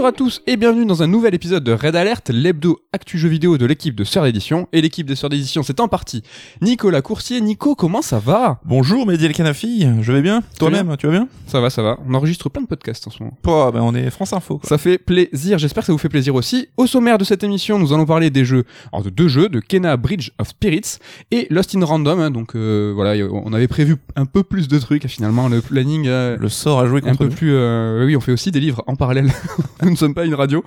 Bonjour 0.00 0.08
à 0.08 0.12
tous 0.16 0.40
et 0.46 0.56
bienvenue 0.56 0.86
dans 0.86 1.02
un 1.02 1.06
nouvel 1.06 1.34
épisode 1.34 1.62
de 1.62 1.72
Red 1.72 1.94
Alert, 1.94 2.30
l'hebdo 2.30 2.78
actu 2.94 3.18
jeu 3.18 3.28
vidéo 3.28 3.58
de 3.58 3.66
l'équipe 3.66 3.94
de 3.94 4.02
Sœur 4.02 4.24
d'édition. 4.24 4.66
Et 4.72 4.80
l'équipe 4.80 5.06
de 5.06 5.14
Sœur 5.14 5.28
d'édition, 5.28 5.62
c'est 5.62 5.78
en 5.78 5.88
partie 5.88 6.22
Nicolas 6.62 7.02
Coursier. 7.02 7.42
Nico, 7.42 7.74
comment 7.74 8.00
ça 8.00 8.18
va? 8.18 8.62
Bonjour 8.64 9.06
Mehdi 9.06 9.26
El 9.26 9.34
Kanafi, 9.34 9.86
je 10.00 10.12
vais 10.12 10.22
bien? 10.22 10.42
Toi-même, 10.58 10.96
tu 10.98 11.06
vas 11.06 11.12
bien? 11.12 11.28
Ça 11.46 11.60
va, 11.60 11.68
ça 11.68 11.82
va. 11.82 11.98
On 12.08 12.14
enregistre 12.14 12.48
plein 12.48 12.62
de 12.62 12.66
podcasts 12.66 13.06
en 13.08 13.10
ce 13.10 13.22
moment. 13.22 13.36
Oh, 13.46 13.70
ben 13.74 13.82
on 13.82 13.94
est 13.94 14.08
France 14.08 14.32
Info. 14.32 14.56
Quoi. 14.56 14.66
Ça 14.66 14.78
fait 14.78 14.96
plaisir, 14.96 15.58
j'espère 15.58 15.82
que 15.82 15.88
ça 15.88 15.92
vous 15.92 15.98
fait 15.98 16.08
plaisir 16.08 16.34
aussi. 16.34 16.68
Au 16.78 16.86
sommaire 16.86 17.18
de 17.18 17.24
cette 17.24 17.44
émission, 17.44 17.78
nous 17.78 17.92
allons 17.92 18.06
parler 18.06 18.30
des 18.30 18.46
jeux, 18.46 18.64
alors 18.94 19.04
de 19.04 19.10
deux 19.10 19.28
jeux, 19.28 19.50
de 19.50 19.60
Kena 19.60 19.98
Bridge 19.98 20.30
of 20.38 20.48
Spirits 20.48 20.96
et 21.30 21.46
Lost 21.50 21.76
in 21.76 21.84
Random. 21.84 22.20
hein. 22.20 22.30
donc 22.30 22.56
euh, 22.56 22.92
voilà, 22.94 23.22
on 23.30 23.52
avait 23.52 23.68
prévu 23.68 23.96
un 24.16 24.24
peu 24.24 24.44
plus 24.44 24.66
de 24.66 24.78
trucs. 24.78 25.06
Finalement, 25.08 25.48
le 25.50 25.60
planning 25.60 26.06
euh, 26.08 26.38
Le 26.40 26.48
sort 26.48 26.80
à 26.80 26.86
jouer 26.86 27.02
un 27.04 27.08
contre 27.10 27.18
peu 27.18 27.24
nous. 27.26 27.32
plus. 27.32 27.52
euh, 27.52 28.06
oui, 28.06 28.16
on 28.16 28.20
fait 28.20 28.32
aussi 28.32 28.50
des 28.50 28.60
livres 28.60 28.82
en 28.86 28.96
parallèle. 28.96 29.30
nous 29.90 29.94
ne 29.94 29.98
sommes 29.98 30.14
pas 30.14 30.24
une 30.24 30.34
radio. 30.34 30.64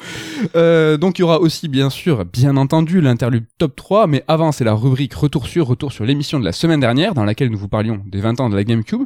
Euh, 0.55 0.97
donc 0.97 1.17
il 1.17 1.21
y 1.21 1.23
aura 1.23 1.39
aussi, 1.39 1.67
bien 1.67 1.89
sûr, 1.89 2.25
bien 2.25 2.57
entendu, 2.57 3.01
l'interlude 3.01 3.45
top 3.57 3.75
3. 3.75 4.07
Mais 4.07 4.23
avant, 4.27 4.51
c'est 4.51 4.63
la 4.63 4.73
rubrique 4.73 5.13
Retour 5.13 5.47
sur, 5.47 5.67
retour 5.67 5.91
sur 5.91 6.05
l'émission 6.05 6.39
de 6.39 6.45
la 6.45 6.51
semaine 6.51 6.79
dernière, 6.79 7.13
dans 7.13 7.23
laquelle 7.23 7.49
nous 7.49 7.57
vous 7.57 7.67
parlions 7.69 8.01
des 8.05 8.19
20 8.19 8.39
ans 8.41 8.49
de 8.49 8.55
la 8.55 8.63
GameCube. 8.63 9.03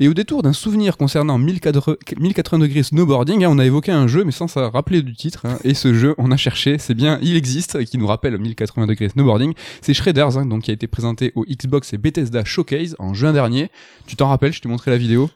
Et 0.00 0.08
au 0.08 0.14
détour 0.14 0.42
d'un 0.42 0.52
souvenir 0.52 0.96
concernant 0.96 1.38
1080 1.38 1.96
1080 2.18 2.58
degrés 2.58 2.82
snowboarding, 2.82 3.44
hein, 3.44 3.48
on 3.50 3.58
a 3.58 3.66
évoqué 3.66 3.92
un 3.92 4.06
jeu, 4.06 4.24
mais 4.24 4.32
sans 4.32 4.48
se 4.48 4.58
rappeler 4.58 5.02
du 5.02 5.14
titre. 5.14 5.44
hein. 5.46 5.58
et 5.64 5.74
ce 5.74 5.92
jeu, 5.94 6.14
on 6.18 6.30
a 6.30 6.36
cherché, 6.36 6.78
c'est 6.78 6.94
bien, 6.94 7.18
il 7.22 7.36
existe, 7.36 7.76
et 7.76 7.84
qui 7.84 7.98
nous 7.98 8.06
rappelle 8.06 8.38
1080 8.38 8.86
degrés 8.86 9.08
snowboarding. 9.10 9.52
C'est 9.82 9.94
Shredders, 9.94 10.38
hein, 10.38 10.46
donc 10.46 10.62
qui 10.62 10.70
a 10.70 10.74
été 10.74 10.86
présenté 10.86 11.32
au 11.34 11.44
Xbox 11.44 11.92
et 11.92 11.98
Bethesda 11.98 12.44
Showcase 12.44 12.96
en 12.98 13.12
juin 13.14 13.32
dernier. 13.32 13.70
Tu 14.06 14.16
t'en 14.16 14.28
rappelles, 14.28 14.52
je 14.52 14.60
t'ai 14.60 14.68
montré 14.68 14.90
la 14.90 14.96
vidéo? 14.96 15.28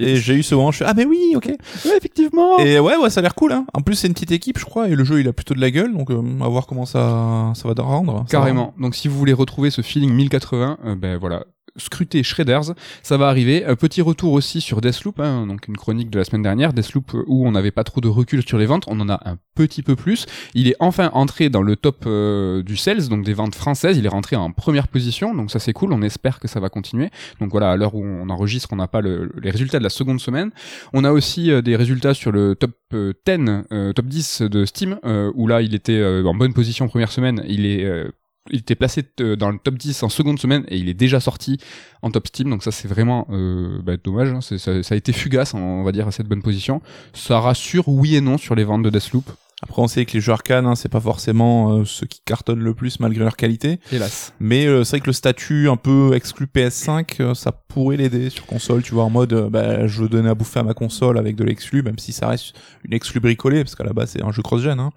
Et 0.00 0.16
j'ai 0.16 0.34
eu 0.34 0.42
ce 0.42 0.54
moment, 0.54 0.72
je 0.72 0.78
fais 0.78 0.84
ah 0.86 0.94
mais 0.94 1.04
oui, 1.04 1.34
ok. 1.36 1.46
Ouais, 1.46 1.96
effectivement. 1.96 2.58
Et 2.58 2.78
ouais, 2.78 2.96
ouais, 2.96 3.10
ça 3.10 3.20
a 3.20 3.22
l'air 3.22 3.34
cool. 3.34 3.52
Hein. 3.52 3.66
En 3.74 3.80
plus, 3.80 3.94
c'est 3.94 4.06
une 4.08 4.14
petite 4.14 4.32
équipe, 4.32 4.58
je 4.58 4.64
crois, 4.64 4.88
et 4.88 4.94
le 4.94 5.04
jeu 5.04 5.20
il 5.20 5.28
a 5.28 5.32
plutôt 5.32 5.54
de 5.54 5.60
la 5.60 5.70
gueule, 5.70 5.92
donc 5.92 6.10
euh, 6.10 6.22
à 6.40 6.48
voir 6.48 6.66
comment 6.66 6.86
ça, 6.86 7.52
ça 7.54 7.68
va 7.68 7.82
rendre. 7.82 8.24
Carrément. 8.28 8.74
Donc 8.78 8.94
si 8.94 9.08
vous 9.08 9.16
voulez 9.16 9.32
retrouver 9.32 9.70
ce 9.70 9.82
feeling 9.82 10.12
1080, 10.12 10.78
euh, 10.84 10.94
ben 10.94 11.16
voilà, 11.18 11.44
scrutez 11.76 12.22
Shredders, 12.22 12.74
ça 13.02 13.16
va 13.16 13.28
arriver. 13.28 13.64
Un 13.64 13.76
petit 13.76 14.02
retour 14.02 14.32
aussi 14.32 14.60
sur 14.60 14.80
Deathloop, 14.80 15.20
hein, 15.20 15.46
donc 15.46 15.68
une 15.68 15.76
chronique 15.76 16.10
de 16.10 16.18
la 16.18 16.24
semaine 16.24 16.42
dernière, 16.42 16.72
Deathloop 16.72 17.14
euh, 17.14 17.24
où 17.26 17.46
on 17.46 17.52
n'avait 17.52 17.70
pas 17.70 17.84
trop 17.84 18.00
de 18.00 18.08
recul 18.08 18.46
sur 18.46 18.58
les 18.58 18.66
ventes, 18.66 18.84
on 18.86 19.00
en 19.00 19.08
a 19.08 19.20
un 19.28 19.36
petit 19.54 19.82
peu 19.82 19.96
plus. 19.96 20.26
Il 20.54 20.68
est 20.68 20.76
enfin 20.80 21.10
entré 21.14 21.48
dans 21.48 21.62
le 21.62 21.76
top 21.76 22.04
euh, 22.06 22.62
du 22.62 22.76
sales, 22.76 23.08
donc 23.08 23.24
des 23.24 23.34
ventes 23.34 23.54
françaises, 23.54 23.96
il 23.98 24.06
est 24.06 24.08
rentré 24.10 24.36
en 24.36 24.50
première 24.52 24.88
position, 24.88 25.34
donc 25.34 25.50
ça 25.50 25.58
c'est 25.58 25.72
cool, 25.72 25.92
on 25.92 26.02
espère 26.02 26.38
que 26.40 26.48
ça 26.48 26.60
va 26.60 26.68
continuer. 26.68 27.10
Donc 27.40 27.50
voilà, 27.50 27.70
à 27.72 27.76
l'heure 27.76 27.94
où 27.94 28.04
on 28.04 28.28
enregistre, 28.30 28.68
on 28.72 28.76
n'a 28.76 28.88
pas 28.88 29.00
le- 29.00 29.32
les 29.42 29.50
résultats 29.50 29.78
de 29.78 29.84
la 29.84 29.90
seconde 29.90 30.20
semaine. 30.20 30.50
On 30.92 31.04
a 31.04 31.12
aussi 31.12 31.50
euh, 31.50 31.62
des 31.62 31.76
résultats 31.76 32.14
sur 32.14 32.32
le 32.32 32.54
top 32.54 32.72
euh, 32.92 33.12
10, 33.26 33.64
euh, 33.72 33.92
top 33.92 34.06
10 34.06 34.42
de 34.42 34.64
Steam, 34.64 34.98
euh, 35.04 35.32
où 35.34 35.46
là 35.48 35.62
il 35.62 35.74
était 35.74 35.92
euh, 35.98 36.24
en 36.24 36.34
bonne 36.34 36.52
position 36.54 36.86
première 36.88 37.10
semaine, 37.10 37.42
il 37.48 37.66
est 37.66 37.84
euh, 37.84 38.08
il 38.50 38.60
était 38.60 38.74
placé 38.74 39.04
euh, 39.20 39.36
dans 39.36 39.50
le 39.50 39.58
top 39.58 39.76
10 39.76 40.02
en 40.02 40.08
seconde 40.08 40.38
semaine 40.38 40.64
et 40.68 40.76
il 40.76 40.88
est 40.88 40.94
déjà 40.94 41.20
sorti 41.20 41.58
en 42.02 42.10
top 42.10 42.26
Steam 42.26 42.50
donc 42.50 42.62
ça 42.62 42.72
c'est 42.72 42.88
vraiment 42.88 43.26
euh, 43.30 43.80
bah, 43.82 43.96
dommage 44.02 44.28
hein. 44.28 44.40
Ça, 44.40 44.82
ça 44.82 44.94
a 44.94 44.96
été 44.96 45.12
fugace 45.12 45.54
on 45.54 45.82
va 45.82 45.92
dire 45.92 46.08
à 46.08 46.12
cette 46.12 46.28
bonne 46.28 46.42
position 46.42 46.82
ça 47.12 47.40
rassure 47.40 47.88
oui 47.88 48.16
et 48.16 48.20
non 48.20 48.38
sur 48.38 48.54
les 48.54 48.64
ventes 48.64 48.82
de 48.82 48.90
Deathloop 48.90 49.30
Après, 49.62 49.80
on 49.80 49.88
sait 49.88 50.04
que 50.04 50.12
les 50.12 50.20
jeux 50.20 50.32
arcane, 50.32 50.66
hein, 50.66 50.74
c'est 50.74 50.90
pas 50.90 51.00
forcément 51.00 51.72
euh, 51.72 51.84
ceux 51.86 52.06
qui 52.06 52.20
cartonnent 52.24 52.62
le 52.62 52.74
plus 52.74 53.00
malgré 53.00 53.24
leur 53.24 53.36
qualité. 53.36 53.80
hélas 53.92 54.34
Mais 54.38 54.66
euh, 54.66 54.84
c'est 54.84 54.96
vrai 54.96 55.00
que 55.00 55.06
le 55.06 55.14
statut 55.14 55.70
un 55.70 55.76
peu 55.76 56.12
exclu 56.14 56.46
PS5, 56.46 57.20
euh, 57.20 57.34
ça 57.34 57.52
pourrait 57.52 57.96
l'aider 57.96 58.28
sur 58.28 58.44
console, 58.44 58.82
tu 58.82 58.92
vois, 58.92 59.04
en 59.04 59.10
mode, 59.10 59.48
bah, 59.50 59.86
je 59.86 60.02
veux 60.02 60.08
donner 60.08 60.28
à 60.28 60.34
bouffer 60.34 60.60
à 60.60 60.64
ma 60.64 60.74
console 60.74 61.16
avec 61.16 61.34
de 61.34 61.44
l'exclu, 61.44 61.82
même 61.82 61.98
si 61.98 62.12
ça 62.12 62.28
reste 62.28 62.54
une 62.84 62.92
exclu 62.92 63.20
bricolée, 63.20 63.64
parce 63.64 63.74
qu'à 63.74 63.84
la 63.84 63.94
base 63.94 64.10
c'est 64.10 64.22
un 64.22 64.32
jeu 64.32 64.42
cross-gen. 64.42 64.78
Hein. 64.78 64.90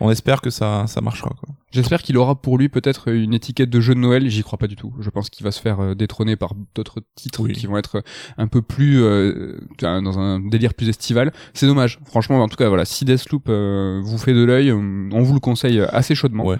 On 0.00 0.10
espère 0.10 0.40
que 0.40 0.50
ça, 0.50 0.84
ça 0.86 1.00
marchera. 1.00 1.30
Quoi. 1.38 1.54
j'espère 1.70 2.02
qu'il 2.02 2.16
aura 2.18 2.34
pour 2.34 2.58
lui 2.58 2.68
peut-être 2.68 3.08
une 3.08 3.32
étiquette 3.34 3.70
de 3.70 3.80
jeu 3.80 3.94
de 3.94 4.00
Noël 4.00 4.28
j'y 4.28 4.42
crois 4.42 4.58
pas 4.58 4.66
du 4.66 4.76
tout 4.76 4.92
je 5.00 5.08
pense 5.10 5.30
qu'il 5.30 5.44
va 5.44 5.50
se 5.52 5.60
faire 5.60 5.80
euh, 5.80 5.94
détrôner 5.94 6.36
par 6.36 6.52
d'autres 6.74 7.00
titres 7.14 7.42
Oui. 7.42 7.52
qui 7.52 7.66
vont 7.66 7.76
être 7.76 8.02
un 8.38 8.46
peu 8.48 8.60
plus 8.62 9.02
euh, 9.02 9.58
dans 9.80 10.18
un 10.18 10.40
délire 10.40 10.74
plus 10.74 10.88
estival 10.88 11.32
c'est 11.52 11.66
dommage 11.66 11.98
franchement 12.06 12.42
en 12.42 12.48
tout 12.48 12.56
cas 12.56 12.68
voilà 12.68 12.84
si 12.84 13.04
Deathloop 13.04 13.48
euh, 13.48 14.00
vous 14.04 14.18
fait 14.18 14.34
de 14.34 14.42
l'œil 14.44 14.70
euh, 14.70 14.76
on 15.12 15.22
vous 15.22 15.34
le 15.34 15.40
conseille 15.40 15.80
assez 15.80 16.14
chaudement 16.14 16.44
Ouais. 16.44 16.58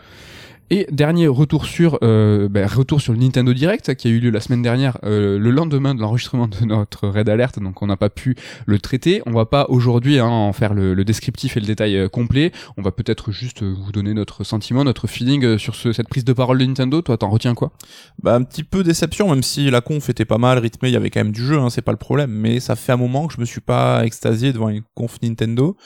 Et 0.70 0.86
dernier 0.90 1.26
retour 1.26 1.66
sur 1.66 1.98
euh, 2.02 2.48
ben, 2.48 2.66
retour 2.66 2.98
sur 2.98 3.12
le 3.12 3.18
Nintendo 3.18 3.52
Direct 3.52 3.94
qui 3.96 4.08
a 4.08 4.10
eu 4.10 4.18
lieu 4.18 4.30
la 4.30 4.40
semaine 4.40 4.62
dernière, 4.62 4.96
euh, 5.04 5.38
le 5.38 5.50
lendemain 5.50 5.94
de 5.94 6.00
l'enregistrement 6.00 6.48
de 6.48 6.64
notre 6.64 7.06
Red 7.06 7.28
Alert, 7.28 7.58
donc 7.60 7.82
on 7.82 7.86
n'a 7.86 7.98
pas 7.98 8.08
pu 8.08 8.34
le 8.64 8.78
traiter. 8.78 9.20
On 9.26 9.32
va 9.32 9.44
pas 9.44 9.66
aujourd'hui 9.68 10.18
hein, 10.18 10.26
en 10.26 10.54
faire 10.54 10.72
le, 10.72 10.94
le 10.94 11.04
descriptif 11.04 11.58
et 11.58 11.60
le 11.60 11.66
détail 11.66 11.96
euh, 11.96 12.08
complet. 12.08 12.50
On 12.78 12.82
va 12.82 12.92
peut-être 12.92 13.30
juste 13.30 13.62
euh, 13.62 13.74
vous 13.78 13.92
donner 13.92 14.14
notre 14.14 14.42
sentiment, 14.42 14.84
notre 14.84 15.06
feeling 15.06 15.44
euh, 15.44 15.58
sur 15.58 15.74
ce, 15.74 15.92
cette 15.92 16.08
prise 16.08 16.24
de 16.24 16.32
parole 16.32 16.56
de 16.56 16.64
Nintendo. 16.64 17.02
Toi, 17.02 17.18
t'en 17.18 17.28
retiens 17.28 17.54
quoi? 17.54 17.72
Bah 18.22 18.34
un 18.34 18.42
petit 18.42 18.64
peu 18.64 18.82
déception, 18.82 19.28
même 19.28 19.42
si 19.42 19.70
la 19.70 19.82
conf 19.82 20.08
était 20.08 20.24
pas 20.24 20.38
mal 20.38 20.58
rythmée, 20.58 20.88
il 20.88 20.92
y 20.92 20.96
avait 20.96 21.10
quand 21.10 21.20
même 21.20 21.32
du 21.32 21.44
jeu, 21.44 21.58
hein, 21.58 21.68
c'est 21.68 21.82
pas 21.82 21.92
le 21.92 21.98
problème. 21.98 22.30
Mais 22.30 22.58
ça 22.58 22.74
fait 22.74 22.92
un 22.92 22.96
moment 22.96 23.26
que 23.26 23.34
je 23.34 23.40
me 23.40 23.44
suis 23.44 23.60
pas 23.60 24.02
extasié 24.06 24.54
devant 24.54 24.70
une 24.70 24.82
conf 24.94 25.18
Nintendo, 25.22 25.76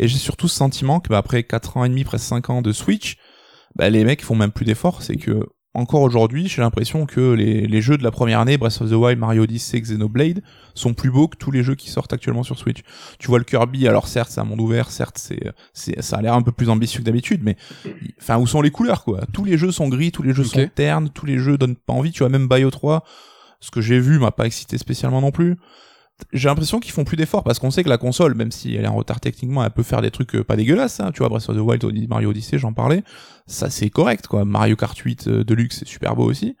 et 0.00 0.08
j'ai 0.08 0.18
surtout 0.18 0.48
ce 0.48 0.56
sentiment 0.56 0.98
que 0.98 1.10
bah, 1.10 1.18
après 1.18 1.44
4 1.44 1.76
ans 1.76 1.84
et 1.84 1.88
demi, 1.88 2.02
presque 2.02 2.24
5 2.24 2.50
ans 2.50 2.60
de 2.60 2.72
Switch, 2.72 3.18
bah 3.76 3.90
les 3.90 4.04
mecs 4.04 4.22
font 4.22 4.34
même 4.34 4.50
plus 4.50 4.64
d'efforts. 4.64 5.02
C'est 5.02 5.16
que 5.16 5.46
encore 5.74 6.00
aujourd'hui, 6.00 6.48
j'ai 6.48 6.62
l'impression 6.62 7.04
que 7.04 7.32
les, 7.32 7.66
les 7.66 7.82
jeux 7.82 7.98
de 7.98 8.02
la 8.02 8.10
première 8.10 8.40
année, 8.40 8.56
Breath 8.56 8.80
of 8.80 8.88
the 8.88 8.94
Wild, 8.94 9.18
Mario 9.18 9.42
Odyssey, 9.42 9.78
Xenoblade, 9.78 10.42
sont 10.74 10.94
plus 10.94 11.10
beaux 11.10 11.28
que 11.28 11.36
tous 11.36 11.50
les 11.50 11.62
jeux 11.62 11.74
qui 11.74 11.90
sortent 11.90 12.14
actuellement 12.14 12.42
sur 12.42 12.58
Switch. 12.58 12.80
Tu 13.18 13.28
vois 13.28 13.38
le 13.38 13.44
Kirby, 13.44 13.86
alors 13.86 14.08
certes 14.08 14.30
c'est 14.30 14.40
un 14.40 14.44
monde 14.44 14.62
ouvert, 14.62 14.90
certes 14.90 15.18
c'est, 15.18 15.52
c'est 15.74 16.00
ça 16.00 16.16
a 16.16 16.22
l'air 16.22 16.32
un 16.32 16.40
peu 16.40 16.52
plus 16.52 16.70
ambitieux 16.70 17.00
que 17.00 17.04
d'habitude, 17.04 17.42
mais 17.44 17.56
enfin 18.18 18.38
où 18.38 18.46
sont 18.46 18.62
les 18.62 18.70
couleurs 18.70 19.04
quoi? 19.04 19.20
Tous 19.34 19.44
les 19.44 19.58
jeux 19.58 19.70
sont 19.70 19.88
gris, 19.88 20.12
tous 20.12 20.22
les 20.22 20.32
jeux 20.32 20.44
sont 20.44 20.66
ternes, 20.74 21.10
tous 21.10 21.26
les 21.26 21.38
jeux 21.38 21.58
donnent 21.58 21.76
pas 21.76 21.92
envie. 21.92 22.10
Tu 22.10 22.20
vois 22.20 22.30
même 22.30 22.48
Bio 22.48 22.70
3, 22.70 23.04
ce 23.60 23.70
que 23.70 23.82
j'ai 23.82 24.00
vu 24.00 24.18
m'a 24.18 24.30
pas 24.30 24.46
excité 24.46 24.78
spécialement 24.78 25.20
non 25.20 25.30
plus. 25.30 25.56
J'ai 26.32 26.48
l'impression 26.48 26.80
qu'ils 26.80 26.92
font 26.92 27.04
plus 27.04 27.16
d'efforts 27.16 27.44
parce 27.44 27.58
qu'on 27.58 27.70
sait 27.70 27.84
que 27.84 27.88
la 27.90 27.98
console, 27.98 28.34
même 28.34 28.50
si 28.50 28.74
elle 28.74 28.84
est 28.86 28.88
en 28.88 28.94
retard 28.94 29.20
techniquement, 29.20 29.62
elle 29.62 29.70
peut 29.70 29.82
faire 29.82 30.00
des 30.00 30.10
trucs 30.10 30.34
euh, 30.34 30.44
pas 30.44 30.56
dégueulasses. 30.56 30.98
Hein. 31.00 31.10
Tu 31.12 31.18
vois, 31.18 31.28
Breath 31.28 31.48
of 31.48 31.56
the 31.56 31.60
Wild, 31.60 32.08
Mario 32.08 32.30
Odyssey, 32.30 32.58
j'en 32.58 32.72
parlais. 32.72 33.02
Ça 33.46 33.68
c'est 33.68 33.90
correct 33.90 34.26
quoi. 34.26 34.44
Mario 34.46 34.76
Kart 34.76 34.96
8 34.96 35.28
euh, 35.28 35.44
Deluxe, 35.44 35.78
c'est 35.80 35.88
super 35.88 36.16
beau 36.16 36.24
aussi. 36.24 36.56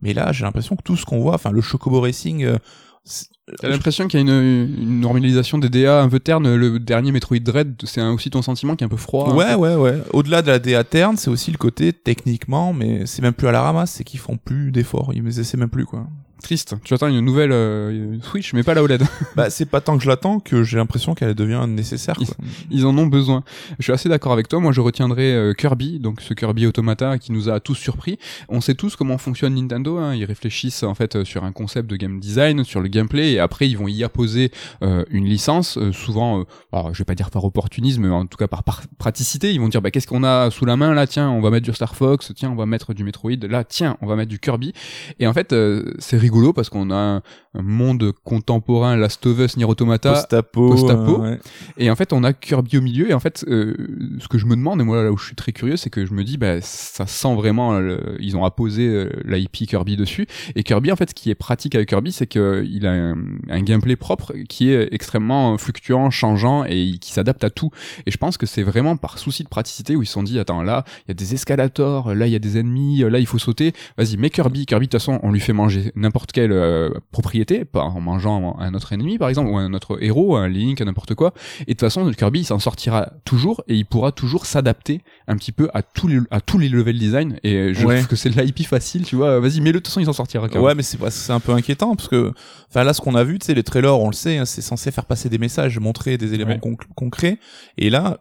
Mais 0.00 0.14
là, 0.14 0.32
j'ai 0.32 0.44
l'impression 0.44 0.74
que 0.74 0.82
tout 0.82 0.96
ce 0.96 1.04
qu'on 1.04 1.20
voit, 1.20 1.34
enfin 1.34 1.50
le 1.52 1.60
Chocobo 1.60 2.00
Racing, 2.00 2.44
euh, 2.44 2.56
c'est- 3.04 3.26
T'as 3.60 3.68
l'impression 3.68 4.08
qu'il 4.08 4.18
y 4.18 4.22
a 4.22 4.24
une, 4.26 4.74
une 4.78 5.00
normalisation 5.00 5.58
des 5.58 5.68
DA 5.68 6.00
un 6.00 6.08
peu 6.08 6.18
terne. 6.18 6.54
Le 6.54 6.78
dernier 6.78 7.12
Metroid 7.12 7.40
Dread, 7.40 7.74
c'est 7.84 8.00
aussi 8.00 8.30
ton 8.30 8.40
sentiment 8.40 8.74
qui 8.74 8.84
est 8.84 8.86
un 8.86 8.88
peu 8.88 8.96
froid. 8.96 9.28
un 9.30 9.34
Ouais, 9.34 9.54
ouais, 9.54 9.74
ouais. 9.74 9.98
Au-delà 10.14 10.40
de 10.40 10.46
la 10.46 10.58
DA 10.58 10.82
terne, 10.82 11.18
c'est 11.18 11.28
aussi 11.28 11.50
le 11.52 11.58
côté 11.58 11.92
techniquement, 11.92 12.72
mais 12.72 13.04
c'est 13.04 13.20
même 13.20 13.34
plus 13.34 13.46
à 13.46 13.52
la 13.52 13.60
ramasse, 13.60 13.90
c'est 13.90 14.04
qu'ils 14.04 14.18
font 14.20 14.38
plus 14.38 14.72
d'efforts, 14.72 15.12
ils 15.12 15.38
essaient 15.38 15.58
même 15.58 15.68
plus, 15.68 15.84
quoi. 15.84 16.06
Triste. 16.42 16.74
Tu 16.84 16.92
attends 16.92 17.08
une 17.08 17.20
nouvelle 17.20 17.52
euh, 17.52 18.18
Switch, 18.20 18.52
mais 18.52 18.62
pas 18.62 18.74
la 18.74 18.82
OLED. 18.82 19.02
bah, 19.36 19.50
c'est 19.50 19.64
pas 19.64 19.80
tant 19.80 19.96
que 19.96 20.02
je 20.02 20.08
l'attends 20.08 20.40
que 20.40 20.62
j'ai 20.62 20.76
l'impression 20.76 21.14
qu'elle 21.14 21.34
devient 21.34 21.64
nécessaire, 21.68 22.16
quoi. 22.16 22.26
Ils 22.70 22.86
en 22.86 22.96
ont 22.98 23.06
besoin. 23.06 23.44
Je 23.78 23.84
suis 23.84 23.92
assez 23.92 24.08
d'accord 24.08 24.32
avec 24.32 24.48
toi. 24.48 24.60
Moi, 24.60 24.72
je 24.72 24.80
retiendrai 24.80 25.32
euh, 25.32 25.52
Kirby, 25.54 26.00
donc 26.00 26.20
ce 26.20 26.34
Kirby 26.34 26.66
Automata 26.66 27.18
qui 27.18 27.32
nous 27.32 27.48
a 27.48 27.60
tous 27.60 27.76
surpris. 27.76 28.18
On 28.48 28.60
sait 28.60 28.74
tous 28.74 28.96
comment 28.96 29.16
fonctionne 29.16 29.54
Nintendo. 29.54 29.98
Hein. 29.98 30.14
Ils 30.14 30.24
réfléchissent 30.24 30.82
en 30.82 30.94
fait 30.94 31.24
sur 31.24 31.44
un 31.44 31.52
concept 31.52 31.88
de 31.88 31.96
game 31.96 32.18
design, 32.18 32.64
sur 32.64 32.80
le 32.80 32.88
gameplay, 32.88 33.32
et 33.32 33.38
après 33.38 33.68
ils 33.68 33.78
vont 33.78 33.88
y 33.88 34.02
apposer 34.04 34.50
euh, 34.82 35.04
une 35.10 35.24
licence. 35.24 35.78
souvent, 35.92 36.44
alors, 36.72 36.92
je 36.92 36.98
vais 36.98 37.04
pas 37.04 37.14
dire 37.14 37.30
par 37.30 37.44
opportunisme, 37.44 38.02
mais 38.02 38.10
en 38.10 38.26
tout 38.26 38.36
cas 38.36 38.48
par, 38.48 38.64
par 38.64 38.82
praticité. 38.98 39.52
Ils 39.52 39.60
vont 39.60 39.68
dire 39.68 39.80
bah 39.80 39.90
qu'est-ce 39.90 40.08
qu'on 40.08 40.24
a 40.24 40.50
sous 40.50 40.66
la 40.66 40.76
main 40.76 40.94
là? 40.94 41.06
Tiens, 41.06 41.30
on 41.30 41.40
va 41.40 41.50
mettre 41.50 41.64
du 41.64 41.72
Star 41.72 41.94
Fox. 41.94 42.32
Tiens, 42.34 42.50
on 42.50 42.56
va 42.56 42.66
mettre 42.66 42.92
du 42.92 43.04
Metroid. 43.04 43.46
Là, 43.48 43.64
tiens, 43.64 43.96
on 44.02 44.06
va 44.06 44.16
mettre 44.16 44.30
du 44.30 44.38
Kirby. 44.38 44.72
Et 45.20 45.26
en 45.26 45.32
fait, 45.32 45.54
c'est 45.98 46.23
rigolo 46.24 46.52
parce 46.52 46.68
qu'on 46.68 46.90
a 46.90 46.96
un, 46.96 47.16
un 47.54 47.62
monde 47.62 48.12
contemporain, 48.24 48.96
Last 48.96 49.24
of 49.26 49.38
Us, 49.38 49.56
Nier 49.56 49.64
Automata, 49.66 50.12
Post-apo. 50.12 50.68
Post-apo. 50.70 51.22
euh, 51.24 51.30
ouais. 51.32 51.38
et 51.78 51.90
en 51.90 51.96
fait, 51.96 52.12
on 52.12 52.24
a 52.24 52.32
Kirby 52.32 52.78
au 52.78 52.80
milieu. 52.80 53.08
Et 53.10 53.14
en 53.14 53.20
fait, 53.20 53.44
euh, 53.48 53.74
ce 54.20 54.28
que 54.28 54.38
je 54.38 54.46
me 54.46 54.56
demande, 54.56 54.80
et 54.80 54.84
moi 54.84 55.02
là 55.04 55.12
où 55.12 55.16
je 55.16 55.26
suis 55.26 55.34
très 55.36 55.52
curieux, 55.52 55.76
c'est 55.76 55.90
que 55.90 56.04
je 56.06 56.12
me 56.14 56.24
dis, 56.24 56.36
bah, 56.36 56.60
ça 56.60 57.06
sent 57.06 57.34
vraiment. 57.34 57.78
le- 57.78 58.16
ils 58.20 58.36
ont 58.36 58.44
apposé 58.44 58.86
euh, 58.88 59.08
l'IP 59.24 59.66
Kirby 59.68 59.96
dessus. 59.96 60.26
Et 60.56 60.62
Kirby, 60.62 60.90
en 60.92 60.96
fait, 60.96 61.10
ce 61.10 61.14
qui 61.14 61.30
est 61.30 61.34
pratique 61.34 61.74
avec 61.74 61.88
Kirby, 61.90 62.12
c'est 62.12 62.26
qu'il 62.26 62.86
a 62.86 62.92
un, 62.92 63.16
un 63.50 63.60
gameplay 63.62 63.96
propre 63.96 64.32
qui 64.48 64.70
est 64.70 64.88
extrêmement 64.92 65.56
fluctuant, 65.58 66.10
changeant 66.10 66.64
et 66.64 66.98
qui 67.00 67.12
s'adapte 67.12 67.44
à 67.44 67.50
tout. 67.50 67.70
Et 68.06 68.10
je 68.10 68.16
pense 68.16 68.36
que 68.38 68.46
c'est 68.46 68.62
vraiment 68.62 68.96
par 68.96 69.18
souci 69.18 69.42
de 69.44 69.48
praticité 69.48 69.96
où 69.96 70.02
ils 70.02 70.06
se 70.06 70.12
sont 70.12 70.22
dit, 70.22 70.38
attends, 70.38 70.62
là, 70.62 70.84
il 71.06 71.08
y 71.08 71.12
a 71.12 71.14
des 71.14 71.34
escalators, 71.34 72.14
là, 72.14 72.26
il 72.26 72.32
y 72.32 72.36
a 72.36 72.38
des 72.38 72.58
ennemis, 72.58 72.98
là, 73.00 73.18
il 73.18 73.26
faut 73.26 73.38
sauter. 73.38 73.72
Vas-y, 73.98 74.16
mets 74.16 74.30
Kirby. 74.30 74.66
Kirby, 74.66 74.86
de 74.86 74.90
toute 74.90 75.00
façon, 75.00 75.18
on 75.22 75.32
lui 75.32 75.40
fait 75.40 75.52
manger 75.52 75.92
n'importe 75.96 76.13
n'importe 76.14 76.30
quelle 76.30 76.52
euh, 76.52 76.90
propriété, 77.10 77.64
pas 77.64 77.82
en 77.82 78.00
mangeant 78.00 78.56
un 78.60 78.72
autre 78.74 78.92
ennemi 78.92 79.18
par 79.18 79.28
exemple, 79.28 79.50
ou 79.50 79.56
un 79.56 79.74
autre 79.74 79.98
héros, 80.00 80.36
un 80.36 80.46
Link, 80.46 80.80
n'importe 80.80 81.16
quoi. 81.16 81.34
Et 81.62 81.64
de 81.64 81.70
toute 81.72 81.80
façon, 81.80 82.08
Kirby 82.12 82.40
il 82.40 82.44
s'en 82.44 82.60
sortira 82.60 83.10
toujours 83.24 83.64
et 83.66 83.74
il 83.74 83.84
pourra 83.84 84.12
toujours 84.12 84.46
s'adapter 84.46 85.00
un 85.26 85.36
petit 85.36 85.50
peu 85.50 85.68
à 85.74 85.82
tous 85.82 86.06
les 86.06 86.20
à 86.30 86.40
tous 86.40 86.58
les 86.58 86.68
level 86.68 86.96
design. 86.96 87.40
Et 87.42 87.74
je 87.74 87.84
Ouais. 87.84 87.96
trouve 87.96 88.06
que 88.06 88.14
c'est 88.16 88.30
de 88.30 88.40
l'IP 88.40 88.64
facile, 88.64 89.04
tu 89.04 89.16
vois. 89.16 89.40
Vas-y, 89.40 89.60
mets-le, 89.60 89.72
de 89.72 89.78
toute 89.78 89.88
façon 89.88 89.98
il 90.00 90.06
s'en 90.06 90.12
sortira. 90.12 90.48
Kirby. 90.48 90.64
Ouais, 90.64 90.74
mais 90.76 90.84
c'est 90.84 90.98
c'est 91.10 91.32
un 91.32 91.40
peu 91.40 91.50
inquiétant 91.52 91.96
parce 91.96 92.08
que, 92.08 92.32
enfin 92.70 92.84
là, 92.84 92.92
ce 92.94 93.00
qu'on 93.00 93.16
a 93.16 93.24
vu, 93.24 93.40
tu 93.40 93.46
sais, 93.46 93.54
les 93.54 93.64
trailers, 93.64 93.98
on 93.98 94.06
le 94.06 94.12
sait, 94.14 94.38
hein, 94.38 94.44
c'est 94.44 94.62
censé 94.62 94.92
faire 94.92 95.06
passer 95.06 95.28
des 95.28 95.38
messages, 95.38 95.80
montrer 95.80 96.16
des 96.16 96.32
éléments 96.32 96.52
Ouais. 96.52 96.58
conc- 96.58 96.86
concrets. 96.94 97.38
Et 97.76 97.90
là, 97.90 98.18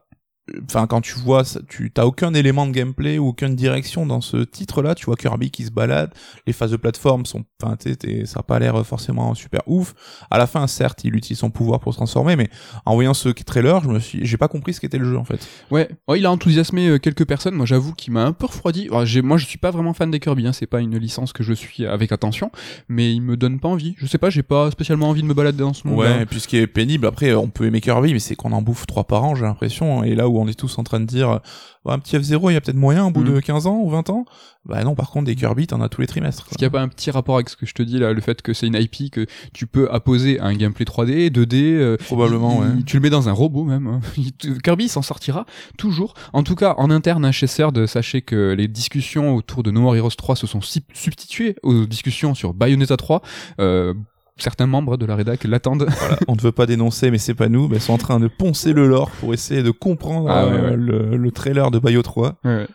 enfin 0.66 0.88
quand 0.88 1.02
tu 1.02 1.18
vois, 1.20 1.44
ça, 1.44 1.60
tu 1.68 1.92
t'as 1.92 2.06
aucun 2.06 2.34
élément 2.34 2.68
de 2.68 2.72
gameplay 2.72 3.18
ou 3.18 3.28
aucune 3.30 3.56
direction 3.56 4.06
dans 4.06 4.22
ce 4.22 4.38
titre-là. 4.38 4.96
Tu 4.96 5.06
vois 5.06 5.16
Kirby 5.16 5.52
qui 5.52 5.64
se 5.64 5.72
balade, 5.72 6.14
les 6.48 6.54
phases 6.54 6.72
de 6.72 6.78
plateforme 6.78 7.26
sont, 7.26 7.46
enfin, 7.62 7.78
ça 8.26 8.40
a 8.40 8.44
pas 8.44 8.60
l'air 8.60 8.86
forcément 8.86 9.34
super 9.36 9.62
ouf. 9.68 9.94
À 10.30 10.38
la 10.38 10.48
fin, 10.48 10.68
certes, 10.68 11.04
il 11.04 11.16
utilise 11.16 11.40
son 11.40 11.50
pouvoir 11.50 11.80
pour 11.80 11.94
se 11.94 11.98
transformer, 11.98 12.36
mais 12.36 12.50
en 12.86 12.96
voyant 12.96 13.14
ce 13.14 13.30
trailer, 13.30 13.82
je 13.84 13.90
me 13.90 14.00
suis, 14.00 14.26
j'ai 14.26 14.38
pas 14.38 14.48
compris 14.48 14.74
ce 14.74 14.80
qu'était 14.80 14.98
le 14.98 15.06
jeu 15.06 15.18
en 15.18 15.24
fait. 15.24 15.48
Ouais, 15.72 15.90
ouais, 16.08 16.20
il 16.20 16.26
a 16.26 16.32
enthousiasmé 16.32 16.88
euh, 16.88 16.98
quelques 17.00 17.26
personnes. 17.26 17.56
Moi, 17.56 17.66
j'avoue 17.66 17.94
qu'il 17.94 18.14
m'a 18.14 18.26
un 18.26 18.34
peu 18.34 18.46
refroidi. 18.46 18.88
Alors, 18.90 19.06
moi, 19.24 19.38
je 19.38 19.46
suis 19.46 19.58
pas 19.58 19.72
vraiment 19.72 19.94
fan 19.94 20.12
des 20.12 20.20
Kirby. 20.20 20.48
Hein. 20.48 20.54
C'est 20.54 20.68
pas 20.68 20.82
une 20.82 20.98
licence 20.98 21.34
que 21.34 21.44
je 21.44 21.54
suis 21.54 21.86
avec 21.86 22.12
attention, 22.12 22.52
mais 22.90 23.14
il 23.14 23.22
me 23.22 23.38
donne 23.38 23.60
pas 23.60 23.70
envie. 23.70 23.96
Je 23.98 24.06
sais 24.06 24.18
pas, 24.18 24.30
j'ai 24.30 24.44
pas 24.44 24.72
spécialement 24.72 25.10
envie 25.10 25.22
de 25.22 25.28
me 25.28 25.34
balader 25.34 25.60
dans 25.60 25.74
ce 25.74 25.88
monde. 25.88 26.00
Ouais, 26.00 26.24
et 26.24 26.26
puis 26.26 26.40
ce 26.40 26.48
qui 26.48 26.58
est 26.58 26.68
pénible, 26.68 27.06
après, 27.08 27.34
on 27.34 27.50
peut 27.50 27.66
aimer 27.66 27.82
Kirby, 27.82 28.14
mais 28.14 28.20
c'est 28.20 28.36
qu'on 28.36 28.52
en 28.52 28.62
bouffe 28.62 28.86
trois 28.86 29.06
par 29.06 29.24
an, 29.24 29.36
j'ai 29.36 29.46
l'impression. 29.46 30.04
Et 30.04 30.16
là 30.16 30.28
où 30.28 30.33
on 30.40 30.48
est 30.48 30.58
tous 30.58 30.78
en 30.78 30.84
train 30.84 31.00
de 31.00 31.06
dire, 31.06 31.30
euh, 31.30 31.38
un 31.86 32.00
petit 32.00 32.16
F0, 32.18 32.50
il 32.50 32.54
y 32.54 32.58
a 32.58 32.62
peut-être 32.62 32.78
moyen 32.78 33.06
au 33.06 33.12
bout 33.12 33.24
Mm. 33.24 33.34
de 33.36 33.40
15 33.40 33.68
ans 33.68 33.80
ou 33.84 33.90
20 33.90 34.10
ans. 34.10 34.26
Bah 34.66 34.82
non, 34.86 34.96
par 34.96 35.10
contre, 35.12 35.26
des 35.26 35.36
Kirby, 35.36 35.68
t'en 35.68 35.82
as 35.82 35.90
tous 35.90 36.00
les 36.00 36.08
trimestres. 36.08 36.46
Est-ce 36.48 36.58
qu'il 36.58 36.64
n'y 36.66 36.68
a 36.68 36.72
pas 36.72 36.82
un 36.82 36.88
petit 36.88 37.12
rapport 37.12 37.36
avec 37.36 37.50
ce 37.50 37.58
que 37.58 37.66
je 37.66 37.74
te 37.74 37.84
dis 37.84 38.00
là, 38.00 38.14
le 38.14 38.22
fait 38.22 38.42
que 38.42 38.54
c'est 38.54 38.66
une 38.68 38.76
IP 38.76 39.12
que 39.12 39.26
tu 39.54 39.68
peux 39.68 39.92
apposer 39.92 40.40
à 40.40 40.46
un 40.46 40.54
gameplay 40.56 40.86
3D, 40.86 41.30
2D, 41.30 41.74
euh, 41.76 41.98
Probablement, 41.98 42.64
il- 42.64 42.78
ouais. 42.78 42.84
Tu 42.86 42.96
le 42.96 43.02
mets 43.02 43.10
dans 43.10 43.28
un 43.28 43.34
robot 43.34 43.66
même. 43.66 43.88
hein. 43.88 44.00
Kirby 44.64 44.88
s'en 44.88 45.02
sortira 45.02 45.46
toujours. 45.78 46.14
En 46.32 46.44
tout 46.44 46.56
cas, 46.56 46.76
en 46.78 46.90
interne 46.92 47.26
hein, 47.26 47.32
chez 47.34 47.48
CERD, 47.48 47.86
sachez 47.88 48.22
que 48.22 48.54
les 48.58 48.70
discussions 48.70 49.36
autour 49.36 49.64
de 49.64 49.72
No 49.72 49.82
More 49.82 49.98
Heroes 49.98 50.12
3 50.18 50.38
se 50.38 50.48
sont 50.48 50.62
substituées 50.62 51.56
aux 51.64 51.86
discussions 51.86 52.34
sur 52.34 52.54
Bayonetta 52.54 52.96
3. 52.96 53.22
Euh, 53.60 53.94
certains 54.38 54.66
membres 54.68 54.98
de 54.98 55.06
la 55.06 55.16
rédac 55.16 55.44
l'attendent. 55.44 55.88
Voilà, 56.00 56.18
on 56.28 56.36
ne 56.36 56.42
veut 56.42 56.52
pas 56.52 56.66
dénoncer, 56.66 57.12
mais 57.12 57.18
c'est 57.18 57.34
pas 57.36 57.50
nous. 57.50 57.68
Mais 57.68 57.78
ils 57.78 57.82
sont 57.82 57.94
en 57.94 57.98
train 57.98 58.20
de 58.20 58.28
poncer 58.28 58.74
le 58.74 58.88
lore 58.88 59.10
pour 59.20 59.34
essayer 59.34 59.64
de 59.64 59.72
comprendre 59.72 60.30
Ah, 60.30 60.48
ouais, 60.48 60.52
euh, 60.54 60.70
ouais. 60.72 60.76
Le, 60.78 61.18
le 61.18 61.32
trailer 61.32 61.72
de 61.72 61.80
Bayo 61.80 62.02
3. 62.02 62.36
Ouais. 62.44 62.68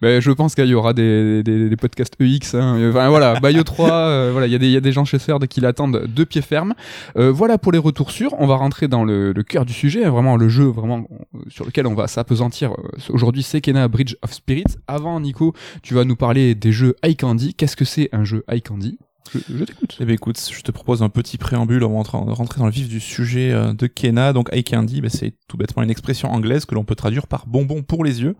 Ben, 0.00 0.20
je 0.22 0.30
pense 0.30 0.54
qu'il 0.54 0.66
y 0.66 0.74
aura 0.74 0.92
des, 0.94 1.42
des, 1.42 1.68
des 1.68 1.76
podcasts 1.76 2.14
EX. 2.20 2.54
Hein. 2.54 2.90
Enfin 2.90 3.08
voilà, 3.08 3.38
Bayo 3.40 3.62
3, 3.62 3.90
euh, 3.92 4.28
voilà, 4.32 4.46
il 4.46 4.52
y, 4.52 4.56
a 4.56 4.58
des- 4.58 4.66
il 4.66 4.72
y 4.72 4.76
a 4.76 4.80
des 4.80 4.92
gens 4.92 5.04
chez 5.04 5.18
CERD 5.18 5.46
qui 5.46 5.60
l'attendent 5.60 6.06
de 6.06 6.24
pied 6.24 6.40
ferme. 6.42 6.74
Euh, 7.18 7.30
voilà 7.32 7.58
pour 7.58 7.72
les 7.72 7.78
retours 7.78 8.10
sûrs. 8.10 8.34
On 8.38 8.46
va 8.46 8.56
rentrer 8.56 8.88
dans 8.88 9.04
le, 9.04 9.32
le 9.32 9.42
cœur 9.42 9.64
du 9.66 9.72
sujet, 9.72 10.04
hein, 10.04 10.10
vraiment 10.10 10.36
le 10.36 10.48
jeu 10.48 10.64
vraiment 10.64 11.06
euh, 11.34 11.38
sur 11.48 11.64
lequel 11.66 11.86
on 11.86 11.94
va 11.94 12.06
s'apesantir 12.08 12.72
aujourd'hui. 13.10 13.42
C'est 13.42 13.60
Kena 13.60 13.88
Bridge 13.88 14.14
of 14.22 14.32
Spirits. 14.32 14.64
Avant, 14.86 15.18
Nico, 15.20 15.52
tu 15.82 15.94
vas 15.94 16.04
nous 16.04 16.16
parler 16.16 16.54
des 16.54 16.72
jeux 16.72 16.94
High 17.04 17.16
Candy. 17.18 17.54
Qu'est-ce 17.54 17.76
que 17.76 17.84
c'est 17.84 18.08
un 18.12 18.24
jeu 18.24 18.44
High 18.50 18.62
Candy? 18.62 18.98
Je, 19.32 19.38
je 19.48 19.64
t'écoute. 19.64 19.96
Eh 20.00 20.04
bien, 20.04 20.14
écoute, 20.14 20.40
je 20.52 20.60
te 20.62 20.70
propose 20.70 21.02
un 21.02 21.08
petit 21.08 21.38
préambule 21.38 21.82
avant 21.84 22.02
de 22.02 22.08
rentrer- 22.08 22.58
dans 22.58 22.66
le 22.66 22.72
vif 22.72 22.88
du 22.88 23.00
sujet 23.00 23.52
euh, 23.52 23.72
de 23.72 23.86
Kena. 23.86 24.32
Donc, 24.32 24.48
eye 24.52 24.64
candy, 24.64 25.00
ben, 25.00 25.10
c'est 25.10 25.34
tout 25.48 25.56
bêtement 25.56 25.82
une 25.82 25.90
expression 25.90 26.30
anglaise 26.30 26.64
que 26.64 26.74
l'on 26.74 26.84
peut 26.84 26.94
traduire 26.94 27.26
par 27.26 27.46
bonbon 27.46 27.82
pour 27.82 28.04
les 28.04 28.22
yeux. 28.22 28.36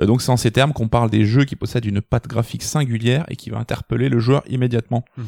Euh, 0.00 0.06
donc, 0.06 0.22
c'est 0.22 0.30
en 0.30 0.36
ces 0.36 0.50
termes 0.50 0.72
qu'on 0.72 0.88
parle 0.88 1.10
des 1.10 1.24
jeux 1.24 1.44
qui 1.44 1.56
possèdent 1.56 1.84
une 1.84 2.00
patte 2.00 2.26
graphique 2.28 2.62
singulière 2.62 3.24
et 3.28 3.36
qui 3.36 3.50
va 3.50 3.58
interpeller 3.58 4.08
le 4.08 4.18
joueur 4.20 4.42
immédiatement. 4.48 5.04
Mhm. 5.16 5.26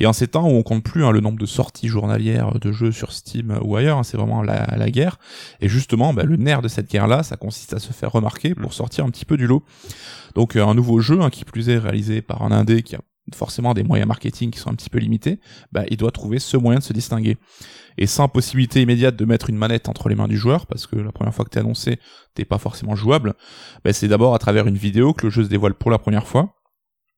Et 0.00 0.06
en 0.06 0.12
ces 0.12 0.28
temps 0.28 0.46
où 0.48 0.52
on 0.52 0.62
compte 0.62 0.82
plus 0.82 1.04
hein, 1.04 1.10
le 1.10 1.20
nombre 1.20 1.38
de 1.38 1.46
sorties 1.46 1.88
journalières 1.88 2.58
de 2.58 2.72
jeux 2.72 2.92
sur 2.92 3.12
Steam 3.12 3.58
ou 3.62 3.76
ailleurs, 3.76 3.98
hein, 3.98 4.02
c'est 4.02 4.16
vraiment 4.16 4.42
la, 4.42 4.66
la 4.76 4.90
guerre. 4.90 5.18
Et 5.60 5.68
justement, 5.68 6.12
ben, 6.14 6.26
le 6.26 6.36
nerf 6.36 6.62
de 6.62 6.68
cette 6.68 6.90
guerre-là, 6.90 7.22
ça 7.22 7.36
consiste 7.36 7.74
à 7.74 7.78
se 7.78 7.92
faire 7.92 8.12
remarquer 8.12 8.54
pour 8.54 8.72
sortir 8.72 9.04
un 9.04 9.10
petit 9.10 9.24
peu 9.24 9.36
du 9.36 9.46
lot. 9.46 9.62
Donc, 10.34 10.56
euh, 10.56 10.64
un 10.64 10.74
nouveau 10.74 11.00
jeu, 11.00 11.20
hein, 11.20 11.30
qui 11.30 11.44
plus 11.44 11.68
est 11.68 11.78
réalisé 11.78 12.22
par 12.22 12.42
un 12.42 12.52
indé 12.52 12.82
qui 12.82 12.94
a 12.96 13.00
forcément 13.34 13.74
des 13.74 13.82
moyens 13.82 14.08
marketing 14.08 14.50
qui 14.50 14.58
sont 14.58 14.70
un 14.70 14.74
petit 14.74 14.90
peu 14.90 14.98
limités, 14.98 15.40
bah, 15.72 15.84
il 15.90 15.96
doit 15.96 16.10
trouver 16.10 16.38
ce 16.38 16.56
moyen 16.56 16.78
de 16.78 16.84
se 16.84 16.92
distinguer. 16.92 17.36
Et 17.96 18.06
sans 18.06 18.28
possibilité 18.28 18.80
immédiate 18.80 19.16
de 19.16 19.24
mettre 19.24 19.50
une 19.50 19.56
manette 19.56 19.88
entre 19.88 20.08
les 20.08 20.14
mains 20.14 20.28
du 20.28 20.36
joueur, 20.36 20.66
parce 20.66 20.86
que 20.86 20.96
la 20.96 21.12
première 21.12 21.34
fois 21.34 21.44
que 21.44 21.50
t'es 21.50 21.60
annoncé, 21.60 21.98
t'es 22.34 22.44
pas 22.44 22.58
forcément 22.58 22.96
jouable, 22.96 23.34
bah, 23.84 23.92
c'est 23.92 24.08
d'abord 24.08 24.34
à 24.34 24.38
travers 24.38 24.66
une 24.66 24.76
vidéo 24.76 25.12
que 25.12 25.26
le 25.26 25.30
jeu 25.30 25.44
se 25.44 25.48
dévoile 25.48 25.74
pour 25.74 25.90
la 25.90 25.98
première 25.98 26.26
fois. 26.26 26.57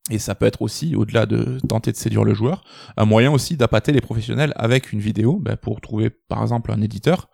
Et 0.09 0.19
ça 0.19 0.35
peut 0.35 0.47
être 0.47 0.63
aussi, 0.63 0.97
au-delà 0.97 1.27
de 1.27 1.59
tenter 1.69 1.93
de 1.93 1.97
séduire 1.97 2.25
le 2.25 2.35
joueur, 2.35 2.65
un 2.97 3.05
moyen 3.05 3.31
aussi 3.31 3.57
d'appâter 3.57 3.93
les 3.93 4.01
professionnels 4.01 4.53
avec 4.57 4.93
une 4.93 5.01
vidéo 5.01 5.39
bah, 5.41 5.57
pour 5.57 5.81
trouver 5.81 6.11
par 6.11 6.43
exemple 6.43 6.73
un 6.73 6.81
éditeur 6.81 7.29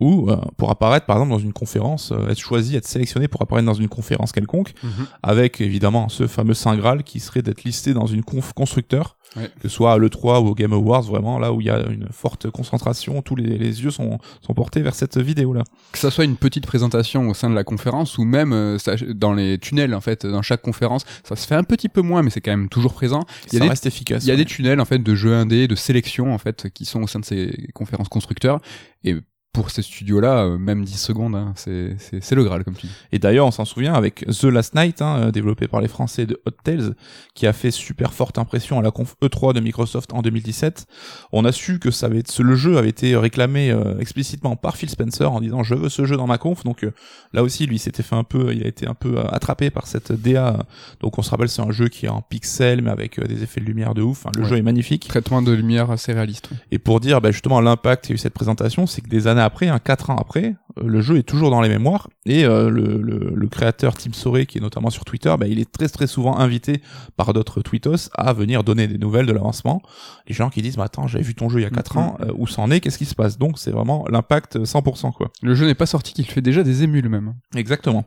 ou 0.00 0.28
euh, 0.28 0.36
pour 0.56 0.70
apparaître 0.70 1.06
par 1.06 1.16
exemple 1.16 1.30
dans 1.30 1.38
une 1.38 1.52
conférence, 1.52 2.12
euh, 2.12 2.28
être 2.28 2.38
choisi, 2.38 2.76
être 2.76 2.86
sélectionné 2.86 3.28
pour 3.28 3.40
apparaître 3.42 3.66
dans 3.66 3.74
une 3.74 3.88
conférence 3.88 4.32
quelconque, 4.32 4.74
avec 5.22 5.60
évidemment 5.60 6.08
ce 6.08 6.26
fameux 6.26 6.54
Saint 6.54 6.76
Graal 6.76 7.04
qui 7.04 7.20
serait 7.20 7.42
d'être 7.42 7.64
listé 7.64 7.94
dans 7.94 8.06
une 8.06 8.24
conf 8.24 8.52
constructeur, 8.52 9.16
Ouais. 9.36 9.48
que 9.60 9.68
ce 9.68 9.68
soit 9.68 9.92
à 9.92 9.98
l'E3 9.98 10.42
ou 10.42 10.48
au 10.48 10.54
Game 10.56 10.72
Awards, 10.72 11.02
vraiment 11.02 11.38
là 11.38 11.52
où 11.52 11.60
il 11.60 11.68
y 11.68 11.70
a 11.70 11.86
une 11.88 12.08
forte 12.10 12.50
concentration, 12.50 13.22
tous 13.22 13.36
les, 13.36 13.58
les 13.58 13.82
yeux 13.84 13.92
sont, 13.92 14.18
sont 14.40 14.54
portés 14.54 14.82
vers 14.82 14.94
cette 14.96 15.18
vidéo-là. 15.18 15.62
Que 15.92 15.98
ça 15.98 16.10
soit 16.10 16.24
une 16.24 16.36
petite 16.36 16.66
présentation 16.66 17.28
au 17.28 17.34
sein 17.34 17.48
de 17.48 17.54
la 17.54 17.62
conférence 17.62 18.18
ou 18.18 18.24
même 18.24 18.52
euh, 18.52 18.78
ça- 18.78 18.96
dans 19.14 19.32
les 19.32 19.58
tunnels 19.58 19.94
en 19.94 20.00
fait, 20.00 20.26
dans 20.26 20.42
chaque 20.42 20.62
conférence, 20.62 21.04
ça 21.22 21.36
se 21.36 21.46
fait 21.46 21.54
un 21.54 21.62
petit 21.62 21.88
peu 21.88 22.02
moins, 22.02 22.22
mais 22.22 22.30
c'est 22.30 22.40
quand 22.40 22.50
même 22.50 22.68
toujours 22.68 22.92
présent. 22.92 23.24
Il 23.46 23.52
y 23.52 23.56
a 23.56 23.58
Ça 23.60 23.64
des 23.64 23.68
reste 23.70 23.86
efficace. 23.86 24.24
Il 24.24 24.28
y 24.28 24.30
a 24.30 24.34
ouais. 24.34 24.38
des 24.38 24.44
tunnels 24.46 24.80
en 24.80 24.84
fait 24.84 24.98
de 24.98 25.14
jeux 25.14 25.34
indés, 25.34 25.68
de 25.68 25.76
sélection 25.76 26.34
en 26.34 26.38
fait 26.38 26.68
qui 26.74 26.84
sont 26.84 27.02
au 27.02 27.06
sein 27.06 27.20
de 27.20 27.24
ces 27.24 27.68
conférences 27.72 28.08
constructeurs 28.08 28.58
et 29.04 29.14
pour 29.52 29.70
ces 29.70 29.82
studios-là, 29.82 30.44
euh, 30.44 30.58
même 30.58 30.84
10 30.84 30.96
secondes, 30.96 31.34
hein, 31.34 31.52
c'est 31.56 31.96
le 32.32 32.44
Graal 32.44 32.62
comme 32.62 32.74
tu 32.74 32.86
dis. 32.86 32.92
Et 33.10 33.18
d'ailleurs, 33.18 33.46
on 33.46 33.50
s'en 33.50 33.64
souvient 33.64 33.94
avec 33.94 34.24
The 34.26 34.44
Last 34.44 34.74
Night, 34.76 35.02
hein, 35.02 35.16
euh, 35.18 35.30
développé 35.32 35.66
par 35.66 35.80
les 35.80 35.88
Français 35.88 36.24
de 36.24 36.40
Hot 36.46 36.52
Tales, 36.62 36.94
qui 37.34 37.46
a 37.48 37.52
fait 37.52 37.70
super 37.72 38.12
forte 38.12 38.38
impression 38.38 38.78
à 38.78 38.82
la 38.82 38.90
conf 38.92 39.16
E3 39.22 39.52
de 39.54 39.60
Microsoft 39.60 40.12
en 40.12 40.22
2017. 40.22 40.86
On 41.32 41.44
a 41.44 41.50
su 41.52 41.78
que 41.80 41.90
ça 41.90 42.06
avait 42.06 42.22
le 42.38 42.54
jeu 42.54 42.78
avait 42.78 42.88
été 42.90 43.16
réclamé 43.16 43.70
euh, 43.72 43.98
explicitement 43.98 44.54
par 44.56 44.76
Phil 44.76 44.88
Spencer 44.88 45.30
en 45.30 45.40
disant 45.40 45.62
je 45.64 45.74
veux 45.74 45.88
ce 45.88 46.04
jeu 46.04 46.16
dans 46.16 46.26
ma 46.28 46.38
conf. 46.38 46.62
Donc 46.64 46.84
euh, 46.84 46.92
là 47.32 47.42
aussi, 47.42 47.66
lui, 47.66 47.78
s'était 47.80 48.02
fait 48.04 48.16
un 48.16 48.24
peu, 48.24 48.54
il 48.54 48.62
a 48.62 48.68
été 48.68 48.86
un 48.86 48.94
peu 48.94 49.18
euh, 49.18 49.24
attrapé 49.32 49.70
par 49.70 49.86
cette 49.88 50.12
DA. 50.12 50.64
Donc 51.00 51.18
on 51.18 51.22
se 51.22 51.30
rappelle, 51.30 51.48
c'est 51.48 51.62
un 51.62 51.72
jeu 51.72 51.88
qui 51.88 52.06
est 52.06 52.10
en 52.10 52.22
pixel 52.22 52.82
mais 52.82 52.90
avec 52.90 53.18
euh, 53.18 53.24
des 53.26 53.42
effets 53.42 53.60
de 53.60 53.66
lumière 53.66 53.94
de 53.94 54.02
ouf. 54.02 54.20
Enfin, 54.24 54.30
le 54.36 54.42
Ouais. 54.42 54.48
jeu 54.48 54.56
est 54.58 54.62
magnifique. 54.62 55.08
Traitement 55.08 55.42
de 55.42 55.50
lumière 55.52 55.90
assez 55.90 56.12
réaliste. 56.12 56.50
ouais. 56.52 56.56
Et 56.70 56.78
pour 56.78 57.00
dire 57.00 57.20
bah, 57.20 57.30
justement 57.32 57.60
l'impact 57.60 58.06
qu'a 58.06 58.14
eu 58.14 58.18
cette 58.18 58.32
présentation, 58.34 58.86
c'est 58.86 59.00
que 59.00 59.08
des 59.08 59.26
années 59.40 59.46
après, 59.46 59.68
hein, 59.68 59.78
quatre 59.82 60.10
ans 60.10 60.16
après, 60.16 60.54
euh, 60.78 60.82
le 60.86 61.00
jeu 61.00 61.16
est 61.18 61.22
toujours 61.22 61.50
dans 61.50 61.60
les 61.60 61.68
mémoires 61.68 62.08
et 62.26 62.44
euh, 62.44 62.70
le, 62.70 63.00
le, 63.02 63.32
le 63.34 63.48
créateur 63.48 63.94
Tim 63.94 64.12
Soré, 64.12 64.46
qui 64.46 64.58
est 64.58 64.60
notamment 64.60 64.90
sur 64.90 65.04
Twitter, 65.04 65.34
bah, 65.38 65.46
il 65.46 65.58
est 65.58 65.70
très 65.70 65.88
très 65.88 66.06
souvent 66.06 66.38
invité 66.38 66.80
par 67.16 67.32
d'autres 67.32 67.60
tweetos 67.62 68.08
à 68.14 68.32
venir 68.32 68.62
donner 68.64 68.86
des 68.86 68.98
nouvelles 68.98 69.26
de 69.26 69.32
l'avancement. 69.32 69.82
Les 70.28 70.34
gens 70.34 70.50
qui 70.50 70.62
disent 70.62 70.76
bah, 70.76 70.84
attends 70.84 71.06
j'avais 71.06 71.24
vu 71.24 71.34
ton 71.34 71.48
jeu 71.48 71.60
il 71.60 71.62
y 71.62 71.66
a 71.66 71.70
quatre 71.70 71.96
Mhm. 71.96 72.02
ans, 72.02 72.16
euh, 72.20 72.32
où 72.36 72.46
ça 72.46 72.62
en 72.62 72.70
est, 72.70 72.80
qu'est-ce 72.80 72.98
qui 72.98 73.06
se 73.06 73.14
passe? 73.14 73.38
Donc 73.38 73.58
c'est 73.58 73.70
vraiment 73.72 74.04
l'impact 74.10 74.58
100% 74.64 75.12
quoi. 75.12 75.30
Le 75.42 75.54
jeu 75.54 75.66
n'est 75.66 75.74
pas 75.74 75.86
sorti, 75.86 76.12
qu'il 76.12 76.26
fait 76.26 76.42
déjà 76.42 76.62
des 76.62 76.82
émules 76.82 77.08
même. 77.08 77.34
Exactement. 77.56 78.04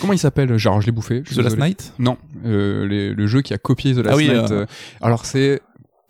Comment 0.00 0.14
il 0.14 0.18
s'appelle? 0.18 0.56
Genre 0.56 0.80
je 0.80 0.86
l'ai 0.86 0.92
bouffé. 0.92 1.22
je 1.26 1.34
The 1.34 1.44
Last. 1.44 1.58
Night? 1.58 1.92
Non, 1.98 2.16
euh, 2.46 2.86
les- 2.86 3.12
le 3.12 3.26
jeu 3.26 3.42
qui 3.42 3.52
a 3.52 3.58
copié 3.58 3.92
The 3.94 3.98
Last 3.98 4.08
Ah 4.12 4.16
oui, 4.16 4.28
Night. 4.30 4.50
euh, 4.50 4.64
alors 5.02 5.26
c'est, 5.26 5.60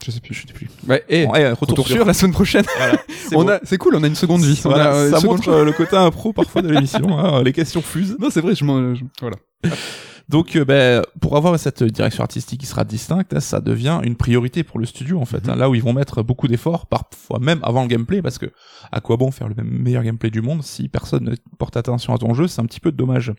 je 0.04 0.10
sais 0.10 0.20
plus. 0.20 0.34
Je 0.34 0.46
sais 0.46 0.52
plus. 0.52 0.68
Ouais, 0.88 1.04
et 1.08 1.26
Bon, 1.26 1.34
eh, 1.34 1.48
retour, 1.50 1.68
retour 1.70 1.86
sur. 1.88 2.04
la 2.04 2.14
semaine 2.14 2.32
prochaine. 2.32 2.64
Voilà, 2.78 2.98
c'est 3.28 3.36
on 3.36 3.44
bon. 3.44 3.50
a, 3.50 3.60
c'est 3.64 3.78
cool, 3.78 3.94
on 3.96 4.02
a 4.02 4.06
une 4.06 4.14
seconde 4.14 4.42
vie. 4.42 4.60
On 4.64 4.68
Voilà, 4.68 4.90
a, 4.92 4.94
euh, 4.94 5.10
ça 5.10 5.20
montre 5.26 5.48
euh, 5.48 5.64
le 5.64 5.72
côté 5.72 5.96
impro 5.96 6.32
parfois 6.32 6.62
de 6.62 6.68
l'émission. 6.68 7.18
hein, 7.18 7.42
les 7.42 7.52
questions 7.52 7.82
fusent. 7.82 8.16
Non, 8.18 8.28
c'est 8.30 8.40
vrai, 8.40 8.54
je 8.54 8.64
m'en, 8.64 8.94
je- 8.94 9.04
voilà. 9.20 9.36
Donc, 10.30 10.54
euh, 10.54 10.64
ben, 10.64 11.02
pour 11.20 11.36
avoir 11.36 11.58
cette 11.58 11.82
direction 11.82 12.22
artistique 12.22 12.60
qui 12.60 12.66
sera 12.66 12.84
distincte, 12.84 13.38
ça 13.40 13.60
devient 13.60 14.00
une 14.04 14.14
priorité 14.14 14.62
pour 14.62 14.78
le 14.78 14.86
studio 14.86 15.20
en 15.20 15.24
fait. 15.24 15.44
Mhm. 15.44 15.50
hein, 15.50 15.56
là 15.56 15.68
où 15.68 15.74
ils 15.74 15.82
vont 15.82 15.92
mettre 15.92 16.22
beaucoup 16.22 16.46
d'efforts, 16.46 16.86
parfois 16.86 17.38
même 17.40 17.58
avant 17.64 17.82
le 17.82 17.88
gameplay, 17.88 18.22
parce 18.22 18.38
que 18.38 18.46
à 18.92 19.00
quoi 19.00 19.16
bon 19.16 19.30
faire 19.32 19.48
le 19.48 19.54
meilleur 19.64 20.02
gameplay 20.04 20.30
du 20.30 20.40
monde 20.40 20.62
si 20.62 20.88
personne 20.88 21.24
ne 21.24 21.34
porte 21.58 21.76
attention 21.76 22.14
à 22.14 22.18
ton 22.18 22.32
jeu, 22.34 22.46
c'est 22.46 22.60
un 22.60 22.64
petit 22.66 22.80
peu 22.80 22.92
dommage. 22.92 23.32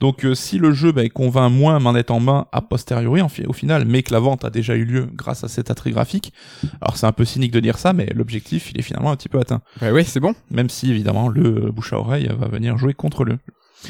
Donc, 0.00 0.24
euh, 0.24 0.34
si 0.34 0.58
le 0.58 0.72
jeu 0.72 0.90
ben, 0.92 1.08
convainc 1.08 1.52
moins 1.52 1.78
manette 1.78 2.10
en 2.10 2.18
main 2.20 2.46
a 2.52 2.62
posteriori, 2.62 3.22
en 3.22 3.28
fi- 3.28 3.46
au 3.46 3.52
final, 3.52 3.84
mais 3.84 4.02
que 4.02 4.12
la 4.12 4.18
vente 4.18 4.44
a 4.44 4.50
déjà 4.50 4.74
eu 4.74 4.84
lieu 4.84 5.08
grâce 5.14 5.44
à 5.44 5.48
cet 5.48 5.70
attrait 5.70 5.92
graphique, 5.92 6.32
alors 6.80 6.96
c'est 6.96 7.06
un 7.06 7.12
peu 7.12 7.24
cynique 7.24 7.52
de 7.52 7.60
dire 7.60 7.78
ça, 7.78 7.92
mais 7.92 8.06
l'objectif 8.14 8.72
il 8.72 8.78
est 8.80 8.82
finalement 8.82 9.10
un 9.12 9.16
petit 9.16 9.28
peu 9.28 9.38
atteint. 9.38 9.60
Ouais, 9.80 9.92
ouais, 9.92 10.04
c'est 10.04 10.20
bon. 10.20 10.34
Même 10.50 10.68
si 10.68 10.90
évidemment 10.90 11.28
le 11.28 11.70
bouche 11.70 11.92
à 11.92 11.98
oreille 11.98 12.28
va 12.38 12.48
venir 12.48 12.76
jouer 12.76 12.92
contre 12.94 13.24
le. 13.24 13.38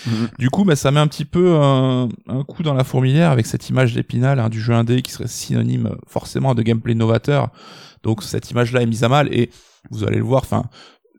Mhm. 0.07 0.29
Du 0.39 0.51
coup, 0.51 0.65
bah, 0.65 0.77
ça 0.77 0.91
met 0.91 1.01
un 1.01 1.07
petit 1.07 1.25
peu 1.25 1.57
un, 1.57 2.09
un 2.29 2.45
coup 2.45 2.63
dans 2.63 2.75
la 2.75 2.85
fourmilière 2.85 3.31
avec 3.31 3.47
cette 3.47 3.69
image 3.69 3.95
d'épinal 3.95 4.39
hein, 4.39 4.49
du 4.49 4.61
jeu 4.61 4.75
indé 4.75 5.03
qui 5.03 5.13
serait 5.13 5.29
synonyme 5.29 5.87
euh, 5.87 5.97
forcément 6.07 6.55
de 6.55 6.63
gameplay 6.63 6.95
novateur. 6.95 7.49
Donc 8.03 8.23
cette 8.23 8.51
image-là 8.51 8.83
est 8.83 8.87
mise 8.87 9.05
à 9.05 9.09
mal 9.09 9.33
et 9.33 9.51
vous 9.91 10.05
allez 10.05 10.19
le 10.19 10.25
voir. 10.25 10.43
Enfin, 10.43 10.65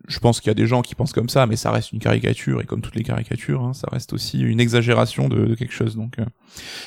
je 0.07 0.19
pense 0.19 0.39
qu'il 0.39 0.49
y 0.49 0.51
a 0.51 0.55
des 0.55 0.65
gens 0.65 0.81
qui 0.81 0.95
pensent 0.95 1.13
comme 1.13 1.29
ça, 1.29 1.45
mais 1.45 1.55
ça 1.55 1.71
reste 1.71 1.91
une 1.91 1.99
caricature 1.99 2.61
et 2.61 2.65
comme 2.65 2.81
toutes 2.81 2.95
les 2.95 3.03
caricatures, 3.03 3.63
hein, 3.63 3.73
ça 3.73 3.88
reste 3.91 4.11
aussi 4.13 4.39
une 4.39 4.59
exagération 4.59 5.29
de, 5.29 5.53
quelque 5.55 5.73
chose. 5.73 5.95
Donc, 5.95 6.19
euh. 6.19 6.25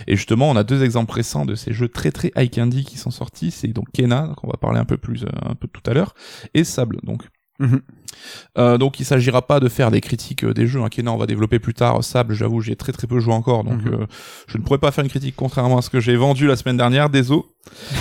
et 0.06 0.16
justement, 0.16 0.50
on 0.50 0.56
a 0.56 0.64
deux 0.64 0.82
exemples 0.82 1.12
récents 1.12 1.46
de 1.46 1.54
ces 1.54 1.72
jeux 1.72 1.88
très 1.88 2.10
très 2.10 2.32
high 2.36 2.52
candy 2.52 2.84
qui 2.84 2.98
sont 2.98 3.10
sortis. 3.10 3.50
C'est 3.50 3.68
donc 3.68 3.86
Kena, 3.92 4.32
qu'on 4.36 4.48
va 4.48 4.56
parler 4.56 4.80
un 4.80 4.84
peu 4.84 4.96
plus 4.96 5.24
un 5.42 5.54
peu 5.54 5.68
tout 5.68 5.88
à 5.88 5.94
l'heure, 5.94 6.14
et 6.54 6.64
Sable. 6.64 6.98
Donc 7.04 7.22
Mhm. 7.62 7.80
Euh, 8.58 8.76
donc 8.76 9.00
il 9.00 9.04
s'agira 9.04 9.42
pas 9.46 9.60
de 9.60 9.68
faire 9.68 9.90
des 9.90 10.00
critiques 10.00 10.44
euh, 10.44 10.52
des 10.52 10.66
jeux. 10.66 10.82
Hein. 10.82 10.88
Kena, 10.88 11.12
on 11.12 11.16
va 11.16 11.26
développer 11.26 11.58
plus 11.58 11.74
tard. 11.74 12.02
Sable, 12.02 12.34
j'avoue, 12.34 12.60
j'ai 12.60 12.76
très 12.76 12.92
très 12.92 13.06
peu 13.06 13.20
joué 13.20 13.32
encore, 13.32 13.64
donc 13.64 13.84
mhm. 13.84 13.94
euh, 13.94 14.06
je 14.48 14.58
ne 14.58 14.62
pourrais 14.62 14.78
pas 14.78 14.90
faire 14.90 15.04
une 15.04 15.10
critique 15.10 15.34
contrairement 15.36 15.78
à 15.78 15.82
ce 15.82 15.90
que 15.90 16.00
j'ai 16.00 16.16
vendu 16.16 16.46
la 16.46 16.56
semaine 16.56 16.76
dernière. 16.76 17.08
Désolé. 17.08 17.42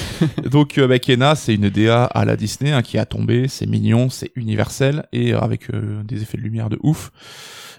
donc 0.52 0.80
bah, 0.80 1.00
Kena, 1.00 1.36
c'est 1.36 1.54
une 1.54 1.70
DA 1.70 2.06
à 2.06 2.26
la 2.26 2.36
Disney 2.36 2.72
hein, 2.72 2.82
qui 2.82 2.98
a 2.98 3.06
tombé. 3.06 3.48
C'est 3.48 3.68
mignon, 3.68 4.10
c'est 4.10 4.32
universel 4.36 5.06
et 5.14 5.34
avec 5.34 5.70
des 5.72 6.22
effets 6.22 6.38
de 6.38 6.44
lumière 6.44 6.70
de 6.70 6.80
ouf 6.82 7.12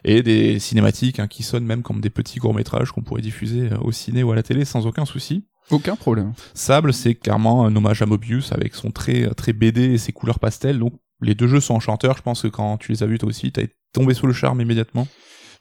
et 0.05 0.23
des 0.23 0.59
cinématiques 0.59 1.19
hein, 1.19 1.29
qui 1.29 1.43
sonnent 1.43 1.65
même 1.65 1.83
comme 1.83 2.01
des 2.01 2.11
petits 2.11 2.39
courts 2.39 2.55
métrages 2.55 2.91
qu'on 2.93 3.03
pourrait 3.03 3.23
diffuser 3.23 3.71
au 3.81 3.93
ciné 3.93 4.23
ou 4.23 4.33
à 4.33 4.37
la 4.37 4.43
télé 4.43 4.65
sans 4.65 4.87
aucun 4.87 5.05
souci. 5.05 5.45
Aucun 5.71 5.97
problème. 5.97 6.33
Sable, 6.55 6.93
c'est 6.93 7.15
clairement 7.15 7.65
un 7.65 7.75
hommage 7.75 8.03
à 8.03 8.07
Mobius 8.07 8.53
avec 8.53 8.75
son 8.75 8.91
très 8.91 9.29
très 9.35 9.53
BD 9.53 9.93
et 9.93 9.99
ses 9.99 10.13
couleurs 10.13 10.39
pastel. 10.39 10.79
Donc 10.79 10.95
les 11.23 11.35
deux 11.35 11.47
jeux 11.47 11.61
sont 11.61 11.75
enchanteurs. 11.75 12.17
Je 12.17 12.23
pense 12.23 12.43
que 12.43 12.49
quand 12.49 12.77
tu 12.79 12.93
les 12.93 13.03
as 13.03 13.07
vus 13.07 13.19
toi 13.19 13.29
aussi, 13.29 13.53
t'as 13.53 13.63
tombé 13.93 14.15
sous 14.15 14.27
le 14.27 14.33
charme 14.33 14.61
immédiatement 14.61 15.07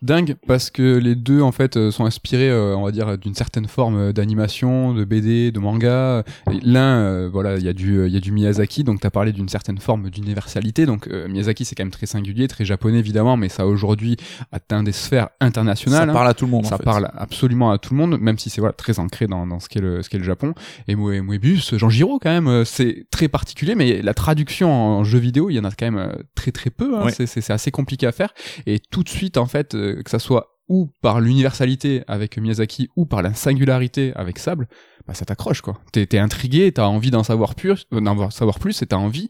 dingue 0.01 0.36
parce 0.48 0.72
que 0.72 0.98
les 0.98 1.15
deux 1.15 1.41
en 1.41 1.51
fait 1.51 1.77
euh, 1.77 1.91
sont 1.91 2.05
inspirés 2.05 2.50
euh, 2.50 2.75
on 2.75 2.84
va 2.84 2.91
dire 2.91 3.17
d'une 3.17 3.36
certaine 3.36 3.67
forme 3.67 3.98
euh, 3.98 4.13
d'animation 4.13 4.93
de 4.93 5.05
BD 5.05 5.51
de 5.51 5.60
manga. 5.60 6.24
L'un 6.63 7.27
voilà 7.27 7.58
il 7.58 7.63
y 7.63 7.70
a 7.70 7.74
du 7.74 8.05
il 8.05 8.12
y 8.12 8.17
a 8.17 8.20
du 8.20 8.31
Miyazaki 8.31 8.84
donc 8.84 9.00
tu 9.00 9.08
as 9.08 9.12
parlé 9.12 9.31
d'une 9.31 9.50
certaine 9.50 9.77
forme 9.77 10.10
d'universalité. 10.10 10.86
Donc 10.86 11.08
Miyazaki 11.08 11.65
c'est 11.65 11.75
quand 11.75 11.84
même 11.84 11.91
très 11.91 12.05
singulier 12.05 12.48
très 12.48 12.65
japonais 12.65 13.00
évidemment 13.00 13.38
mais 13.38 13.50
ça 13.50 13.67
aujourd'hui 13.67 14.17
atteint 14.51 14.84
des 14.84 14.91
sphères 14.91 15.29
internationales 15.39 16.08
ça 16.08 16.13
parle 16.13 16.27
à 16.27 16.34
tout 16.34 16.46
le 16.46 16.51
monde 16.51 16.65
ça 16.65 16.77
parle 16.77 17.12
absolument 17.15 17.72
à 17.72 17.77
tout 17.77 17.93
le 17.93 18.00
monde 18.00 18.20
même 18.20 18.38
si 18.38 18.50
c'est 18.50 18.62
voilà 18.62 18.74
très 18.74 19.00
ancré 19.00 19.27
dans, 19.27 19.46
dans 19.46 19.60
ce 19.60 19.70
qu'est 19.70 19.81
le 19.81 20.01
ce 20.01 20.10
qu'est 20.10 20.17
le 20.17 20.24
Japon. 20.24 20.53
Et 20.88 20.96
Moebius 20.96 21.75
Jean 21.75 21.89
Giraud 21.89 22.20
quand 22.20 22.31
même 22.31 22.65
c'est 22.65 23.05
très 23.12 23.27
particulier 23.27 23.75
mais 23.75 24.01
la 24.01 24.13
traduction 24.13 24.72
en 24.72 25.03
jeu 25.03 25.20
vidéo 25.20 25.50
il 25.50 25.55
y 25.55 25.60
en 25.60 25.63
a 25.63 25.72
quand 25.72 25.89
même 25.91 26.13
très 26.36 26.51
très 26.51 26.70
peu 26.70 26.98
hein. 26.98 27.08
c'est 27.10 27.51
assez 27.51 27.72
compliqué 27.72 28.08
à 28.08 28.12
faire. 28.12 28.34
Et 28.65 28.79
tout 28.79 29.03
de 29.03 29.10
suite 29.10 29.38
en 29.38 29.46
fait 29.46 29.75
que 29.95 30.10
ça 30.10 30.19
soit 30.19 30.51
ou 30.67 30.89
par 31.01 31.19
l'universalité 31.19 32.03
avec 32.07 32.38
Miyazaki 32.38 32.89
ou 32.95 33.05
par 33.05 33.21
la 33.21 33.33
singularité 33.33 34.13
avec 34.15 34.39
Sable, 34.39 34.67
bah 35.05 35.13
ça 35.13 35.25
t'accroche 35.25 35.62
quoi. 35.62 35.79
T'es 35.91 36.07
es 36.12 36.17
intrigué, 36.17 36.71
t'as 36.71 36.86
envie 36.86 37.12
d'en 37.12 37.24
savoir 37.24 37.55
plus, 37.55 37.88
euh, 37.93 38.00
d'en 38.00 38.29
savoir 38.29 38.60
plus 38.60 38.81
et 38.81 38.86
t'as 38.86 38.95
envie 38.98 39.29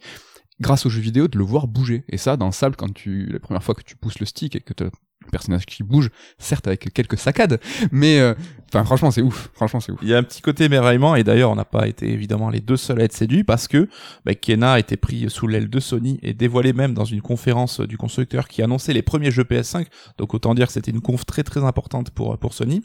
grâce 0.60 0.86
aux 0.86 0.90
jeux 0.90 1.02
vidéo 1.02 1.28
de 1.28 1.38
le 1.40 1.44
voir 1.44 1.68
bouger. 1.68 2.04
Et 2.10 2.18
ça 2.18 2.38
dans 2.38 2.52
Sable 2.52 2.76
quand 2.76 2.94
tu 2.94 3.26
la 3.26 3.40
première 3.40 3.64
fois 3.64 3.74
que 3.74 3.82
tu 3.82 3.96
pousses 3.96 4.20
le 4.20 4.28
stick 4.28 4.56
et 4.56 4.62
que 4.62 4.74
le 4.84 4.92
personnage 5.32 5.66
qui 5.66 5.84
bouge, 5.84 6.10
certes 6.38 6.68
avec 6.68 6.94
quelques 6.94 7.18
saccades, 7.18 7.60
mais 7.92 8.20
euh, 8.20 8.34
enfin 8.74 8.86
franchement 8.86 9.12
c'est 9.12 9.22
ouf, 9.22 9.50
franchement 9.54 9.80
c'est 9.80 9.92
ouf. 9.92 10.00
Il 10.02 10.08
y 10.08 10.14
a 10.14 10.18
un 10.18 10.24
petit 10.24 10.42
côté 10.42 10.64
émerveillement 10.64 11.16
et 11.16 11.24
d'ailleurs 11.24 11.52
on 11.52 11.56
n'a 11.56 11.66
pas 11.66 11.88
été 11.88 12.10
évidemment 12.10 12.50
les 12.50 12.62
deux 12.62 12.78
seuls 12.78 13.02
à 13.02 13.04
être 13.04 13.14
séduits 13.14 13.44
parce 13.44 13.68
que 13.68 13.90
bah, 14.26 14.34
Kena 14.34 14.74
a 14.74 14.80
été 14.80 14.98
pris 14.98 15.30
sous 15.30 15.48
l'aile 15.48 15.70
de 15.70 15.80
Sony 15.80 16.20
et 16.24 16.34
dévoilé 16.34 16.74
même 16.74 16.94
dans 16.94 17.06
une 17.06 17.22
conférence 17.22 17.82
du 17.82 17.98
constructeur 17.98 18.48
qui 18.48 18.62
annonçait 18.62 18.94
les 18.94 19.02
premiers 19.02 19.32
jeux 19.32 19.44
PS5, 19.44 19.88
donc 20.18 20.34
autant 20.34 20.56
dire 20.56 20.68
que 20.68 20.74
c'était 20.74 20.92
une 20.92 21.02
conf 21.02 21.26
très 21.26 21.44
très 21.44 21.64
importante 21.64 22.12
pour 22.12 22.38
pour 22.38 22.54
Sony. 22.54 22.82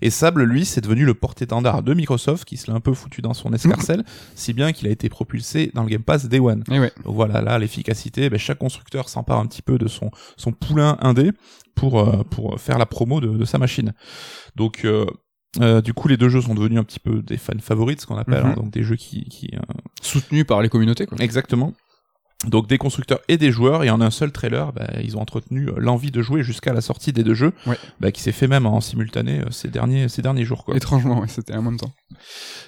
Et 0.00 0.10
Sable 0.10 0.44
lui 0.44 0.64
c'est 0.64 0.80
devenu 0.80 1.04
le 1.04 1.14
porte-étendard 1.14 1.82
de 1.82 1.94
Microsoft 1.94 2.44
qui 2.44 2.56
se 2.56 2.70
l'a 2.70 2.76
un 2.76 2.80
peu 2.80 2.92
foutu 2.92 3.22
dans 3.22 3.34
son 3.34 3.52
escarcelle, 3.52 4.04
si 4.34 4.52
bien 4.52 4.72
qu'il 4.72 4.88
a 4.88 4.90
été 4.90 5.08
propulsé 5.08 5.70
dans 5.74 5.82
le 5.82 5.88
Game 5.88 6.02
Pass 6.02 6.28
Day 6.28 6.40
One. 6.40 6.64
Et 6.70 6.78
ouais. 6.78 6.92
Donc 7.04 7.14
voilà 7.14 7.40
là 7.40 7.58
l'efficacité, 7.58 8.28
bah, 8.28 8.38
chaque 8.38 8.58
constructeur 8.58 9.08
s'empare 9.08 9.38
un 9.38 9.46
petit 9.46 9.62
peu 9.62 9.78
de 9.78 9.88
son 9.88 10.10
son 10.36 10.52
poulain 10.52 10.98
indé 11.00 11.30
pour 11.74 12.00
euh, 12.00 12.22
pour 12.24 12.60
faire 12.60 12.78
la 12.78 12.86
promo 12.86 13.20
de, 13.20 13.28
de 13.28 13.44
sa 13.44 13.58
machine. 13.58 13.92
Donc 14.56 14.84
euh, 14.84 15.06
euh, 15.60 15.82
du 15.82 15.92
coup, 15.92 16.08
les 16.08 16.16
deux 16.16 16.28
jeux 16.28 16.40
sont 16.40 16.54
devenus 16.54 16.78
un 16.78 16.84
petit 16.84 17.00
peu 17.00 17.20
des 17.22 17.36
fans 17.36 17.52
favorites, 17.60 18.00
ce 18.00 18.06
qu'on 18.06 18.16
appelle, 18.16 18.42
mhm. 18.42 18.50
hein, 18.50 18.54
donc 18.54 18.70
des 18.70 18.82
jeux 18.82 18.96
qui, 18.96 19.24
qui 19.24 19.50
euh... 19.54 19.60
soutenus 20.00 20.46
par 20.46 20.62
les 20.62 20.68
communautés. 20.68 21.06
Quoi. 21.06 21.18
Exactement. 21.20 21.74
Donc 22.46 22.66
des 22.66 22.78
constructeurs 22.78 23.20
et 23.28 23.36
des 23.36 23.52
joueurs, 23.52 23.84
et 23.84 23.90
en 23.90 24.00
un 24.00 24.10
seul 24.10 24.32
trailer, 24.32 24.72
bah, 24.72 24.88
ils 25.02 25.16
ont 25.16 25.20
entretenu 25.20 25.68
euh, 25.68 25.74
l'envie 25.76 26.10
de 26.10 26.22
jouer 26.22 26.42
jusqu'à 26.42 26.72
la 26.72 26.80
sortie 26.80 27.12
des 27.12 27.22
deux 27.22 27.34
jeux, 27.34 27.52
bah, 28.00 28.10
qui 28.10 28.20
s'est 28.20 28.32
fait 28.32 28.48
même 28.48 28.66
en 28.66 28.80
simultané 28.80 29.40
euh, 29.40 29.50
ces 29.50 29.68
derniers 29.68 30.08
ces 30.08 30.22
derniers 30.22 30.44
jours. 30.44 30.64
Quoi. 30.64 30.76
Étrangement, 30.76 31.20
ouais, 31.20 31.28
c'était 31.28 31.54
en 31.54 31.62
même 31.62 31.76
temps. 31.76 31.92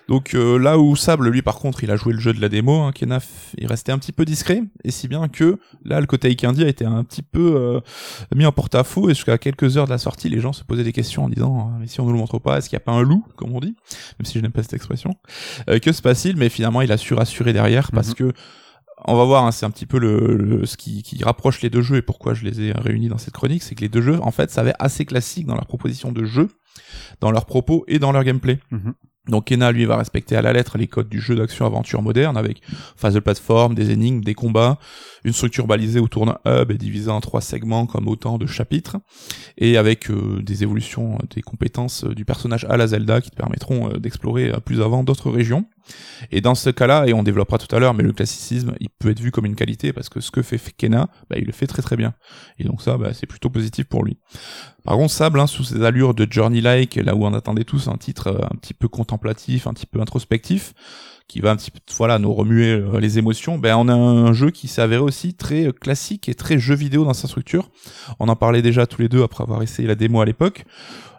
Donc 0.08 0.34
euh, 0.34 0.58
là 0.58 0.78
où 0.78 0.94
Sable, 0.94 1.28
lui 1.28 1.42
par 1.42 1.56
contre, 1.56 1.82
il 1.82 1.90
a 1.90 1.96
joué 1.96 2.12
le 2.12 2.20
jeu 2.20 2.32
de 2.32 2.40
la 2.40 2.48
démo, 2.48 2.82
hein, 2.82 2.92
Kenaf, 2.92 3.52
il 3.58 3.66
restait 3.66 3.90
un 3.90 3.98
petit 3.98 4.12
peu 4.12 4.24
discret, 4.24 4.62
et 4.84 4.92
si 4.92 5.08
bien 5.08 5.26
que 5.28 5.58
là 5.84 6.00
le 6.00 6.06
côté 6.06 6.28
Ikindi 6.30 6.62
a 6.62 6.68
été 6.68 6.84
un 6.84 7.02
petit 7.02 7.22
peu 7.22 7.80
mis 8.34 8.46
en 8.46 8.52
porte-à-faux, 8.52 9.10
et 9.10 9.14
jusqu'à 9.14 9.38
quelques 9.38 9.76
heures 9.76 9.86
de 9.86 9.90
la 9.90 9.98
sortie, 9.98 10.28
les 10.28 10.40
gens 10.40 10.52
se 10.52 10.62
posaient 10.62 10.84
des 10.84 10.92
questions 10.92 11.24
en 11.24 11.28
disant 11.28 11.72
mais 11.80 11.88
si 11.88 12.00
on 12.00 12.06
nous 12.06 12.12
le 12.12 12.18
montre 12.18 12.38
pas, 12.38 12.58
est-ce 12.58 12.68
qu'il 12.68 12.76
n'y 12.76 12.82
a 12.82 12.84
pas 12.84 12.92
un 12.92 13.02
loup, 13.02 13.24
comme 13.36 13.52
on 13.52 13.60
dit, 13.60 13.74
même 14.18 14.24
si 14.24 14.38
je 14.38 14.42
n'aime 14.42 14.52
pas 14.52 14.62
cette 14.62 14.74
expression, 14.74 15.14
que 15.66 15.92
se 15.92 16.02
passe-t-il? 16.02 16.36
Mais 16.36 16.48
finalement, 16.48 16.80
il 16.80 16.92
a 16.92 16.96
su 16.96 17.14
rassurer 17.14 17.52
derrière 17.52 17.90
parce 17.90 18.08
mhm. 18.08 18.14
que 18.14 18.32
on 19.06 19.16
va 19.16 19.24
voir, 19.24 19.44
hein, 19.44 19.52
c'est 19.52 19.66
un 19.66 19.70
petit 19.70 19.86
peu 19.86 19.98
le, 19.98 20.64
ce 20.66 20.76
qui, 20.76 21.02
qui, 21.02 21.22
rapproche 21.22 21.60
les 21.60 21.70
deux 21.70 21.82
jeux 21.82 21.96
et 21.96 22.02
pourquoi 22.02 22.34
je 22.34 22.44
les 22.44 22.60
ai 22.60 22.72
réunis 22.72 23.08
dans 23.08 23.18
cette 23.18 23.34
chronique, 23.34 23.62
c'est 23.62 23.74
que 23.74 23.82
les 23.82 23.88
deux 23.88 24.00
jeux, 24.00 24.18
en 24.22 24.30
fait, 24.30 24.50
ça 24.50 24.62
avait 24.62 24.74
assez 24.78 25.04
classique 25.04 25.46
dans 25.46 25.54
leur 25.54 25.66
proposition 25.66 26.12
de 26.12 26.24
jeu, 26.24 26.48
dans 27.20 27.30
leurs 27.30 27.46
propos 27.46 27.84
et 27.86 27.98
dans 27.98 28.12
leur 28.12 28.24
gameplay. 28.24 28.58
Mhm. 28.70 28.94
Donc 29.28 29.46
Kena 29.46 29.72
lui 29.72 29.86
va 29.86 29.96
respecter 29.96 30.36
à 30.36 30.42
la 30.42 30.52
lettre 30.52 30.76
les 30.76 30.86
codes 30.86 31.08
du 31.08 31.20
jeu 31.20 31.34
d'action-aventure 31.34 32.02
moderne 32.02 32.36
avec 32.36 32.60
phase 32.96 33.14
de 33.14 33.20
plateforme, 33.20 33.74
des 33.74 33.90
énigmes, 33.90 34.20
des 34.20 34.34
combats, 34.34 34.78
une 35.24 35.32
structure 35.32 35.66
balisée 35.66 35.98
autour 35.98 36.26
d'un 36.26 36.38
hub 36.46 36.70
et 36.70 36.76
divisée 36.76 37.10
en 37.10 37.20
trois 37.20 37.40
segments 37.40 37.86
comme 37.86 38.06
autant 38.06 38.36
de 38.36 38.46
chapitres 38.46 38.98
et 39.56 39.78
avec 39.78 40.10
euh, 40.10 40.42
des 40.42 40.62
évolutions 40.62 41.18
des 41.34 41.40
compétences 41.40 42.04
du 42.04 42.24
personnage 42.24 42.66
à 42.68 42.76
la 42.76 42.86
Zelda 42.86 43.22
qui 43.22 43.30
te 43.30 43.36
permettront 43.36 43.90
euh, 43.90 43.98
d'explorer 43.98 44.52
plus 44.64 44.82
avant 44.82 45.04
d'autres 45.04 45.30
régions. 45.30 45.64
Et 46.30 46.40
dans 46.40 46.54
ce 46.54 46.70
cas-là, 46.70 47.06
et 47.06 47.12
on 47.12 47.22
développera 47.22 47.58
tout 47.58 47.74
à 47.74 47.78
l'heure, 47.78 47.94
mais 47.94 48.02
le 48.02 48.12
classicisme, 48.12 48.74
il 48.80 48.88
peut 48.88 49.10
être 49.10 49.20
vu 49.20 49.30
comme 49.30 49.46
une 49.46 49.54
qualité 49.54 49.92
parce 49.92 50.08
que 50.08 50.20
ce 50.20 50.30
que 50.30 50.42
fait 50.42 50.58
Kena, 50.76 51.08
bah, 51.28 51.36
il 51.38 51.44
le 51.44 51.52
fait 51.52 51.66
très 51.66 51.82
très 51.82 51.96
bien. 51.96 52.14
Et 52.58 52.64
donc 52.64 52.82
ça, 52.82 52.96
bah, 52.96 53.12
c'est 53.12 53.26
plutôt 53.26 53.50
positif 53.50 53.84
pour 53.86 54.04
lui. 54.04 54.18
Par 54.84 54.96
contre, 54.96 55.12
Sable, 55.12 55.40
hein, 55.40 55.46
sous 55.46 55.64
ses 55.64 55.82
allures 55.82 56.12
de 56.12 56.26
Journey-like, 56.30 56.96
là 56.96 57.14
où 57.14 57.24
on 57.24 57.32
attendait 57.32 57.64
tous 57.64 57.88
un 57.88 57.96
titre 57.96 58.28
euh, 58.28 58.44
un 58.44 58.56
petit 58.56 58.74
peu 58.74 58.86
contemplatif, 58.86 59.66
un 59.66 59.72
petit 59.72 59.86
peu 59.86 59.98
introspectif, 59.98 60.74
qui 61.26 61.40
va 61.40 61.52
un 61.52 61.56
petit 61.56 61.70
peu, 61.70 61.80
voilà, 61.96 62.18
nous 62.18 62.34
remuer 62.34 62.70
euh, 62.70 63.00
les 63.00 63.18
émotions, 63.18 63.56
ben 63.56 63.76
on 63.76 63.88
a 63.88 63.94
un 63.94 64.34
jeu 64.34 64.50
qui 64.50 64.68
s'est 64.68 64.82
avéré 64.82 65.00
aussi 65.00 65.32
très 65.32 65.68
euh, 65.68 65.72
classique 65.72 66.28
et 66.28 66.34
très 66.34 66.58
jeu 66.58 66.74
vidéo 66.74 67.04
dans 67.04 67.14
sa 67.14 67.28
structure. 67.28 67.70
On 68.20 68.28
en 68.28 68.36
parlait 68.36 68.60
déjà 68.60 68.86
tous 68.86 69.00
les 69.00 69.08
deux 69.08 69.22
après 69.22 69.42
avoir 69.42 69.62
essayé 69.62 69.88
la 69.88 69.94
démo 69.94 70.20
à 70.20 70.26
l'époque. 70.26 70.66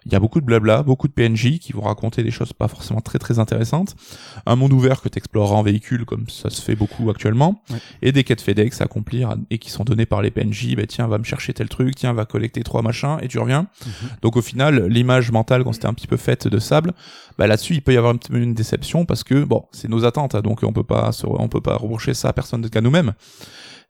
Il 0.06 0.14
y 0.14 0.16
a 0.16 0.20
beaucoup 0.20 0.40
de 0.40 0.46
blabla, 0.46 0.84
beaucoup 0.84 1.08
de 1.08 1.14
PNJ 1.14 1.58
qui 1.60 1.74
vont 1.74 1.82
raconter 1.82 2.22
des 2.22 2.30
choses 2.30 2.54
pas 2.54 2.68
forcément 2.68 3.02
très 3.02 3.18
très 3.18 3.40
intéressantes. 3.40 3.96
Un 4.46 4.56
monde 4.56 4.72
ouvert 4.72 5.02
que 5.02 5.10
tu 5.10 5.18
exploreras 5.18 5.56
en 5.56 5.64
véhicule 5.64 6.06
comme 6.06 6.30
ça 6.30 6.52
se 6.52 6.62
fait 6.62 6.76
beaucoup 6.76 7.10
actuellement. 7.10 7.64
Et 8.04 8.12
des 8.12 8.24
quêtes 8.24 8.42
FedEx 8.42 8.82
à 8.82 8.84
accomplir 8.84 9.36
et 9.50 9.58
qui 9.58 9.72
sont 9.72 9.84
données 9.84 10.06
par 10.06 10.22
les 10.22 10.30
PNJ. 10.30 10.76
Bah 10.76 10.86
tiens, 10.88 11.08
va 11.08 11.18
me 11.18 11.24
chercher 11.24 11.54
tel 11.54 11.70
truc, 11.70 11.96
tiens, 11.96 12.14
va 12.14 12.26
collecter 12.26 12.62
trois 12.64 12.84
machins 12.84 13.18
et 13.22 13.28
tu 13.28 13.40
reviens. 13.40 13.68
Mhm. 13.86 14.10
Donc 14.22 14.38
au 14.38 14.42
final, 14.42 14.86
l'image 14.88 15.32
mentale 15.32 15.64
quand 15.64 15.74
c'était 15.74 15.88
un 15.88 15.94
petit 15.94 16.08
peu 16.08 16.18
faite 16.18 16.48
de 16.48 16.60
sable, 16.60 16.94
bah 17.40 17.48
là-dessus 17.48 17.74
il 17.74 17.82
peut 17.82 17.94
y 17.94 17.98
avoir 17.98 18.14
un 18.14 18.18
petit 18.18 18.32
peu 18.32 18.38
une 18.38 18.54
déception 18.54 19.06
parce 19.06 19.24
que 19.24 19.44
bon, 19.44 19.66
c'est 19.72 19.90
nos 19.90 20.06
attentes, 20.06 20.36
hein, 20.36 20.42
donc 20.42 20.62
on 20.64 20.72
peut 20.72 20.84
pas 20.84 21.12
on 21.24 21.48
peut 21.48 21.62
pas 21.62 21.78
reprocher 21.78 22.14
ça 22.14 22.30
à 22.30 22.34
personne 22.34 22.70
qu'à 22.70 22.82
nous-mêmes. 22.82 23.14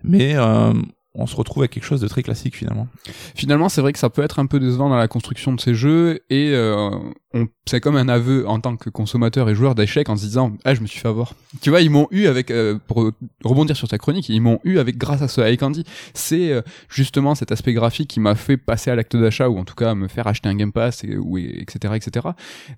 Mais 0.03 0.35
euh, 0.35 0.73
on 1.15 1.25
se 1.25 1.35
retrouve 1.35 1.63
avec 1.63 1.71
quelque 1.71 1.85
chose 1.85 2.01
de 2.01 2.07
très 2.07 2.23
classique 2.23 2.55
finalement. 2.55 2.87
Finalement, 3.35 3.69
c'est 3.69 3.81
vrai 3.81 3.93
que 3.93 3.99
ça 3.99 4.09
peut 4.09 4.21
être 4.21 4.39
un 4.39 4.45
peu 4.45 4.59
décevant 4.59 4.89
dans 4.89 4.97
la 4.97 5.07
construction 5.07 5.53
de 5.53 5.59
ces 5.59 5.73
jeux 5.73 6.21
et 6.29 6.51
euh, 6.53 6.89
c'est 7.65 7.81
comme 7.81 7.95
un 7.95 8.07
aveu 8.07 8.47
en 8.47 8.59
tant 8.59 8.77
que 8.77 8.89
consommateur 8.89 9.49
et 9.49 9.55
joueur 9.55 9.75
d'échecs 9.75 10.09
en 10.09 10.15
se 10.15 10.23
disant 10.23 10.53
ah 10.63 10.73
je 10.73 10.81
me 10.81 10.87
suis 10.87 10.99
fait 10.99 11.07
avoir 11.07 11.33
tu 11.61 11.69
vois 11.69 11.81
ils 11.81 11.89
m'ont 11.89 12.07
eu 12.11 12.27
avec 12.27 12.51
euh, 12.51 12.77
pour 12.87 13.11
rebondir 13.43 13.75
sur 13.75 13.87
ta 13.87 13.97
chronique 13.97 14.29
ils 14.29 14.39
m'ont 14.39 14.59
eu 14.63 14.77
avec 14.77 14.97
grâce 14.97 15.21
à 15.21 15.27
ce 15.27 15.41
High 15.41 15.59
c'est 16.13 16.51
euh, 16.51 16.61
justement 16.89 17.35
cet 17.35 17.51
aspect 17.51 17.73
graphique 17.73 18.09
qui 18.09 18.19
m'a 18.19 18.35
fait 18.35 18.57
passer 18.57 18.91
à 18.91 18.95
l'acte 18.95 19.17
d'achat 19.17 19.49
ou 19.49 19.57
en 19.57 19.65
tout 19.65 19.75
cas 19.75 19.95
me 19.95 20.07
faire 20.07 20.27
acheter 20.27 20.47
un 20.47 20.55
Game 20.55 20.71
Pass 20.71 21.03
et, 21.03 21.17
etc 21.59 21.95
etc 21.95 22.27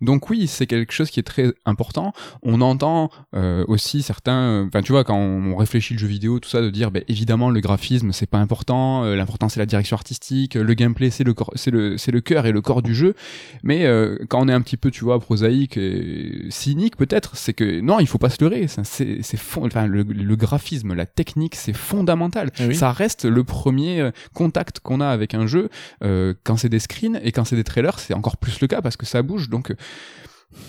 donc 0.02 0.30
oui 0.30 0.48
c'est 0.48 0.68
quelque 0.68 0.94
chose 0.94 1.10
qui 1.10 1.20
est 1.20 1.24
très 1.24 1.54
important. 1.66 2.14
On 2.44 2.62
entend 2.62 3.10
euh, 3.36 3.64
aussi 3.68 4.02
certains 4.02 4.66
enfin 4.68 4.82
tu 4.82 4.92
vois 4.92 5.04
quand 5.04 5.18
on, 5.18 5.56
réfléchit 5.58 5.94
le 5.94 6.00
jeu 6.00 6.08
vidéo 6.08 6.40
tout 6.40 6.50
ça 6.50 6.62
de 6.62 6.70
dire 6.70 6.92
ben 6.92 7.04
évidemment 7.08 7.50
le 7.50 7.60
graphisme 7.60 8.12
c'est 8.12 8.30
pas 8.30 8.38
important 8.38 9.04
l'important 9.04 9.50
c'est 9.50 9.60
la 9.60 9.66
direction 9.66 9.96
artistique 9.96 10.54
le 10.54 10.74
gameplay 10.76 11.10
c'est 11.10 11.24
le 11.24 11.34
c'est 11.56 11.72
le 11.72 11.98
c'est 11.98 12.12
le 12.12 12.22
cœur 12.22 12.46
et 12.46 12.52
le 12.52 12.62
corps 12.62 12.82
du 12.82 12.94
jeu. 12.94 13.16
Mais 13.64 13.88
quand 14.30 14.44
on 14.44 14.47
est 14.48 14.54
un 14.54 14.62
petit 14.62 14.78
peu, 14.78 14.92
tu 14.92 15.04
vois, 15.04 15.20
prosaïque 15.20 15.78
et 15.78 16.48
cynique 16.50 16.96
peut-être, 16.96 17.36
c'est 17.36 17.54
que 17.54 17.80
non, 17.82 18.00
il 18.00 18.08
faut 18.08 18.18
pas 18.18 18.30
se 18.30 18.44
leurrer. 18.44 18.68
C'est, 18.68 19.22
c'est 19.22 19.40
enfin, 19.58 19.88
le, 19.88 20.04
graphisme, 20.36 20.94
la 20.94 21.06
technique, 21.06 21.56
c'est 21.56 21.74
fondamental. 21.74 22.52
Eh 22.60 22.74
Ça 22.74 22.92
reste 22.92 23.26
le 23.26 23.44
premier 23.44 24.02
euh, 24.02 24.12
contact 24.34 24.80
qu'on 24.80 25.02
a 25.02 25.08
avec 25.08 25.34
un 25.34 25.48
jeu 25.48 25.70
euh, 26.04 26.34
quand 26.44 26.58
c'est 26.58 26.70
des 26.70 26.80
screens 26.80 27.20
et 27.24 27.32
quand 27.32 27.46
c'est 27.46 27.56
des 27.56 27.64
trailers, 27.64 28.00
c'est 28.00 28.14
encore 28.14 28.38
plus 28.38 28.62
le 28.62 28.68
cas 28.68 28.82
parce 28.82 28.98
que 28.98 29.06
ça 29.06 29.22
bouge. 29.22 29.50
Donc 29.50 29.74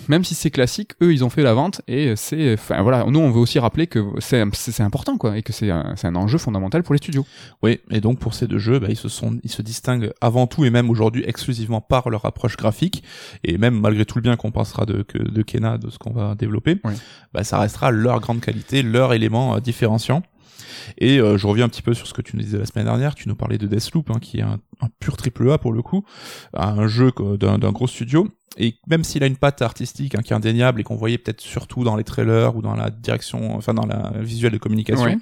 même 0.09 0.25
si 0.25 0.35
c'est 0.35 0.51
classique, 0.51 0.93
eux 1.03 1.13
ils 1.13 1.25
ont 1.25 1.31
fait 1.31 1.43
la 1.43 1.55
vente 1.55 1.83
et 1.87 2.15
c'est, 2.17 2.55
enfin 2.55 2.83
voilà, 2.83 3.05
nous 3.09 3.21
on 3.21 3.31
veut 3.31 3.41
aussi 3.41 3.59
rappeler 3.59 3.87
que 3.87 4.05
c'est 4.19 4.43
c'est 4.53 4.83
important 4.83 5.17
quoi 5.19 5.39
et 5.39 5.43
que 5.43 5.53
c'est 5.53 5.71
un, 5.71 5.95
c'est 5.97 6.07
un 6.07 6.17
enjeu 6.17 6.37
fondamental 6.39 6.83
pour 6.83 6.95
les 6.95 6.99
studios. 6.99 7.25
Oui, 7.63 7.81
et 7.91 8.01
donc 8.01 8.19
pour 8.19 8.35
ces 8.35 8.47
deux 8.47 8.59
jeux, 8.59 8.79
bah, 8.81 8.89
ils 8.91 8.97
se 8.97 9.09
sont, 9.09 9.39
ils 9.45 9.51
se 9.51 9.63
distinguent 9.63 10.13
avant 10.21 10.47
tout 10.47 10.65
et 10.65 10.71
même 10.71 10.91
aujourd'hui 10.91 11.25
exclusivement 11.27 11.81
par 11.81 12.11
leur 12.11 12.25
approche 12.25 12.57
graphique 12.57 13.03
et 13.45 13.57
même 13.59 13.79
malgré 13.81 14.05
tout 14.05 14.17
le 14.19 14.23
bien 14.23 14.37
qu'on 14.37 14.51
pensera 14.51 14.85
de 14.85 15.03
que 15.03 15.19
de 15.19 15.43
Kena, 15.43 15.79
de 15.79 15.91
ce 15.91 15.99
qu'on 15.99 16.13
va 16.13 16.35
développer, 16.35 16.81
Oui. 16.85 16.95
bah 17.33 17.45
ça 17.45 17.59
restera 17.59 17.91
leur 17.91 18.21
grande 18.21 18.41
qualité, 18.41 18.83
leur 18.83 19.13
élément 19.15 19.57
euh, 19.57 19.61
différenciant. 19.61 20.23
Et 20.99 21.19
euh, 21.19 21.37
je 21.39 21.47
reviens 21.47 21.67
un 21.67 21.69
petit 21.69 21.83
peu 21.83 21.95
sur 21.95 22.07
ce 22.07 22.15
que 22.15 22.23
tu 22.23 22.37
nous 22.37 22.43
disais 22.43 22.59
la 22.59 22.67
semaine 22.67 22.87
dernière. 22.87 23.15
Tu 23.15 23.29
nous 23.29 23.37
parlais 23.37 23.59
de 23.59 23.67
Deathloop, 23.67 24.11
hein, 24.11 24.19
qui 24.21 24.39
est 24.39 24.43
un, 24.43 24.59
pur 25.01 25.17
triple 25.17 25.51
A 25.51 25.59
pour 25.59 25.73
le 25.73 25.83
coup, 25.83 26.05
un 26.55 26.87
jeu 26.87 27.13
d'un 27.39 27.73
gros 27.73 27.87
studio. 27.87 28.29
Et 28.57 28.77
même 28.89 29.05
s'il 29.05 29.23
a 29.23 29.27
une 29.27 29.37
patte 29.37 29.63
artistique 29.63 30.15
hein, 30.15 30.23
qui 30.23 30.33
est 30.33 30.37
indéniable 30.37 30.81
et 30.81 30.85
qu'on 30.85 30.97
voyait 30.97 31.19
peut-être 31.19 31.41
surtout 31.41 31.85
dans 31.85 31.97
les 31.97 32.05
trailers 32.05 32.57
ou 32.57 32.63
dans 32.63 32.75
la 32.75 32.91
direction, 32.91 33.57
enfin 33.57 33.75
dans 33.75 33.87
la 33.87 34.13
visuelle 34.21 34.53
de 34.53 34.59
communication. 34.59 35.19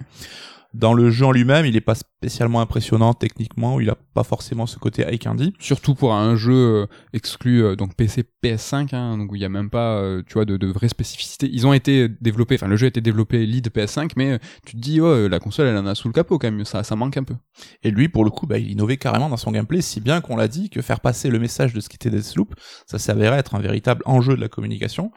Dans 0.77 0.93
le 0.93 1.11
jeu 1.11 1.27
en 1.27 1.33
lui-même, 1.33 1.67
il 1.67 1.77
est 1.77 1.81
pas 1.81 1.95
spécialement 1.95 2.61
impressionnant 2.61 3.15
techniquement, 3.15 3.77
ou 3.77 3.81
il 3.81 3.91
a 3.91 3.97
pas 4.15 4.25
forcément 4.25 4.67
ce 4.67 4.79
côté 4.79 5.03
eye 5.03 5.19
candy. 5.19 5.53
Surtout 5.59 5.95
pour 5.95 6.15
un 6.15 6.37
jeu 6.37 6.55
euh, 6.55 6.87
exclu 7.13 7.63
euh, 7.63 7.77
donc 7.77 7.95
PC 7.95 8.25
PS5 8.43 8.95
hein, 8.95 9.19
donc 9.19 9.33
où 9.33 9.37
il 9.37 9.43
y 9.43 9.45
a 9.45 9.49
même 9.49 9.71
pas 9.71 9.99
euh, 9.99 10.23
tu 10.27 10.35
vois 10.35 10.45
de, 10.45 10.57
de 10.57 10.67
vraies 10.67 10.89
spécificités. 10.89 11.49
Ils 11.53 11.67
ont 11.67 11.73
été 11.73 12.09
développés 12.21 12.57
enfin 12.57 12.69
le 12.69 12.77
jeu 12.77 12.87
a 12.87 12.89
été 12.89 13.01
développé 13.01 13.47
lead 13.47 13.69
PS5 13.69 14.13
mais 14.17 14.39
tu 14.65 14.77
te 14.77 14.81
dis 14.81 15.01
oh 15.01 15.29
la 15.29 15.39
console 15.39 15.69
elle 15.69 15.77
en 15.77 15.87
a 15.87 15.95
sous 15.95 16.09
le 16.09 16.13
capot 16.13 16.39
quand 16.39 16.51
même 16.51 16.65
ça 16.65 16.83
ça 16.83 16.97
manque 16.97 17.17
un 17.17 17.25
peu. 17.25 17.35
Et 17.83 17.91
lui, 17.91 18.09
pour 18.09 18.25
le 18.25 18.31
coup, 18.31 18.47
bah, 18.47 18.59
il 18.59 18.71
innovait 18.71 18.97
carrément 18.97 19.29
dans 19.29 19.37
son 19.37 19.51
gameplay, 19.51 19.81
si 19.81 20.01
bien 20.01 20.21
qu'on 20.21 20.37
l'a 20.37 20.49
dit 20.49 20.71
que 20.71 20.83
faire 20.83 21.01
passer 21.01 21.29
le 21.31 21.39
message 21.39 21.73
de 21.73 21.81
ce 21.81 21.89
qu'était 21.89 22.11
Deathloop, 22.11 22.55
ça 22.87 22.99
s'avérait 22.99 23.39
être 23.39 23.55
un 23.55 23.61
véritable 23.61 24.03
enjeu 24.05 24.37
de 24.37 24.41
la 24.41 24.49
communication. 24.49 25.11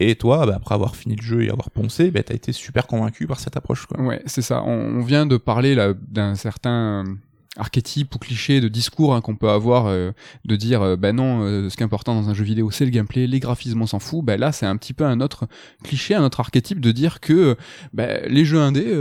Et 0.00 0.16
toi, 0.16 0.46
bah, 0.46 0.54
après 0.56 0.74
avoir 0.74 0.96
fini 0.96 1.16
le 1.16 1.22
jeu 1.22 1.44
et 1.44 1.50
avoir 1.50 1.70
poncé, 1.70 2.10
bah, 2.10 2.22
t'as 2.22 2.34
été 2.34 2.52
super 2.52 2.86
convaincu 2.86 3.26
par 3.26 3.40
cette 3.40 3.56
approche. 3.56 3.86
Quoi. 3.86 4.00
Ouais, 4.02 4.22
c'est 4.26 4.42
ça. 4.42 4.62
On, 4.62 4.98
on 4.98 5.02
vient 5.06 5.26
de 5.26 5.36
parler 5.36 5.76
d'un 6.10 6.34
certain 6.34 7.04
euh, 7.06 7.14
archétype 7.56 8.14
ou 8.14 8.18
cliché 8.18 8.60
de 8.60 8.68
discours 8.68 9.14
hein, 9.14 9.20
qu'on 9.20 9.36
peut 9.36 9.48
avoir 9.48 9.86
euh, 9.86 10.12
de 10.44 10.56
dire 10.56 10.82
euh, 10.82 10.96
ben 10.96 11.16
non 11.16 11.42
euh, 11.42 11.68
ce 11.68 11.76
qui 11.76 11.82
est 11.82 11.86
important 11.86 12.14
dans 12.14 12.28
un 12.28 12.34
jeu 12.34 12.44
vidéo 12.44 12.70
c'est 12.70 12.84
le 12.84 12.90
gameplay 12.90 13.26
les 13.26 13.40
graphismes 13.40 13.82
on 13.82 13.86
s'en 13.86 13.98
fout. 13.98 14.24
Ben 14.24 14.38
là 14.38 14.52
c'est 14.52 14.66
un 14.66 14.76
petit 14.76 14.92
peu 14.92 15.04
un 15.04 15.20
autre 15.20 15.48
cliché 15.82 16.14
un 16.14 16.24
autre 16.24 16.40
archétype 16.40 16.80
de 16.80 16.92
dire 16.92 17.20
que 17.20 17.56
ben, 17.92 18.22
les 18.28 18.44
jeux 18.44 18.60
indés 18.60 18.94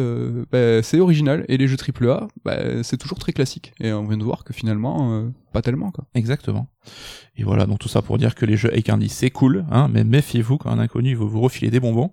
ben, 0.52 0.82
c'est 0.82 1.00
original 1.00 1.46
et 1.48 1.58
les 1.58 1.68
jeux 1.68 1.78
AAA 1.78 2.28
ben, 2.44 2.84
c'est 2.84 2.98
toujours 2.98 3.20
très 3.20 3.34
classique. 3.34 3.74
Et 3.80 3.92
on 3.92 4.06
vient 4.06 4.18
de 4.18 4.24
voir 4.24 4.44
que 4.44 4.54
finalement 4.54 5.30
pas 5.56 5.62
tellement 5.62 5.90
quoi 5.92 6.06
Exactement. 6.14 6.68
Et 7.38 7.44
voilà, 7.44 7.66
donc 7.66 7.80
tout 7.80 7.88
ça 7.88 8.02
pour 8.02 8.18
dire 8.18 8.36
que 8.36 8.46
les 8.46 8.56
jeux 8.58 8.70
candy, 8.86 9.10
c'est 9.10 9.30
cool, 9.32 9.66
hein, 9.72 9.90
mais 9.92 10.04
méfiez-vous 10.04 10.58
quand 10.58 10.70
un 10.70 10.80
inconnu 10.80 11.16
veut 11.16 11.26
vous 11.26 11.42
refiler 11.42 11.72
des 11.72 11.80
bonbons, 11.80 12.12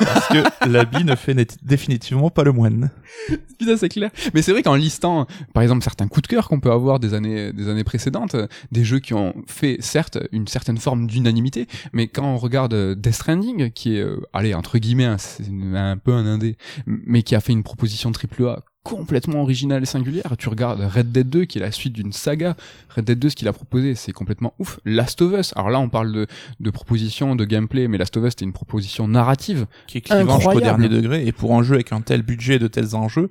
parce 0.00 0.28
que 0.28 0.68
l'habit 0.68 1.04
ne 1.04 1.14
fait 1.16 1.34
définitivement 1.62 2.30
pas 2.30 2.44
le 2.44 2.52
moine. 2.52 2.90
Putain, 3.58 3.76
c'est 3.76 3.88
clair. 3.88 4.10
Mais 4.34 4.42
c'est 4.42 4.52
vrai 4.52 4.62
qu'en 4.62 4.74
listant, 4.74 5.26
par 5.54 5.62
exemple, 5.62 5.82
certains 5.82 6.06
coups 6.08 6.22
de 6.22 6.26
cœur 6.28 6.48
qu'on 6.48 6.60
peut 6.60 6.70
avoir 6.70 7.00
des 7.00 7.14
années, 7.14 7.52
des 7.52 7.68
années 7.68 7.84
précédentes, 7.84 8.36
des 8.72 8.84
jeux 8.84 8.98
qui 9.00 9.14
ont 9.14 9.34
fait, 9.46 9.76
certes, 9.80 10.18
une 10.32 10.46
certaine 10.46 10.76
forme 10.78 11.06
d'unanimité, 11.06 11.66
mais 11.92 12.06
quand 12.08 12.24
on 12.24 12.36
regarde 12.36 12.74
euh, 12.74 12.94
Death 12.94 13.14
Stranding, 13.14 13.70
qui 13.70 13.96
est, 13.96 14.00
euh, 14.02 14.20
allez, 14.32 14.54
entre 14.54 14.78
guillemets, 14.78 15.04
hein, 15.06 15.16
une- 15.48 15.76
un 15.76 15.96
peu 15.96 16.12
un 16.12 16.26
indé, 16.26 16.56
mais 16.86 17.22
qui 17.22 17.34
a 17.34 17.40
fait 17.40 17.52
une 17.52 17.62
proposition 17.62 18.10
AAA 18.12 18.62
complètement 18.82 19.42
originale 19.42 19.82
et 19.82 19.86
singulière. 19.86 20.34
Tu 20.38 20.48
regardes 20.48 20.80
Red 20.80 21.12
Dead 21.12 21.28
2, 21.28 21.44
qui 21.44 21.58
est 21.58 21.60
la 21.60 21.72
suite 21.72 21.92
d'une 21.92 22.12
saga. 22.12 22.56
Red 22.96 23.04
Dead 23.04 23.18
2, 23.18 23.28
ce 23.30 23.36
qu'il 23.36 23.48
a 23.48 23.52
proposé, 23.52 23.94
c'est 23.94 24.12
complètement 24.12 24.54
ouf. 24.58 24.80
Last 24.84 25.20
of 25.22 25.38
Us. 25.38 25.52
Alors 25.56 25.70
là, 25.70 25.80
on 25.80 25.88
parle 25.88 26.12
de, 26.12 26.26
de 26.60 26.70
proposition, 26.70 27.36
de 27.36 27.44
gameplay, 27.44 27.88
mais 27.88 27.98
Last 27.98 28.16
of 28.16 28.24
Us, 28.24 28.30
c'était 28.30 28.44
une 28.46 28.52
proposition 28.52 29.06
narrative. 29.08 29.66
Qui 29.86 29.98
est 29.98 30.00
clivant 30.00 30.38
jusqu'au 30.38 30.60
dernier 30.60 30.88
degré, 30.88 31.26
et 31.26 31.32
pour 31.32 31.54
un 31.54 31.62
jeu 31.62 31.74
avec 31.74 31.92
un 31.92 32.00
tel 32.00 32.22
budget, 32.22 32.58
de 32.58 32.68
tels 32.68 32.94
enjeux, 32.96 33.28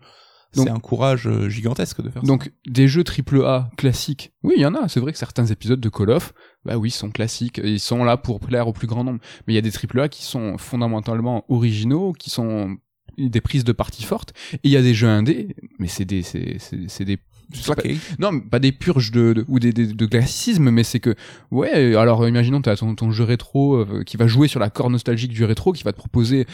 Donc- 0.56 0.66
c'est 0.68 0.72
un 0.72 0.80
courage 0.80 1.28
euh, 1.28 1.50
gigantesque 1.50 2.02
de 2.02 2.10
faire 2.10 2.22
ça. 2.22 2.28
Donc 2.28 2.52
des 2.68 2.88
jeux 2.88 3.04
AAA 3.04 3.70
classiques, 3.78 4.32
oui, 4.44 4.54
il 4.58 4.62
y 4.62 4.66
en 4.66 4.76
a. 4.76 4.88
C'est 4.88 5.00
vrai 5.00 5.12
que 5.12 5.18
certains 5.18 5.46
épisodes 5.48 5.80
de 5.80 5.90
Call 5.90 6.10
of, 6.12 6.34
bah 6.66 6.78
oui, 6.78 6.90
sont 6.92 7.10
classiques. 7.12 7.60
et 7.60 7.70
Ils 7.70 7.80
sont 7.80 8.04
là 8.04 8.18
pour 8.18 8.40
plaire 8.40 8.68
au 8.68 8.74
plus 8.74 8.88
grand 8.88 9.04
nombre. 9.04 9.20
Mais 9.48 9.54
il 9.54 9.56
y 9.56 9.60
a 9.60 9.62
des 9.62 9.72
AAA 9.72 10.10
qui 10.10 10.24
sont 10.24 10.58
fondamentalement 10.58 11.44
originaux, 11.50 12.14
qui 12.14 12.30
sont 12.30 12.78
des 13.20 13.42
prises 13.42 13.64
de 13.64 13.72
partie 13.72 14.04
fortes. 14.04 14.34
Et 14.54 14.60
il 14.64 14.72
y 14.72 14.78
a 14.78 14.82
des 14.82 14.94
jeux 14.94 15.08
indés, 15.08 15.56
mais 15.78 15.88
c'est 15.88 16.06
des, 16.06 16.24
c'est, 16.24 16.58
c'est, 16.60 16.90
c'est 16.90 17.06
des 17.06 17.18
Claqué. 17.64 17.98
non, 18.20 18.32
mais 18.32 18.42
pas 18.42 18.60
des 18.60 18.72
purges 18.72 19.12
de, 19.12 19.34
de- 19.34 19.46
ou 19.48 19.58
des, 19.60 19.74
des- 19.74 19.88
de 19.88 20.06
classicisme, 20.06 20.70
mais 20.70 20.84
c'est 20.84 21.00
que 21.00 21.16
ouais. 21.52 21.96
Alors 21.96 22.28
imaginons 22.28 22.62
t'as 22.62 22.76
ton, 22.76 22.94
ton 22.94 23.12
jeu 23.12 23.24
rétro 23.24 23.76
euh, 23.76 24.04
qui 24.06 24.18
va 24.18 24.28
jouer 24.28 24.48
sur 24.48 24.60
la 24.60 24.70
corde 24.70 24.92
nostalgique 24.92 25.32
du 25.32 25.44
rétro, 25.46 25.72
qui 25.74 25.84
va 25.84 25.92
te 25.92 25.98
proposer 25.98 26.46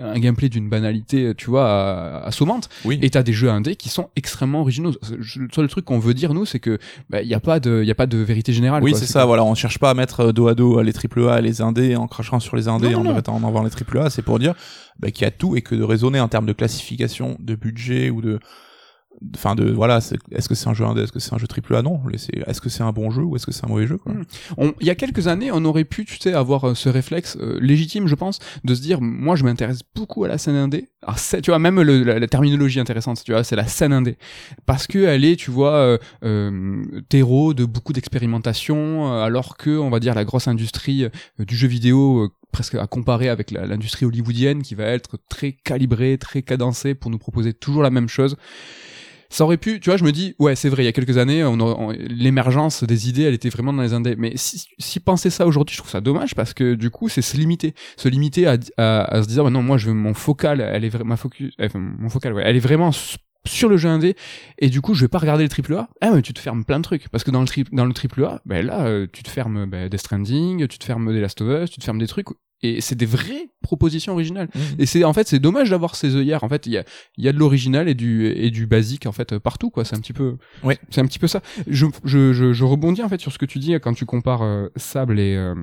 un 0.00 0.18
gameplay 0.18 0.48
d'une 0.48 0.68
banalité, 0.68 1.32
tu 1.36 1.48
vois, 1.50 1.68
à- 1.70 2.26
assommante. 2.26 2.68
Oui. 2.84 2.98
Et 3.02 3.10
t'as 3.10 3.22
des 3.22 3.32
jeux 3.32 3.50
indés 3.50 3.76
qui 3.76 3.88
sont 3.88 4.08
extrêmement 4.16 4.60
originaux. 4.62 4.92
Le 5.10 5.48
seul 5.54 5.68
truc 5.68 5.84
qu'on 5.84 5.98
veut 6.00 6.14
dire 6.14 6.34
nous, 6.34 6.44
c'est 6.44 6.58
que 6.60 6.78
bah, 7.08 7.22
y 7.22 7.34
a 7.34 7.40
pas 7.40 7.60
de, 7.60 7.82
y 7.84 7.90
a 7.90 7.94
pas 7.94 8.06
de 8.06 8.18
vérité 8.18 8.52
générale. 8.52 8.82
Oui, 8.82 8.94
c'est 8.96 9.06
ça, 9.06 9.24
voilà, 9.24 9.44
on 9.44 9.54
cherche 9.54 9.78
pas 9.78 9.90
à 9.90 9.94
mettre 9.94 10.20
euh, 10.20 10.32
dos 10.32 10.48
à 10.48 10.54
dos 10.54 10.82
les 10.82 10.92
triple 10.92 11.28
A 11.28 11.38
et 11.38 11.42
les 11.42 11.60
indés 11.60 11.94
en 11.94 12.08
crachant 12.08 12.40
sur 12.40 12.56
les 12.56 12.66
indés 12.66 12.90
Non, 12.90 13.00
en 13.00 13.04
non, 13.04 13.14
mettant 13.14 13.36
en 13.36 13.46
avant 13.46 13.62
les 13.62 13.70
triple 13.70 13.98
A, 13.98 14.10
c'est 14.10 14.22
pour 14.22 14.38
dire 14.40 14.54
bah, 14.98 15.10
qu'il 15.12 15.22
y 15.24 15.28
a 15.28 15.30
tout 15.30 15.54
et 15.56 15.62
que 15.62 15.74
de 15.76 15.82
raisonner 15.84 16.18
en 16.18 16.26
termes 16.28 16.46
de 16.46 16.52
classification, 16.52 17.36
de 17.38 17.54
budget 17.54 18.10
ou 18.10 18.20
de 18.20 18.40
enfin 19.36 19.54
de 19.54 19.70
voilà, 19.70 19.98
est-ce 20.32 20.48
que 20.48 20.54
c'est 20.54 20.68
un 20.68 20.74
jeu 20.74 20.84
indé, 20.84 21.02
est-ce 21.02 21.12
que 21.12 21.20
c'est 21.20 21.32
un 21.34 21.38
jeu 21.38 21.46
triple 21.46 21.74
A? 21.76 21.82
Non, 21.82 22.00
est-ce 22.12 22.60
que 22.60 22.68
c'est 22.68 22.82
un 22.82 22.92
bon 22.92 23.10
jeu 23.10 23.22
ou 23.22 23.36
est-ce 23.36 23.46
que 23.46 23.52
c'est 23.52 23.64
un 23.64 23.68
mauvais 23.68 23.86
jeu 23.86 23.96
quoi? 23.98 24.12
Mm. 24.12 24.24
On- 24.58 24.74
Il 24.80 24.86
y 24.86 24.90
a 24.90 24.94
quelques 24.94 25.28
années, 25.28 25.50
on 25.52 25.64
aurait 25.64 25.84
pu, 25.84 26.04
tu 26.04 26.16
sais, 26.18 26.32
avoir 26.32 26.68
euh, 26.70 26.74
ce 26.74 26.88
réflexe 26.88 27.36
euh, 27.40 27.58
légitime, 27.60 28.06
je 28.08 28.14
pense, 28.14 28.38
de 28.64 28.74
se 28.74 28.80
dire, 28.82 29.00
moi, 29.00 29.36
je 29.36 29.44
m'intéresse 29.44 29.80
beaucoup 29.94 30.24
à 30.24 30.28
la 30.28 30.38
scène 30.38 30.56
indé. 30.56 30.88
Alors, 31.02 31.18
tu 31.42 31.50
vois, 31.50 31.58
même 31.58 31.80
le- 31.80 32.02
la, 32.02 32.18
la 32.18 32.26
terminologie 32.28 32.80
intéressante, 32.80 33.22
tu 33.24 33.32
vois, 33.32 33.44
c'est 33.44 33.56
la 33.56 33.66
scène 33.66 33.92
indé, 33.92 34.16
parce 34.66 34.86
que 34.86 34.98
elle 34.98 35.24
est, 35.24 35.36
tu 35.36 35.50
vois, 35.50 35.74
euh, 35.74 35.98
euh, 36.24 36.82
terreau 37.08 37.54
de 37.54 37.64
beaucoup 37.64 37.92
d'expérimentation, 37.92 39.12
euh, 39.12 39.22
alors 39.22 39.56
que, 39.56 39.70
on 39.78 39.90
va 39.90 40.00
dire, 40.00 40.14
la 40.14 40.24
grosse 40.24 40.48
industrie 40.48 41.04
euh, 41.04 41.44
du 41.44 41.56
jeu 41.56 41.68
vidéo. 41.68 42.30
presque 42.52 42.74
à 42.74 42.86
comparer 42.86 43.30
avec 43.30 43.50
l'industrie 43.50 44.04
hollywoodienne 44.04 44.60
qui 44.62 44.74
va 44.74 44.84
être 44.84 45.16
très 45.30 45.52
calibrée, 45.52 46.18
très 46.18 46.42
cadencée 46.42 46.94
pour 46.94 47.10
nous 47.10 47.16
proposer 47.16 47.54
toujours 47.54 47.82
la 47.82 47.88
même 47.88 48.08
chose 48.10 48.36
ça 49.32 49.44
aurait 49.44 49.56
pu, 49.56 49.80
tu 49.80 49.90
vois, 49.90 49.96
je 49.96 50.04
me 50.04 50.12
dis, 50.12 50.34
ouais, 50.38 50.54
c'est 50.54 50.68
vrai, 50.68 50.82
il 50.82 50.86
y 50.86 50.88
a 50.88 50.92
quelques 50.92 51.16
années, 51.16 51.42
l'émergence 51.98 52.84
des 52.84 53.08
idées, 53.08 53.22
elle 53.22 53.34
était 53.34 53.48
vraiment 53.48 53.72
dans 53.72 53.82
les 53.82 53.94
indés. 53.94 54.14
Mais 54.16 54.32
si, 54.36 54.66
si 54.78 55.00
penser 55.00 55.30
ça 55.30 55.46
aujourd'hui, 55.46 55.74
je 55.74 55.78
trouve 55.80 55.90
ça 55.90 56.00
dommage 56.00 56.34
parce 56.34 56.52
que 56.52 56.74
du 56.74 56.90
coup, 56.90 57.08
c'est 57.08 57.22
se 57.22 57.36
limiter, 57.36 57.74
se 57.96 58.08
limiter 58.08 58.46
à, 58.46 58.58
à, 58.76 59.04
à 59.04 59.22
se 59.22 59.28
dire, 59.28 59.42
bah 59.42 59.50
non, 59.50 59.62
moi, 59.62 59.78
je 59.78 59.88
veux 59.88 59.94
mon 59.94 60.14
focal, 60.14 60.60
elle 60.60 60.84
est 60.84 61.02
ma 61.02 61.16
focus, 61.16 61.54
enfin, 61.60 61.78
mon 61.78 62.10
focal, 62.10 62.34
ouais, 62.34 62.42
elle 62.44 62.56
est 62.56 62.60
vraiment 62.60 62.92
sur 63.46 63.68
le 63.68 63.76
jeu 63.76 63.88
indé. 63.88 64.14
Et 64.58 64.68
du 64.68 64.80
coup 64.80 64.94
je 64.94 65.00
vais 65.00 65.08
pas 65.08 65.18
regarder 65.18 65.42
le 65.42 65.48
triple 65.48 65.74
A. 65.74 65.88
Ah 66.00 66.12
mais 66.12 66.22
tu 66.22 66.32
te 66.32 66.38
fermes 66.38 66.64
plein 66.64 66.78
de 66.78 66.84
trucs. 66.84 67.08
Parce 67.08 67.24
que 67.24 67.30
dans 67.30 67.40
le 67.40 67.46
tri 67.46 67.64
dans 67.72 67.84
le 67.84 67.92
triple 67.92 68.24
A 68.24 68.40
ben 68.46 68.64
là 68.64 68.86
euh, 68.86 69.06
tu 69.12 69.22
te 69.22 69.30
fermes 69.30 69.66
ben, 69.66 69.88
Death 69.88 70.00
Stranding 70.00 70.66
tu 70.68 70.78
te 70.78 70.84
fermes 70.84 71.12
des 71.12 71.20
Last 71.20 71.40
of 71.40 71.62
Us 71.62 71.70
tu 71.70 71.80
te 71.80 71.84
fermes 71.84 71.98
des 71.98 72.06
trucs 72.06 72.28
et 72.62 72.80
c'est 72.80 72.94
des 72.94 73.06
vraies 73.06 73.48
propositions 73.62 74.12
originales 74.12 74.48
et 74.78 74.86
c'est 74.86 75.04
en 75.04 75.12
fait 75.12 75.26
c'est 75.28 75.38
dommage 75.38 75.70
d'avoir 75.70 75.94
ces 75.96 76.16
œillères. 76.16 76.44
En 76.44 76.48
fait, 76.48 76.66
il 76.66 76.72
y 76.72 76.78
a 76.78 76.84
il 77.16 77.24
y 77.24 77.28
a 77.28 77.32
de 77.32 77.38
l'original 77.38 77.88
et 77.88 77.94
du 77.94 78.26
et 78.26 78.50
du 78.50 78.66
basique 78.66 79.06
en 79.06 79.12
fait 79.12 79.38
partout 79.38 79.70
quoi. 79.70 79.84
C'est 79.84 79.96
un 79.96 80.00
petit 80.00 80.12
peu 80.12 80.36
Ouais. 80.62 80.78
c'est 80.90 81.00
un 81.00 81.06
petit 81.06 81.18
peu 81.18 81.26
ça. 81.28 81.40
Je, 81.68 81.86
je 82.04 82.32
je 82.32 82.52
je 82.52 82.64
rebondis 82.64 83.02
en 83.02 83.08
fait 83.08 83.20
sur 83.20 83.32
ce 83.32 83.38
que 83.38 83.46
tu 83.46 83.58
dis 83.58 83.72
quand 83.80 83.94
tu 83.94 84.04
compares 84.04 84.42
euh, 84.42 84.68
Sable 84.76 85.18
et 85.20 85.36
euh, 85.36 85.54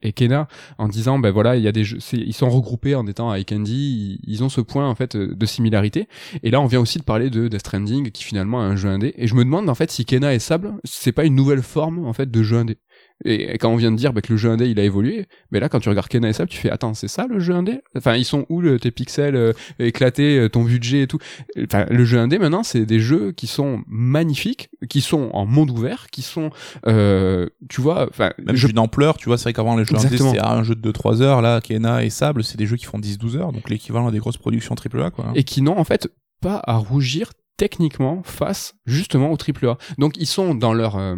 et 0.00 0.12
Kena 0.12 0.46
en 0.78 0.86
disant 0.86 1.18
ben 1.18 1.32
voilà 1.32 1.56
il 1.56 1.62
y 1.64 1.66
a 1.66 1.72
des 1.72 1.82
jeux 1.82 1.98
c'est- 1.98 2.18
ils 2.18 2.32
sont 2.32 2.48
regroupés 2.48 2.94
en 2.94 3.04
étant 3.08 3.30
avec 3.30 3.48
Candy 3.48 4.18
ils, 4.24 4.32
ils 4.32 4.44
ont 4.44 4.48
ce 4.48 4.60
point 4.60 4.88
en 4.88 4.94
fait 4.94 5.16
euh, 5.16 5.34
de 5.34 5.44
similarité 5.46 6.06
et 6.44 6.52
là 6.52 6.60
on 6.60 6.66
vient 6.66 6.78
aussi 6.78 6.98
de 6.98 7.02
parler 7.02 7.30
de 7.30 7.48
Death 7.48 7.58
Stranding 7.60 8.12
qui 8.12 8.22
finalement 8.22 8.62
est 8.62 8.66
un 8.70 8.76
jeu 8.76 8.88
indé 8.90 9.12
et 9.16 9.26
je 9.26 9.34
me 9.34 9.42
demande 9.44 9.68
en 9.68 9.74
fait 9.74 9.90
si 9.90 10.04
Kena 10.04 10.34
et 10.34 10.38
Sable 10.38 10.74
c'est 10.84 11.10
pas 11.10 11.24
une 11.24 11.34
nouvelle 11.34 11.62
forme 11.62 12.06
en 12.06 12.12
fait 12.12 12.30
de 12.30 12.42
jeu 12.44 12.58
indé 12.58 12.78
et 13.24 13.58
quand 13.58 13.70
on 13.70 13.76
vient 13.76 13.90
de 13.90 13.96
dire 13.96 14.12
bah, 14.12 14.20
que 14.20 14.32
le 14.32 14.38
jeu 14.38 14.50
indé 14.50 14.68
il 14.68 14.78
a 14.78 14.84
évolué 14.84 15.26
mais 15.50 15.58
là 15.60 15.68
quand 15.68 15.80
tu 15.80 15.88
regardes 15.88 16.08
Kena 16.08 16.28
et 16.28 16.32
Sable 16.32 16.50
tu 16.50 16.58
fais 16.58 16.70
attends 16.70 16.94
c'est 16.94 17.08
ça 17.08 17.26
le 17.26 17.40
jeu 17.40 17.54
indé? 17.54 17.80
Enfin 17.96 18.14
ils 18.14 18.24
sont 18.24 18.46
où 18.48 18.60
le, 18.60 18.78
tes 18.78 18.90
pixels 18.90 19.36
euh, 19.36 19.52
éclatés 19.78 20.38
euh, 20.38 20.48
ton 20.48 20.62
budget 20.62 21.02
et 21.02 21.06
tout? 21.06 21.18
Enfin 21.62 21.86
le 21.90 22.04
jeu 22.04 22.18
indé 22.18 22.38
maintenant 22.38 22.62
c'est 22.62 22.86
des 22.86 23.00
jeux 23.00 23.32
qui 23.32 23.46
sont 23.46 23.82
magnifiques 23.86 24.70
qui 24.88 25.00
sont 25.00 25.30
en 25.32 25.46
monde 25.46 25.70
ouvert 25.70 26.06
qui 26.10 26.22
sont 26.22 26.50
euh, 26.86 27.48
tu 27.68 27.80
vois 27.80 28.08
enfin 28.08 28.32
Même 28.44 28.56
je 28.56 28.68
d'une 28.68 28.78
ampleur, 28.78 29.16
tu 29.16 29.26
vois, 29.28 29.38
c'est 29.38 29.44
vrai 29.44 29.52
qu'avant 29.52 29.76
les 29.76 29.84
jeux 29.84 29.96
indés 29.96 30.16
c'était 30.16 30.38
un 30.38 30.62
jeu 30.62 30.74
de 30.74 30.92
2-3 30.92 31.22
heures, 31.22 31.42
là, 31.42 31.60
Kena 31.60 32.04
et 32.04 32.10
Sable, 32.10 32.44
c'est 32.44 32.58
des 32.58 32.66
jeux 32.66 32.76
qui 32.76 32.84
font 32.84 32.98
10-12 32.98 33.36
heures, 33.36 33.52
donc 33.52 33.68
l'équivalent 33.70 34.10
des 34.10 34.18
grosses 34.18 34.36
productions 34.36 34.74
triple 34.74 35.02
A 35.02 35.10
quoi. 35.10 35.32
et 35.34 35.44
qui 35.44 35.62
n'ont 35.62 35.78
en 35.78 35.84
fait 35.84 36.08
pas 36.40 36.60
à 36.64 36.76
rougir 36.76 37.32
techniquement 37.58 38.22
face 38.22 38.76
justement 38.86 39.30
au 39.30 39.36
triple 39.36 39.68
A. 39.68 39.76
Donc 39.98 40.16
ils 40.16 40.26
sont 40.26 40.54
dans 40.54 40.72
leur 40.72 40.96
euh, 40.96 41.16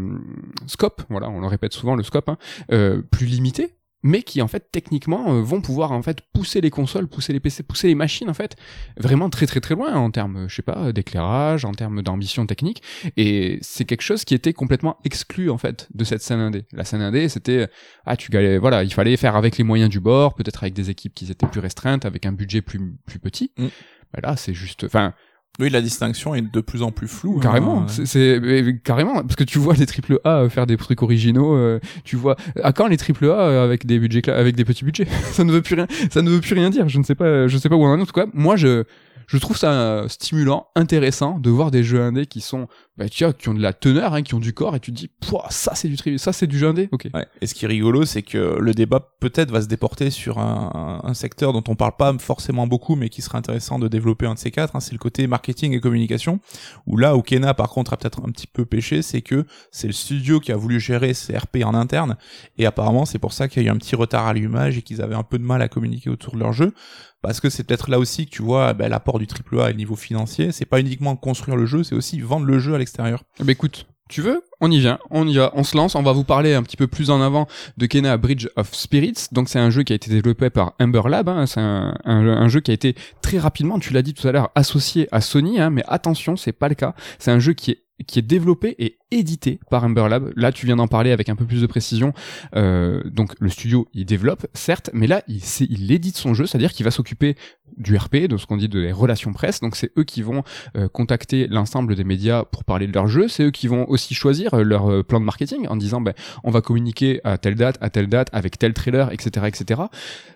scope, 0.66 1.02
voilà, 1.08 1.28
on 1.28 1.40
le 1.40 1.46
répète 1.46 1.72
souvent 1.72 1.94
le 1.94 2.02
scope, 2.02 2.28
hein, 2.28 2.38
euh, 2.72 3.02
plus 3.02 3.26
limité. 3.26 3.76
mais 4.02 4.22
qui 4.22 4.40
en 4.40 4.48
fait 4.48 4.72
techniquement 4.72 5.34
euh, 5.34 5.42
vont 5.42 5.60
pouvoir 5.60 5.92
en 5.92 6.00
fait 6.00 6.22
pousser 6.32 6.62
les 6.62 6.70
consoles, 6.70 7.06
pousser 7.06 7.34
les 7.34 7.40
PC, 7.40 7.62
pousser 7.62 7.88
les 7.88 7.94
machines 7.94 8.30
en 8.30 8.34
fait 8.34 8.56
vraiment 8.96 9.28
très 9.28 9.46
très 9.46 9.60
très 9.60 9.74
loin 9.74 9.92
en 9.94 10.10
termes, 10.10 10.48
je 10.48 10.54
sais 10.54 10.62
pas, 10.62 10.92
d'éclairage, 10.92 11.66
en 11.66 11.72
termes 11.72 12.00
d'ambition 12.00 12.46
technique. 12.46 12.82
Et 13.18 13.58
c'est 13.60 13.84
quelque 13.84 14.00
chose 14.00 14.24
qui 14.24 14.34
était 14.34 14.54
complètement 14.54 14.96
exclu 15.04 15.50
en 15.50 15.58
fait 15.58 15.88
de 15.94 16.04
cette 16.04 16.22
scène 16.22 16.40
indé. 16.40 16.64
La 16.72 16.84
scène 16.86 17.02
indé, 17.02 17.28
c'était 17.28 17.68
ah 18.06 18.16
tu 18.16 18.30
galais, 18.30 18.56
voilà, 18.56 18.82
il 18.82 18.92
fallait 18.94 19.18
faire 19.18 19.36
avec 19.36 19.58
les 19.58 19.64
moyens 19.64 19.90
du 19.90 20.00
bord, 20.00 20.34
peut-être 20.34 20.62
avec 20.62 20.72
des 20.72 20.88
équipes 20.88 21.14
qui 21.14 21.30
étaient 21.30 21.46
plus 21.46 21.60
restreintes, 21.60 22.06
avec 22.06 22.24
un 22.24 22.32
budget 22.32 22.62
plus 22.62 22.80
plus 23.04 23.18
petit. 23.18 23.52
Mm. 23.58 23.66
Bah 24.12 24.20
là, 24.22 24.36
c'est 24.36 24.54
juste, 24.54 24.84
enfin 24.84 25.14
Oui, 25.58 25.68
la 25.68 25.82
distinction 25.82 26.34
est 26.34 26.40
de 26.42 26.60
plus 26.60 26.82
en 26.82 26.90
plus 26.90 27.08
floue. 27.08 27.36
hein. 27.36 27.42
Carrément, 27.42 27.86
c'est 27.88 28.40
carrément 28.84 29.14
parce 29.22 29.36
que 29.36 29.44
tu 29.44 29.58
vois 29.58 29.74
les 29.74 29.84
triple 29.84 30.18
A 30.24 30.48
faire 30.48 30.66
des 30.66 30.76
trucs 30.76 31.02
originaux, 31.02 31.54
euh, 31.54 31.80
tu 32.04 32.16
vois 32.16 32.36
à 32.62 32.72
quand 32.72 32.86
les 32.86 32.96
triple 32.96 33.26
A 33.26 33.40
euh, 33.40 33.64
avec 33.64 33.84
des 33.84 33.98
budgets 33.98 34.26
avec 34.30 34.56
des 34.56 34.64
petits 34.64 34.84
budgets, 34.84 35.06
ça 35.32 35.44
ne 35.44 35.52
veut 35.52 35.60
plus 35.60 35.74
rien, 35.74 35.86
ça 36.10 36.22
ne 36.22 36.30
veut 36.30 36.40
plus 36.40 36.54
rien 36.54 36.70
dire. 36.70 36.88
Je 36.88 36.98
ne 36.98 37.04
sais 37.04 37.14
pas, 37.14 37.46
je 37.46 37.58
sais 37.58 37.68
pas 37.68 37.76
où 37.76 37.82
on 37.84 37.88
en 37.88 37.98
est. 37.98 38.02
En 38.02 38.06
tout 38.06 38.12
cas, 38.12 38.26
moi 38.32 38.56
je 38.56 38.84
je 39.30 39.38
trouve 39.38 39.56
ça 39.56 39.72
euh, 39.72 40.08
stimulant, 40.08 40.66
intéressant 40.74 41.38
de 41.38 41.50
voir 41.50 41.70
des 41.70 41.84
jeux 41.84 42.00
indés 42.00 42.26
qui 42.26 42.40
sont, 42.40 42.66
bah, 42.96 43.08
tu 43.08 43.22
vois, 43.22 43.32
qui 43.32 43.48
ont 43.48 43.54
de 43.54 43.62
la 43.62 43.72
teneur, 43.72 44.12
hein, 44.12 44.22
qui 44.22 44.34
ont 44.34 44.40
du 44.40 44.52
corps, 44.52 44.74
et 44.74 44.80
tu 44.80 44.90
te 44.90 44.96
dis, 44.96 45.10
ça 45.50 45.76
c'est 45.76 45.86
du 45.86 45.96
tri, 45.96 46.18
ça 46.18 46.32
c'est 46.32 46.48
du 46.48 46.58
jeu 46.58 46.66
indé, 46.66 46.88
ok. 46.90 47.08
Ouais. 47.14 47.26
Et 47.40 47.46
ce 47.46 47.54
qui 47.54 47.64
est 47.64 47.68
rigolo, 47.68 48.04
c'est 48.04 48.22
que 48.22 48.58
le 48.58 48.74
débat 48.74 49.14
peut-être 49.20 49.52
va 49.52 49.62
se 49.62 49.68
déporter 49.68 50.10
sur 50.10 50.40
un, 50.40 51.00
un 51.04 51.14
secteur 51.14 51.52
dont 51.52 51.62
on 51.68 51.76
parle 51.76 51.94
pas 51.96 52.12
forcément 52.18 52.66
beaucoup, 52.66 52.96
mais 52.96 53.08
qui 53.08 53.22
serait 53.22 53.38
intéressant 53.38 53.78
de 53.78 53.86
développer 53.86 54.26
un 54.26 54.34
de 54.34 54.38
ces 54.40 54.50
quatre. 54.50 54.74
hein, 54.74 54.80
c'est 54.80 54.92
le 54.92 54.98
côté 54.98 55.28
marketing 55.28 55.74
et 55.74 55.80
communication. 55.80 56.40
Où 56.86 56.96
là, 56.96 57.16
où 57.16 57.22
Kena 57.22 57.54
par 57.54 57.68
contre 57.68 57.92
a 57.92 57.96
peut-être 57.96 58.20
un 58.26 58.32
petit 58.32 58.48
peu 58.48 58.64
péché, 58.64 59.00
c'est 59.00 59.22
que 59.22 59.46
c'est 59.70 59.86
le 59.86 59.92
studio 59.92 60.40
qui 60.40 60.50
a 60.50 60.56
voulu 60.56 60.80
gérer 60.80 61.14
ses 61.14 61.38
RP 61.38 61.58
en 61.64 61.74
interne, 61.74 62.16
et 62.58 62.66
apparemment 62.66 63.04
c'est 63.04 63.20
pour 63.20 63.32
ça 63.32 63.46
qu'il 63.46 63.62
y 63.62 63.66
a 63.66 63.68
eu 63.68 63.72
un 63.72 63.78
petit 63.78 63.94
retard 63.94 64.26
à 64.26 64.32
l'allumage 64.32 64.76
et 64.76 64.82
qu'ils 64.82 65.02
avaient 65.02 65.14
un 65.14 65.22
peu 65.22 65.38
de 65.38 65.44
mal 65.44 65.62
à 65.62 65.68
communiquer 65.68 66.10
autour 66.10 66.34
de 66.34 66.40
leur 66.40 66.52
jeu. 66.52 66.74
Parce 67.22 67.40
que 67.40 67.50
c'est 67.50 67.64
peut-être 67.64 67.90
là 67.90 67.98
aussi 67.98 68.26
que 68.26 68.30
tu 68.30 68.42
vois 68.42 68.72
ben, 68.72 68.88
l'apport 68.88 69.18
du 69.18 69.26
AAA 69.26 69.70
et 69.70 69.72
le 69.72 69.78
niveau 69.78 69.96
financier. 69.96 70.52
C'est 70.52 70.64
pas 70.64 70.80
uniquement 70.80 71.16
construire 71.16 71.56
le 71.56 71.66
jeu, 71.66 71.82
c'est 71.84 71.94
aussi 71.94 72.20
vendre 72.20 72.46
le 72.46 72.58
jeu 72.58 72.74
à 72.74 72.78
l'extérieur. 72.78 73.22
Bah 73.40 73.52
écoute, 73.52 73.86
tu 74.08 74.22
veux 74.22 74.42
On 74.60 74.70
y 74.70 74.80
vient, 74.80 74.98
on 75.10 75.28
y 75.28 75.36
va, 75.36 75.52
on 75.54 75.62
se 75.62 75.76
lance. 75.76 75.94
On 75.94 76.02
va 76.02 76.12
vous 76.12 76.24
parler 76.24 76.54
un 76.54 76.62
petit 76.62 76.76
peu 76.76 76.86
plus 76.88 77.10
en 77.10 77.20
avant 77.22 77.46
de 77.76 77.86
Kena 77.86 78.16
Bridge 78.16 78.48
of 78.56 78.74
Spirits. 78.74 79.26
Donc 79.32 79.48
c'est 79.48 79.58
un 79.60 79.70
jeu 79.70 79.82
qui 79.84 79.92
a 79.92 79.96
été 79.96 80.10
développé 80.10 80.50
par 80.50 80.72
Ember 80.80 81.02
Lab. 81.08 81.28
hein. 81.28 81.46
C'est 81.46 81.60
un 81.60 82.48
jeu 82.48 82.60
qui 82.60 82.70
a 82.70 82.74
été 82.74 82.96
très 83.22 83.38
rapidement, 83.38 83.78
tu 83.78 83.92
l'as 83.92 84.02
dit 84.02 84.14
tout 84.14 84.26
à 84.26 84.32
l'heure, 84.32 84.50
associé 84.54 85.06
à 85.12 85.20
Sony. 85.20 85.60
hein. 85.60 85.70
Mais 85.70 85.84
attention, 85.86 86.36
c'est 86.36 86.52
pas 86.52 86.68
le 86.68 86.74
cas. 86.74 86.94
C'est 87.18 87.30
un 87.30 87.38
jeu 87.38 87.52
qui 87.52 87.70
est 87.70 87.82
qui 88.06 88.18
est 88.18 88.22
développé 88.22 88.74
et 88.78 88.98
édité 89.10 89.60
par 89.70 89.84
Ember 89.84 90.08
Lab. 90.08 90.32
Là, 90.36 90.52
tu 90.52 90.66
viens 90.66 90.76
d'en 90.76 90.88
parler 90.88 91.10
avec 91.10 91.28
un 91.28 91.36
peu 91.36 91.44
plus 91.44 91.62
de 91.62 91.66
précision. 91.66 92.12
Euh, 92.54 93.02
donc 93.04 93.34
le 93.40 93.48
studio, 93.48 93.88
il 93.92 94.04
développe, 94.04 94.46
certes, 94.54 94.90
mais 94.92 95.06
là, 95.06 95.22
il 95.28 95.92
édite 95.92 96.16
son 96.16 96.34
jeu, 96.34 96.46
c'est-à-dire 96.46 96.72
qu'il 96.72 96.84
va 96.84 96.90
s'occuper 96.90 97.36
du 97.80 97.96
RP, 97.96 98.28
de 98.28 98.36
ce 98.36 98.46
qu'on 98.46 98.56
dit 98.56 98.68
des 98.68 98.92
relations 98.92 99.32
presse. 99.32 99.60
Donc 99.60 99.74
c'est 99.76 99.90
eux 99.98 100.04
qui 100.04 100.22
vont 100.22 100.42
euh, 100.76 100.88
contacter 100.88 101.46
l'ensemble 101.48 101.94
des 101.96 102.04
médias 102.04 102.44
pour 102.44 102.64
parler 102.64 102.86
de 102.86 102.92
leur 102.92 103.08
jeu. 103.08 103.26
C'est 103.28 103.44
eux 103.44 103.50
qui 103.50 103.66
vont 103.68 103.88
aussi 103.88 104.14
choisir 104.14 104.54
euh, 104.54 104.62
leur 104.62 104.90
euh, 104.90 105.02
plan 105.02 105.18
de 105.20 105.24
marketing 105.24 105.66
en 105.68 105.76
disant 105.76 106.00
ben 106.00 106.14
on 106.44 106.50
va 106.50 106.60
communiquer 106.60 107.20
à 107.24 107.38
telle 107.38 107.54
date, 107.56 107.76
à 107.80 107.90
telle 107.90 108.06
date, 108.08 108.28
avec 108.32 108.58
tel 108.58 108.72
trailer, 108.74 109.12
etc., 109.12 109.46
etc. 109.48 109.80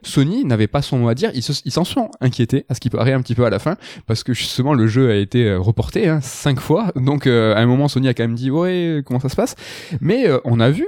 Sony 0.02 0.44
n'avait 0.44 0.66
pas 0.66 0.82
son 0.82 0.98
mot 0.98 1.08
à 1.08 1.14
dire. 1.14 1.30
Ils 1.34 1.42
se- 1.42 1.62
ils 1.64 1.70
s'en 1.72 1.84
sont 1.84 2.10
inquiétés, 2.20 2.66
à 2.68 2.74
ce 2.74 2.80
qui 2.80 2.90
paraît 2.90 3.12
un 3.12 3.22
petit 3.22 3.34
peu 3.34 3.44
à 3.44 3.50
la 3.50 3.58
fin, 3.58 3.76
parce 4.06 4.22
que 4.24 4.34
justement 4.34 4.74
le 4.74 4.86
jeu 4.86 5.10
a 5.10 5.14
été 5.16 5.46
euh, 5.48 5.58
reporté 5.58 6.08
hein, 6.08 6.20
cinq 6.20 6.60
fois. 6.60 6.92
Donc 6.96 7.26
euh, 7.26 7.54
à 7.54 7.58
un 7.60 7.66
moment 7.66 7.88
Sony 7.88 8.08
a 8.08 8.14
quand 8.14 8.24
même 8.24 8.34
dit 8.34 8.50
ouais 8.50 9.02
comment 9.06 9.20
ça 9.20 9.28
se 9.28 9.36
passe? 9.36 9.54
Mais 10.00 10.26
on 10.44 10.60
a 10.60 10.70
vu 10.70 10.86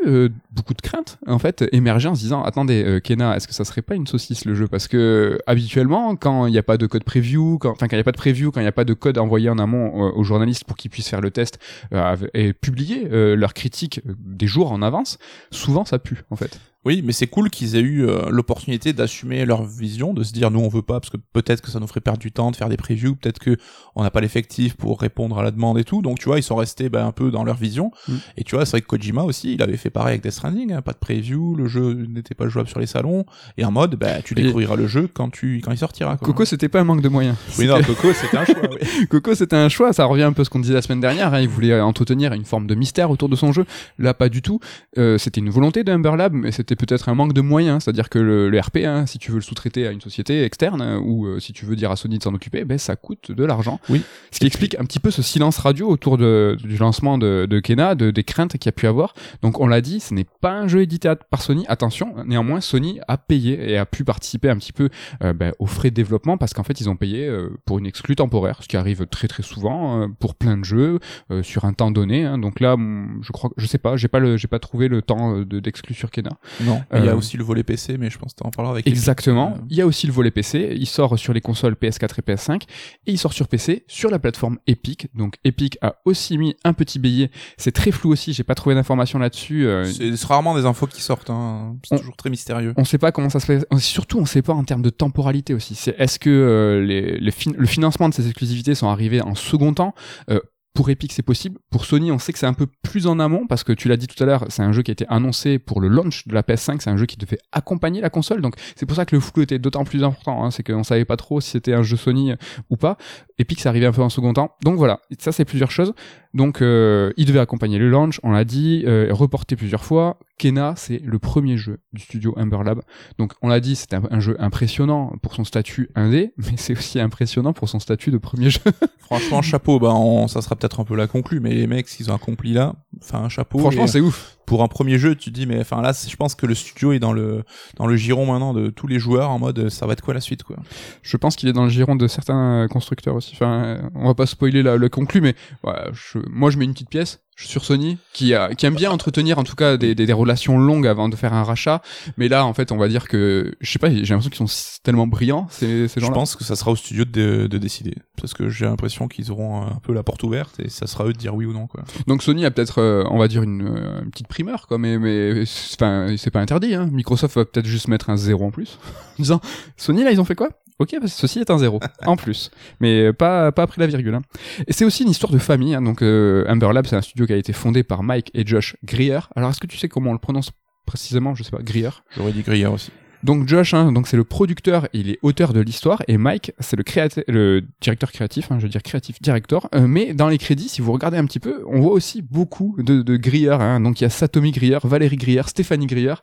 beaucoup 0.50 0.74
de 0.74 0.80
craintes 0.82 1.18
en 1.26 1.38
fait 1.38 1.64
émerger 1.72 2.08
en 2.08 2.14
se 2.14 2.20
disant 2.20 2.42
attendez 2.42 3.00
Kena 3.04 3.36
est-ce 3.36 3.46
que 3.48 3.54
ça 3.54 3.64
serait 3.64 3.82
pas 3.82 3.94
une 3.94 4.06
saucisse 4.06 4.44
le 4.44 4.54
jeu? 4.54 4.66
Parce 4.68 4.88
que 4.88 5.38
habituellement 5.46 6.16
quand 6.16 6.45
il 6.46 6.52
n'y 6.52 6.58
a 6.58 6.62
pas 6.62 6.76
de 6.76 6.86
code 6.86 7.04
preview 7.04 7.58
quand 7.58 7.74
il 7.80 7.94
n'y 7.94 8.00
a 8.00 8.04
pas 8.04 8.12
de 8.12 8.16
preview 8.16 8.50
quand 8.50 8.60
il 8.60 8.64
n'y 8.64 8.68
a 8.68 8.72
pas 8.72 8.84
de 8.84 8.94
code 8.94 9.18
envoyé 9.18 9.48
en 9.48 9.58
amont 9.58 10.06
euh, 10.06 10.12
aux 10.12 10.24
journalistes 10.24 10.64
pour 10.64 10.76
qu'ils 10.76 10.90
puissent 10.90 11.08
faire 11.08 11.20
le 11.20 11.30
test 11.30 11.58
euh, 11.92 12.16
et 12.34 12.52
publier 12.52 13.08
euh, 13.10 13.36
leurs 13.36 13.54
critiques 13.54 14.00
des 14.04 14.46
jours 14.46 14.72
en 14.72 14.82
avance 14.82 15.18
souvent 15.50 15.84
ça 15.84 15.98
pue 15.98 16.22
en 16.30 16.36
fait 16.36 16.58
Oui, 16.86 17.02
mais 17.04 17.12
c'est 17.12 17.26
cool 17.26 17.50
qu'ils 17.50 17.74
aient 17.76 17.80
eu 17.80 18.06
euh, 18.06 18.30
l'opportunité 18.30 18.92
d'assumer 18.92 19.44
leur 19.44 19.64
vision, 19.64 20.14
de 20.14 20.22
se 20.22 20.32
dire 20.32 20.50
nous 20.50 20.60
on 20.60 20.68
veut 20.68 20.82
pas 20.82 21.00
parce 21.00 21.10
que 21.10 21.16
peut-être 21.32 21.60
que 21.60 21.70
ça 21.70 21.80
nous 21.80 21.86
ferait 21.86 22.00
perdre 22.00 22.20
du 22.20 22.30
temps 22.32 22.50
de 22.52 22.56
faire 22.56 22.68
des 22.68 22.76
previews, 22.76 23.16
peut-être 23.16 23.40
que 23.40 23.56
on 23.96 24.02
n'a 24.04 24.10
pas 24.10 24.20
l'effectif 24.20 24.74
pour 24.76 25.00
répondre 25.00 25.38
à 25.38 25.42
la 25.42 25.50
demande 25.50 25.78
et 25.78 25.84
tout. 25.84 26.00
Donc 26.00 26.18
tu 26.20 26.26
vois, 26.26 26.38
ils 26.38 26.42
sont 26.44 26.56
restés 26.56 26.88
bah, 26.88 27.04
un 27.04 27.12
peu 27.12 27.30
dans 27.30 27.44
leur 27.44 27.56
vision. 27.56 27.90
Mm. 28.08 28.14
Et 28.38 28.44
tu 28.44 28.54
vois, 28.54 28.64
c'est 28.64 28.70
vrai 28.72 28.80
que 28.82 28.86
Kojima 28.86 29.22
aussi, 29.24 29.54
il 29.54 29.62
avait 29.62 29.76
fait 29.76 29.90
pareil 29.90 30.12
avec 30.12 30.22
Death 30.22 30.32
Stranding, 30.32 30.72
hein, 30.72 30.80
pas 30.80 30.92
de 30.92 30.98
preview, 30.98 31.56
le 31.56 31.66
jeu 31.66 32.06
n'était 32.08 32.34
pas 32.34 32.48
jouable 32.48 32.68
sur 32.68 32.78
les 32.78 32.86
salons 32.86 33.26
et 33.58 33.64
en 33.64 33.72
mode 33.72 33.96
bah 33.96 34.22
tu 34.22 34.32
Et- 34.38 34.42
découvriras 34.42 34.76
le 34.76 34.86
jeu 34.86 35.08
quand 35.12 35.30
tu 35.30 35.60
quand 35.64 35.72
il 35.72 35.78
sortira. 35.78 36.16
Quoi. 36.16 36.26
Coco 36.26 36.44
c'était 36.44 36.68
pas 36.68 36.80
un 36.80 36.84
manque 36.84 37.02
de 37.02 37.08
moyens 37.08 37.36
oui 37.58 37.66
non, 37.66 37.80
Coco 37.82 38.12
c'était 38.12 38.36
un 38.36 38.44
choix. 38.44 38.54
oui. 38.70 39.06
Coco, 39.10 39.34
c'était 39.34 39.56
un 39.56 39.68
choix. 39.68 39.92
Ça 39.92 40.04
revient 40.04 40.22
un 40.22 40.32
peu 40.32 40.42
à 40.42 40.44
ce 40.44 40.50
qu'on 40.50 40.60
disait 40.60 40.74
la 40.74 40.82
semaine 40.82 41.00
dernière. 41.00 41.34
hein. 41.34 41.40
Il 41.40 41.48
voulait 41.48 41.80
entretenir 41.80 42.32
une 42.32 42.44
forme 42.44 42.66
de 42.66 42.74
mystère 42.74 43.10
autour 43.10 43.28
de 43.28 43.34
son 43.36 43.52
jeu. 43.52 43.64
Là, 43.98 44.14
pas 44.14 44.28
du 44.28 44.40
tout. 44.42 44.60
Euh, 44.98 45.18
c'était 45.18 45.40
une 45.40 45.50
volonté 45.50 45.82
de 45.84 45.90
Humber 45.92 46.16
Lab, 46.16 46.32
mais 46.32 46.52
c'était 46.52 46.75
peut-être 46.76 47.08
un 47.08 47.14
manque 47.14 47.32
de 47.32 47.40
moyens. 47.40 47.84
C'est-à-dire 47.84 48.08
que 48.08 48.18
le, 48.18 48.48
le 48.48 48.60
RP, 48.60 48.78
hein, 48.84 49.06
si 49.06 49.18
tu 49.18 49.30
veux 49.30 49.36
le 49.38 49.42
sous-traiter 49.42 49.86
à 49.86 49.90
une 49.90 50.00
société 50.00 50.44
externe, 50.44 50.80
hein, 50.82 51.00
ou 51.04 51.26
euh, 51.26 51.40
si 51.40 51.52
tu 51.52 51.64
veux 51.66 51.76
dire 51.76 51.90
à 51.90 51.96
Sony 51.96 52.18
de 52.18 52.22
s'en 52.22 52.34
occuper, 52.34 52.64
ben 52.64 52.78
ça 52.78 52.96
coûte 52.96 53.32
de 53.32 53.44
l'argent. 53.44 53.80
Oui. 53.88 54.02
Ce 54.30 54.38
qui 54.38 54.46
explique 54.46 54.76
un 54.78 54.84
petit 54.84 55.00
peu 55.00 55.10
ce 55.10 55.22
silence 55.22 55.58
radio 55.58 55.88
autour 55.88 56.18
de, 56.18 56.56
du 56.62 56.76
lancement 56.76 57.18
de, 57.18 57.46
de 57.48 57.60
Kena, 57.60 57.94
de, 57.94 58.10
des 58.10 58.24
craintes 58.24 58.52
qu'il 58.52 58.66
y 58.66 58.68
a 58.68 58.72
pu 58.72 58.86
avoir. 58.86 59.14
Donc 59.42 59.60
on 59.60 59.66
l'a 59.66 59.80
dit, 59.80 60.00
ce 60.00 60.14
n'est 60.14 60.26
pas 60.40 60.52
un 60.52 60.68
jeu 60.68 60.82
édité 60.82 61.12
par 61.30 61.42
Sony. 61.42 61.64
Attention, 61.68 62.14
néanmoins, 62.26 62.60
Sony 62.60 63.00
a 63.08 63.16
payé 63.18 63.70
et 63.70 63.76
a 63.78 63.86
pu 63.86 64.04
participer 64.04 64.50
un 64.50 64.56
petit 64.56 64.72
peu 64.72 64.88
euh, 65.22 65.32
ben, 65.32 65.52
aux 65.58 65.66
frais 65.66 65.90
de 65.90 65.94
développement 65.94 66.36
parce 66.38 66.52
qu'en 66.54 66.62
fait 66.62 66.80
ils 66.80 66.88
ont 66.88 66.96
payé 66.96 67.26
euh, 67.26 67.50
pour 67.64 67.78
une 67.78 67.86
exclue 67.86 68.16
temporaire, 68.16 68.58
ce 68.62 68.68
qui 68.68 68.76
arrive 68.76 69.06
très 69.06 69.28
très 69.28 69.42
souvent 69.42 70.08
pour 70.20 70.34
plein 70.34 70.56
de 70.58 70.64
jeux 70.64 70.98
sur 71.42 71.64
un 71.64 71.72
temps 71.72 71.90
donné. 71.90 72.24
hein. 72.24 72.38
Donc 72.38 72.60
là, 72.60 72.74
hum, 72.74 73.20
je 73.22 73.32
crois, 73.32 73.50
je 73.56 73.66
sais 73.66 73.78
pas, 73.78 73.96
j'ai 73.96 74.08
pas 74.08 74.18
le, 74.18 74.36
j'ai 74.36 74.48
pas 74.48 74.58
trouvé 74.58 74.88
le 74.88 75.02
temps 75.02 75.38
de 75.40 75.60
d'exclus 75.60 75.94
sur 75.94 76.10
Kena. 76.10 76.30
Non, 76.64 76.82
il 76.94 77.04
y 77.04 77.08
a 77.08 77.12
Euh, 77.12 77.16
aussi 77.16 77.36
le 77.36 77.44
volet 77.44 77.62
PC, 77.62 77.98
mais 77.98 78.10
je 78.10 78.18
pense 78.18 78.32
que 78.32 78.38
t'en 78.42 78.50
parleras 78.50 78.72
avec. 78.74 78.86
Exactement. 78.86 79.54
Euh, 79.56 79.62
Il 79.70 79.76
y 79.76 79.80
a 79.82 79.86
aussi 79.86 80.06
le 80.06 80.12
volet 80.12 80.30
PC. 80.30 80.74
Il 80.78 80.86
sort 80.86 81.18
sur 81.18 81.32
les 81.32 81.40
consoles 81.40 81.74
PS4 81.74 82.14
et 82.18 82.22
PS5 82.22 82.62
et 82.62 83.12
il 83.12 83.18
sort 83.18 83.32
sur 83.32 83.48
PC 83.48 83.84
sur 83.88 84.10
la 84.10 84.18
plateforme 84.18 84.58
Epic. 84.66 85.08
Donc 85.14 85.34
Epic 85.44 85.78
a 85.82 85.96
aussi 86.04 86.38
mis 86.38 86.56
un 86.64 86.72
petit 86.72 86.98
billet. 86.98 87.30
C'est 87.58 87.72
très 87.72 87.90
flou 87.90 88.10
aussi. 88.12 88.32
J'ai 88.32 88.44
pas 88.44 88.54
trouvé 88.54 88.74
d'informations 88.74 89.18
là-dessus. 89.18 89.66
euh, 89.66 89.84
C'est 89.84 90.24
rarement 90.24 90.54
des 90.56 90.64
infos 90.66 90.86
qui 90.86 91.00
sortent. 91.02 91.30
Hein. 91.30 91.76
C'est 91.88 91.98
toujours 91.98 92.16
très 92.16 92.30
mystérieux. 92.30 92.72
on 92.76 92.84
sait 92.84 92.98
pas 92.98 93.12
comment 93.12 93.30
ça 93.30 93.40
se 93.40 93.46
fait. 93.46 93.66
Surtout, 93.78 94.18
on 94.18 94.26
sait 94.26 94.42
pas 94.42 94.52
en 94.54 94.64
termes 94.64 94.82
de 94.82 94.90
temporalité 94.90 95.54
aussi. 95.54 95.74
C'est 95.74 95.94
est-ce 95.98 96.18
que 96.18 96.30
euh, 96.30 96.84
les, 96.84 97.18
les 97.18 97.30
fin- 97.30 97.52
le 97.56 97.66
financement 97.66 98.08
de 98.08 98.14
ces 98.14 98.26
exclusivités 98.26 98.74
sont 98.74 98.88
arrivés 98.88 99.20
en 99.22 99.34
second 99.34 99.74
temps? 99.74 99.94
Euh, 100.30 100.40
pour 100.76 100.90
Epic, 100.90 101.12
c'est 101.12 101.22
possible. 101.22 101.58
Pour 101.70 101.86
Sony, 101.86 102.12
on 102.12 102.18
sait 102.18 102.34
que 102.34 102.38
c'est 102.38 102.46
un 102.46 102.52
peu 102.52 102.66
plus 102.82 103.06
en 103.06 103.18
amont 103.18 103.46
parce 103.46 103.64
que 103.64 103.72
tu 103.72 103.88
l'as 103.88 103.96
dit 103.96 104.06
tout 104.06 104.22
à 104.22 104.26
l'heure, 104.26 104.44
c'est 104.50 104.62
un 104.62 104.72
jeu 104.72 104.82
qui 104.82 104.90
a 104.90 104.92
été 104.92 105.06
annoncé 105.08 105.58
pour 105.58 105.80
le 105.80 105.88
launch 105.88 106.28
de 106.28 106.34
la 106.34 106.42
PS5. 106.42 106.80
C'est 106.80 106.90
un 106.90 106.98
jeu 106.98 107.06
qui 107.06 107.16
devait 107.16 107.38
accompagner 107.50 108.02
la 108.02 108.10
console. 108.10 108.42
Donc, 108.42 108.56
c'est 108.76 108.84
pour 108.84 108.94
ça 108.94 109.06
que 109.06 109.16
le 109.16 109.20
flou 109.20 109.42
était 109.42 109.58
d'autant 109.58 109.84
plus 109.84 110.04
important. 110.04 110.44
Hein. 110.44 110.50
C'est 110.50 110.62
qu'on 110.62 110.84
savait 110.84 111.06
pas 111.06 111.16
trop 111.16 111.40
si 111.40 111.50
c'était 111.50 111.72
un 111.72 111.82
jeu 111.82 111.96
Sony 111.96 112.34
ou 112.68 112.76
pas. 112.76 112.98
Epic, 113.38 113.60
c'est 113.60 113.68
arrivé 113.70 113.86
un 113.86 113.92
peu 113.92 114.02
en 114.02 114.10
second 114.10 114.34
temps. 114.34 114.54
Donc 114.62 114.76
voilà, 114.76 115.00
ça 115.18 115.32
c'est 115.32 115.46
plusieurs 115.46 115.70
choses. 115.70 115.94
Donc, 116.36 116.60
euh, 116.60 117.12
il 117.16 117.24
devait 117.24 117.38
accompagner 117.40 117.78
le 117.78 117.88
launch, 117.88 118.20
on 118.22 118.30
l'a 118.30 118.44
dit, 118.44 118.84
euh, 118.86 119.08
reporté 119.10 119.56
plusieurs 119.56 119.84
fois. 119.84 120.18
Kena, 120.38 120.74
c'est 120.76 121.00
le 121.02 121.18
premier 121.18 121.56
jeu 121.56 121.78
du 121.94 122.02
studio 122.02 122.34
Humber 122.36 122.58
Lab. 122.62 122.82
Donc, 123.16 123.32
on 123.40 123.48
l'a 123.48 123.58
dit, 123.58 123.74
c'est 123.74 123.94
un, 123.94 124.02
un 124.10 124.20
jeu 124.20 124.36
impressionnant 124.38 125.14
pour 125.22 125.34
son 125.34 125.44
statut 125.44 125.88
indé, 125.94 126.34
mais 126.36 126.56
c'est 126.56 126.76
aussi 126.76 127.00
impressionnant 127.00 127.54
pour 127.54 127.70
son 127.70 127.78
statut 127.78 128.10
de 128.10 128.18
premier 128.18 128.50
jeu. 128.50 128.60
Franchement, 128.98 129.40
chapeau. 129.40 129.78
Bah, 129.80 129.94
on- 129.94 130.28
ça 130.28 130.42
sera 130.42 130.56
peut-être 130.56 130.78
un 130.80 130.84
peu 130.84 130.94
la 130.94 131.06
conclue, 131.06 131.40
mais 131.40 131.54
les 131.54 131.66
mecs, 131.66 131.88
s'ils 131.88 132.10
ont 132.10 132.14
accompli 132.14 132.52
là, 132.52 132.74
enfin, 133.02 133.20
un 133.20 133.28
chapeau. 133.30 133.58
Franchement, 133.58 133.84
Et 133.84 133.88
c'est 133.88 134.00
ouf. 134.00 134.36
Pour 134.46 134.62
un 134.62 134.68
premier 134.68 134.98
jeu, 134.98 135.14
tu 135.16 135.30
dis, 135.30 135.44
mais 135.46 135.60
enfin 135.60 135.82
là, 135.82 135.92
je 135.92 136.16
pense 136.16 136.34
que 136.34 136.46
le 136.46 136.54
studio 136.54 136.92
est 136.92 136.98
dans 136.98 137.12
le 137.12 137.42
dans 137.76 137.86
le 137.86 137.96
giron 137.96 138.26
maintenant 138.26 138.54
de 138.54 138.70
tous 138.70 138.86
les 138.86 138.98
joueurs 138.98 139.30
en 139.30 139.38
mode, 139.38 139.68
ça 139.68 139.86
va 139.86 139.92
être 139.92 140.02
quoi 140.02 140.14
la 140.14 140.20
suite, 140.20 140.44
quoi. 140.44 140.56
Je 141.02 141.16
pense 141.16 141.36
qu'il 141.36 141.48
est 141.48 141.52
dans 141.52 141.64
le 141.64 141.70
giron 141.70 141.96
de 141.96 142.06
certains 142.06 142.66
constructeurs 142.70 143.14
aussi. 143.16 143.32
Enfin, 143.34 143.90
on 143.94 144.06
va 144.06 144.14
pas 144.14 144.26
spoiler 144.26 144.62
le 144.62 144.88
conclu, 144.88 145.20
mais 145.20 145.34
ouais, 145.64 145.74
je- 145.92 146.18
moi, 146.30 146.50
je 146.50 146.58
mets 146.58 146.64
une 146.64 146.72
petite 146.72 146.90
pièce 146.90 147.20
sur 147.44 147.64
Sony 147.64 147.98
qui, 148.12 148.34
a, 148.34 148.54
qui 148.54 148.64
aime 148.66 148.74
bien 148.74 148.90
entretenir 148.90 149.38
en 149.38 149.44
tout 149.44 149.54
cas 149.56 149.76
des, 149.76 149.94
des, 149.94 150.06
des 150.06 150.12
relations 150.12 150.58
longues 150.58 150.86
avant 150.86 151.08
de 151.08 151.16
faire 151.16 151.34
un 151.34 151.42
rachat. 151.44 151.82
Mais 152.16 152.28
là, 152.28 152.46
en 152.46 152.54
fait, 152.54 152.72
on 152.72 152.76
va 152.78 152.88
dire 152.88 153.08
que 153.08 153.54
je 153.60 153.70
sais 153.70 153.78
pas, 153.78 153.90
j'ai 153.90 154.02
l'impression 154.02 154.30
qu'ils 154.30 154.48
sont 154.48 154.78
tellement 154.82 155.06
brillants 155.06 155.46
ces, 155.50 155.88
ces 155.88 156.00
Je 156.00 156.06
gens-là. 156.06 156.14
pense 156.14 156.34
que 156.36 156.44
ça 156.44 156.56
sera 156.56 156.70
au 156.70 156.76
studio 156.76 157.04
de, 157.04 157.46
de 157.46 157.58
décider, 157.58 157.94
parce 158.20 158.32
que 158.32 158.48
j'ai 158.48 158.64
l'impression 158.64 159.06
qu'ils 159.08 159.30
auront 159.30 159.62
un 159.62 159.78
peu 159.82 159.92
la 159.92 160.02
porte 160.02 160.22
ouverte 160.22 160.58
et 160.60 160.68
ça 160.70 160.86
sera 160.86 161.04
eux 161.06 161.12
de 161.12 161.18
dire 161.18 161.34
oui 161.34 161.44
ou 161.44 161.52
non, 161.52 161.66
quoi. 161.66 161.82
Donc 162.06 162.22
Sony 162.22 162.44
a 162.46 162.50
peut-être, 162.50 162.80
euh, 162.80 163.04
on 163.10 163.18
va 163.18 163.28
dire 163.28 163.42
une, 163.42 163.66
euh, 163.66 164.02
une 164.02 164.10
petite 164.10 164.28
primeur, 164.28 164.66
quoi, 164.66 164.78
mais 164.78 164.98
mais 164.98 165.44
c'est 165.44 165.74
enfin, 165.82 166.14
c'est 166.16 166.30
pas 166.30 166.40
interdit. 166.40 166.74
Hein. 166.74 166.88
Microsoft 166.90 167.36
va 167.36 167.44
peut-être 167.44 167.66
juste 167.66 167.88
mettre 167.88 168.08
un 168.10 168.16
zéro 168.16 168.46
en 168.46 168.50
plus, 168.50 168.78
en 169.18 169.22
disant 169.22 169.40
Sony 169.76 170.04
là 170.04 170.10
ils 170.12 170.20
ont 170.20 170.24
fait 170.24 170.34
quoi? 170.34 170.48
Ok, 170.78 170.94
parce 171.00 171.14
que 171.14 171.20
ceci 171.20 171.40
est 171.40 171.50
un 171.50 171.58
zéro 171.58 171.80
en 172.04 172.16
plus, 172.16 172.50
mais 172.80 173.12
pas 173.12 173.50
pas 173.52 173.62
après 173.62 173.80
la 173.80 173.86
virgule. 173.86 174.14
Hein. 174.14 174.22
Et 174.66 174.72
c'est 174.72 174.84
aussi 174.84 175.04
une 175.04 175.10
histoire 175.10 175.32
de 175.32 175.38
famille. 175.38 175.74
Hein. 175.74 175.82
Donc 175.82 176.02
euh, 176.02 176.44
Amber 176.48 176.72
Lab 176.72 176.86
c'est 176.86 176.96
un 176.96 177.02
studio 177.02 177.26
qui 177.26 177.32
a 177.32 177.36
été 177.36 177.52
fondé 177.52 177.82
par 177.82 178.02
Mike 178.02 178.30
et 178.34 178.46
Josh 178.46 178.76
Greer. 178.84 179.30
Alors 179.36 179.50
est-ce 179.50 179.60
que 179.60 179.66
tu 179.66 179.78
sais 179.78 179.88
comment 179.88 180.10
on 180.10 180.14
le 180.14 180.18
prononce 180.18 180.50
précisément, 180.86 181.34
je 181.34 181.42
sais 181.42 181.50
pas, 181.50 181.62
Grier. 181.62 181.90
J'aurais 182.16 182.32
dit 182.32 182.42
Grier 182.42 182.66
aussi. 182.66 182.90
Donc 183.22 183.48
Josh, 183.48 183.74
hein, 183.74 183.90
donc 183.90 184.06
c'est 184.06 184.16
le 184.16 184.24
producteur, 184.24 184.86
il 184.92 185.10
est 185.10 185.18
auteur 185.22 185.52
de 185.52 185.60
l'histoire, 185.60 186.02
et 186.06 186.16
Mike, 186.16 186.52
c'est 186.60 186.76
le, 186.76 186.84
le 187.26 187.62
directeur 187.80 188.12
créatif, 188.12 188.52
hein, 188.52 188.58
je 188.58 188.64
veux 188.64 188.68
dire 188.68 188.82
créatif 188.82 189.20
director. 189.20 189.68
Euh, 189.74 189.86
mais 189.88 190.14
dans 190.14 190.28
les 190.28 190.38
crédits, 190.38 190.68
si 190.68 190.80
vous 190.80 190.92
regardez 190.92 191.16
un 191.16 191.24
petit 191.24 191.40
peu, 191.40 191.64
on 191.66 191.80
voit 191.80 191.92
aussi 191.92 192.22
beaucoup 192.22 192.76
de, 192.78 193.02
de 193.02 193.16
Grier. 193.16 193.50
Hein, 193.50 193.80
donc 193.80 194.00
il 194.00 194.04
y 194.04 194.06
a 194.06 194.10
Satomi 194.10 194.52
Grier, 194.52 194.78
Valérie 194.84 195.16
Grier, 195.16 195.42
Stéphanie 195.46 195.86
Grier 195.86 196.14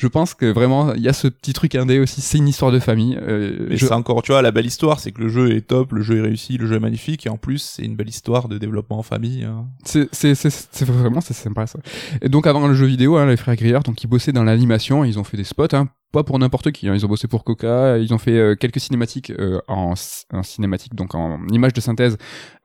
je 0.00 0.08
pense 0.08 0.32
que 0.32 0.46
vraiment 0.46 0.94
il 0.94 1.02
y 1.02 1.08
a 1.08 1.12
ce 1.12 1.28
petit 1.28 1.52
truc 1.52 1.74
indé 1.74 1.98
aussi 1.98 2.22
c'est 2.22 2.38
une 2.38 2.48
histoire 2.48 2.72
de 2.72 2.78
famille 2.78 3.18
euh, 3.20 3.68
et 3.68 3.76
c'est 3.76 3.92
encore 3.92 4.22
tu 4.22 4.32
vois 4.32 4.40
la 4.40 4.50
belle 4.50 4.64
histoire 4.64 4.98
c'est 4.98 5.12
que 5.12 5.20
le 5.20 5.28
jeu 5.28 5.54
est 5.54 5.60
top 5.60 5.92
le 5.92 6.00
jeu 6.00 6.16
est 6.16 6.22
réussi 6.22 6.56
le 6.56 6.66
jeu 6.66 6.76
est 6.76 6.80
magnifique 6.80 7.26
et 7.26 7.28
en 7.28 7.36
plus 7.36 7.58
c'est 7.58 7.82
une 7.82 7.96
belle 7.96 8.08
histoire 8.08 8.48
de 8.48 8.56
développement 8.56 8.98
en 8.98 9.02
famille 9.02 9.44
hein. 9.44 9.66
c'est 9.84 10.08
c'est 10.12 10.34
c'est 10.34 10.84
vraiment 10.86 11.20
c'est 11.20 11.34
sympa 11.34 11.66
ça 11.66 11.78
et 12.22 12.30
donc 12.30 12.46
avant 12.46 12.66
le 12.66 12.72
jeu 12.72 12.86
vidéo 12.86 13.18
hein, 13.18 13.26
les 13.26 13.36
frères 13.36 13.56
Grier 13.56 13.78
donc 13.84 14.02
ils 14.02 14.06
bossaient 14.06 14.32
dans 14.32 14.44
l'animation 14.44 15.04
ils 15.04 15.18
ont 15.18 15.24
fait 15.24 15.36
des 15.36 15.44
spots 15.44 15.74
hein, 15.74 15.88
pas 16.12 16.24
pour 16.24 16.38
n'importe 16.38 16.72
qui. 16.72 16.88
Hein. 16.88 16.94
Ils 16.94 17.04
ont 17.04 17.08
bossé 17.08 17.28
pour 17.28 17.44
Coca, 17.44 17.98
ils 17.98 18.12
ont 18.12 18.18
fait 18.18 18.36
euh, 18.36 18.54
quelques 18.56 18.80
cinématiques 18.80 19.30
euh, 19.30 19.60
en, 19.68 19.94
en, 20.32 20.42
cinématique, 20.42 20.94
donc 20.94 21.14
en 21.14 21.46
image 21.48 21.72
de 21.72 21.80
synthèse 21.80 22.18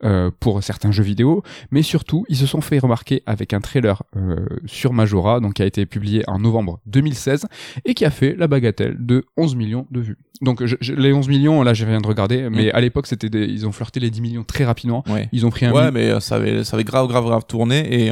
euh, 0.04 0.30
pour 0.40 0.62
certains 0.62 0.90
jeux 0.90 1.02
vidéo, 1.02 1.42
mais 1.70 1.82
surtout 1.82 2.24
ils 2.28 2.36
se 2.36 2.46
sont 2.46 2.60
fait 2.60 2.78
remarquer 2.78 3.22
avec 3.26 3.52
un 3.52 3.60
trailer 3.60 4.02
euh, 4.16 4.46
sur 4.66 4.92
Majora, 4.92 5.40
donc 5.40 5.54
qui 5.54 5.62
a 5.62 5.66
été 5.66 5.86
publié 5.86 6.24
en 6.28 6.38
novembre 6.38 6.80
2016 6.86 7.46
et 7.84 7.94
qui 7.94 8.04
a 8.04 8.10
fait 8.10 8.34
la 8.36 8.48
bagatelle 8.48 8.96
de 8.98 9.24
11 9.36 9.54
millions 9.54 9.86
de 9.90 10.00
vues. 10.00 10.18
Donc 10.42 10.64
je, 10.64 10.92
les 10.92 11.12
11 11.12 11.28
millions, 11.28 11.62
là 11.62 11.72
j'ai 11.72 11.86
rien 11.86 12.00
de 12.00 12.06
regarder, 12.06 12.50
mais 12.50 12.66
mm. 12.66 12.70
à 12.74 12.80
l'époque 12.80 13.06
c'était 13.06 13.30
des... 13.30 13.44
ils 13.44 13.66
ont 13.66 13.72
flirté 13.72 14.00
les 14.00 14.10
10 14.10 14.20
millions 14.20 14.44
très 14.44 14.64
rapidement. 14.64 15.04
Ouais. 15.08 15.28
Ils 15.32 15.46
ont 15.46 15.50
pris 15.50 15.66
un. 15.66 15.72
Ouais, 15.72 15.90
mais 15.92 16.20
ça 16.20 16.36
avait 16.36 16.64
ça 16.64 16.76
avait 16.76 16.84
grave 16.84 17.06
grave 17.06 17.24
grave 17.24 17.44
tourné 17.46 18.06
et 18.06 18.10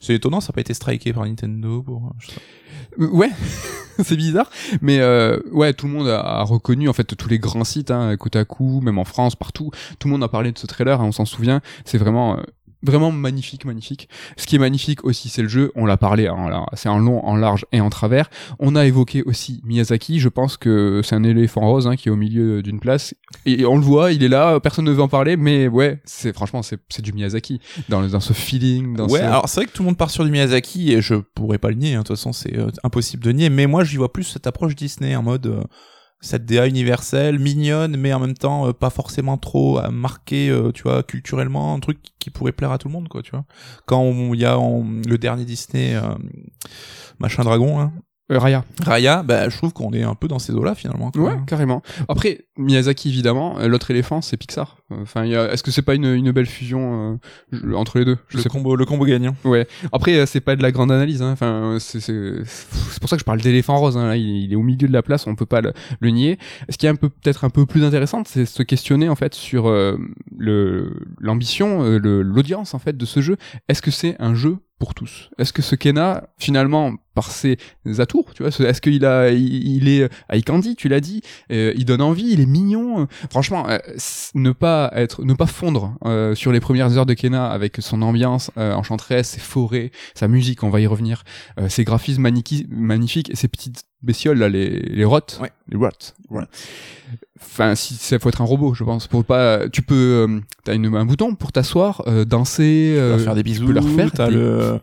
c'est 0.00 0.14
étonnant, 0.14 0.40
ça 0.40 0.48
n'a 0.48 0.54
pas 0.54 0.60
été 0.62 0.74
striké 0.74 1.12
par 1.12 1.24
Nintendo 1.24 1.82
pour. 1.82 2.12
Ouais, 2.98 3.30
c'est 4.02 4.16
bizarre, 4.16 4.50
mais 4.80 5.00
euh, 5.00 5.38
ouais, 5.52 5.72
tout 5.72 5.86
le 5.86 5.92
monde 5.92 6.08
a, 6.08 6.42
reconnu 6.42 6.88
en 6.88 6.92
fait 6.92 7.04
tous 7.04 7.28
les 7.28 7.38
grands 7.38 7.64
sites, 7.64 7.90
hein, 7.90 8.16
Kotaku, 8.16 8.80
même 8.80 8.98
en 8.98 9.04
France, 9.04 9.36
partout, 9.36 9.70
tout 9.98 10.08
le 10.08 10.12
monde 10.12 10.24
a 10.24 10.28
parlé 10.28 10.52
de 10.52 10.58
ce 10.58 10.66
trailer, 10.66 11.00
hein, 11.00 11.04
on 11.06 11.12
s'en 11.12 11.24
souvient. 11.24 11.60
C'est 11.84 11.98
vraiment 11.98 12.36
euh, 12.36 12.42
vraiment 12.82 13.12
magnifique, 13.12 13.64
magnifique. 13.64 14.08
Ce 14.36 14.46
qui 14.46 14.56
est 14.56 14.58
magnifique 14.58 15.04
aussi, 15.04 15.28
c'est 15.28 15.42
le 15.42 15.48
jeu. 15.48 15.72
On 15.74 15.86
l'a 15.86 15.96
parlé, 15.96 16.26
hein, 16.26 16.66
c'est 16.74 16.88
en 16.88 16.98
long, 16.98 17.24
en 17.24 17.36
large 17.36 17.66
et 17.72 17.80
en 17.80 17.90
travers. 17.90 18.28
On 18.58 18.76
a 18.76 18.86
évoqué 18.86 19.22
aussi 19.22 19.60
Miyazaki. 19.64 20.20
Je 20.20 20.28
pense 20.28 20.56
que 20.56 21.00
c'est 21.04 21.14
un 21.14 21.24
éléphant 21.24 21.62
rose 21.62 21.86
hein, 21.86 21.96
qui 21.96 22.08
est 22.08 22.12
au 22.12 22.16
milieu 22.16 22.62
d'une 22.62 22.80
place 22.80 23.14
et 23.46 23.64
on 23.64 23.76
le 23.76 23.82
voit, 23.82 24.12
il 24.12 24.22
est 24.22 24.28
là. 24.28 24.60
Personne 24.60 24.84
ne 24.84 24.92
veut 24.92 25.02
en 25.02 25.08
parler, 25.08 25.36
mais 25.36 25.68
ouais, 25.68 26.00
c'est 26.04 26.32
franchement 26.32 26.62
c'est 26.62 26.78
c'est 26.88 27.02
du 27.02 27.12
Miyazaki 27.12 27.60
dans 27.88 28.02
dans 28.06 28.20
ce 28.20 28.32
feeling. 28.32 28.96
Dans 28.96 29.08
ouais, 29.08 29.20
alors 29.20 29.48
c'est 29.48 29.60
vrai 29.60 29.66
que 29.66 29.72
tout 29.72 29.82
le 29.82 29.86
monde 29.86 29.96
part 29.96 30.10
sur 30.10 30.24
du 30.24 30.30
Miyazaki 30.30 30.92
et 30.92 31.00
je 31.00 31.14
pourrais 31.14 31.58
pas 31.58 31.68
le 31.68 31.76
nier. 31.76 31.94
Hein, 31.94 32.00
de 32.00 32.04
toute 32.04 32.16
façon, 32.16 32.32
c'est 32.32 32.56
euh, 32.56 32.70
impossible 32.84 33.22
de 33.22 33.32
nier. 33.32 33.50
Mais 33.50 33.66
moi, 33.66 33.84
j'y 33.84 33.96
vois 33.96 34.12
plus 34.12 34.24
cette 34.24 34.46
approche 34.46 34.74
Disney 34.74 35.16
en 35.16 35.22
mode. 35.22 35.46
Euh, 35.46 35.62
cette 36.22 36.46
DA 36.46 36.66
universelle, 36.68 37.38
mignonne, 37.38 37.96
mais 37.96 38.14
en 38.14 38.20
même 38.20 38.34
temps 38.34 38.68
euh, 38.68 38.72
pas 38.72 38.90
forcément 38.90 39.36
trop 39.36 39.80
euh, 39.80 39.90
marquée, 39.90 40.48
euh, 40.48 40.70
tu 40.70 40.84
vois, 40.84 41.02
culturellement, 41.02 41.74
un 41.74 41.80
truc 41.80 41.98
qui 42.20 42.30
pourrait 42.30 42.52
plaire 42.52 42.70
à 42.70 42.78
tout 42.78 42.88
le 42.88 42.92
monde, 42.92 43.08
quoi, 43.08 43.22
tu 43.22 43.32
vois. 43.32 43.44
Quand 43.86 44.04
il 44.32 44.40
y 44.40 44.44
a 44.44 44.56
le 44.56 45.18
dernier 45.18 45.44
Disney, 45.44 46.00
machin 47.18 47.42
dragon, 47.42 47.80
hein, 47.80 47.92
euh, 48.30 48.38
Raya. 48.38 48.64
Raya, 48.80 49.22
bah, 49.22 49.48
je 49.48 49.56
trouve 49.56 49.72
qu'on 49.72 49.92
est 49.92 50.04
un 50.04 50.14
peu 50.14 50.28
dans 50.28 50.38
ces 50.38 50.52
eaux-là 50.52 50.74
finalement. 50.74 51.10
Ouais, 51.16 51.34
carrément. 51.46 51.82
Après, 52.08 52.46
Miyazaki 52.56 53.08
évidemment, 53.08 53.58
euh, 53.58 53.66
l'autre 53.66 53.90
éléphant 53.90 54.22
c'est 54.22 54.36
Pixar. 54.36 54.78
Enfin, 54.90 55.24
est-ce 55.24 55.62
que 55.62 55.70
c'est 55.70 55.82
pas 55.82 55.94
une, 55.94 56.04
une 56.04 56.30
belle 56.32 56.46
fusion 56.46 57.18
euh, 57.52 57.74
entre 57.74 57.98
les 57.98 58.04
deux? 58.04 58.18
Je 58.28 58.38
le 58.38 58.44
combo, 58.44 58.76
le 58.76 58.84
combo 58.84 59.04
gagnant. 59.06 59.34
Ouais. 59.44 59.66
Après, 59.90 60.24
c'est 60.26 60.40
pas 60.40 60.54
de 60.54 60.62
la 60.62 60.70
grande 60.70 60.92
analyse. 60.92 61.22
Hein. 61.22 61.32
Enfin, 61.32 61.78
c'est 61.80 62.00
c'est 62.00 63.00
pour 63.00 63.08
ça 63.08 63.16
que 63.16 63.20
je 63.20 63.24
parle 63.24 63.40
d'éléphant 63.40 63.76
rose. 63.78 63.96
Hein. 63.96 64.06
Là, 64.06 64.16
il, 64.16 64.52
est 64.52 64.56
au 64.56 64.62
milieu 64.62 64.86
de 64.86 64.92
la 64.92 65.02
place, 65.02 65.26
on 65.26 65.34
peut 65.34 65.46
pas 65.46 65.60
le, 65.60 65.72
le 66.00 66.10
nier. 66.10 66.38
Ce 66.68 66.76
qui 66.76 66.86
est 66.86 66.90
un 66.90 66.94
peu 66.94 67.08
peut-être 67.08 67.44
un 67.44 67.50
peu 67.50 67.66
plus 67.66 67.84
intéressant, 67.84 68.22
c'est 68.26 68.46
se 68.46 68.62
questionner 68.62 69.08
en 69.08 69.16
fait 69.16 69.34
sur 69.34 69.70
le 70.36 70.92
l'ambition, 71.20 71.82
l'audience 71.98 72.74
en 72.74 72.78
fait 72.78 72.96
de 72.96 73.06
ce 73.06 73.20
jeu. 73.20 73.36
Est-ce 73.68 73.82
que 73.82 73.90
c'est 73.90 74.16
un 74.20 74.34
jeu 74.34 74.58
pour 74.78 74.94
tous. 74.94 75.30
Est-ce 75.38 75.52
que 75.52 75.62
ce 75.62 75.76
Kena, 75.76 76.28
finalement, 76.38 76.94
par 77.14 77.30
ses 77.30 77.56
atours, 77.98 78.34
tu 78.34 78.42
vois, 78.42 78.48
est-ce 78.48 78.80
qu'il 78.80 79.04
a, 79.04 79.30
il, 79.30 79.88
est 79.88 80.10
avec 80.28 80.46
Candy, 80.46 80.74
tu 80.74 80.88
l'as 80.88 81.00
dit, 81.00 81.22
euh, 81.52 81.72
il 81.76 81.84
donne 81.84 82.00
envie, 82.00 82.30
il 82.32 82.40
est 82.40 82.46
mignon. 82.46 83.06
Franchement, 83.30 83.68
euh, 83.68 83.78
ne 84.34 84.50
pas 84.50 84.90
être, 84.94 85.24
ne 85.24 85.34
pas 85.34 85.46
fondre 85.46 85.94
euh, 86.04 86.34
sur 86.34 86.52
les 86.52 86.60
premières 86.60 86.96
heures 86.96 87.06
de 87.06 87.14
Kena 87.14 87.48
avec 87.48 87.76
son 87.80 88.02
ambiance 88.02 88.50
enchanteresse, 88.56 89.30
ses 89.30 89.40
forêts, 89.40 89.92
sa 90.14 90.26
musique, 90.26 90.62
on 90.62 90.70
va 90.70 90.80
y 90.80 90.86
revenir, 90.86 91.24
ses 91.68 91.84
graphismes 91.84 92.22
magnifiques 92.70 93.30
et 93.30 93.36
ses 93.36 93.48
petites 93.48 93.84
bestioles 94.02 94.38
là, 94.38 94.48
les 94.48 94.80
les 94.80 95.04
rots, 95.04 95.20
les 95.68 95.76
rots. 95.76 95.90
Enfin, 97.40 97.74
si 97.74 97.94
ça 97.94 98.18
faut 98.18 98.28
être 98.28 98.40
un 98.40 98.44
robot, 98.44 98.74
je 98.74 98.84
pense. 98.84 99.06
Pour 99.06 99.24
pas, 99.24 99.68
tu 99.68 99.82
peux, 99.82 99.94
euh, 100.28 100.40
t'as 100.64 100.74
une 100.74 100.94
un 100.94 101.04
bouton 101.04 101.34
pour 101.34 101.52
t'asseoir, 101.52 102.02
euh, 102.06 102.24
danser, 102.24 102.94
euh, 102.96 103.18
faire 103.18 103.34
des 103.34 103.42
bisous, 103.42 103.66
tu 103.66 103.66
peux 103.66 103.72
leur 103.72 103.88
faire. 103.88 104.12
T'as 104.12 104.30
le 104.30 104.78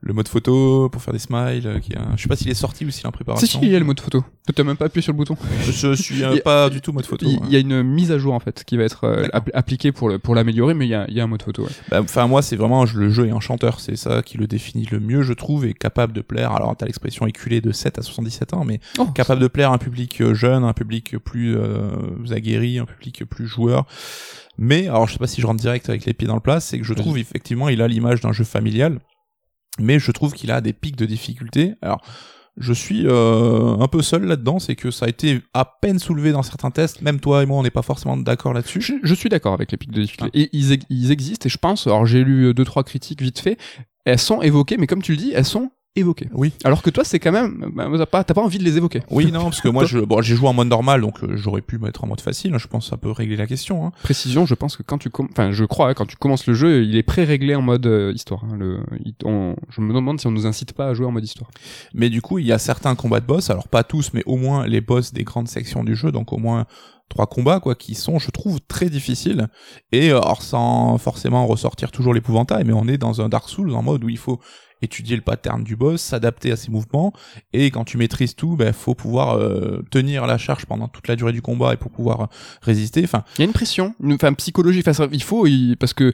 le 0.00 0.12
mode 0.12 0.28
photo 0.28 0.88
pour 0.90 1.02
faire 1.02 1.12
des 1.12 1.18
smiles. 1.18 1.80
Qui 1.82 1.94
a... 1.94 2.16
Je 2.16 2.22
sais 2.22 2.28
pas 2.28 2.36
s'il 2.36 2.50
est 2.50 2.54
sorti 2.54 2.84
ou 2.84 2.90
s'il 2.90 3.04
est 3.04 3.08
en 3.08 3.12
préparation. 3.12 3.46
Si, 3.46 3.58
si, 3.58 3.58
il 3.62 3.70
y 3.70 3.76
a 3.76 3.78
le 3.78 3.84
mode 3.84 4.00
photo. 4.00 4.24
T'as 4.54 4.62
même 4.62 4.76
pas 4.76 4.86
appuyé 4.86 5.02
sur 5.02 5.12
le 5.12 5.16
bouton. 5.16 5.36
Je 5.64 5.94
suis 5.94 6.22
pas 6.44 6.70
du 6.70 6.80
tout 6.80 6.92
mode 6.92 7.06
photo. 7.06 7.26
Il 7.26 7.52
y, 7.52 7.56
a 7.56 7.58
une 7.58 7.82
mise 7.82 8.12
à 8.12 8.18
jour 8.18 8.34
en 8.34 8.40
fait 8.40 8.62
qui 8.64 8.76
va 8.76 8.84
être 8.84 9.04
euh, 9.04 9.26
appliquée 9.32 9.90
pour 9.90 10.08
le, 10.08 10.18
pour 10.18 10.34
l'améliorer, 10.34 10.74
mais 10.74 10.86
il 10.86 10.90
y 10.90 10.94
a, 10.94 11.10
y 11.10 11.20
a 11.20 11.24
un 11.24 11.26
mode 11.26 11.42
photo. 11.42 11.66
Bah, 11.90 12.00
enfin 12.02 12.26
moi 12.26 12.42
c'est 12.42 12.56
vraiment 12.56 12.84
le 12.84 13.10
jeu 13.10 13.26
est 13.26 13.32
enchanteur, 13.32 13.80
c'est 13.80 13.96
ça 13.96 14.22
qui 14.22 14.38
le 14.38 14.46
définit 14.46 14.86
le 14.90 15.00
mieux, 15.00 15.22
je 15.22 15.32
trouve, 15.32 15.66
et 15.66 15.74
capable 15.74 16.12
de 16.12 16.20
plaire. 16.20 16.52
Alors 16.52 16.76
t'as 16.76 16.86
l'expression 16.86 17.26
éculée 17.26 17.60
de 17.60 17.72
7 17.72 17.98
à 17.98 18.02
77 18.02 18.54
ans, 18.54 18.64
mais 18.64 18.80
oh, 18.98 19.06
capable 19.06 19.40
de 19.40 19.48
plaire 19.48 19.72
à 19.72 19.74
un 19.74 19.78
public 19.78 20.22
jeune, 20.32 20.62
un 20.62 20.72
public 20.72 21.18
plus 21.18 21.55
euh, 21.56 22.34
aguerri, 22.34 22.78
un 22.78 22.86
public 22.86 23.24
plus 23.24 23.46
joueur. 23.46 23.86
Mais 24.58 24.88
alors 24.88 25.06
je 25.06 25.14
sais 25.14 25.18
pas 25.18 25.26
si 25.26 25.40
je 25.40 25.46
rentre 25.46 25.60
direct 25.60 25.88
avec 25.88 26.04
les 26.04 26.14
pieds 26.14 26.28
dans 26.28 26.34
le 26.34 26.40
plat, 26.40 26.60
c'est 26.60 26.78
que 26.78 26.84
je 26.84 26.94
trouve 26.94 27.18
effectivement 27.18 27.68
il 27.68 27.82
a 27.82 27.88
l'image 27.88 28.20
d'un 28.20 28.32
jeu 28.32 28.44
familial, 28.44 29.00
mais 29.78 29.98
je 29.98 30.10
trouve 30.12 30.32
qu'il 30.32 30.50
a 30.50 30.60
des 30.60 30.72
pics 30.72 30.96
de 30.96 31.06
difficulté. 31.06 31.74
Alors 31.82 32.00
je 32.56 32.72
suis 32.72 33.06
euh, 33.06 33.76
un 33.78 33.88
peu 33.88 34.00
seul 34.00 34.24
là-dedans, 34.24 34.58
c'est 34.58 34.76
que 34.76 34.90
ça 34.90 35.04
a 35.04 35.08
été 35.08 35.42
à 35.52 35.66
peine 35.66 35.98
soulevé 35.98 36.32
dans 36.32 36.42
certains 36.42 36.70
tests. 36.70 37.02
Même 37.02 37.20
toi 37.20 37.42
et 37.42 37.46
moi, 37.46 37.58
on 37.58 37.62
n'est 37.62 37.70
pas 37.70 37.82
forcément 37.82 38.16
d'accord 38.16 38.54
là-dessus. 38.54 38.80
Je, 39.02 39.14
suis 39.14 39.28
d'accord 39.28 39.52
avec 39.52 39.70
les 39.72 39.76
pics 39.76 39.92
de 39.92 40.00
difficulté. 40.00 40.30
Ah. 40.34 40.38
Et 40.38 40.48
ils, 40.54 40.78
ils, 40.88 41.10
existent, 41.10 41.46
et 41.46 41.50
je 41.50 41.58
pense, 41.58 41.86
alors 41.86 42.06
j'ai 42.06 42.24
lu 42.24 42.54
deux 42.54 42.64
trois 42.64 42.82
critiques 42.82 43.20
vite 43.20 43.40
fait, 43.40 43.58
elles 44.06 44.18
sont 44.18 44.40
évoquées, 44.40 44.78
mais 44.78 44.86
comme 44.86 45.02
tu 45.02 45.12
le 45.12 45.18
dis, 45.18 45.32
elles 45.34 45.44
sont 45.44 45.70
évoquer. 45.96 46.28
Oui. 46.32 46.52
Alors 46.64 46.82
que 46.82 46.90
toi, 46.90 47.04
c'est 47.04 47.18
quand 47.18 47.32
même, 47.32 47.70
bah, 47.74 47.88
t'as 47.98 48.06
pas, 48.06 48.24
pas 48.24 48.40
envie 48.40 48.58
de 48.58 48.64
les 48.64 48.76
évoquer. 48.76 49.02
Oui, 49.10 49.32
non, 49.32 49.44
parce 49.44 49.60
que 49.60 49.68
moi, 49.68 49.84
je, 49.86 49.98
bon, 49.98 50.22
j'ai 50.22 50.36
joué 50.36 50.48
en 50.48 50.52
mode 50.52 50.68
normal, 50.68 51.00
donc 51.00 51.22
euh, 51.22 51.36
j'aurais 51.36 51.62
pu 51.62 51.78
mettre 51.78 52.04
en 52.04 52.06
mode 52.06 52.20
facile. 52.20 52.54
Hein, 52.54 52.58
je 52.58 52.66
pense 52.66 52.84
que 52.84 52.90
ça 52.90 52.96
peut 52.96 53.10
régler 53.10 53.36
la 53.36 53.46
question. 53.46 53.86
Hein. 53.86 53.92
Précision, 54.02 54.46
je 54.46 54.54
pense 54.54 54.76
que 54.76 54.82
quand 54.82 54.98
tu, 54.98 55.10
enfin, 55.30 55.52
je 55.52 55.64
crois, 55.64 55.90
hein, 55.90 55.94
quand 55.94 56.06
tu 56.06 56.16
commences 56.16 56.46
le 56.46 56.54
jeu, 56.54 56.84
il 56.84 56.96
est 56.96 57.02
pré-réglé 57.02 57.54
en 57.54 57.62
mode 57.62 57.86
euh, 57.86 58.12
histoire. 58.14 58.44
Hein, 58.44 58.84
je 59.70 59.80
me 59.80 59.92
demande 59.92 60.20
si 60.20 60.26
on 60.26 60.32
nous 60.32 60.46
incite 60.46 60.72
pas 60.72 60.88
à 60.88 60.94
jouer 60.94 61.06
en 61.06 61.12
mode 61.12 61.24
histoire. 61.24 61.50
Mais 61.94 62.10
du 62.10 62.22
coup, 62.22 62.38
il 62.38 62.46
y 62.46 62.52
a 62.52 62.58
certains 62.58 62.94
combats 62.94 63.20
de 63.20 63.26
boss, 63.26 63.50
alors 63.50 63.68
pas 63.68 63.82
tous, 63.82 64.12
mais 64.12 64.22
au 64.26 64.36
moins 64.36 64.66
les 64.66 64.80
boss 64.80 65.12
des 65.12 65.24
grandes 65.24 65.48
sections 65.48 65.84
du 65.84 65.96
jeu, 65.96 66.12
donc 66.12 66.32
au 66.32 66.38
moins 66.38 66.66
trois 67.08 67.26
combats 67.26 67.60
quoi 67.60 67.74
qui 67.74 67.94
sont 67.94 68.18
je 68.18 68.30
trouve 68.30 68.60
très 68.60 68.90
difficiles 68.90 69.48
et 69.92 70.10
euh, 70.10 70.20
alors 70.20 70.42
sans 70.42 70.98
forcément 70.98 71.46
ressortir 71.46 71.90
toujours 71.90 72.14
l'épouvantail 72.14 72.64
mais 72.64 72.72
on 72.72 72.88
est 72.88 72.98
dans 72.98 73.20
un 73.20 73.28
Dark 73.28 73.48
Souls 73.48 73.72
en 73.74 73.82
mode 73.82 74.04
où 74.04 74.08
il 74.08 74.18
faut 74.18 74.40
étudier 74.82 75.16
le 75.16 75.22
pattern 75.22 75.64
du 75.64 75.76
boss, 75.76 76.00
s'adapter 76.00 76.52
à 76.52 76.56
ses 76.56 76.70
mouvements, 76.70 77.12
et 77.52 77.70
quand 77.70 77.84
tu 77.84 77.96
maîtrises 77.96 78.34
tout, 78.34 78.56
ben 78.56 78.72
faut 78.72 78.94
pouvoir 78.94 79.38
euh, 79.38 79.82
tenir 79.90 80.26
la 80.26 80.38
charge 80.38 80.66
pendant 80.66 80.88
toute 80.88 81.08
la 81.08 81.16
durée 81.16 81.32
du 81.32 81.42
combat 81.42 81.74
et 81.74 81.76
pour 81.76 81.90
pouvoir 81.90 82.28
résister. 82.62 83.02
Enfin, 83.04 83.24
il 83.36 83.40
y 83.40 83.42
a 83.42 83.46
une 83.46 83.52
pression, 83.52 83.94
une, 84.02 84.14
enfin 84.14 84.32
psychologie. 84.34 84.82
Enfin, 84.86 85.08
il 85.12 85.22
faut, 85.22 85.46
parce 85.78 85.94
que 85.94 86.12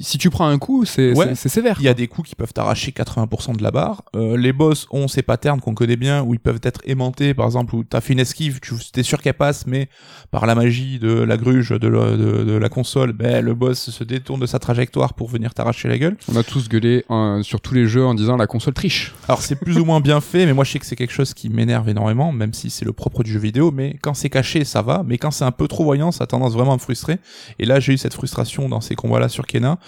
si 0.00 0.18
tu 0.18 0.30
prends 0.30 0.46
un 0.46 0.58
coup, 0.58 0.84
c'est 0.84 1.14
c'est 1.34 1.48
sévère. 1.48 1.76
Il 1.80 1.84
y 1.84 1.88
a 1.88 1.94
des 1.94 2.08
coups 2.08 2.30
qui 2.30 2.34
peuvent 2.34 2.52
t'arracher 2.52 2.90
80% 2.90 3.56
de 3.56 3.62
la 3.62 3.70
barre. 3.70 4.02
Euh, 4.14 4.36
les 4.36 4.52
boss 4.52 4.86
ont 4.90 5.08
ces 5.08 5.22
patterns 5.22 5.60
qu'on 5.60 5.74
connaît 5.74 5.96
bien, 5.96 6.22
où 6.22 6.34
ils 6.34 6.40
peuvent 6.40 6.60
être 6.62 6.80
aimantés, 6.84 7.34
par 7.34 7.46
exemple, 7.46 7.74
où 7.74 7.84
t'as 7.84 8.00
fait 8.00 8.12
une 8.12 8.20
esquive, 8.20 8.60
tu 8.60 8.74
es 8.96 9.02
sûr 9.02 9.20
qu'elle 9.20 9.34
passe, 9.34 9.66
mais 9.66 9.88
par 10.30 10.46
la 10.46 10.54
magie 10.54 10.98
de 10.98 11.12
la 11.12 11.36
gruge 11.36 11.70
de, 11.70 11.88
la, 11.88 12.16
de, 12.16 12.56
la 12.56 12.68
console, 12.68 13.12
ben 13.12 13.44
le 13.44 13.54
boss 13.54 13.90
se 13.90 14.04
détourne 14.04 14.40
de 14.40 14.46
sa 14.46 14.58
trajectoire 14.58 15.14
pour 15.14 15.28
venir 15.28 15.54
t'arracher 15.54 15.88
la 15.88 15.98
gueule. 15.98 16.16
On 16.32 16.36
a 16.36 16.42
tous 16.42 16.68
gueulé 16.68 17.04
sur 17.42 17.60
tous 17.60 17.74
les 17.74 17.86
jeux 17.86 18.04
en 18.04 18.14
disant 18.14 18.36
la 18.36 18.46
console 18.46 18.74
triche. 18.74 19.14
Alors 19.26 19.42
c'est 19.42 19.56
plus 19.56 19.78
ou 19.78 19.84
moins 19.84 20.00
bien 20.00 20.20
fait, 20.20 20.46
mais 20.46 20.52
moi 20.52 20.64
je 20.64 20.72
sais 20.72 20.78
que 20.78 20.86
c'est 20.86 20.96
quelque 20.96 21.12
chose 21.12 21.34
qui 21.34 21.48
m'énerve 21.48 21.88
énormément, 21.88 22.32
même 22.32 22.52
si 22.52 22.70
c'est 22.70 22.84
le 22.84 22.92
propre 22.92 23.22
du 23.22 23.32
jeu 23.32 23.38
vidéo. 23.38 23.70
Mais 23.70 23.96
quand 24.02 24.14
c'est 24.14 24.30
caché, 24.30 24.64
ça 24.64 24.82
va. 24.82 25.02
Mais 25.06 25.18
quand 25.18 25.30
c'est 25.30 25.44
un 25.44 25.52
peu 25.52 25.68
trop 25.68 25.84
voyant, 25.84 26.12
ça 26.12 26.24
a 26.24 26.26
tendance 26.26 26.52
vraiment 26.52 26.72
à 26.72 26.76
me 26.76 26.80
frustrer. 26.80 27.18
Et 27.58 27.64
là, 27.64 27.80
j'ai 27.80 27.94
eu 27.94 27.98
cette 27.98 28.14
frustration 28.14 28.68
dans 28.68 28.80
ces 28.80 28.94
combats-là 28.94 29.28
sur 29.28 29.46
Kena. 29.58 29.78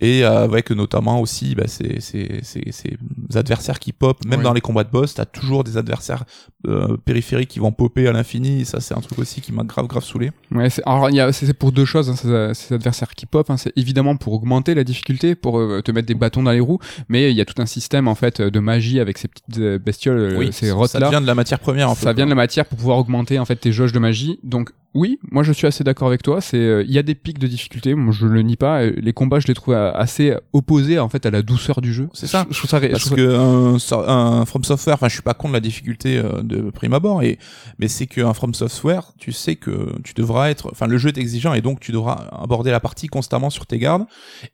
et 0.00 0.24
avec 0.24 0.70
notamment 0.70 1.20
aussi 1.20 1.54
bah, 1.54 1.64
ces, 1.66 2.00
ces, 2.00 2.40
ces, 2.42 2.72
ces 2.72 2.96
adversaires 3.34 3.78
qui 3.78 3.92
pop 3.92 4.18
même 4.26 4.42
dans 4.42 4.52
les 4.52 4.60
combats 4.60 4.84
de 4.84 4.90
boss 4.90 5.14
t'as 5.14 5.24
toujours 5.24 5.62
des 5.62 5.76
adversaires 5.76 6.24
euh, 6.66 6.96
périphériques 6.96 7.50
qui 7.50 7.58
vont 7.58 7.72
popper 7.72 8.08
à 8.08 8.12
l'infini. 8.12 8.64
Ça 8.64 8.80
c'est 8.80 8.94
un 8.94 9.00
truc 9.00 9.18
aussi 9.18 9.40
qui 9.40 9.52
m'a 9.52 9.64
grave 9.64 9.86
grave 9.86 10.02
saoulé. 10.02 10.32
Ouais 10.50 10.70
c'est 10.70 10.82
alors 10.86 11.10
il 11.10 11.16
y 11.16 11.20
a 11.20 11.32
c'est 11.32 11.52
pour 11.54 11.72
deux 11.72 11.84
choses 11.84 12.10
hein, 12.10 12.16
ces, 12.16 12.54
ces, 12.54 12.74
adversaires 12.74 13.14
qui 13.14 13.26
pop 13.26 13.48
hein, 13.50 13.56
c'est 13.56 13.72
évidemment 13.76 14.16
pour 14.16 14.32
augmenter 14.32 14.74
la 14.74 14.82
difficulté 14.82 15.34
pour 15.34 15.58
euh, 15.58 15.82
te 15.82 15.92
mettre 15.92 16.08
des 16.08 16.14
bâtons 16.14 16.42
dans 16.42 16.52
les 16.52 16.60
roues. 16.60 16.78
Mais 17.08 17.30
il 17.30 17.36
y 17.36 17.40
a 17.40 17.44
tout 17.44 17.60
un 17.62 17.66
système 17.66 18.08
en 18.08 18.14
fait 18.14 18.40
de 18.40 18.60
magie 18.60 18.98
avec 18.98 19.18
ces 19.18 19.28
petites 19.28 19.58
euh, 19.58 19.78
bestioles 19.78 20.36
oui, 20.36 20.52
ces 20.52 20.70
rottes 20.70 20.94
là 20.94 21.00
ça 21.00 21.10
vient 21.10 21.20
de 21.20 21.26
la 21.26 21.34
matière 21.34 21.60
première 21.60 21.90
en 21.90 21.94
ça 21.94 22.12
vient 22.12 22.24
de 22.24 22.30
la 22.30 22.36
matière 22.36 22.66
pour 22.66 22.78
pouvoir 22.78 22.98
augmenter 22.98 23.38
en 23.38 23.44
fait 23.44 23.56
tes 23.56 23.72
jauges 23.72 23.92
de 23.92 23.98
magie. 23.98 24.40
Donc 24.42 24.70
oui, 24.94 25.18
moi 25.32 25.42
je 25.42 25.52
suis 25.52 25.66
assez 25.66 25.82
d'accord 25.82 26.06
avec 26.06 26.22
toi. 26.22 26.40
C'est, 26.40 26.56
euh, 26.56 26.84
il 26.84 26.92
y 26.92 26.98
a 26.98 27.02
des 27.02 27.16
pics 27.16 27.40
de 27.40 27.48
difficulté. 27.48 27.94
Moi 27.96 28.12
je 28.12 28.26
le 28.26 28.42
nie 28.42 28.56
pas. 28.56 28.82
Euh, 28.82 28.92
les 28.96 29.12
combats, 29.12 29.40
je 29.40 29.48
les 29.48 29.54
trouve 29.54 29.74
assez 29.74 30.36
opposés 30.52 31.00
en 31.00 31.08
fait 31.08 31.26
à 31.26 31.32
la 31.32 31.42
douceur 31.42 31.80
du 31.80 31.92
jeu. 31.92 32.08
C'est 32.12 32.28
ça. 32.28 32.46
Je, 32.48 32.56
trouve 32.56 32.70
ça 32.70 32.80
parce 32.80 33.10
que 33.10 33.34
un, 33.34 33.76
un, 34.08 34.44
From 34.46 34.62
Software. 34.62 34.94
Enfin, 34.94 35.08
je 35.08 35.14
suis 35.14 35.22
pas 35.22 35.34
contre 35.34 35.54
la 35.54 35.60
difficulté 35.60 36.18
euh, 36.18 36.42
de 36.42 36.70
prime 36.70 36.92
abord, 36.92 37.22
et 37.22 37.38
mais 37.80 37.88
c'est 37.88 38.06
qu'un 38.06 38.32
From 38.34 38.54
Software, 38.54 39.12
tu 39.18 39.32
sais 39.32 39.56
que 39.56 40.00
tu 40.04 40.14
devras 40.14 40.48
être. 40.50 40.68
Enfin, 40.70 40.86
le 40.86 40.96
jeu 40.96 41.08
est 41.08 41.18
exigeant 41.18 41.54
et 41.54 41.60
donc 41.60 41.80
tu 41.80 41.90
devras 41.90 42.28
aborder 42.30 42.70
la 42.70 42.80
partie 42.80 43.08
constamment 43.08 43.50
sur 43.50 43.66
tes 43.66 43.78
gardes. 43.80 44.04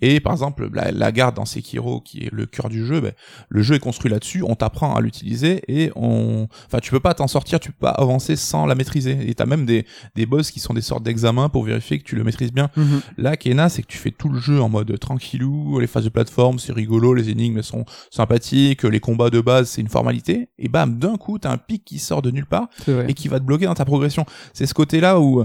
Et 0.01 0.21
par 0.21 0.33
exemple, 0.33 0.71
la, 0.73 1.13
garde 1.13 1.37
dans 1.37 1.45
Sekiro, 1.45 2.01
qui 2.01 2.25
est 2.25 2.33
le 2.33 2.47
cœur 2.47 2.71
du 2.71 2.87
jeu, 2.87 3.03
ben, 3.03 3.13
le 3.51 3.61
jeu 3.61 3.75
est 3.75 3.81
construit 3.81 4.11
là-dessus. 4.11 4.43
On 4.43 4.55
t'apprend 4.55 4.95
à 4.95 5.03
l'utiliser 5.03 5.63
et 5.69 5.93
on. 5.97 6.49
Enfin, 6.67 6.79
tu 6.79 6.91
peux 6.93 7.01
pas 7.01 7.13
t'en 7.13 7.29
sortir. 7.29 7.61
Tu 7.61 7.73
peux 7.73 7.87
pas 7.87 7.91
avancer 7.91 8.37
sans 8.37 8.65
la 8.65 8.75
maîtriser. 8.75 9.19
Et 9.29 9.35
t'as 9.35 9.45
même 9.45 9.67
des 9.67 9.85
des 10.15 10.30
boss 10.31 10.51
qui 10.51 10.61
sont 10.61 10.73
des 10.73 10.81
sortes 10.81 11.03
d'examens 11.03 11.51
pour 11.51 11.65
vérifier 11.65 11.99
que 11.99 12.05
tu 12.05 12.17
le 12.17 12.25
maîtrises 12.25 12.53
bien. 12.53 12.71
Mhm. 12.77 13.01
Là, 13.19 13.37
Kena, 13.37 13.69
c'est 13.69 13.83
que 13.83 13.89
tu 13.89 13.99
fais 13.99 14.11
tout 14.11 14.31
le 14.31 14.41
jeu 14.41 14.61
en 14.63 14.71
mode 14.71 14.99
tranquillou, 14.99 15.79
les 15.79 15.87
phases 15.87 16.05
de 16.05 16.09
plateforme, 16.09 16.59
c'est 16.59 16.73
rigolo, 16.73 17.13
les 17.13 17.29
énigmes 17.29 17.63
sont 17.63 17.85
sympathiques, 18.11 18.85
les 18.85 19.01
combats 19.01 19.31
de 19.31 19.41
base, 19.41 19.69
c'est 19.69 19.83
une 19.83 19.89
formalité, 19.89 20.49
et 20.59 20.69
bam, 20.69 20.99
d'un 20.99 21.17
coup, 21.17 21.39
t'as 21.39 21.53
un 21.53 21.59
pic 21.59 21.85
qui 21.85 21.99
sort 21.99 22.23
de 22.23 22.31
nulle 22.31 22.47
part 22.47 22.69
et 23.07 23.13
qui 23.13 23.29
va 23.29 23.39
te 23.39 23.45
bloquer 23.45 23.67
dans 23.67 23.75
ta 23.75 23.85
progression. 23.85 24.25
C'est 24.55 24.67
ce 24.67 24.75
côté-là 24.75 25.21
où 25.21 25.45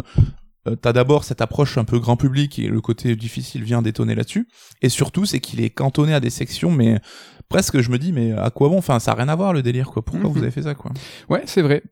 euh, 0.68 0.76
t'as 0.76 0.94
d'abord 0.94 1.24
cette 1.24 1.42
approche 1.42 1.78
un 1.78 1.84
peu 1.84 2.00
grand 2.00 2.18
public 2.18 2.58
et 2.60 2.68
le 2.68 2.82
côté 2.82 3.16
difficile 3.16 3.64
vient 3.64 3.82
détonner 3.82 4.16
là-dessus. 4.16 4.48
Et 4.82 4.90
surtout, 4.90 5.26
c'est 5.26 5.40
qu'il 5.40 5.62
est 5.62 5.70
cantonné 5.70 6.14
à 6.14 6.20
des 6.20 6.30
sections, 6.30 6.72
mais 6.72 7.00
presque 7.50 7.80
je 7.80 7.90
me 7.90 7.98
dis 7.98 8.12
mais 8.12 8.34
à 8.34 8.50
quoi 8.50 8.70
bon? 8.70 8.78
Enfin 8.78 9.00
ça 9.00 9.12
a 9.12 9.16
rien 9.16 9.28
à 9.28 9.36
voir 9.36 9.54
le 9.54 9.62
délire 9.62 9.92
quoi. 9.92 10.04
Pourquoi 10.04 10.30
vous 10.30 10.38
mhm. 10.38 10.44
avez 10.44 10.52
fait 10.52 10.64
ça 10.64 10.76
quoi? 10.76 10.92
Ouais 11.30 11.44
c'est 11.46 11.62
vrai. 11.62 11.84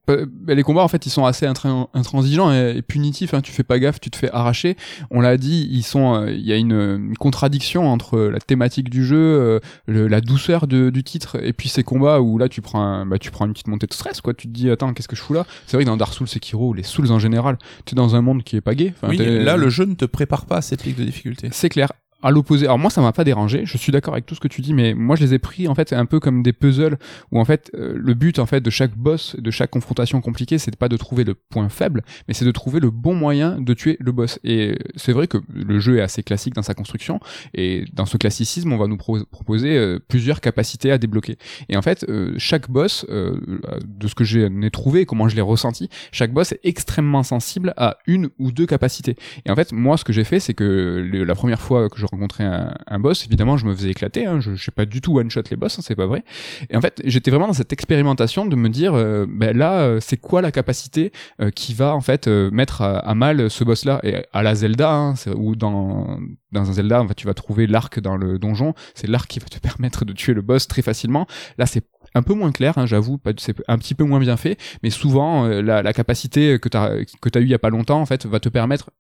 Les 0.47 0.63
combats 0.63 0.83
en 0.83 0.87
fait 0.87 1.05
ils 1.05 1.09
sont 1.09 1.25
assez 1.25 1.45
intransigeants 1.45 2.51
et, 2.51 2.81
punitifs 2.81 3.33
hein. 3.33 3.41
tu 3.41 3.51
fais 3.51 3.63
pas 3.63 3.79
gaffe 3.79 3.99
tu 3.99 4.09
te 4.09 4.17
fais 4.17 4.31
arracher. 4.31 4.75
On 5.11 5.21
l'a 5.21 5.37
dit 5.37 5.67
ils 5.71 5.83
sont 5.83 6.15
euh, 6.15 6.31
il 6.31 6.45
y 6.45 6.53
a 6.53 6.57
une, 6.57 7.13
contradiction 7.19 7.91
entre 7.91 8.19
la 8.19 8.39
thématique 8.39 8.89
du 8.89 9.05
jeu 9.05 9.17
euh, 9.17 9.59
la 9.87 10.21
douceur 10.21 10.67
du 10.67 11.03
titre 11.03 11.37
et 11.41 11.53
puis 11.53 11.69
ces 11.69 11.83
combats 11.83 12.21
où 12.21 12.37
là 12.37 12.49
tu 12.49 12.61
prends 12.61 13.05
bah, 13.05 13.19
tu 13.19 13.31
prends 13.31 13.45
une 13.45 13.53
petite 13.53 13.67
montée 13.67 13.87
de 13.87 13.93
stress 13.93 14.21
quoi. 14.21 14.33
Tu 14.33 14.47
te 14.47 14.53
dis 14.53 14.69
attends 14.69 14.93
qu'est-ce 14.93 15.07
que 15.07 15.15
je 15.15 15.21
fous 15.21 15.33
là? 15.33 15.45
C'est 15.65 15.77
vrai 15.77 15.83
que 15.83 15.89
dans 15.89 15.97
Dark 15.97 16.13
Souls 16.13 16.27
Sekiro 16.27 16.73
les 16.73 16.83
Souls 16.83 17.11
en 17.11 17.19
général 17.19 17.57
tu 17.85 17.93
es 17.93 17.95
dans 17.95 18.15
un 18.15 18.21
monde 18.21 18.43
qui 18.43 18.55
est 18.55 18.61
pas 18.61 18.75
gay. 18.75 18.93
Oui, 19.07 19.17
là 19.17 19.57
le 19.57 19.69
jeu 19.69 19.85
ne 19.85 19.95
te 19.95 20.05
prépare 20.05 20.45
pas 20.45 20.57
à 20.57 20.61
cette 20.61 20.83
pics 20.83 20.97
de 20.97 21.03
difficulté 21.03 21.49
c'est 21.51 21.69
clair 21.69 21.91
à 22.23 22.31
l'opposé. 22.31 22.65
Alors 22.65 22.79
moi 22.79 22.89
ça 22.89 23.01
m'a 23.01 23.11
pas 23.11 23.23
dérangé, 23.23 23.63
je 23.65 23.77
suis 23.77 23.91
d'accord 23.91 24.13
avec 24.13 24.25
tout 24.25 24.33
ce 24.35 24.39
que 24.39 24.47
tu 24.47 24.61
dis 24.61 24.73
mais 24.73 24.93
moi 24.93 25.15
je 25.15 25.23
les 25.23 25.33
ai 25.33 25.39
pris 25.39 25.67
en 25.67 25.75
fait 25.75 25.93
un 25.93 26.05
peu 26.05 26.19
comme 26.19 26.41
des 26.41 26.53
puzzles 26.53 26.97
où 27.31 27.39
en 27.39 27.45
fait 27.45 27.69
euh, 27.75 27.93
le 27.95 28.13
but 28.13 28.39
en 28.39 28.45
fait 28.45 28.61
de 28.61 28.69
chaque 28.69 28.95
boss, 28.95 29.35
de 29.37 29.51
chaque 29.51 29.69
confrontation 29.69 30.21
compliquée, 30.21 30.57
c'est 30.57 30.75
pas 30.75 30.89
de 30.89 30.97
trouver 30.97 31.23
le 31.23 31.35
point 31.35 31.69
faible, 31.69 32.03
mais 32.27 32.33
c'est 32.33 32.45
de 32.45 32.51
trouver 32.51 32.79
le 32.79 32.89
bon 32.89 33.13
moyen 33.13 33.59
de 33.59 33.73
tuer 33.73 33.97
le 33.99 34.11
boss. 34.11 34.39
Et 34.43 34.77
c'est 34.95 35.11
vrai 35.11 35.27
que 35.27 35.37
le 35.53 35.79
jeu 35.79 35.97
est 35.97 36.01
assez 36.01 36.23
classique 36.23 36.53
dans 36.55 36.61
sa 36.61 36.73
construction 36.73 37.19
et 37.53 37.85
dans 37.93 38.05
ce 38.05 38.17
classicisme, 38.17 38.71
on 38.71 38.77
va 38.77 38.87
nous 38.87 38.97
proposer 38.97 39.77
euh, 39.77 39.99
plusieurs 40.07 40.41
capacités 40.41 40.91
à 40.91 40.97
débloquer. 40.97 41.37
Et 41.69 41.77
en 41.77 41.81
fait, 41.81 42.05
euh, 42.07 42.33
chaque 42.37 42.69
boss 42.69 43.05
de 43.09 44.07
ce 44.07 44.15
que 44.15 44.23
j'ai 44.23 44.49
trouvé, 44.71 45.05
comment 45.05 45.27
je 45.27 45.35
l'ai 45.35 45.41
ressenti, 45.41 45.89
chaque 46.11 46.33
boss 46.33 46.53
est 46.53 46.59
extrêmement 46.63 47.23
sensible 47.23 47.73
à 47.77 47.97
une 48.07 48.29
ou 48.39 48.51
deux 48.51 48.65
capacités. 48.65 49.15
Et 49.45 49.51
en 49.51 49.55
fait, 49.55 49.71
moi 49.71 49.97
ce 49.97 50.03
que 50.03 50.13
j'ai 50.13 50.23
fait, 50.23 50.39
c'est 50.39 50.53
que 50.53 51.07
la 51.11 51.35
première 51.35 51.61
fois 51.61 51.89
que 51.89 51.99
je 51.99 52.05
rencontrer 52.13 52.43
un, 52.43 52.99
boss, 52.99 53.25
évidemment, 53.25 53.57
je 53.57 53.65
me 53.65 53.75
faisais 53.75 53.89
éclater. 53.89 54.25
Hein, 54.25 54.39
je, 54.39 54.55
je 54.55 54.63
sais 54.63 54.71
pas 54.71 54.85
du 54.85 55.01
tout 55.01 55.17
one 55.17 55.29
shot 55.29 55.41
les 55.49 55.57
boss, 55.57 55.77
hein, 55.77 55.81
c'est 55.83 55.95
pas 55.95 56.05
vrai. 56.05 56.23
Et 56.69 56.77
en 56.77 56.81
fait, 56.81 57.01
j'étais 57.03 57.31
vraiment 57.31 57.47
dans 57.47 57.53
cette 57.53 57.73
expérimentation 57.73 58.45
de 58.45 58.55
me 58.55 58.69
dire, 58.69 58.93
euh, 58.93 59.25
ben 59.27 59.55
là, 59.55 59.81
euh, 59.81 59.99
c'est 59.99 60.17
quoi 60.17 60.41
la 60.41 60.51
capacité 60.51 61.11
euh, 61.41 61.49
qui 61.49 61.73
va 61.73 61.95
en 61.95 62.01
fait 62.01 62.27
mettre 62.27 62.81
à, 62.81 63.15
mal 63.15 63.49
ce 63.49 63.63
boss-là? 63.63 63.99
Et 64.03 64.23
à 64.31 64.43
la 64.43 64.55
Zelda, 64.55 64.91
hein, 64.91 65.13
ou 65.35 65.55
dans 65.55 66.19
dans 66.51 66.69
un 66.69 66.73
Zelda, 66.73 67.01
en 67.01 67.07
fait, 67.07 67.15
tu 67.15 67.25
vas 67.25 67.33
trouver 67.33 67.65
l'arc 67.65 67.99
dans 67.99 68.15
le 68.15 68.37
donjon. 68.37 68.75
C'est 68.93 69.07
l'arc 69.07 69.27
qui 69.27 69.39
va 69.39 69.47
te 69.47 69.59
permettre 69.67 70.05
de 70.05 70.13
tuer 70.13 70.33
le 70.33 70.41
boss 70.41 70.67
très 70.67 70.81
facilement. 70.81 71.25
Là, 71.57 71.65
c'est 71.65 71.83
un 72.15 72.21
peu 72.21 72.35
moins 72.35 72.51
clair, 72.51 72.77
hein, 72.77 72.85
j'avoue, 72.85 73.19
c'est 73.37 73.55
un 73.67 73.77
petit 73.79 73.95
peu 73.95 74.03
moins 74.03 74.19
bien 74.19 74.37
fait, 74.37 74.59
mais 74.83 74.91
souvent 74.91 75.47
la, 75.47 75.93
capacité 75.93 76.59
que 76.59 76.69
tu 76.69 76.77
as 76.77 77.03
que 77.21 77.29
tu 77.29 77.37
as 77.37 77.41
eu 77.41 77.45
il 77.45 77.49
y 77.49 77.55
a 77.55 77.59
pas 77.59 77.69
longtemps 77.69 78.01
en 78.01 78.05
fait 78.05 78.25
va 78.25 78.39
te 78.39 78.49
permettre 78.49 78.91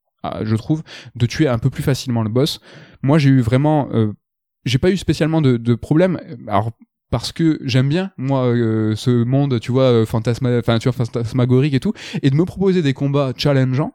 je 0.43 0.55
trouve, 0.55 0.83
de 1.15 1.25
tuer 1.25 1.47
un 1.47 1.59
peu 1.59 1.69
plus 1.69 1.83
facilement 1.83 2.23
le 2.23 2.29
boss. 2.29 2.59
Moi, 3.01 3.17
j'ai 3.17 3.29
eu 3.29 3.41
vraiment, 3.41 3.89
euh, 3.93 4.13
j'ai 4.65 4.77
pas 4.77 4.91
eu 4.91 4.97
spécialement 4.97 5.41
de, 5.41 5.57
de 5.57 5.75
problème. 5.75 6.19
Alors 6.47 6.71
parce 7.09 7.31
que 7.31 7.59
j'aime 7.63 7.89
bien 7.89 8.09
moi 8.17 8.45
euh, 8.47 8.95
ce 8.95 9.23
monde 9.23 9.59
tu 9.59 9.71
vois 9.71 9.83
euh, 9.83 10.03
fantasma 10.03 10.57
enfin 10.57 10.79
tu 10.79 10.89
vois 10.89 11.05
fantasmagorique 11.05 11.75
et 11.75 11.79
tout 11.79 11.93
et 12.23 12.31
de 12.31 12.35
me 12.35 12.43
proposer 12.43 12.81
des 12.81 12.93
combats 12.93 13.33
challengeants 13.37 13.93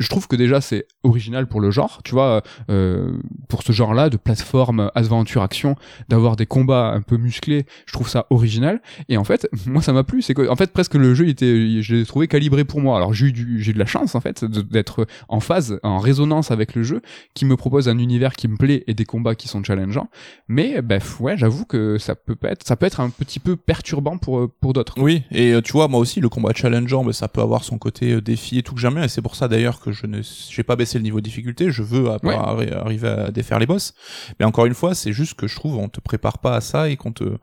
je 0.00 0.08
trouve 0.08 0.26
que 0.26 0.34
déjà 0.34 0.60
c'est 0.60 0.86
original 1.04 1.46
pour 1.46 1.60
le 1.60 1.70
genre, 1.70 2.00
tu 2.04 2.12
vois, 2.12 2.42
euh, 2.70 3.12
pour 3.48 3.62
ce 3.62 3.72
genre-là 3.72 4.10
de 4.10 4.16
plateforme 4.16 4.90
aventure 4.94 5.42
action, 5.42 5.76
d'avoir 6.08 6.36
des 6.36 6.46
combats 6.46 6.88
un 6.88 7.02
peu 7.02 7.18
musclés, 7.18 7.66
je 7.86 7.92
trouve 7.92 8.08
ça 8.08 8.26
original. 8.30 8.80
Et 9.08 9.18
en 9.18 9.24
fait, 9.24 9.48
moi 9.66 9.82
ça 9.82 9.92
m'a 9.92 10.02
plu, 10.02 10.22
c'est 10.22 10.34
que 10.34 10.48
en 10.48 10.56
fait 10.56 10.72
presque 10.72 10.94
le 10.94 11.14
jeu 11.14 11.28
était, 11.28 11.82
je 11.82 11.94
l'ai 11.94 12.06
trouvé 12.06 12.28
calibré 12.28 12.64
pour 12.64 12.80
moi. 12.80 12.96
Alors 12.96 13.12
j'ai 13.12 13.26
eu 13.26 13.60
j'ai 13.60 13.70
eu 13.70 13.74
de 13.74 13.78
la 13.78 13.86
chance 13.86 14.14
en 14.14 14.20
fait 14.20 14.44
d'être 14.44 15.06
en 15.28 15.40
phase, 15.40 15.78
en 15.82 15.98
résonance 15.98 16.50
avec 16.50 16.74
le 16.74 16.82
jeu, 16.82 17.02
qui 17.34 17.44
me 17.44 17.56
propose 17.56 17.88
un 17.88 17.98
univers 17.98 18.32
qui 18.32 18.48
me 18.48 18.56
plaît 18.56 18.84
et 18.86 18.94
des 18.94 19.04
combats 19.04 19.34
qui 19.34 19.48
sont 19.48 19.62
challengeants. 19.62 20.08
Mais 20.48 20.80
bref, 20.80 21.20
ouais, 21.20 21.36
j'avoue 21.36 21.66
que 21.66 21.98
ça 21.98 22.14
peut 22.14 22.36
être, 22.42 22.66
ça 22.66 22.76
peut 22.76 22.86
être 22.86 23.00
un 23.00 23.10
petit 23.10 23.38
peu 23.38 23.56
perturbant 23.56 24.16
pour 24.16 24.50
pour 24.60 24.72
d'autres. 24.72 24.94
Oui, 24.98 25.24
et 25.30 25.52
euh, 25.52 25.60
tu 25.60 25.72
vois, 25.72 25.88
moi 25.88 26.00
aussi 26.00 26.20
le 26.20 26.30
combat 26.30 26.52
challengeant, 26.54 27.04
mais 27.04 27.12
ça 27.12 27.28
peut 27.28 27.42
avoir 27.42 27.64
son 27.64 27.76
côté 27.76 28.12
euh, 28.12 28.20
défi 28.22 28.58
et 28.58 28.62
tout 28.62 28.74
que 28.74 28.80
bien, 28.80 29.02
et 29.02 29.08
c'est 29.08 29.22
pour 29.22 29.36
ça 29.36 29.48
d'ailleurs 29.48 29.80
que 29.80 29.89
je 29.92 30.06
ne 30.06 30.20
j'ai 30.22 30.62
pas 30.62 30.76
baissé 30.76 30.98
le 30.98 31.04
niveau 31.04 31.20
de 31.20 31.24
difficulté, 31.24 31.70
je 31.70 31.82
veux 31.82 32.08
arriver 32.08 33.08
à 33.08 33.30
défaire 33.30 33.58
les 33.58 33.66
boss. 33.66 33.94
Mais 34.38 34.46
encore 34.46 34.66
une 34.66 34.74
fois, 34.74 34.94
c'est 34.94 35.12
juste 35.12 35.34
que 35.34 35.46
je 35.46 35.54
trouve 35.54 35.76
on 35.76 35.88
te 35.88 36.00
prépare 36.00 36.38
pas 36.38 36.54
à 36.54 36.60
ça 36.60 36.88
et 36.88 36.96
qu'on 36.96 37.12
te 37.12 37.36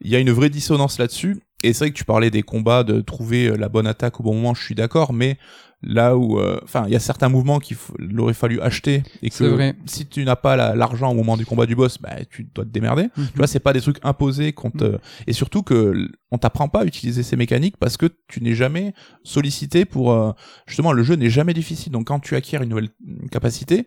il 0.00 0.10
y 0.10 0.16
a 0.16 0.18
une 0.18 0.30
vraie 0.30 0.50
dissonance 0.50 0.98
là-dessus. 0.98 1.40
Et 1.64 1.72
c'est 1.72 1.86
vrai 1.86 1.90
que 1.90 1.96
tu 1.96 2.04
parlais 2.04 2.30
des 2.30 2.42
combats, 2.42 2.84
de 2.84 3.00
trouver 3.00 3.56
la 3.56 3.68
bonne 3.68 3.88
attaque 3.88 4.20
au 4.20 4.22
bon 4.22 4.34
moment, 4.34 4.54
je 4.54 4.62
suis 4.62 4.76
d'accord, 4.76 5.12
mais 5.12 5.38
là 5.82 6.16
où 6.16 6.38
euh, 6.38 6.58
enfin 6.64 6.84
il 6.86 6.92
y 6.92 6.96
a 6.96 7.00
certains 7.00 7.28
mouvements 7.28 7.60
qu'il 7.60 7.76
aurait 8.18 8.34
fallu 8.34 8.60
acheter 8.60 9.04
et 9.22 9.30
que 9.30 9.44
vrai. 9.44 9.76
si 9.86 10.06
tu 10.06 10.24
n'as 10.24 10.34
pas 10.34 10.56
l'argent 10.74 11.10
au 11.10 11.14
moment 11.14 11.36
du 11.36 11.46
combat 11.46 11.66
du 11.66 11.76
boss 11.76 11.98
bah 11.98 12.16
tu 12.28 12.48
dois 12.52 12.64
te 12.64 12.70
démerder 12.70 13.04
mhm. 13.16 13.26
tu 13.28 13.36
vois 13.36 13.46
c'est 13.46 13.60
pas 13.60 13.72
des 13.72 13.80
trucs 13.80 13.98
imposés 14.02 14.52
qu'on 14.52 14.70
te 14.70 14.84
mhm. 14.84 14.98
et 15.28 15.32
surtout 15.32 15.62
que 15.62 16.08
on 16.32 16.38
t'apprend 16.38 16.68
pas 16.68 16.80
à 16.80 16.84
utiliser 16.84 17.22
ces 17.22 17.36
mécaniques 17.36 17.76
parce 17.76 17.96
que 17.96 18.06
tu 18.26 18.42
n'es 18.42 18.54
jamais 18.54 18.92
sollicité 19.22 19.84
pour 19.84 20.12
euh, 20.12 20.32
justement 20.66 20.92
le 20.92 21.04
jeu 21.04 21.14
n'est 21.14 21.30
jamais 21.30 21.54
difficile 21.54 21.92
donc 21.92 22.08
quand 22.08 22.18
tu 22.18 22.34
acquiers 22.34 22.58
une 22.58 22.70
nouvelle 22.70 22.90
capacité 23.30 23.86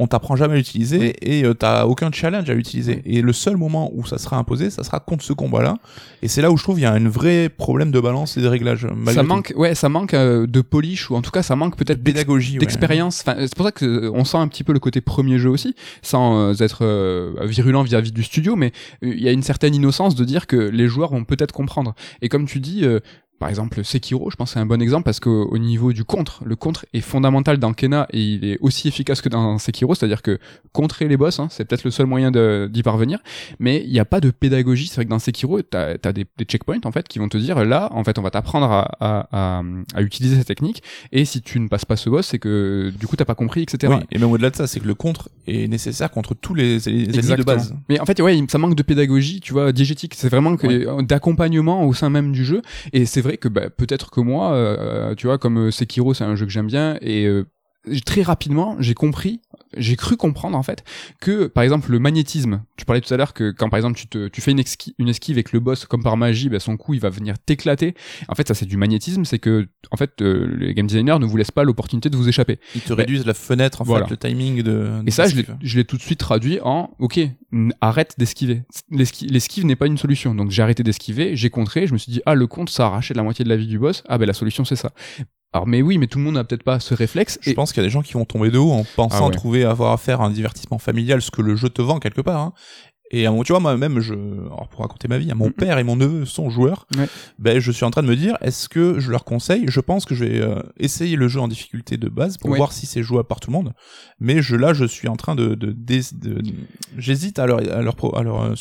on 0.00 0.06
t'apprend 0.06 0.34
jamais 0.34 0.54
à 0.54 0.56
l'utiliser 0.56 1.14
et 1.20 1.44
euh, 1.44 1.52
t'as 1.52 1.84
aucun 1.84 2.10
challenge 2.10 2.48
à 2.48 2.54
l'utiliser. 2.54 3.02
Et 3.04 3.20
le 3.20 3.32
seul 3.34 3.58
moment 3.58 3.90
où 3.94 4.06
ça 4.06 4.16
sera 4.16 4.38
imposé, 4.38 4.70
ça 4.70 4.82
sera 4.82 4.98
contre 4.98 5.22
ce 5.22 5.34
combat-là. 5.34 5.76
Et 6.22 6.28
c'est 6.28 6.40
là 6.40 6.50
où 6.50 6.56
je 6.56 6.62
trouve 6.62 6.78
il 6.78 6.82
y 6.82 6.86
a 6.86 6.92
un 6.92 7.08
vrai 7.08 7.50
problème 7.50 7.90
de 7.90 8.00
balance 8.00 8.38
et 8.38 8.40
de 8.40 8.48
réglage. 8.48 8.86
Ça 9.08 9.22
manque, 9.22 9.52
ouais, 9.56 9.74
ça 9.74 9.90
manque 9.90 10.14
euh, 10.14 10.46
de 10.46 10.62
polish 10.62 11.10
ou 11.10 11.16
en 11.16 11.22
tout 11.22 11.30
cas 11.30 11.42
ça 11.42 11.54
manque 11.54 11.76
peut-être 11.76 12.02
pédagogie, 12.02 12.56
d'expérience. 12.56 13.20
Enfin, 13.20 13.36
c'est 13.40 13.54
pour 13.54 13.66
ça 13.66 13.72
que 13.72 13.84
euh, 13.84 14.10
on 14.14 14.24
sent 14.24 14.38
un 14.38 14.48
petit 14.48 14.64
peu 14.64 14.72
le 14.72 14.80
côté 14.80 15.02
premier 15.02 15.38
jeu 15.38 15.50
aussi, 15.50 15.74
sans 16.00 16.60
être 16.62 16.84
virulent 17.44 17.82
vis-à-vis 17.82 18.12
du 18.12 18.22
studio, 18.22 18.56
mais 18.56 18.72
il 19.02 19.20
y 19.20 19.28
a 19.28 19.32
une 19.32 19.42
certaine 19.42 19.74
innocence 19.74 20.14
de 20.14 20.24
dire 20.24 20.46
que 20.46 20.56
les 20.56 20.88
joueurs 20.88 21.10
vont 21.10 21.24
peut-être 21.24 21.52
comprendre. 21.52 21.94
Et 22.22 22.30
comme 22.30 22.46
tu 22.46 22.58
dis, 22.60 22.84
par 23.40 23.48
exemple, 23.48 23.82
Sekiro, 23.82 24.30
je 24.30 24.36
pense 24.36 24.52
c'est 24.52 24.58
un 24.58 24.66
bon 24.66 24.82
exemple 24.82 25.04
parce 25.04 25.18
qu'au 25.18 25.56
niveau 25.56 25.94
du 25.94 26.04
contre, 26.04 26.44
le 26.44 26.56
contre 26.56 26.84
est 26.92 27.00
fondamental 27.00 27.56
dans 27.56 27.72
Kena 27.72 28.06
et 28.12 28.20
il 28.20 28.44
est 28.44 28.58
aussi 28.60 28.86
efficace 28.86 29.22
que 29.22 29.30
dans 29.30 29.56
Sekiro, 29.56 29.94
c'est-à-dire 29.94 30.20
que 30.20 30.38
contrer 30.72 31.08
les 31.08 31.16
boss, 31.16 31.40
hein, 31.40 31.48
c'est 31.50 31.64
peut-être 31.64 31.84
le 31.84 31.90
seul 31.90 32.04
moyen 32.04 32.30
d'y 32.30 32.82
parvenir, 32.82 33.18
mais 33.58 33.82
il 33.82 33.90
n'y 33.90 33.98
a 33.98 34.04
pas 34.04 34.20
de 34.20 34.30
pédagogie. 34.30 34.88
C'est 34.88 34.96
vrai 34.96 35.06
que 35.06 35.10
dans 35.10 35.18
Sekiro, 35.18 35.62
tu 35.62 35.74
as, 35.74 35.96
des, 36.12 36.26
des, 36.36 36.44
checkpoints 36.44 36.80
en 36.84 36.92
fait 36.92 37.08
qui 37.08 37.18
vont 37.18 37.30
te 37.30 37.38
dire 37.38 37.64
là, 37.64 37.88
en 37.92 38.04
fait, 38.04 38.18
on 38.18 38.22
va 38.22 38.30
t'apprendre 38.30 38.70
à, 38.70 38.90
à, 39.00 39.62
à, 39.94 40.02
utiliser 40.02 40.36
cette 40.36 40.48
technique 40.48 40.82
et 41.10 41.24
si 41.24 41.40
tu 41.40 41.60
ne 41.60 41.68
passes 41.68 41.86
pas 41.86 41.96
ce 41.96 42.10
boss, 42.10 42.26
c'est 42.26 42.38
que 42.38 42.92
du 43.00 43.06
coup 43.06 43.16
t'as 43.16 43.24
pas 43.24 43.34
compris, 43.34 43.62
etc. 43.62 43.90
Oui, 43.96 44.04
et 44.12 44.18
même 44.18 44.30
au-delà 44.30 44.50
de 44.50 44.56
ça, 44.56 44.66
c'est 44.66 44.80
que 44.80 44.86
le 44.86 44.94
contre 44.94 45.30
est 45.46 45.66
nécessaire 45.66 46.10
contre 46.10 46.34
tous 46.34 46.52
les, 46.52 46.78
les 46.80 47.18
ennemis 47.18 47.36
de 47.36 47.42
base. 47.42 47.74
Mais 47.88 47.98
en 48.00 48.04
fait, 48.04 48.20
ouais, 48.20 48.38
ça 48.50 48.58
manque 48.58 48.74
de 48.74 48.82
pédagogie, 48.82 49.40
tu 49.40 49.54
vois, 49.54 49.72
diégétique. 49.72 50.12
C'est 50.14 50.28
vraiment 50.28 50.58
que 50.58 51.00
d'accompagnement 51.00 51.86
au 51.86 51.94
sein 51.94 52.10
même 52.10 52.32
du 52.32 52.44
jeu 52.44 52.60
et 52.92 53.06
c'est 53.06 53.22
vrai 53.22 53.29
que 53.36 53.48
bah, 53.48 53.70
peut-être 53.70 54.10
que 54.10 54.20
moi, 54.20 54.52
euh, 54.52 55.14
tu 55.14 55.26
vois, 55.26 55.38
comme 55.38 55.58
euh, 55.58 55.70
Sekiro, 55.70 56.14
c'est 56.14 56.24
un 56.24 56.36
jeu 56.36 56.46
que 56.46 56.52
j'aime 56.52 56.66
bien 56.66 56.98
et 57.00 57.26
euh, 57.26 57.46
très 58.04 58.22
rapidement, 58.22 58.76
j'ai 58.78 58.94
compris, 58.94 59.40
j'ai 59.76 59.96
cru 59.96 60.16
comprendre 60.16 60.56
en 60.56 60.62
fait 60.62 60.84
que 61.20 61.46
par 61.46 61.64
exemple 61.64 61.90
le 61.90 61.98
magnétisme, 61.98 62.62
tu 62.76 62.84
parlais 62.84 63.00
tout 63.00 63.12
à 63.12 63.16
l'heure 63.16 63.32
que 63.32 63.50
quand 63.52 63.70
par 63.70 63.78
exemple 63.78 63.98
tu 63.98 64.06
te 64.06 64.28
tu 64.28 64.40
fais 64.40 64.50
une, 64.50 64.58
esquive, 64.58 64.92
une 64.98 65.08
esquive 65.08 65.36
avec 65.36 65.52
le 65.52 65.60
boss 65.60 65.86
comme 65.86 66.02
par 66.02 66.16
magie, 66.16 66.48
ben, 66.48 66.58
son 66.60 66.76
coup 66.76 66.92
il 66.94 67.00
va 67.00 67.08
venir 67.08 67.38
t'éclater. 67.38 67.94
En 68.28 68.34
fait, 68.34 68.46
ça 68.48 68.54
c'est 68.54 68.66
du 68.66 68.76
magnétisme, 68.76 69.24
c'est 69.24 69.38
que 69.38 69.68
en 69.90 69.96
fait 69.96 70.20
euh, 70.20 70.54
les 70.58 70.74
game 70.74 70.86
designers 70.86 71.18
ne 71.18 71.24
vous 71.24 71.36
laissent 71.36 71.50
pas 71.50 71.64
l'opportunité 71.64 72.10
de 72.10 72.16
vous 72.16 72.28
échapper. 72.28 72.58
Ils 72.74 72.82
te 72.82 72.92
réduisent 72.92 73.24
la 73.26 73.34
fenêtre 73.34 73.80
en 73.80 73.84
voilà. 73.84 74.04
fait, 74.06 74.10
le 74.10 74.16
timing 74.18 74.56
de, 74.62 74.62
de 74.62 75.02
Et 75.06 75.10
ça, 75.10 75.26
je 75.26 75.30
l'ai, 75.36 75.42
l'esquive. 75.42 75.56
je 75.62 75.76
l'ai 75.78 75.84
tout 75.84 75.96
de 75.96 76.02
suite 76.02 76.18
traduit 76.20 76.58
en 76.62 76.90
OK, 76.98 77.18
arrête 77.80 78.14
d'esquiver. 78.18 78.62
L'esqui- 78.90 79.26
L'esquive 79.26 79.64
n'est 79.64 79.76
pas 79.76 79.86
une 79.86 79.98
solution. 79.98 80.34
Donc 80.34 80.50
j'ai 80.50 80.62
arrêté 80.62 80.82
d'esquiver, 80.82 81.34
j'ai 81.36 81.48
contré, 81.50 81.86
je 81.86 81.92
me 81.94 81.98
suis 81.98 82.12
dit 82.12 82.20
ah 82.26 82.34
le 82.34 82.46
compte 82.46 82.68
ça 82.70 82.84
a 82.84 82.86
arraché 82.88 83.14
de 83.14 83.18
la 83.18 83.24
moitié 83.24 83.44
de 83.44 83.48
la 83.48 83.56
vie 83.56 83.66
du 83.66 83.78
boss. 83.78 84.02
Ah 84.08 84.18
ben 84.18 84.26
la 84.26 84.32
solution 84.34 84.64
c'est 84.64 84.76
ça. 84.76 84.92
Alors 85.52 85.66
mais 85.66 85.82
oui, 85.82 85.98
mais 85.98 86.06
tout 86.06 86.18
le 86.18 86.24
monde 86.24 86.34
n'a 86.34 86.44
peut-être 86.44 86.62
pas 86.62 86.78
ce 86.80 86.94
réflexe. 86.94 87.38
Je 87.42 87.50
Et- 87.50 87.54
pense 87.54 87.72
qu'il 87.72 87.82
y 87.82 87.84
a 87.84 87.88
des 87.88 87.92
gens 87.92 88.02
qui 88.02 88.12
vont 88.14 88.24
tomber 88.24 88.50
de 88.50 88.58
haut 88.58 88.70
en 88.72 88.84
pensant 88.96 89.24
Ah 89.24 89.26
ouais. 89.28 89.32
trouver 89.34 89.64
avoir 89.64 89.92
affaire 89.92 90.20
à 90.20 90.26
un 90.26 90.30
divertissement 90.30 90.78
familial, 90.78 91.20
ce 91.22 91.30
que 91.30 91.42
le 91.42 91.56
jeu 91.56 91.68
te 91.70 91.82
vend 91.82 91.98
quelque 91.98 92.20
part. 92.20 92.40
Hein. 92.40 92.52
Et 93.12 93.26
à 93.26 93.32
mon, 93.32 93.42
tu 93.42 93.50
vois, 93.52 93.58
moi-même, 93.58 93.98
je, 93.98 94.14
alors 94.14 94.68
pour 94.68 94.82
raconter 94.82 95.08
ma 95.08 95.18
vie, 95.18 95.32
à 95.32 95.34
mon 95.34 95.50
père 95.50 95.78
et 95.78 95.82
mon 95.82 95.96
neveu 95.96 96.24
sont 96.24 96.48
joueurs. 96.48 96.86
Ouais. 96.96 97.08
Ben, 97.40 97.58
je 97.58 97.72
suis 97.72 97.84
en 97.84 97.90
train 97.90 98.04
de 98.04 98.06
me 98.06 98.14
dire, 98.14 98.36
est-ce 98.40 98.68
que 98.68 99.00
je 99.00 99.10
leur 99.10 99.24
conseille? 99.24 99.64
Je 99.66 99.80
pense 99.80 100.04
que 100.04 100.14
je 100.14 100.24
vais 100.24 100.40
euh, 100.40 100.62
essayer 100.78 101.16
le 101.16 101.26
jeu 101.26 101.40
en 101.40 101.48
difficulté 101.48 101.96
de 101.96 102.08
base 102.08 102.38
pour 102.38 102.50
Ouais. 102.50 102.56
voir 102.58 102.70
si 102.72 102.86
c'est 102.86 103.02
jouable 103.02 103.26
par 103.26 103.40
tout 103.40 103.50
le 103.50 103.56
monde. 103.56 103.72
Mais 104.20 104.42
je, 104.42 104.54
là, 104.54 104.74
je 104.74 104.84
suis 104.84 105.08
en 105.08 105.16
train 105.16 105.34
de, 105.34 105.56
de, 105.56 105.72
dé- 105.72 106.02
de- 106.12 106.40
j'hésite 106.96 107.40
à 107.40 107.46
leur, 107.46 107.58
à 107.58 107.82
leur, 107.82 107.96
à 108.16 108.22
leur 108.22 108.42
euh, 108.42 108.54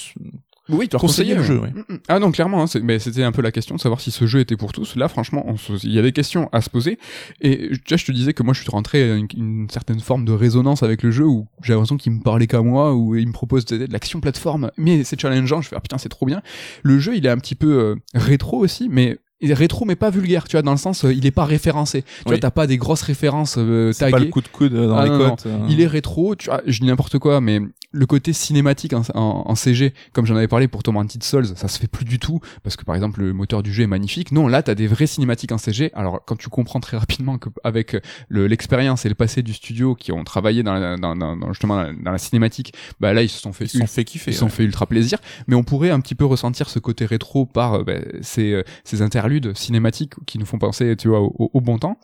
Oui, 0.70 0.88
tu 0.88 0.94
leur 0.94 1.02
conseiller 1.02 1.34
le 1.34 1.42
ouais. 1.42 1.46
jeu. 1.48 1.60
oui. 1.64 1.70
Mm, 1.90 1.94
mm. 1.94 2.00
Ah 2.08 2.20
non, 2.20 2.32
clairement, 2.32 2.62
hein, 2.62 2.68
c'est- 2.68 2.80
mais 2.82 3.00
c'était 3.00 3.24
un 3.24 3.32
peu 3.32 3.42
la 3.42 3.52
question 3.52 3.76
de 3.76 3.80
savoir 3.82 4.00
si 4.02 4.12
ce 4.12 4.26
jeu 4.28 4.40
était 4.40 4.56
pour 4.58 4.72
tous. 4.72 4.96
Là, 4.96 5.08
franchement, 5.08 5.44
on 5.48 5.58
se- 5.58 5.86
il 5.86 5.92
y 5.94 6.00
a 6.00 6.02
des 6.02 6.12
questions 6.12 6.50
à 6.52 6.62
se 6.62 6.70
poser. 6.70 6.98
Et 7.42 7.70
tu 7.72 7.82
vois, 7.90 7.98
je 7.98 8.06
te 8.06 8.12
disais 8.12 8.34
que 8.34 8.44
moi, 8.44 8.54
je 8.54 8.62
suis 8.62 8.70
rentré 8.72 9.12
à 9.12 9.16
une, 9.16 9.28
une 9.36 9.70
certaine 9.70 10.00
forme 10.00 10.26
de 10.26 10.32
résonance 10.32 10.84
avec 10.84 11.04
le 11.04 11.12
jeu 11.12 11.26
où 11.26 11.48
j'ai 11.64 11.74
l'impression 11.74 11.98
qu'il 11.98 12.12
me 12.12 12.22
parlait 12.22 12.48
qu'à 12.48 12.62
moi, 12.62 12.94
où 12.96 13.16
il 13.16 13.28
me 13.28 13.34
propose 13.34 13.66
de, 13.66 13.78
de 13.86 13.92
l'action 13.92 14.20
plateforme, 14.22 14.72
mais 14.78 15.04
c'est 15.04 15.20
challengeant. 15.20 15.62
Je 15.62 15.70
fais 15.70 15.76
ah 15.76 15.82
putain, 15.82 15.98
c'est 15.98 16.10
trop 16.10 16.26
bien. 16.26 16.42
Le 16.84 17.00
jeu, 17.00 17.16
il 17.16 17.26
est 17.26 17.30
un 17.30 17.38
petit 17.38 17.56
peu 17.56 17.72
euh, 17.80 17.96
rétro 18.14 18.58
aussi, 18.58 18.88
mais 18.90 19.18
il 19.42 19.52
est 19.52 19.56
rétro 19.56 19.86
mais 19.86 19.96
pas 19.96 20.10
vulgaire, 20.10 20.48
tu 20.50 20.52
vois, 20.58 20.62
dans 20.64 20.72
le 20.72 20.78
sens 20.78 21.06
euh, 21.06 21.14
il 21.14 21.26
est 21.26 21.32
pas 21.32 21.46
référencé. 21.46 22.02
Tu 22.02 22.08
Oui. 22.26 22.32
vois, 22.32 22.38
t'as 22.40 22.52
pas 22.52 22.68
des 22.68 22.78
grosses 22.78 23.02
références 23.04 23.56
euh, 23.58 23.92
C'est 23.94 24.06
pas 24.12 24.18
le 24.18 24.24
taguées. 24.26 24.30
coup 24.32 24.42
de 24.42 24.48
coude 24.50 24.74
dans 24.74 24.98
Ah, 24.98 25.06
les 25.06 25.10
non, 25.12 25.36
euh. 25.46 25.58
Il 25.70 25.80
est 25.82 25.88
rétro, 25.88 26.36
tu 26.36 26.50
vois, 26.50 26.62
je 26.68 26.80
dis 26.82 26.86
n'importe 26.88 27.18
quoi, 27.20 27.40
mais 27.40 27.62
le 27.92 28.06
côté 28.06 28.34
cinématique 28.34 28.94
en, 28.94 29.02
en- 29.16 29.44
en 29.48 29.56
CG, 29.56 29.94
comme 30.14 30.26
j'en 30.28 30.36
avais 30.36 30.48
parlé 30.48 30.68
pour 30.68 30.84
Tormented 30.84 31.24
Souls, 31.24 31.48
ça 31.56 31.68
se 31.68 31.80
fait 31.80 31.88
plus 31.88 32.06
du 32.06 32.20
tout, 32.20 32.40
parce 32.62 32.76
que 32.76 32.86
par 32.86 32.94
exemple 32.96 33.22
le 33.22 33.34
moteur 33.34 33.64
du 33.64 33.74
jeu 33.74 33.84
est 33.84 33.88
magnifique. 33.88 34.32
Non, 34.32 34.48
là 34.48 34.62
t'as 34.62 34.76
des 34.76 34.86
vraies 34.86 35.08
cinématiques 35.08 35.52
en 35.52 35.58
CG. 35.58 35.92
Alors 35.96 36.22
quand 36.26 36.36
tu 36.36 36.50
comprends 36.50 36.80
très 36.80 36.98
rapidement 36.98 37.40
qu'avec 37.40 37.98
le- 38.28 38.46
l'expérience 38.46 39.06
et 39.06 39.10
le 39.10 39.16
passé 39.16 39.42
du 39.42 39.54
studio 39.54 39.96
qui 39.96 40.12
ont 40.12 40.24
travaillé 40.24 40.62
dans, 40.62 40.74
la- 40.74 40.98
dans, 40.98 41.16
dans- 41.16 41.36
dans- 41.36 41.48
justement 41.52 41.84
dans 41.94 42.12
la 42.12 42.18
cinématique, 42.20 42.74
bah 43.00 43.14
là 43.14 43.24
ils 43.24 43.30
se 43.30 43.40
sont 43.42 43.54
fait 43.54 43.66
Ils 43.66 43.70
se 43.70 43.78
sont 43.80 43.88
fait 43.88 44.04
kiffer. 44.06 44.32
ils 44.32 44.34
se 44.36 44.40
sont 44.42 44.46
ouais. 44.46 44.52
fait 44.52 44.64
ultra 44.66 44.86
plaisir, 44.86 45.18
mais 45.48 45.56
on 45.56 45.64
pourrait 45.64 45.90
un 45.90 46.00
petit 46.00 46.16
peu 46.16 46.26
ressentir 46.26 46.70
ce 46.70 46.78
côté 46.78 47.06
rétro 47.06 47.48
par 47.48 47.74
euh, 47.74 47.84
ben, 47.84 48.06
ces, 48.22 48.54
euh, 48.54 48.64
ces 48.84 49.02
interludes 49.02 49.58
cinématiques 49.58 50.14
qui 50.28 50.38
nous 50.38 50.46
font 50.46 50.60
penser, 50.60 50.96
tu 50.96 51.08
vois, 51.08 51.22
au, 51.22 51.50
au- 51.54 51.62
bon 51.62 51.80
temps. 51.80 51.98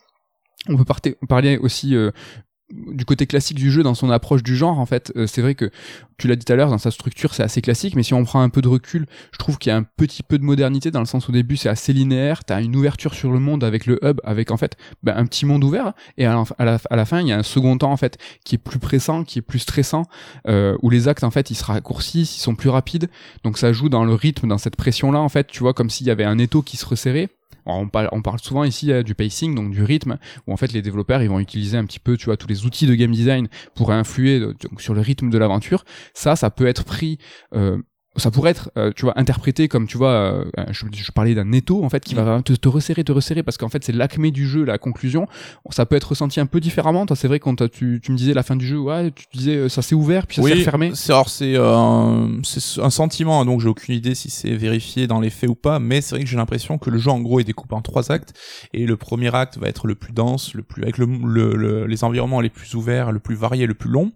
On 0.67 0.77
peut 0.77 0.85
parler 1.29 1.57
aussi 1.57 1.95
euh, 1.95 2.09
du 2.71 3.05
côté 3.05 3.27
classique 3.27 3.57
du 3.57 3.71
jeu 3.71 3.83
dans 3.83 3.93
son 3.93 4.09
approche 4.09 4.43
du 4.43 4.55
genre. 4.55 4.79
En 4.79 4.85
fait, 4.85 5.11
Euh, 5.15 5.27
c'est 5.27 5.41
vrai 5.41 5.55
que 5.55 5.69
tu 6.17 6.27
l'as 6.27 6.35
dit 6.35 6.45
tout 6.45 6.53
à 6.53 6.55
l'heure, 6.55 6.69
dans 6.69 6.77
sa 6.77 6.91
structure, 6.91 7.33
c'est 7.33 7.43
assez 7.43 7.61
classique, 7.61 7.95
mais 7.95 8.03
si 8.03 8.13
on 8.13 8.23
prend 8.23 8.41
un 8.41 8.49
peu 8.49 8.61
de 8.61 8.67
recul, 8.67 9.05
je 9.31 9.37
trouve 9.37 9.57
qu'il 9.57 9.69
y 9.69 9.73
a 9.73 9.77
un 9.77 9.83
petit 9.83 10.23
peu 10.23 10.37
de 10.37 10.43
modernité 10.43 10.89
dans 10.89 11.01
le 11.01 11.05
sens 11.05 11.27
au 11.27 11.31
début, 11.31 11.57
c'est 11.57 11.69
assez 11.69 11.93
linéaire. 11.93 12.43
T'as 12.45 12.61
une 12.61 12.75
ouverture 12.75 13.13
sur 13.13 13.31
le 13.31 13.39
monde 13.39 13.63
avec 13.63 13.85
le 13.85 13.99
hub, 14.03 14.19
avec 14.23 14.51
en 14.51 14.57
fait 14.57 14.77
ben, 15.03 15.15
un 15.15 15.25
petit 15.25 15.45
monde 15.45 15.63
ouvert, 15.63 15.93
et 16.17 16.25
à 16.25 16.45
la 16.59 17.05
fin, 17.05 17.21
il 17.21 17.27
y 17.27 17.33
a 17.33 17.37
un 17.37 17.43
second 17.43 17.77
temps 17.77 17.91
en 17.91 17.97
fait 17.97 18.17
qui 18.45 18.55
est 18.55 18.59
plus 18.59 18.79
pressant, 18.79 19.23
qui 19.23 19.39
est 19.39 19.41
plus 19.41 19.59
stressant, 19.59 20.03
euh, 20.47 20.77
où 20.81 20.89
les 20.89 21.07
actes 21.07 21.23
en 21.23 21.31
fait 21.31 21.51
ils 21.51 21.55
se 21.55 21.65
raccourcissent, 21.65 22.37
ils 22.37 22.41
sont 22.41 22.55
plus 22.55 22.69
rapides, 22.69 23.09
donc 23.43 23.57
ça 23.57 23.73
joue 23.73 23.89
dans 23.89 24.05
le 24.05 24.13
rythme, 24.13 24.47
dans 24.47 24.57
cette 24.57 24.75
pression 24.77 25.11
là 25.11 25.19
en 25.19 25.29
fait, 25.29 25.47
tu 25.47 25.59
vois 25.59 25.73
comme 25.73 25.89
s'il 25.89 26.07
y 26.07 26.11
avait 26.11 26.23
un 26.23 26.37
étau 26.37 26.61
qui 26.61 26.77
se 26.77 26.85
resserrait. 26.85 27.29
On, 27.65 27.87
parle, 27.87 28.09
on 28.11 28.21
parle 28.21 28.39
souvent 28.39 28.63
ici 28.63 28.91
euh, 28.91 29.03
du 29.03 29.15
pacing, 29.15 29.55
donc 29.55 29.71
du 29.71 29.83
rythme, 29.83 30.17
où 30.47 30.53
en 30.53 30.57
fait 30.57 30.71
les 30.71 30.81
développeurs 30.81 31.21
ils 31.21 31.29
vont 31.29 31.39
utiliser 31.39 31.77
un 31.77 31.85
petit 31.85 31.99
peu, 31.99 32.17
tu 32.17 32.25
vois, 32.25 32.37
tous 32.37 32.47
les 32.47 32.65
outils 32.65 32.87
de 32.87 32.95
game 32.95 33.11
design 33.11 33.47
pour 33.75 33.91
influer 33.91 34.39
euh, 34.39 34.53
sur 34.77 34.93
le 34.93 35.01
rythme 35.01 35.29
de 35.29 35.37
l'aventure. 35.37 35.83
Ça, 36.13 36.35
ça 36.35 36.49
peut 36.49 36.67
être 36.67 36.83
pris. 36.83 37.17
Euh, 37.53 37.81
ça 38.17 38.31
pourrait 38.31 38.51
être, 38.51 38.69
euh, 38.77 38.91
tu 38.95 39.03
vois, 39.03 39.17
interprété 39.19 39.67
comme, 39.67 39.87
tu 39.87 39.97
vois, 39.97 40.09
euh, 40.11 40.45
je, 40.71 40.85
je 40.93 41.11
parlais 41.11 41.35
d'un 41.35 41.51
étau, 41.51 41.83
en 41.83 41.89
fait, 41.89 42.03
qui 42.03 42.15
va 42.15 42.41
te, 42.41 42.53
te 42.53 42.67
resserrer, 42.69 43.03
te 43.03 43.11
resserrer, 43.11 43.43
parce 43.43 43.57
qu'en 43.57 43.69
fait, 43.69 43.83
c'est 43.83 43.91
l'acmé 43.93 44.31
du 44.31 44.47
jeu, 44.47 44.63
la 44.63 44.77
conclusion. 44.77 45.27
Ça 45.71 45.85
peut 45.85 45.95
être 45.95 46.09
ressenti 46.09 46.39
un 46.39 46.45
peu 46.45 46.59
différemment. 46.59 47.05
Toi, 47.05 47.15
c'est 47.15 47.27
vrai, 47.27 47.39
quand 47.39 47.69
tu, 47.69 47.99
tu 48.01 48.11
me 48.11 48.17
disais 48.17 48.33
la 48.33 48.43
fin 48.43 48.55
du 48.55 48.65
jeu, 48.65 48.79
ouais, 48.79 49.11
tu 49.11 49.25
disais, 49.33 49.55
euh, 49.55 49.69
ça 49.69 49.81
s'est 49.81 49.95
ouvert, 49.95 50.27
puis 50.27 50.35
ça 50.37 50.41
s'est 50.43 50.53
Oui, 50.53 50.59
refermé. 50.59 50.91
c'est 50.93 51.11
alors 51.11 51.29
c'est 51.29 51.55
euh, 51.55 51.75
un, 51.75 52.39
c'est 52.43 52.81
un 52.81 52.89
sentiment, 52.89 53.41
hein, 53.41 53.45
donc 53.45 53.61
j'ai 53.61 53.67
aucune 53.67 53.95
idée 53.95 54.15
si 54.15 54.29
c'est 54.29 54.55
vérifié 54.55 55.07
dans 55.07 55.19
les 55.19 55.29
faits 55.29 55.49
ou 55.49 55.55
pas, 55.55 55.79
mais 55.79 56.01
c'est 56.01 56.15
vrai 56.15 56.23
que 56.23 56.29
j'ai 56.29 56.37
l'impression 56.37 56.77
que 56.77 56.89
le 56.89 56.97
jeu 56.97 57.11
en 57.11 57.19
gros 57.19 57.39
est 57.39 57.43
découpé 57.43 57.75
en 57.75 57.81
trois 57.81 58.11
actes 58.11 58.33
et 58.73 58.85
le 58.85 58.95
premier 58.97 59.33
acte 59.35 59.57
va 59.57 59.67
être 59.67 59.87
le 59.87 59.95
plus 59.95 60.13
dense, 60.13 60.53
le 60.53 60.63
plus 60.63 60.83
avec 60.83 60.97
le, 60.97 61.05
le- 61.05 61.55
le- 61.55 61.85
les 61.85 62.03
environnements 62.03 62.41
les 62.41 62.49
plus 62.49 62.73
ouverts, 62.75 63.11
le 63.11 63.19
plus 63.19 63.35
varié, 63.35 63.65
le 63.65 63.73
plus 63.73 63.89
long. 63.89 64.11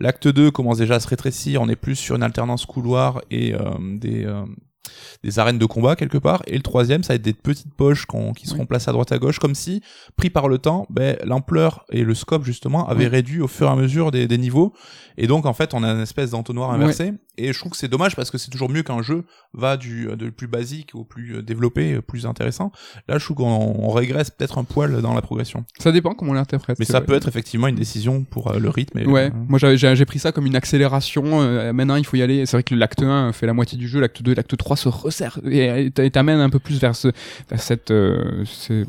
L'acte 0.00 0.28
2 0.28 0.50
commence 0.50 0.78
déjà 0.78 0.94
à 0.96 1.00
se 1.00 1.08
rétrécir, 1.08 1.60
on 1.60 1.68
est 1.68 1.76
plus 1.76 1.96
sur 1.96 2.16
une 2.16 2.22
alternance 2.22 2.64
couloir 2.66 3.20
et 3.30 3.41
euh, 3.52 3.58
des 3.98 4.24
euh, 4.24 4.44
des 5.22 5.38
arènes 5.38 5.58
de 5.58 5.64
combat 5.66 5.94
quelque 5.94 6.18
part 6.18 6.42
et 6.48 6.56
le 6.56 6.62
troisième 6.62 7.02
ça 7.04 7.12
va 7.12 7.14
être 7.16 7.22
des 7.22 7.32
petites 7.32 7.72
poches 7.74 8.04
qui 8.36 8.46
seront 8.48 8.60
Oui. 8.60 8.66
placées 8.66 8.90
à 8.90 8.92
droite 8.92 9.12
à 9.12 9.18
gauche 9.18 9.38
comme 9.38 9.54
si 9.54 9.80
pris 10.16 10.28
par 10.28 10.48
le 10.48 10.58
temps 10.58 10.86
ben, 10.90 11.16
l'ampleur 11.24 11.84
et 11.92 12.02
le 12.02 12.14
scope 12.14 12.44
justement 12.44 12.88
avaient 12.88 13.04
Oui. 13.04 13.10
réduit 13.10 13.40
au 13.40 13.46
fur 13.48 13.68
et 13.68 13.70
à 13.70 13.76
mesure 13.76 14.10
des, 14.10 14.26
des 14.26 14.38
niveaux 14.38 14.72
et 15.16 15.26
donc 15.28 15.46
en 15.46 15.52
fait 15.52 15.72
on 15.74 15.82
a 15.84 15.88
une 15.92 16.00
espèce 16.00 16.30
d'entonnoir 16.30 16.72
inversé 16.72 17.12
et 17.38 17.52
je 17.52 17.58
trouve 17.58 17.72
que 17.72 17.78
c'est 17.78 17.88
dommage 17.88 18.14
parce 18.16 18.30
que 18.30 18.38
c'est 18.38 18.50
toujours 18.50 18.68
mieux 18.68 18.82
qu'un 18.82 19.02
jeu 19.02 19.24
va 19.54 19.76
du 19.76 20.06
de 20.16 20.30
plus 20.30 20.46
basique 20.46 20.90
au 20.94 21.04
plus 21.04 21.36
euh, 21.36 21.42
développé 21.42 21.94
euh, 21.94 22.02
plus 22.02 22.26
intéressant 22.26 22.72
là 23.08 23.18
je 23.18 23.24
trouve 23.24 23.38
qu'on 23.38 23.44
on 23.78 23.90
régresse 23.90 24.30
peut-être 24.30 24.58
un 24.58 24.64
poil 24.64 25.00
dans 25.02 25.14
la 25.14 25.22
progression 25.22 25.64
Ça 25.78 25.92
dépend 25.92 26.14
comment 26.14 26.32
on 26.32 26.34
l'interprète. 26.34 26.78
mais 26.78 26.84
ça 26.84 26.98
vrai. 26.98 27.06
peut 27.06 27.14
être 27.14 27.28
effectivement 27.28 27.68
une 27.68 27.76
décision 27.76 28.24
pour 28.24 28.50
euh, 28.52 28.58
le 28.58 28.68
rythme 28.68 28.98
et 28.98 29.06
Ouais, 29.06 29.28
le- 29.30 29.34
moi 29.48 29.58
j'ai 29.58 30.04
pris 30.04 30.18
ça 30.18 30.32
comme 30.32 30.46
une 30.46 30.56
accélération. 30.56 31.40
euh, 31.42 31.72
maintenant, 31.72 31.96
il 31.96 32.04
faut 32.04 32.16
y 32.16 32.22
aller. 32.22 32.44
C'est 32.46 32.56
vrai 32.56 32.62
que 32.62 32.74
l'acte 32.74 33.02
1 33.02 33.32
fait 33.32 33.46
la 33.46 33.52
moitié 33.54 33.76
du 33.78 33.88
jeu, 33.88 34.00
l'acte 34.00 34.22
2, 34.22 34.34
l'acte 34.34 34.56
3 34.56 34.76
se 34.76 34.88
resserre 34.88 35.38
et 35.48 35.90
et 35.98 36.10
t'amène 36.10 36.40
un 36.40 36.50
peu 36.50 36.58
plus 36.58 36.80
vers, 36.80 36.94
ce, 36.96 37.08
vers 37.50 37.60
cette. 37.60 37.90
euh, 37.90 38.44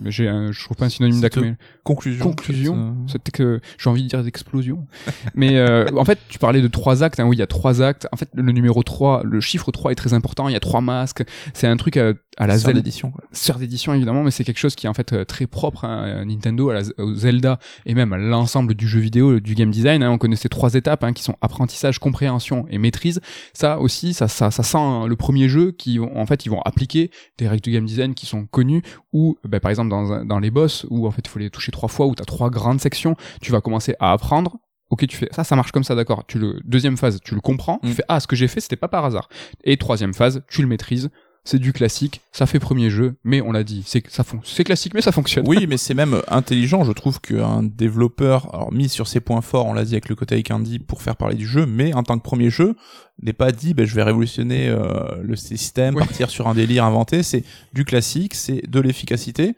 j'ai 0.06 0.26
je 0.52 0.64
trouve 0.64 0.78
pas 0.78 0.86
un 0.86 0.90
synonyme 0.90 1.22
d'acme. 1.22 1.56
conclusion 1.84 2.26
Conclusion. 2.26 2.76
euh, 2.78 3.08
C'était 3.12 3.32
que 3.32 3.60
j'ai 3.78 3.90
envie 3.90 4.04
de 4.04 4.08
dire 4.10 4.24
d'explosion. 4.24 4.86
Mais 5.36 5.58
euh, 5.58 5.88
en 5.96 6.06
fait, 6.06 6.20
tu 6.30 6.40
parlais 6.40 6.62
de 6.62 6.68
trois 6.68 7.04
actes. 7.04 7.20
Hein, 7.20 7.26
oui, 7.26 7.36
il 7.36 7.40
y 7.40 7.44
a 7.44 7.48
trois 7.48 7.82
actes. 7.82 8.08
En 8.12 8.18
fait, 8.18 8.30
le 8.34 8.52
numéro 8.52 8.84
3, 8.84 9.22
le 9.24 9.40
chiffre 9.42 9.72
3 9.72 9.92
est 9.92 9.96
très 9.96 10.14
important. 10.14 10.48
Il 10.50 10.54
y 10.54 10.56
a 10.56 10.60
trois 10.60 10.82
masques. 10.82 11.24
C'est 11.54 11.68
un 11.68 11.78
truc 11.78 11.98
à, 11.98 12.14
à 12.38 12.48
la 12.48 12.58
Zelda 12.58 12.80
d'édition 12.80 13.14
sœur 13.32 13.58
d'édition 13.60 13.94
évidemment, 13.94 14.24
mais 14.24 14.32
c'est 14.32 14.44
quelque 14.44 14.58
chose 14.60 14.76
qui 14.76 14.86
est 14.86 14.90
en 14.90 14.94
fait 14.94 15.14
euh, 15.14 15.26
très 15.26 15.48
propre 15.48 15.86
hein, 15.86 16.22
à 16.22 16.26
Nintendo, 16.26 16.70
à 16.70 16.74
la, 16.76 16.82
au 16.98 17.14
Zelda 17.14 17.60
et 17.86 17.94
même 17.94 18.14
à 18.14 18.18
l'ensemble 18.18 18.74
du 18.74 18.88
jeu 18.88 19.00
vidéo, 19.00 19.40
du 19.40 19.56
game 19.56 19.72
design. 19.72 20.04
hein. 20.04 20.12
On 20.12 20.18
connaît 20.18 20.36
ces 20.36 20.50
trois 20.50 20.74
étapes 20.74 21.04
hein, 21.04 21.14
qui 21.14 21.24
sont 21.24 21.36
apprentissage, 21.42 22.00
compréhension 22.00 22.66
et 22.70 22.78
maîtrise. 22.78 23.22
Ça 23.54 23.80
aussi, 23.80 24.14
ça, 24.14 24.28
ça, 24.28 24.52
ça 24.52 24.64
sent 24.64 24.78
hein, 24.78 25.08
le 25.08 25.16
premier 25.16 25.48
jeu 25.50 25.72
qui 25.72 26.00
en 26.00 26.26
fait 26.26 26.46
ils 26.46 26.50
vont 26.50 26.62
appliquer 26.62 27.12
des 27.38 27.48
règles 27.48 27.64
de 27.64 27.72
game 27.72 27.86
design 27.86 28.14
qui 28.14 28.26
sont 28.26 28.46
connues. 28.46 28.82
Ou 29.14 29.38
bah, 29.44 29.60
par 29.60 29.70
exemple 29.70 29.90
dans, 29.90 30.26
dans 30.26 30.40
les 30.40 30.52
boss 30.52 30.86
où 30.90 31.08
en 31.08 31.12
fait 31.12 31.22
il 31.26 31.30
faut 31.30 31.40
les 31.40 31.50
toucher 31.50 31.72
trois 31.72 31.90
fois, 31.90 32.08
où 32.08 32.16
t'as 32.16 32.26
trois 32.26 32.50
grandes 32.50 32.82
sections, 32.82 33.16
tu 33.42 33.52
vas 33.52 33.62
commencer 33.62 33.96
à 34.00 34.12
apprendre. 34.12 34.58
Ok, 34.94 35.08
tu 35.08 35.18
fais 35.18 35.28
ça, 35.32 35.44
ça 35.44 35.56
marche 35.56 35.72
comme 35.72 35.84
ça, 35.84 35.96
d'accord. 35.96 36.24
Tu 36.28 36.38
le 36.38 36.60
deuxième 36.66 36.98
phase, 36.98 37.20
tu 37.24 37.34
le 37.34 37.42
comprends. 37.42 37.80
Mm. 37.82 37.88
Tu 37.88 37.94
fais 37.96 38.04
ah, 38.10 38.20
ce 38.20 38.28
que 38.28 38.36
j'ai 38.36 38.48
fait, 38.48 38.60
c'était 38.60 38.76
pas 38.76 38.88
par 38.88 39.04
hasard. 39.04 39.28
Et 39.64 39.76
troisième 39.78 40.14
phase, 40.14 40.44
tu 40.48 40.62
le 40.62 40.68
maîtrises 40.68 41.10
c'est 41.46 41.60
du 41.60 41.74
classique, 41.74 42.22
ça 42.32 42.46
fait 42.46 42.60
premier 42.60 42.90
jeu, 42.90 43.16
mais 43.26 43.42
on 43.42 43.52
l'a 43.52 43.66
dit, 43.66 43.84
c'est 43.86 44.08
ça 44.10 44.24
fon- 44.24 44.40
c'est 44.46 44.64
classique 44.64 44.94
mais 44.94 45.02
ça 45.02 45.12
fonctionne. 45.12 45.46
Oui, 45.48 45.66
mais 45.70 45.78
c'est 45.78 45.94
même 45.94 46.22
intelligent. 46.30 46.86
Je 46.86 46.94
trouve 46.94 47.20
qu'un 47.20 47.64
développeur, 47.64 48.54
alors 48.54 48.72
mis 48.72 48.88
sur 48.88 49.08
ses 49.08 49.20
points 49.20 49.42
forts, 49.42 49.66
on 49.66 49.74
l'a 49.74 49.84
dit 49.84 49.94
avec 49.94 50.08
le 50.08 50.16
côté 50.16 50.42
Candy 50.42 50.80
pour 50.80 51.02
faire 51.02 51.18
parler 51.18 51.36
du 51.36 51.48
jeu, 51.48 51.66
mais 51.66 51.94
en 51.94 52.04
tant 52.04 52.18
que 52.18 52.24
premier 52.24 52.50
jeu, 52.50 52.76
n'est 53.24 53.34
pas 53.34 53.52
dit, 53.52 53.74
ben, 53.74 53.86
je 53.86 53.96
vais 53.96 54.04
révolutionner 54.04 54.68
euh, 54.70 54.84
le 55.22 55.36
système, 55.36 55.96
Ouais. 55.96 56.02
partir 56.06 56.30
sur 56.30 56.48
un 56.48 56.54
délire 56.54 56.86
inventé. 56.86 57.24
C'est 57.24 57.44
du 57.74 57.86
classique, 57.86 58.34
c'est 58.36 58.70
de 58.70 58.80
l'efficacité. 58.80 59.56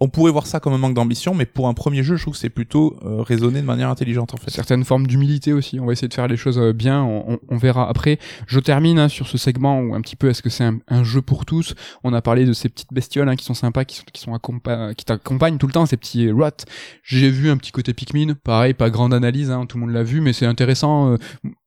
On 0.00 0.08
pourrait 0.08 0.32
voir 0.32 0.48
ça 0.48 0.58
comme 0.58 0.72
un 0.72 0.78
manque 0.78 0.94
d'ambition, 0.94 1.34
mais 1.34 1.46
pour 1.46 1.68
un 1.68 1.72
premier 1.72 2.02
jeu, 2.02 2.16
je 2.16 2.22
trouve 2.22 2.34
que 2.34 2.40
c'est 2.40 2.48
plutôt 2.50 2.96
euh, 3.04 3.22
raisonné 3.22 3.60
de 3.60 3.66
manière 3.66 3.88
intelligente 3.88 4.34
en 4.34 4.36
fait. 4.38 4.50
certaines 4.50 4.84
formes 4.84 5.06
d'humilité 5.06 5.52
aussi. 5.52 5.78
On 5.78 5.86
va 5.86 5.92
essayer 5.92 6.08
de 6.08 6.14
faire 6.14 6.26
les 6.26 6.36
choses 6.36 6.58
euh, 6.58 6.72
bien. 6.72 7.00
On, 7.04 7.34
on- 7.34 7.38
on 7.48 7.56
verra 7.56 7.88
après. 7.88 8.18
Je 8.48 8.58
termine 8.58 8.98
hein, 8.98 9.08
sur 9.08 9.28
ce 9.28 9.38
segment 9.38 9.78
où 9.80 9.94
un 9.94 10.00
petit 10.00 10.16
peu 10.16 10.28
est-ce 10.28 10.42
que 10.42 10.50
c'est 10.50 10.64
un, 10.64 10.78
un 10.88 11.04
jeu 11.04 11.22
pour 11.22 11.44
tous? 11.46 11.76
On 12.02 12.12
a 12.12 12.20
parlé 12.20 12.44
de 12.44 12.52
ces 12.52 12.68
petites 12.68 12.92
bestioles 12.92 13.28
hein, 13.28 13.36
qui 13.36 13.44
sont 13.44 13.54
sympas, 13.54 13.84
qui 13.84 13.96
sont 13.96 14.02
qui 14.12 14.20
sont 14.20 14.36
qui 14.96 15.04
t'accompagnent 15.04 15.58
tout 15.58 15.68
le 15.68 15.72
temps, 15.72 15.86
ces 15.86 15.96
petits 15.96 16.28
rats. 16.32 16.50
J'ai 17.04 17.30
vu 17.30 17.48
un 17.48 17.56
petit 17.56 17.70
côté 17.70 17.94
Pikmin. 17.94 18.34
Pareil, 18.42 18.74
pas 18.74 18.90
grande 18.90 19.14
analyse. 19.14 19.52
Hein, 19.52 19.64
tout 19.66 19.76
le 19.78 19.82
monde 19.84 19.94
l'a 19.94 20.02
vu, 20.02 20.20
mais 20.20 20.32
c'est 20.32 20.46
intéressant. 20.46 21.16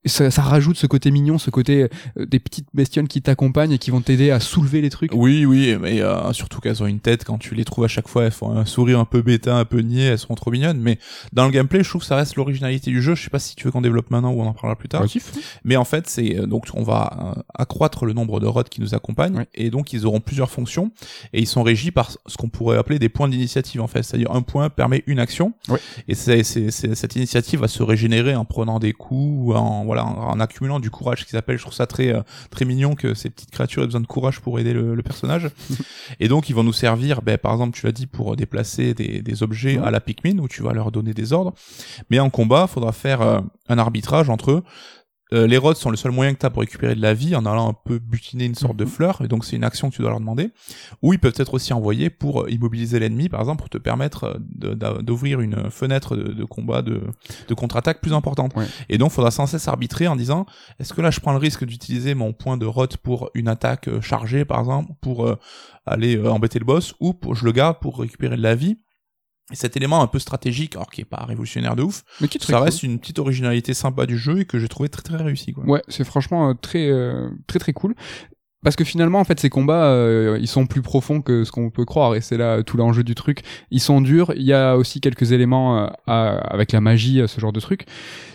Euh, 0.08 0.30
ça, 0.30 0.30
ça 0.30 0.42
rajoute 0.42 0.76
ce 0.76 0.86
côté 0.86 1.10
mignon, 1.10 1.38
ce 1.38 1.50
côté 1.50 1.88
euh, 2.18 2.26
des 2.26 2.38
petites 2.38 2.68
bestioles 2.74 3.08
qui 3.08 3.22
t'accompagnent 3.22 3.72
et 3.72 3.78
qui 3.78 3.90
vont 3.90 4.00
t'aider 4.00 4.30
à 4.30 4.40
soulever 4.40 4.80
les 4.80 4.90
trucs. 4.90 5.12
Oui, 5.14 5.44
oui, 5.44 5.76
mais 5.80 6.00
euh, 6.00 6.32
surtout 6.32 6.60
qu'elles 6.60 6.82
ont 6.82 6.86
une 6.86 7.00
tête 7.00 7.24
quand 7.24 7.38
tu 7.38 7.54
les 7.54 7.64
trouves 7.64 7.84
à 7.84 7.88
chaque 7.88 8.08
fois, 8.08 8.24
elles 8.24 8.32
font 8.32 8.56
un 8.56 8.64
sourire 8.64 8.98
un 8.98 9.04
peu 9.04 9.22
bêta, 9.22 9.56
un 9.56 9.64
peu 9.64 9.80
niais, 9.80 10.06
elles 10.06 10.18
sont 10.18 10.34
trop 10.34 10.50
mignonnes. 10.50 10.80
Mais 10.80 10.98
dans 11.32 11.44
le 11.44 11.50
gameplay, 11.50 11.82
je 11.82 11.88
trouve 11.88 12.02
que 12.02 12.06
ça 12.06 12.16
reste 12.16 12.36
l'originalité 12.36 12.90
du 12.90 13.02
jeu. 13.02 13.14
Je 13.14 13.22
sais 13.22 13.30
pas 13.30 13.38
si 13.38 13.56
tu 13.56 13.64
veux 13.64 13.70
qu'on 13.70 13.80
développe 13.80 14.10
maintenant 14.10 14.32
ou 14.32 14.40
on 14.40 14.46
en 14.46 14.52
parlera 14.52 14.76
plus 14.76 14.88
tard. 14.88 15.04
Mais 15.64 15.76
en 15.76 15.84
fait, 15.84 16.08
c'est 16.08 16.38
euh, 16.38 16.46
donc 16.46 16.66
on 16.74 16.82
va 16.82 17.34
accroître 17.54 18.04
le 18.04 18.12
nombre 18.12 18.40
de 18.40 18.46
rods 18.46 18.64
qui 18.64 18.80
nous 18.80 18.94
accompagnent 18.94 19.44
et 19.54 19.70
donc 19.70 19.92
ils 19.92 20.06
auront 20.06 20.20
plusieurs 20.20 20.50
fonctions 20.50 20.90
et 21.32 21.40
ils 21.40 21.46
sont 21.46 21.62
régis 21.62 21.90
par 21.90 22.10
ce 22.10 22.36
qu'on 22.36 22.48
pourrait 22.48 22.78
appeler 22.78 22.98
des 22.98 23.08
points 23.08 23.28
d'initiative 23.28 23.80
en 23.80 23.86
fait. 23.86 24.02
C'est-à-dire 24.02 24.32
un 24.32 24.42
point 24.42 24.70
permet 24.70 25.02
une 25.06 25.18
action 25.18 25.52
et 26.06 26.14
c'est, 26.14 26.42
c'est, 26.42 26.70
cette 26.70 27.16
initiative 27.16 27.60
va 27.60 27.68
se 27.68 27.82
régénérer 27.82 28.34
en 28.34 28.44
prenant 28.44 28.78
des 28.78 28.92
coups 28.92 29.48
ou 29.48 29.54
en 29.54 29.84
voilà 29.84 29.97
en, 30.04 30.40
accumulant 30.40 30.80
du 30.80 30.90
courage, 30.90 31.20
ce 31.20 31.24
qu'ils 31.24 31.38
appellent. 31.38 31.56
Je 31.56 31.62
trouve 31.62 31.74
ça 31.74 31.86
très 31.86 32.14
euh, 32.14 32.22
très 32.50 32.64
mignon 32.64 32.94
que 32.94 33.14
ces 33.14 33.30
petites 33.30 33.50
créatures 33.50 33.82
aient 33.82 33.86
besoin 33.86 34.00
de 34.00 34.06
courage 34.06 34.40
pour 34.40 34.58
aider 34.58 34.72
le, 34.72 35.02
personnage. 35.02 35.48
et 36.20 36.28
donc 36.28 36.48
ils 36.48 36.54
vont 36.54 36.64
nous 36.64 36.72
servir, 36.72 37.22
ben, 37.22 37.38
par 37.38 37.52
exemple, 37.52 37.78
tu 37.78 37.86
l'as 37.86 37.92
dit, 37.92 38.06
pour 38.06 38.36
déplacer 38.36 38.94
des, 38.94 39.22
des 39.22 39.42
objets 39.42 39.78
à 39.78 39.90
la 39.90 40.00
Pikmin 40.00 40.38
où 40.38 40.48
tu 40.48 40.62
vas 40.62 40.72
leur 40.72 40.92
donner 40.92 41.14
des 41.14 41.32
ordres. 41.32 41.54
Mais 42.10 42.18
en 42.18 42.30
combat, 42.30 42.66
faudra 42.66 42.92
faire 42.92 43.22
euh, 43.22 43.40
un 43.68 43.78
arbitrage 43.78 44.30
entre 44.30 44.50
eux 44.50 44.62
euh, 45.32 45.46
les 45.46 45.58
rods 45.58 45.74
sont 45.74 45.90
le 45.90 45.96
seul 45.96 46.12
moyen 46.12 46.32
que 46.34 46.38
tu 46.38 46.46
as 46.46 46.50
pour 46.50 46.60
récupérer 46.60 46.94
de 46.94 47.02
la 47.02 47.14
vie 47.14 47.36
en 47.36 47.44
allant 47.44 47.68
un 47.68 47.74
peu 47.74 47.98
butiner 47.98 48.46
une 48.46 48.54
sorte 48.54 48.76
de 48.76 48.84
mhm. 48.84 48.90
fleur, 48.90 49.20
et 49.22 49.28
donc 49.28 49.44
c'est 49.44 49.56
une 49.56 49.64
action 49.64 49.90
que 49.90 49.96
tu 49.96 50.02
dois 50.02 50.10
leur 50.10 50.20
demander. 50.20 50.50
Ou 51.02 51.12
ils 51.12 51.18
peuvent 51.18 51.34
être 51.36 51.54
aussi 51.54 51.72
envoyés 51.72 52.10
pour 52.10 52.42
euh, 52.42 52.50
immobiliser 52.50 52.98
l'ennemi, 52.98 53.28
par 53.28 53.40
exemple, 53.40 53.60
pour 53.60 53.70
te 53.70 53.78
permettre 53.78 54.40
euh, 54.64 55.02
d'ouvrir 55.02 55.40
une 55.40 55.70
fenêtre 55.70 56.16
de, 56.16 56.44
combat, 56.44 56.82
de, 56.82 57.02
de 57.48 57.54
contre-attaque 57.54 58.00
plus 58.00 58.12
importante. 58.12 58.52
Et 58.88 58.98
donc, 58.98 59.10
il 59.12 59.14
faudra 59.14 59.30
sans 59.30 59.46
cesse 59.46 59.68
arbitrer 59.68 60.08
en 60.08 60.16
disant, 60.16 60.46
est-ce 60.78 60.94
que 60.94 61.00
là 61.00 61.10
je 61.10 61.20
prends 61.20 61.32
le 61.32 61.38
risque 61.38 61.64
d'utiliser 61.64 62.14
mon 62.14 62.32
point 62.32 62.56
de 62.56 62.66
rod 62.66 62.96
pour 62.98 63.30
une 63.34 63.48
attaque 63.48 63.88
chargée, 64.00 64.44
par 64.44 64.60
exemple, 64.60 64.92
pour 65.00 65.30
aller 65.86 66.20
embêter 66.26 66.58
le 66.58 66.64
boss, 66.64 66.94
ou 67.00 67.14
pour, 67.14 67.34
je 67.34 67.44
le 67.44 67.52
garde 67.52 67.78
pour 67.80 67.98
récupérer 67.98 68.36
de 68.36 68.42
la 68.42 68.54
vie 68.54 68.78
et 69.50 69.56
cet 69.56 69.76
élément 69.76 70.02
un 70.02 70.06
peu 70.06 70.18
stratégique, 70.18 70.76
alors 70.76 70.90
qui 70.90 71.00
est 71.00 71.06
pas 71.06 71.24
révolutionnaire 71.24 71.76
de 71.76 71.82
ouf, 71.82 72.04
mais 72.20 72.28
qui 72.28 72.38
ça 72.38 72.60
reste 72.60 72.82
une 72.82 72.98
petite 72.98 73.18
originalité 73.18 73.74
sympa 73.74 74.06
du 74.06 74.18
jeu 74.18 74.40
et 74.40 74.44
que 74.44 74.58
j'ai 74.58 74.68
trouvé 74.68 74.88
très 74.88 75.02
très 75.02 75.16
réussi. 75.16 75.52
Quoi. 75.52 75.64
Ouais, 75.64 75.82
c'est 75.88 76.04
franchement 76.04 76.50
euh, 76.50 76.54
très 76.54 76.88
euh, 76.88 77.30
très 77.46 77.58
très 77.58 77.72
cool. 77.72 77.94
Parce 78.64 78.74
que 78.74 78.82
finalement, 78.82 79.20
en 79.20 79.24
fait, 79.24 79.38
ces 79.38 79.50
combats, 79.50 79.84
euh, 79.84 80.36
ils 80.40 80.48
sont 80.48 80.66
plus 80.66 80.82
profonds 80.82 81.22
que 81.22 81.44
ce 81.44 81.52
qu'on 81.52 81.70
peut 81.70 81.84
croire, 81.84 82.16
et 82.16 82.20
c'est 82.20 82.36
là 82.36 82.62
tout 82.64 82.76
l'enjeu 82.76 83.04
du 83.04 83.14
truc. 83.14 83.42
Ils 83.70 83.80
sont 83.80 84.00
durs. 84.00 84.32
Il 84.34 84.42
y 84.42 84.52
a 84.52 84.76
aussi 84.76 85.00
quelques 85.00 85.30
éléments 85.30 85.78
euh, 85.78 85.88
avec 86.06 86.72
la 86.72 86.80
magie, 86.80 87.22
ce 87.28 87.40
genre 87.40 87.52
de 87.52 87.60
truc. 87.60 87.86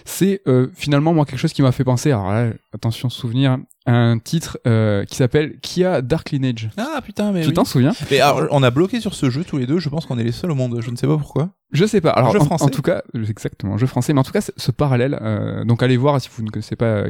C'est 0.05 0.41
euh, 0.47 0.67
finalement 0.75 1.13
moi 1.13 1.25
quelque 1.25 1.39
chose 1.39 1.51
qui 1.51 1.61
m'a 1.61 1.73
fait 1.73 1.83
penser. 1.83 2.11
Alors 2.11 2.31
là, 2.31 2.53
attention, 2.73 3.09
souvenir, 3.09 3.57
un 3.85 4.19
titre 4.19 4.57
qui 5.05 5.15
s'appelle 5.15 5.59
Kia 5.59 6.01
Dark 6.01 6.31
Lineage. 6.31 6.69
Ah 6.77 7.01
putain, 7.03 7.31
mais 7.31 7.43
tu 7.43 7.53
t'en 7.53 7.65
souviens? 7.65 7.93
Mais 8.11 8.19
alors, 8.19 8.47
on 8.51 8.63
a 8.63 8.71
bloqué 8.71 8.99
sur 8.99 9.13
ce 9.13 9.29
jeu 9.29 9.43
tous 9.43 9.57
les 9.57 9.65
deux. 9.65 9.79
Je 9.79 9.89
pense 9.89 10.05
qu'on 10.05 10.17
est 10.17 10.23
les 10.23 10.31
seuls 10.31 10.51
au 10.51 10.55
monde. 10.55 10.79
Je 10.81 10.89
ne 10.89 10.95
sais 10.95 11.07
pas 11.07 11.17
pourquoi. 11.17 11.49
Je 11.71 11.85
sais 11.85 12.01
pas. 12.01 12.11
Alors 12.11 12.31
jeu 12.31 12.39
en, 12.39 12.45
français. 12.45 12.63
en, 12.65 12.69
tout 12.69 12.81
cas, 12.81 13.03
exactement, 13.13 13.77
jeu 13.77 13.87
français. 13.87 14.13
Mais 14.13 14.19
en 14.19 14.23
tout 14.23 14.31
cas, 14.31 14.41
ce 14.41 14.71
parallèle. 14.71 15.19
donc 15.65 15.83
allez 15.83 15.97
voir 15.97 16.19
si 16.21 16.29
vous 16.33 16.43
ne 16.43 16.49
connaissez 16.49 16.75
pas 16.75 17.05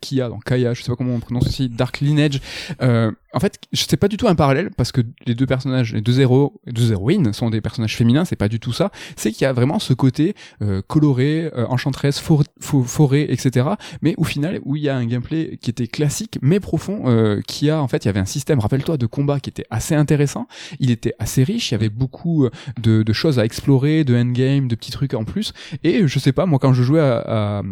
Kia, 0.00 0.28
donc 0.28 0.44
Kaya, 0.44 0.74
je 0.74 0.82
sais 0.82 0.90
pas 0.90 0.96
comment 0.96 1.14
on 1.14 1.20
prononce 1.20 1.46
aussi, 1.46 1.68
Dark 1.68 2.00
Lineage. 2.00 2.40
Euh, 2.82 3.12
en 3.36 3.40
fait, 3.40 3.58
je 3.70 3.82
sais 3.82 3.98
pas 3.98 4.08
du 4.08 4.16
tout 4.16 4.28
un 4.28 4.34
parallèle 4.34 4.70
parce 4.70 4.92
que 4.92 5.02
les 5.26 5.34
deux 5.34 5.44
personnages, 5.44 5.92
les 5.92 6.00
deux 6.00 6.20
héros, 6.20 6.58
les 6.64 6.72
deux 6.72 6.92
héroïnes 6.92 7.34
sont 7.34 7.50
des 7.50 7.60
personnages 7.60 7.94
féminins, 7.94 8.24
c'est 8.24 8.34
pas 8.34 8.48
du 8.48 8.58
tout 8.58 8.72
ça. 8.72 8.90
C'est 9.14 9.30
qu'il 9.30 9.42
y 9.42 9.44
a 9.44 9.52
vraiment 9.52 9.78
ce 9.78 9.92
côté 9.92 10.34
euh, 10.62 10.80
coloré, 10.86 11.50
euh, 11.54 11.66
enchanteresse, 11.68 12.18
forêt, 12.58 13.26
etc. 13.28 13.68
Mais 14.00 14.14
au 14.16 14.24
final, 14.24 14.60
où 14.64 14.76
il 14.76 14.82
y 14.82 14.88
a 14.88 14.96
un 14.96 15.04
gameplay 15.04 15.58
qui 15.60 15.68
était 15.68 15.86
classique 15.86 16.38
mais 16.40 16.60
profond, 16.60 17.02
euh, 17.06 17.42
qui 17.46 17.68
a 17.68 17.82
en 17.82 17.88
fait, 17.88 18.06
il 18.06 18.08
y 18.08 18.08
avait 18.08 18.20
un 18.20 18.24
système, 18.24 18.58
rappelle-toi, 18.58 18.96
de 18.96 19.06
combat 19.06 19.38
qui 19.38 19.50
était 19.50 19.66
assez 19.68 19.94
intéressant. 19.94 20.48
Il 20.80 20.90
était 20.90 21.14
assez 21.18 21.44
riche, 21.44 21.70
il 21.70 21.74
y 21.74 21.76
avait 21.76 21.90
beaucoup 21.90 22.48
de, 22.80 23.02
de 23.02 23.12
choses 23.12 23.38
à 23.38 23.44
explorer, 23.44 24.04
de 24.04 24.16
endgame, 24.16 24.66
de 24.66 24.74
petits 24.74 24.92
trucs 24.92 25.12
en 25.12 25.24
plus. 25.24 25.52
Et 25.84 26.08
je 26.08 26.18
sais 26.18 26.32
pas, 26.32 26.46
moi 26.46 26.58
quand 26.58 26.72
je 26.72 26.82
jouais 26.82 27.00
à, 27.00 27.58
à 27.58 27.62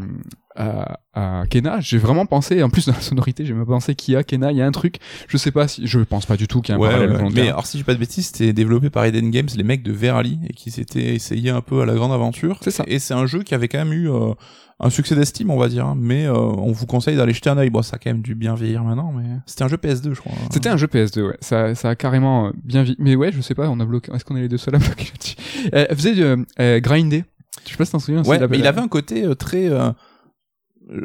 à, 0.56 1.00
à 1.14 1.44
Kena, 1.48 1.80
j'ai 1.80 1.98
vraiment 1.98 2.26
pensé, 2.26 2.62
en 2.62 2.70
plus 2.70 2.86
de 2.86 2.92
la 2.92 3.00
sonorité, 3.00 3.44
j'ai 3.44 3.54
même 3.54 3.66
pensé 3.66 3.94
qu'il 3.94 4.14
y 4.14 4.16
a 4.16 4.22
Kena, 4.22 4.52
il 4.52 4.58
y 4.58 4.62
a 4.62 4.66
un 4.66 4.72
truc, 4.72 4.98
je 5.28 5.36
sais 5.36 5.50
pas 5.50 5.68
si, 5.68 5.86
je 5.86 6.00
pense 6.00 6.26
pas 6.26 6.36
du 6.36 6.46
tout 6.46 6.60
qu'il 6.60 6.74
y 6.74 6.78
a 6.78 6.80
un 6.80 6.88
parallèle 6.88 7.28
Mais 7.32 7.48
alors 7.48 7.66
si 7.66 7.78
j'ai 7.78 7.84
pas 7.84 7.94
de 7.94 7.98
bêtises, 7.98 8.26
c'était 8.26 8.52
développé 8.52 8.90
par 8.90 9.04
Eden 9.04 9.30
Games, 9.30 9.48
les 9.56 9.64
mecs 9.64 9.82
de 9.82 9.92
Verali, 9.92 10.38
et 10.48 10.52
qui 10.52 10.70
s'étaient 10.70 11.14
essayés 11.14 11.50
un 11.50 11.60
peu 11.60 11.82
à 11.82 11.86
la 11.86 11.94
grande 11.94 12.12
aventure. 12.12 12.58
C'est 12.62 12.70
ça. 12.70 12.84
Et 12.86 12.98
c'est 12.98 13.14
un 13.14 13.26
jeu 13.26 13.42
qui 13.42 13.54
avait 13.54 13.68
quand 13.68 13.78
même 13.78 13.92
eu 13.92 14.10
euh, 14.10 14.32
un 14.80 14.90
succès 14.90 15.14
d'estime, 15.14 15.50
on 15.50 15.58
va 15.58 15.68
dire, 15.68 15.86
hein. 15.86 15.96
mais 15.98 16.26
euh, 16.26 16.34
on 16.34 16.72
vous 16.72 16.86
conseille 16.86 17.16
d'aller 17.16 17.32
jeter 17.32 17.50
un 17.50 17.58
œil. 17.58 17.70
Bon, 17.70 17.82
ça 17.82 17.96
a 17.96 17.98
quand 17.98 18.10
même 18.10 18.22
dû 18.22 18.34
bien 18.34 18.54
vieillir 18.54 18.84
maintenant, 18.84 19.12
mais 19.12 19.24
c'était 19.46 19.64
un 19.64 19.68
jeu 19.68 19.76
PS2, 19.76 20.14
je 20.14 20.20
crois. 20.20 20.32
C'était 20.50 20.68
un 20.68 20.76
jeu 20.76 20.86
PS2, 20.86 21.22
ouais. 21.22 21.36
Ça, 21.40 21.74
ça 21.74 21.90
a 21.90 21.96
carrément 21.96 22.46
euh, 22.46 22.50
bien 22.62 22.82
vieilli. 22.82 22.96
Mais 23.00 23.16
ouais, 23.16 23.32
je 23.32 23.40
sais 23.40 23.54
pas, 23.54 23.68
on 23.68 23.80
a 23.80 23.84
bloqué. 23.84 24.12
Est-ce 24.12 24.24
qu'on 24.24 24.36
est 24.36 24.42
les 24.42 24.48
deux 24.48 24.58
seuls 24.58 24.74
à 24.74 24.78
bloquer 24.80 25.06
là-dessus? 25.06 25.36
Elle 25.72 25.96
faisait 25.96 26.14
euh, 26.20 26.80
grinder. 26.80 27.24
Je 27.64 27.70
sais 27.70 27.76
pas 27.76 27.84
si 27.84 27.92
t'en 27.92 27.98
souviens. 27.98 28.22
Ouais, 28.24 28.38
mais 28.48 28.58
il 28.58 28.66
avait 28.66 28.80
un 28.80 28.88
côté 28.88 29.24
très 29.36 29.68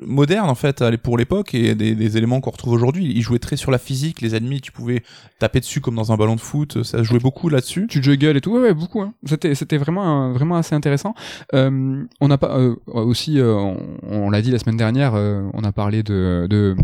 moderne 0.02 0.50
en 0.50 0.56
fait 0.56 0.84
pour 0.98 1.18
l'époque 1.18 1.54
et 1.54 1.74
des, 1.76 1.96
des 1.96 2.18
éléments 2.18 2.42
qu'on 2.42 2.52
retrouve 2.52 2.74
aujourd'hui. 2.74 3.12
Il 3.16 3.22
jouait 3.22 3.40
très 3.40 3.56
sur 3.56 3.72
la 3.72 3.78
physique, 3.78 4.22
les 4.22 4.36
ennemis, 4.36 4.62
tu 4.62 4.72
pouvais 4.72 5.04
taper 5.40 5.60
dessus 5.60 5.82
comme 5.82 5.96
dans 5.96 6.12
un 6.12 6.18
ballon 6.18 6.36
de 6.36 6.42
foot, 6.42 6.84
ça 6.84 7.04
jouait 7.04 7.20
beaucoup 7.20 7.50
là-dessus. 7.50 7.88
Tu 7.90 8.04
juggles 8.04 8.38
et 8.38 8.42
tout, 8.42 8.52
ouais, 8.52 8.62
ouais 8.62 8.74
beaucoup. 8.74 9.02
Hein. 9.02 9.14
C'était 9.26 9.56
c'était 9.56 9.78
vraiment 9.78 10.34
vraiment 10.34 10.58
assez 10.58 10.76
intéressant. 10.76 11.14
Euh, 11.54 12.04
on 12.20 12.28
n'a 12.28 12.38
pas 12.38 12.58
euh, 12.58 12.76
aussi, 12.88 13.40
euh, 13.40 13.54
on, 13.54 13.78
on 14.04 14.30
l'a 14.30 14.42
dit 14.42 14.52
la 14.52 14.60
semaine 14.60 14.78
dernière, 14.78 15.14
euh, 15.16 15.48
on 15.54 15.64
a 15.64 15.72
parlé 15.72 16.04
de, 16.04 16.48
de 16.50 16.76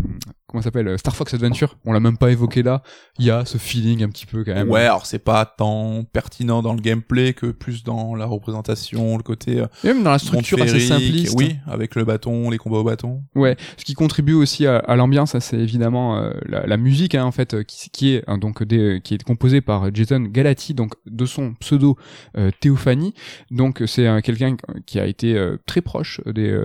comment 0.46 0.62
s'appelle 0.62 0.88
euh, 0.88 0.96
Star 0.96 1.14
Fox 1.14 1.34
Adventure. 1.34 1.76
On 1.84 1.92
l'a 1.92 2.00
même 2.00 2.16
pas 2.16 2.30
évoqué 2.30 2.62
là. 2.62 2.82
Il 3.18 3.24
y 3.24 3.30
a 3.30 3.44
ce 3.44 3.58
feeling 3.58 4.04
un 4.04 4.08
petit 4.08 4.26
peu 4.26 4.44
quand 4.44 4.54
même. 4.54 4.70
Ouais 4.70 4.82
alors 4.82 5.06
c'est 5.06 5.18
pas 5.18 5.44
tant 5.44 6.04
pertinent 6.04 6.62
dans 6.62 6.74
le 6.74 6.80
gameplay 6.80 7.32
que 7.32 7.46
plus 7.46 7.82
dans 7.82 8.14
la 8.14 8.26
représentation 8.26 9.16
le 9.16 9.22
côté 9.22 9.60
euh, 9.60 9.66
même 9.82 10.02
dans 10.02 10.12
la 10.12 10.18
structure 10.18 10.60
assez 10.62 10.80
simpliste. 10.80 11.34
oui 11.36 11.56
avec 11.66 11.94
le 11.94 12.04
bâton 12.04 12.50
les 12.50 12.58
combats 12.58 12.78
au 12.78 12.84
bâton. 12.84 13.22
Ouais 13.34 13.56
ce 13.76 13.84
qui 13.84 13.94
contribue 13.94 14.34
aussi 14.34 14.66
à, 14.66 14.96
l'ambiance 14.96 15.36
c'est 15.38 15.58
évidemment 15.58 16.18
euh, 16.18 16.32
la, 16.46 16.76
musique 16.76 17.14
hein, 17.14 17.24
en 17.24 17.32
fait 17.32 17.64
qui, 17.64 17.90
qui 17.90 18.14
est 18.14 18.24
hein, 18.26 18.38
donc 18.38 18.62
des, 18.62 19.00
qui 19.02 19.14
est 19.14 19.22
composée 19.22 19.60
par 19.60 19.92
Jason 19.94 20.20
Galati 20.20 20.74
donc 20.74 20.94
de 21.06 21.26
son 21.26 21.54
pseudo 21.54 21.96
Théophanie. 22.60 23.14
Donc 23.50 23.82
c'est 23.86 24.06
quelqu'un 24.22 24.56
qui 24.84 25.00
a 25.00 25.06
été 25.06 25.54
très 25.66 25.80
proche 25.80 26.20
des, 26.26 26.56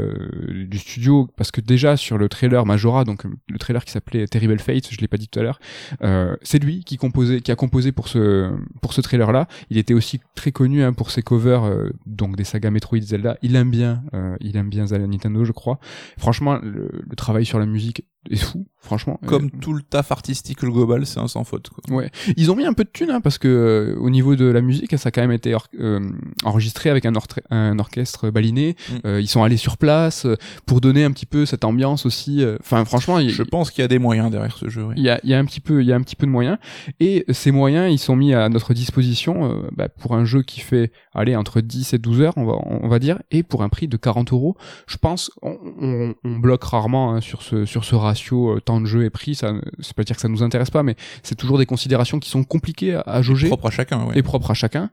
du 0.67 0.77
studio 0.77 1.27
parce 1.35 1.51
que 1.51 1.61
déjà 1.61 1.97
sur 1.97 2.17
le 2.17 2.29
trailer 2.29 2.65
Majora 2.65 3.03
donc 3.03 3.23
le 3.23 3.57
trailer 3.57 3.70
qui 3.79 3.91
s'appelait 3.91 4.27
Terrible 4.27 4.59
Fate, 4.59 4.91
je 4.91 4.97
l'ai 4.99 5.07
pas 5.07 5.17
dit 5.17 5.27
tout 5.27 5.39
à 5.39 5.43
l'heure. 5.43 5.59
Euh, 6.03 6.35
c'est 6.41 6.61
lui 6.63 6.83
qui 6.83 6.97
composait, 6.97 7.41
qui 7.41 7.51
a 7.51 7.55
composé 7.55 7.91
pour 7.91 8.07
ce 8.07 8.51
pour 8.81 8.93
ce 8.93 9.01
trailer 9.01 9.31
là. 9.31 9.47
Il 9.69 9.77
était 9.77 9.93
aussi 9.93 10.19
très 10.35 10.51
connu 10.51 10.83
hein, 10.83 10.93
pour 10.93 11.11
ses 11.11 11.21
covers 11.21 11.63
euh, 11.63 11.89
donc 12.05 12.35
des 12.35 12.43
sagas 12.43 12.71
Metroid, 12.71 13.01
Zelda. 13.01 13.37
Il 13.41 13.55
aime 13.55 13.71
bien, 13.71 14.03
euh, 14.13 14.35
il 14.39 14.57
aime 14.57 14.69
bien 14.69 14.87
Zelda 14.87 15.07
Nintendo, 15.07 15.45
je 15.45 15.51
crois. 15.51 15.79
Franchement, 16.17 16.59
le, 16.61 16.89
le 17.07 17.15
travail 17.15 17.45
sur 17.45 17.59
la 17.59 17.65
musique 17.65 18.05
est 18.29 18.35
fou, 18.35 18.67
franchement. 18.77 19.19
Comme 19.25 19.49
tout 19.49 19.73
le 19.73 19.81
taf 19.81 20.11
artistique 20.11 20.61
le 20.61 20.71
global, 20.71 21.05
c'est 21.05 21.19
un 21.19 21.27
sans 21.27 21.43
faute. 21.43 21.69
Quoi. 21.69 21.95
Ouais, 21.95 22.11
ils 22.37 22.51
ont 22.51 22.55
mis 22.55 22.65
un 22.65 22.73
peu 22.73 22.83
de 22.83 22.89
thunes 22.89 23.09
hein, 23.09 23.21
parce 23.21 23.37
que 23.37 23.47
euh, 23.47 23.99
au 23.99 24.09
niveau 24.09 24.35
de 24.35 24.45
la 24.45 24.61
musique, 24.61 24.97
ça 24.97 25.09
a 25.09 25.11
quand 25.11 25.21
même 25.21 25.31
été 25.31 25.55
euh, 25.79 25.99
enregistré 26.43 26.89
avec 26.89 27.05
un, 27.05 27.13
un 27.49 27.79
orchestre 27.79 28.29
baliné. 28.29 28.75
Mm. 28.89 28.93
Euh, 29.05 29.21
ils 29.21 29.27
sont 29.27 29.43
allés 29.43 29.57
sur 29.57 29.77
place 29.77 30.27
pour 30.65 30.81
donner 30.81 31.03
un 31.03 31.11
petit 31.11 31.25
peu 31.25 31.45
cette 31.45 31.65
ambiance 31.65 32.05
aussi. 32.05 32.45
Enfin, 32.59 32.85
franchement, 32.85 33.19
je 33.19 33.43
pense 33.43 33.71
qu'il 33.71 33.81
y 33.81 33.85
a 33.85 33.87
des 33.87 33.99
moyens 33.99 34.29
derrière 34.29 34.57
ce 34.57 34.69
jeu. 34.69 34.87
Il 34.95 35.03
y, 35.03 35.09
a, 35.09 35.19
y 35.23 35.33
a 35.33 35.39
un 35.39 35.45
petit 35.45 35.61
peu, 35.61 35.81
il 35.81 35.87
y 35.87 35.93
a 35.93 35.95
un 35.95 36.01
petit 36.01 36.15
peu 36.15 36.27
de 36.27 36.31
moyens 36.31 36.57
et 36.99 37.25
ces 37.29 37.51
moyens, 37.51 37.91
ils 37.91 37.99
sont 37.99 38.15
mis 38.15 38.33
à 38.33 38.49
notre 38.49 38.73
disposition 38.73 39.63
bah, 39.75 39.89
pour 39.89 40.15
un 40.15 40.25
jeu 40.25 40.43
qui 40.43 40.59
fait 40.59 40.91
aller 41.13 41.35
entre 41.35 41.61
10 41.61 41.93
et 41.93 41.97
12 41.97 42.21
heures, 42.21 42.33
on 42.37 42.45
va, 42.45 42.53
on 42.65 42.87
va 42.87 42.99
dire, 42.99 43.19
et 43.31 43.43
pour 43.43 43.63
un 43.63 43.69
prix 43.69 43.87
de 43.87 43.97
40 43.97 44.31
euros. 44.31 44.55
Je 44.87 44.97
pense, 44.97 45.31
on, 45.41 45.57
on, 45.79 46.13
on 46.23 46.37
bloque 46.37 46.63
rarement 46.63 47.13
hein, 47.13 47.21
sur 47.21 47.41
ce 47.41 47.65
sur 47.65 47.83
ce 47.83 47.95
ratio 48.11 48.57
euh, 48.57 48.61
temps 48.61 48.79
de 48.79 48.85
jeu 48.85 49.03
et 49.03 49.09
prix, 49.09 49.35
ça, 49.35 49.53
c'est 49.79 49.95
pas 49.95 50.03
dire 50.03 50.15
que 50.15 50.21
ça 50.21 50.27
nous 50.27 50.43
intéresse 50.43 50.69
pas, 50.69 50.83
mais 50.83 50.95
c'est 51.23 51.35
toujours 51.35 51.57
des 51.57 51.65
considérations 51.65 52.19
qui 52.19 52.29
sont 52.29 52.43
compliquées 52.43 52.99
à, 53.05 53.21
jauger. 53.21 53.47
Et 53.47 53.49
propres 53.49 53.67
à 53.67 53.71
chacun, 53.71 54.05
ouais. 54.05 54.17
Et 54.17 54.23
propres 54.23 54.51
à 54.51 54.53
chacun. 54.53 54.89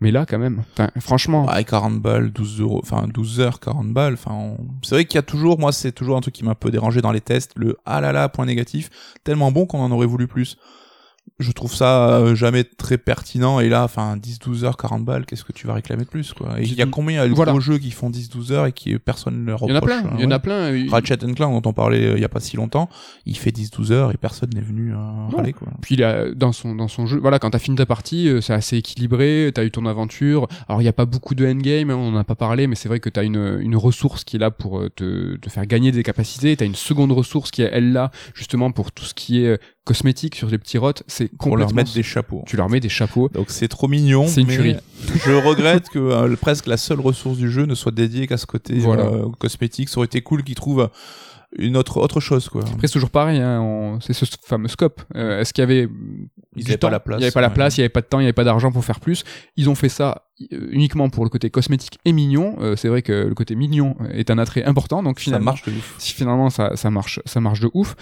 Mais 0.00 0.10
là, 0.10 0.24
quand 0.24 0.38
même, 0.38 0.62
enfin, 0.72 0.90
franchement. 0.98 1.46
Ah, 1.48 1.62
40 1.62 2.00
balles, 2.00 2.32
12 2.32 2.60
euros, 2.60 2.80
enfin, 2.82 3.06
12 3.12 3.40
heures, 3.40 3.60
40 3.60 3.92
balles, 3.92 4.14
enfin, 4.14 4.56
c'est 4.82 4.94
vrai 4.94 5.04
qu'il 5.04 5.16
y 5.16 5.18
a 5.18 5.22
toujours, 5.22 5.58
moi, 5.58 5.72
c'est 5.72 5.92
toujours 5.92 6.16
un 6.16 6.22
truc 6.22 6.34
qui 6.34 6.44
m'a 6.44 6.52
un 6.52 6.54
peu 6.54 6.70
dérangé 6.70 7.02
dans 7.02 7.12
les 7.12 7.20
tests, 7.20 7.52
le 7.56 7.76
ah 7.84 8.00
là 8.00 8.12
là, 8.12 8.28
point 8.30 8.46
négatif, 8.46 8.88
tellement 9.24 9.52
bon 9.52 9.66
qu'on 9.66 9.80
en 9.80 9.90
aurait 9.90 10.06
voulu 10.06 10.26
plus 10.26 10.56
je 11.40 11.50
trouve 11.52 11.74
ça 11.74 12.10
euh, 12.18 12.34
jamais 12.34 12.64
très 12.64 12.98
pertinent 12.98 13.60
et 13.60 13.68
là 13.68 13.82
enfin 13.84 14.16
10 14.16 14.38
12 14.38 14.64
heures 14.64 14.76
40 14.76 15.04
balles 15.04 15.26
qu'est-ce 15.26 15.44
que 15.44 15.52
tu 15.52 15.66
vas 15.66 15.74
réclamer 15.74 16.04
de 16.04 16.08
plus 16.08 16.32
quoi? 16.32 16.60
Et 16.60 16.64
il 16.64 16.74
y 16.74 16.82
a 16.82 16.86
combien 16.86 17.26
de 17.26 17.32
Voilà. 17.34 17.52
gros 17.52 17.60
jeux 17.60 17.78
qui 17.78 17.90
font 17.90 18.10
10 18.10 18.28
12 18.28 18.52
heures 18.52 18.66
et 18.66 18.72
qui 18.72 18.98
personne 18.98 19.40
ne 19.40 19.46
leur 19.46 19.60
Il 19.64 19.70
y 19.70 19.72
en 19.72 19.76
a 19.76 19.80
reproche 19.80 20.00
plein, 20.00 20.10
hein, 20.10 20.14
il 20.18 20.24
y 20.24 20.26
en 20.26 20.30
a 20.30 20.38
plein. 20.38 20.54
euh, 20.72 20.86
Ratchet 20.90 21.16
Clank 21.18 21.62
dont 21.62 21.68
on 21.70 21.72
parlait 21.72 22.04
euh, 22.04 22.14
il 22.16 22.20
y 22.20 22.24
a 22.24 22.28
pas 22.28 22.40
si 22.40 22.56
longtemps 22.56 22.88
il 23.26 23.36
fait 23.36 23.52
10 23.52 23.70
12 23.70 23.92
heures 23.92 24.12
et 24.12 24.16
personne 24.16 24.50
n'est 24.54 24.60
venu 24.60 24.92
euh, 24.92 24.96
râler 25.34 25.52
quoi 25.52 25.68
Puis 25.80 25.94
il 25.96 26.04
a, 26.04 26.30
dans 26.34 26.52
son 26.52 26.74
dans 26.74 26.88
son 26.88 27.06
jeu, 27.06 27.18
voilà, 27.18 27.38
quand 27.38 27.50
t'as 27.50 27.58
fini 27.58 27.76
ta 27.76 27.86
partie, 27.86 28.28
euh, 28.28 28.40
c'est 28.40 28.52
assez 28.52 28.76
équilibré. 28.76 29.50
T'as 29.54 29.64
eu 29.64 29.70
ton 29.70 29.86
aventure. 29.86 30.46
Alors 30.68 30.82
il 30.82 30.84
y 30.84 30.88
a 30.88 30.92
pas 30.92 31.06
beaucoup 31.06 31.34
de 31.34 31.46
endgame, 31.46 31.90
hein, 31.90 31.94
on 31.96 32.14
en 32.14 32.16
a 32.16 32.24
pas 32.24 32.34
parlé, 32.34 32.66
mais 32.66 32.74
c'est 32.74 32.88
vrai 32.88 33.00
que 33.00 33.08
t'as 33.08 33.24
une 33.24 33.58
une 33.60 33.76
ressource 33.76 34.24
qui 34.24 34.36
est 34.36 34.38
là 34.38 34.50
pour 34.50 34.78
euh, 34.80 34.88
te 34.90 35.36
te 35.36 35.48
faire 35.48 35.66
gagner 35.66 35.92
des 35.92 36.02
capacités. 36.02 36.56
T'as 36.56 36.66
une 36.66 36.74
seconde 36.74 37.12
ressource 37.12 37.50
qui 37.50 37.62
est 37.62 37.70
elle 37.72 37.92
là 37.92 38.10
justement 38.34 38.70
pour 38.72 38.92
tout 38.92 39.04
ce 39.04 39.14
qui 39.14 39.42
est 39.44 39.58
euh, 39.80 39.84
cosmétique 39.84 40.34
sur 40.36 40.48
les 40.48 40.58
petits 40.58 40.78
rots. 40.78 40.92
C'est 41.06 41.28
pour 41.36 41.56
leur 41.56 41.66
complètement. 41.68 41.74
mettre 41.82 41.94
des 41.94 42.02
chapeaux 42.02 42.42
Tu 42.46 42.56
leur 42.56 42.68
mets 42.68 42.80
des 42.80 42.88
chapeaux. 42.88 43.28
donc 43.28 43.50
c'est 43.50 43.68
trop 43.68 43.88
mignon 43.88 44.26
C'est 44.26 44.42
une 44.42 44.46
mais 44.46 44.54
tuerie. 44.56 44.76
je 45.24 45.32
regrette 45.32 45.88
que 45.88 45.98
euh, 45.98 46.36
presque 46.36 46.66
la 46.66 46.76
seule 46.76 47.00
ressource 47.00 47.38
du 47.38 47.50
jeu 47.50 47.64
ne 47.66 47.74
soit 47.74 47.92
dédiée 47.92 48.26
qu'à 48.26 48.36
ce 48.36 48.46
côté 48.46 48.78
Voilà. 48.78 49.04
euh, 49.04 49.26
cosmétique 49.38 49.88
ça 49.88 49.98
aurait 49.98 50.06
été 50.06 50.20
cool 50.22 50.42
qu'ils 50.44 50.54
trouvent 50.54 50.90
une 51.58 51.76
autre 51.76 51.96
autre 51.98 52.20
chose 52.20 52.48
quoi 52.48 52.62
Après 52.62 52.86
c'est 52.86 52.92
toujours 52.92 53.10
pareil, 53.10 53.40
hein, 53.40 53.60
on- 53.60 53.98
c'est 54.00 54.12
ce 54.12 54.24
fameux 54.46 54.68
scope. 54.68 55.02
Euh, 55.16 55.40
Est-ce 55.40 55.52
qu'il 55.52 55.62
y 55.62 55.64
avait 55.64 55.88
ils 56.56 56.64
du 56.64 56.70
avaient 56.70 56.76
pas 56.78 56.86
temps 56.86 56.90
la 56.92 57.00
place 57.00 57.18
Il 57.18 57.22
y 57.22 57.24
avait 57.24 57.32
pas 57.32 57.40
la 57.40 57.50
place, 57.50 57.76
il 57.76 57.80
y 57.80 57.82
avait 57.82 57.88
pas 57.88 58.02
de 58.02 58.06
temps, 58.06 58.20
il 58.20 58.22
y 58.22 58.26
avait 58.26 58.32
pas 58.32 58.44
d'argent 58.44 58.70
pour 58.70 58.84
faire 58.84 59.00
plus. 59.00 59.24
Ils 59.56 59.68
ont 59.68 59.74
fait 59.74 59.88
ça 59.88 60.10
euh, 60.10 60.14
uniquement 60.50 61.10
pour 61.10 61.24
le 61.24 61.30
côté 61.30 61.50
cosmétique 61.50 61.98
et 62.04 62.12
mignon. 62.12 62.56
Euh, 62.60 62.76
c'est 62.76 62.88
vrai 62.88 63.02
que 63.02 63.12
le 63.12 63.34
côté 63.34 63.54
mignon 63.54 63.96
est 64.12 64.30
un 64.30 64.38
attrait 64.38 64.64
important, 64.64 65.02
donc 65.02 65.18
ça 65.18 65.24
finalement 65.24 65.46
marche 65.46 65.64
de 65.64 65.70
ouf 65.70 65.94
si 65.98 66.14
finalement 66.14 66.50
ça, 66.50 66.76
ça 66.76 66.90
marche 66.90 67.20
ça 67.24 67.40
marche 67.40 67.60
de 67.60 67.70
ouf 67.74 67.96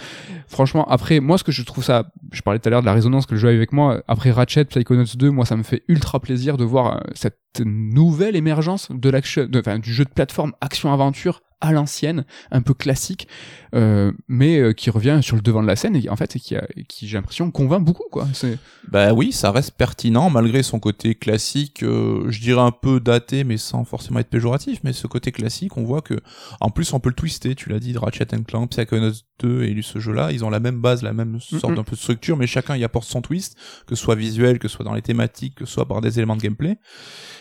franchement 0.47 0.85
après 0.87 1.19
moi 1.19 1.37
ce 1.37 1.43
que 1.43 1.51
je 1.51 1.63
trouve 1.63 1.83
ça 1.83 2.11
je 2.31 2.41
parlais 2.41 2.59
tout 2.59 2.67
à 2.67 2.71
l'heure 2.71 2.81
de 2.81 2.85
la 2.85 2.93
résonance 2.93 3.25
que 3.25 3.33
le 3.33 3.39
jeu 3.39 3.49
a 3.49 3.51
avec 3.51 3.71
moi 3.71 4.01
après 4.07 4.31
Ratchet 4.31 4.65
Psychonauts 4.65 5.15
2 5.15 5.29
moi 5.31 5.45
ça 5.45 5.55
me 5.55 5.63
fait 5.63 5.83
ultra 5.87 6.19
plaisir 6.19 6.57
de 6.57 6.63
voir 6.63 6.97
euh, 6.97 6.99
cette 7.13 7.37
nouvelle 7.63 8.35
émergence 8.35 8.87
de 8.89 9.09
l'action 9.09 9.47
enfin 9.55 9.79
du 9.79 9.93
jeu 9.93 10.05
de 10.05 10.09
plateforme 10.09 10.53
action 10.61 10.93
aventure 10.93 11.41
à 11.61 11.71
l'ancienne 11.71 12.25
un 12.51 12.61
peu 12.61 12.73
classique 12.73 13.27
euh, 13.75 14.11
mais 14.27 14.57
euh, 14.57 14.73
qui 14.73 14.89
revient 14.89 15.19
sur 15.21 15.35
le 15.35 15.41
devant 15.41 15.61
de 15.61 15.67
la 15.67 15.75
scène 15.75 15.95
et 15.95 16.09
en 16.09 16.15
fait 16.15 16.37
qui 16.37 16.55
a, 16.55 16.65
qui 16.87 17.07
j'ai 17.07 17.17
l'impression 17.17 17.51
convainc 17.51 17.83
beaucoup 17.83 18.05
quoi 18.09 18.27
c'est 18.33 18.57
Bah 18.87 19.13
oui, 19.13 19.31
ça 19.31 19.51
reste 19.51 19.71
pertinent 19.71 20.29
malgré 20.29 20.63
son 20.63 20.79
côté 20.79 21.15
classique, 21.15 21.83
euh, 21.83 22.28
je 22.29 22.41
dirais 22.41 22.61
un 22.61 22.71
peu 22.71 22.99
daté 22.99 23.43
mais 23.43 23.57
sans 23.57 23.83
forcément 23.83 24.19
être 24.19 24.29
péjoratif, 24.29 24.79
mais 24.83 24.93
ce 24.93 25.07
côté 25.07 25.31
classique, 25.31 25.77
on 25.77 25.83
voit 25.83 26.01
que 26.01 26.15
en 26.59 26.69
plus 26.69 26.93
on 26.93 26.99
peut 26.99 27.09
le 27.09 27.15
twister, 27.15 27.55
tu 27.55 27.69
l'as 27.69 27.79
dit, 27.79 27.97
Ratchet 27.97 28.27
Clank, 28.47 28.69
Psychonauts 28.69 29.23
2 29.39 29.63
et 29.63 29.81
ce 29.81 29.99
jeu-là, 29.99 30.31
ils 30.31 30.43
ont 30.43 30.49
la 30.49 30.59
même 30.59 30.81
base, 30.81 31.03
la 31.03 31.13
même 31.13 31.39
sorte 31.39 31.73
d'un 31.73 31.83
peu 31.83 31.95
de 31.95 32.01
structure, 32.01 32.37
mais 32.37 32.47
chacun 32.47 32.75
y 32.75 32.83
apporte 32.83 33.07
son 33.07 33.21
twist, 33.21 33.57
que 33.87 33.95
ce 33.95 34.03
soit 34.03 34.15
visuel, 34.15 34.59
que 34.59 34.67
ce 34.67 34.75
soit 34.75 34.85
dans 34.85 34.93
les 34.93 35.01
thématiques, 35.01 35.55
que 35.55 35.65
ce 35.65 35.73
soit 35.73 35.87
par 35.87 36.01
des 36.01 36.19
éléments 36.19 36.35
de 36.35 36.41
gameplay. 36.41 36.77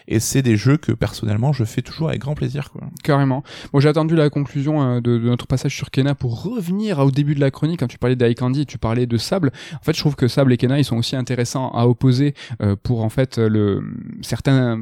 Et 0.07 0.21
c'est 0.21 0.43
des 0.43 0.57
jeux 0.57 0.77
que 0.77 0.93
personnellement 0.93 1.53
je 1.53 1.65
fais 1.65 1.83
toujours 1.83 2.09
avec 2.09 2.21
grand 2.21 2.35
plaisir 2.35 2.71
quoi. 2.71 2.83
Carrément. 3.05 3.43
Bon, 3.73 3.81
j'ai 3.81 3.89
attendu 3.89 4.17
la 4.17 4.31
conclusion 4.31 4.83
euh, 4.83 5.01
de, 5.01 5.19
de 5.19 5.29
notre 5.29 5.47
passage 5.47 5.75
sur 5.75 5.91
Kena 5.91 6.15
pour 6.15 6.43
revenir 6.43 6.99
au 7.01 7.11
début 7.11 7.35
de 7.35 7.41
la 7.41 7.51
chronique. 7.51 7.81
Quand 7.81 7.89
tu 7.89 7.99
parlais 7.99 8.17
d'Icandy, 8.17 8.67
tu 8.67 8.79
parlais 8.79 9.07
de 9.07 9.17
Sable. 9.17 9.53
En 9.75 9.83
fait, 9.83 9.95
je 9.95 10.01
trouve 10.01 10.17
que 10.17 10.29
Sable 10.29 10.53
et 10.53 10.57
Kena, 10.57 10.79
ils 10.79 10.85
sont 10.85 10.97
aussi 10.97 11.17
intéressants 11.17 11.71
à 11.71 11.87
opposer 11.87 12.35
euh, 12.63 12.77
pour 12.83 13.05
en 13.05 13.09
fait 13.09 13.39
le 13.39 13.83
certains 14.23 14.78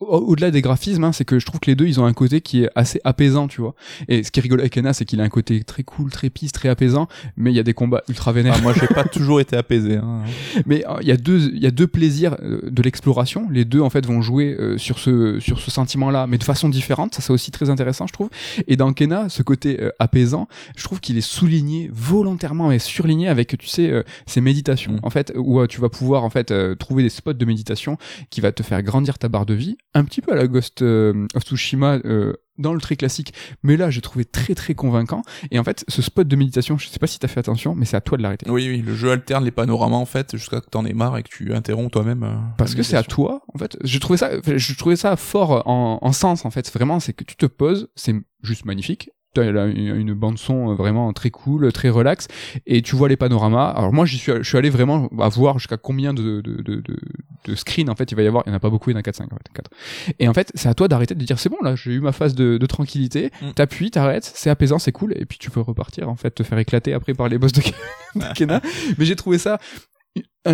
au-delà 0.00 0.50
des 0.50 0.62
graphismes. 0.62 1.04
hein, 1.04 1.12
c'est 1.12 1.24
que 1.24 1.38
je 1.38 1.46
trouve 1.46 1.60
que 1.60 1.70
les 1.70 1.76
deux, 1.76 1.86
ils 1.86 2.00
ont 2.00 2.04
un 2.04 2.12
côté 2.12 2.40
qui 2.40 2.64
est 2.64 2.70
assez 2.74 3.00
apaisant, 3.04 3.48
tu 3.48 3.60
vois. 3.60 3.74
Et 4.08 4.22
ce 4.22 4.30
qui 4.30 4.40
est 4.40 4.42
rigolo 4.42 4.60
avec 4.60 4.72
Kena, 4.72 4.92
c'est 4.92 5.04
qu'il 5.04 5.20
a 5.20 5.24
un 5.24 5.28
côté 5.28 5.62
très 5.64 5.82
cool, 5.82 6.10
très 6.10 6.30
pisse, 6.30 6.52
très 6.52 6.68
apaisant, 6.68 7.08
mais 7.36 7.52
il 7.52 7.56
y 7.56 7.58
a 7.58 7.62
des 7.62 7.74
combats 7.74 8.02
ultra 8.08 8.32
vénères. 8.32 8.54
Ah, 8.56 8.60
moi 8.60 8.72
j'ai 8.78 8.86
pas 8.86 9.04
toujours 9.04 9.40
été 9.40 9.56
apaisé 9.56 9.96
hein. 9.96 10.22
Mais 10.66 10.84
euh, 10.88 10.96
il 11.02 11.08
y 11.08 11.12
a 11.12 11.16
deux 11.16 11.50
il 11.52 11.62
y 11.62 11.66
a 11.66 11.70
deux 11.70 11.86
plaisirs 11.86 12.36
euh, 12.42 12.60
de 12.70 12.82
l'exploration. 12.82 13.48
Les 13.50 13.64
deux 13.64 13.80
en 13.80 13.90
fait 13.90 14.04
vont 14.06 14.22
jouer 14.22 14.56
euh, 14.58 14.78
sur 14.78 14.98
ce 14.98 15.38
sur 15.40 15.60
ce 15.60 15.70
sentiment-là, 15.70 16.26
mais 16.26 16.38
de 16.38 16.44
façon 16.44 16.68
différente. 16.68 17.14
Ça 17.14 17.22
c'est 17.22 17.32
aussi 17.32 17.50
très 17.50 17.70
intéressant, 17.70 18.06
je 18.06 18.12
trouve. 18.12 18.30
Et 18.66 18.76
dans 18.76 18.92
Kena, 18.92 19.28
ce 19.28 19.42
côté 19.42 19.80
euh, 19.80 19.90
apaisant, 19.98 20.48
je 20.76 20.84
trouve 20.84 21.00
qu'il 21.00 21.16
est 21.18 21.22
souligné 21.22 21.90
volontairement 21.92 22.72
et 22.72 22.78
surligné 22.78 23.28
avec 23.28 23.56
tu 23.58 23.66
sais 23.66 23.90
euh, 23.90 24.02
ces 24.26 24.40
méditations 24.40 24.88
Mm. 24.88 24.98
en 25.02 25.10
fait 25.10 25.32
où 25.36 25.60
euh, 25.60 25.66
tu 25.66 25.80
vas 25.80 25.88
pouvoir 25.88 26.24
en 26.24 26.30
fait 26.30 26.50
euh, 26.50 26.74
trouver 26.74 27.02
des 27.02 27.08
spots 27.08 27.32
de 27.32 27.44
méditation 27.44 27.96
qui 28.30 28.40
va 28.40 28.52
te 28.52 28.62
faire 28.62 28.82
grandir 28.82 29.18
ta 29.18 29.28
barre 29.28 29.37
de 29.46 29.54
vie, 29.54 29.76
un 29.94 30.04
petit 30.04 30.20
peu 30.20 30.32
à 30.32 30.36
la 30.36 30.46
Ghost 30.46 30.82
euh, 30.82 31.26
of 31.34 31.42
Tsushima. 31.44 31.98
euh, 32.04 32.32
dans 32.60 32.74
le 32.74 32.80
très 32.80 32.96
classique, 32.96 33.32
mais 33.62 33.76
là 33.76 33.88
j'ai 33.88 34.00
trouvé 34.00 34.24
très 34.24 34.56
très 34.56 34.74
convaincant. 34.74 35.22
Et 35.52 35.60
en 35.60 35.62
fait, 35.62 35.84
ce 35.86 36.02
spot 36.02 36.26
de 36.26 36.34
méditation, 36.34 36.76
je 36.76 36.88
sais 36.88 36.98
pas 36.98 37.06
si 37.06 37.20
t'as 37.20 37.28
fait 37.28 37.38
attention, 37.38 37.76
mais 37.76 37.84
c'est 37.84 37.96
à 37.96 38.00
toi 38.00 38.18
de 38.18 38.22
l'arrêter. 38.24 38.50
Oui 38.50 38.68
oui, 38.68 38.82
le 38.82 38.96
jeu 38.96 39.12
alterne 39.12 39.44
les 39.44 39.52
panoramas 39.52 39.94
en 39.94 40.06
fait 40.06 40.36
jusqu'à 40.36 40.60
que 40.60 40.68
t'en 40.68 40.84
aies 40.84 40.92
marre 40.92 41.16
et 41.18 41.22
que 41.22 41.28
tu 41.28 41.54
interromps 41.54 41.92
toi-même. 41.92 42.24
euh, 42.24 42.34
parce 42.56 42.74
que 42.74 42.82
c'est 42.82 42.96
à 42.96 43.04
toi 43.04 43.42
en 43.54 43.58
fait 43.58 43.76
je 43.84 43.98
trouvais 44.00 44.16
ça 44.16 44.30
je 44.44 44.74
trouvais 44.74 44.96
ça 44.96 45.14
fort 45.14 45.62
en, 45.68 46.00
en 46.02 46.12
sens 46.12 46.44
en 46.44 46.50
fait 46.50 46.68
vraiment 46.72 46.98
c'est 46.98 47.12
que 47.12 47.22
tu 47.22 47.36
te 47.36 47.46
poses 47.46 47.90
c'est 47.94 48.16
juste 48.42 48.64
magnifique 48.64 49.10
T'as 49.34 49.52
là 49.52 49.66
une, 49.66 50.14
bande 50.14 50.38
son 50.38 50.74
vraiment 50.74 51.12
très 51.12 51.30
cool 51.30 51.70
très 51.72 51.90
relax. 51.90 52.28
Et 52.66 52.82
tu 52.82 52.96
vois 52.96 53.08
les 53.08 53.16
panoramas. 53.16 53.68
Alors 53.70 53.92
moi 53.92 54.06
j'y 54.06 54.18
suis 54.18 54.32
je 54.38 54.42
suis 54.42 54.56
allé 54.58 54.70
vraiment 54.70 55.08
à 55.20 55.28
voir 55.28 55.58
jusqu'à 55.58 55.76
combien 55.76 56.14
de 56.14 56.40
de, 56.40 56.62
de, 56.62 56.76
de 56.80 56.96
de 57.44 57.54
screens 57.54 57.90
en 57.90 57.94
fait 57.94 58.10
il 58.10 58.14
va 58.14 58.22
y 58.22 58.26
avoir. 58.26 58.44
Il 58.46 58.50
y 58.50 58.52
en 58.52 58.56
a 58.56 58.60
pas 58.60 58.70
beaucoup 58.70 58.90
il 58.90 58.94
y 58.94 58.96
en 58.96 59.00
a 59.00 59.02
4 59.02 59.16
5 59.16 59.32
en 59.32 59.36
fait, 59.36 59.52
4. 59.54 59.70
et 60.18 60.28
en 60.28 60.34
fait 60.34 60.50
c'est 60.54 60.68
à 60.68 60.74
toi 60.74 60.88
d'arrêter 60.88 61.14
de 61.14 61.24
dire 61.24 61.38
c'est 61.38 61.50
bon 61.50 61.58
là 61.62 61.74
j'ai 61.76 61.92
eu 61.92 62.00
ma 62.00 62.12
phase 62.12 62.34
de, 62.34 62.58
de 62.58 62.66
tranquillité. 62.66 63.30
Mm. 63.42 63.52
t'appuies 63.52 63.90
t'arrêtes 63.90 64.30
c'est 64.34 64.50
apaisant 64.50 64.78
c'est 64.78 64.92
cool. 64.92 65.12
Et 65.16 65.26
puis 65.26 65.38
tu 65.38 65.50
peux 65.50 65.60
repartir 65.60 66.08
en 66.08 66.16
fait 66.16 66.30
te 66.30 66.42
faire 66.42 66.58
éclater 66.58 66.92
après 66.92 67.14
par 67.14 67.28
les 67.28 67.38
boss 67.38 67.52
de, 67.52 67.62
Kena. 68.34 68.60
Mais 68.96 69.04
j'ai 69.04 69.16
trouvé 69.16 69.38
ça 69.38 69.54
euh, 69.54 69.97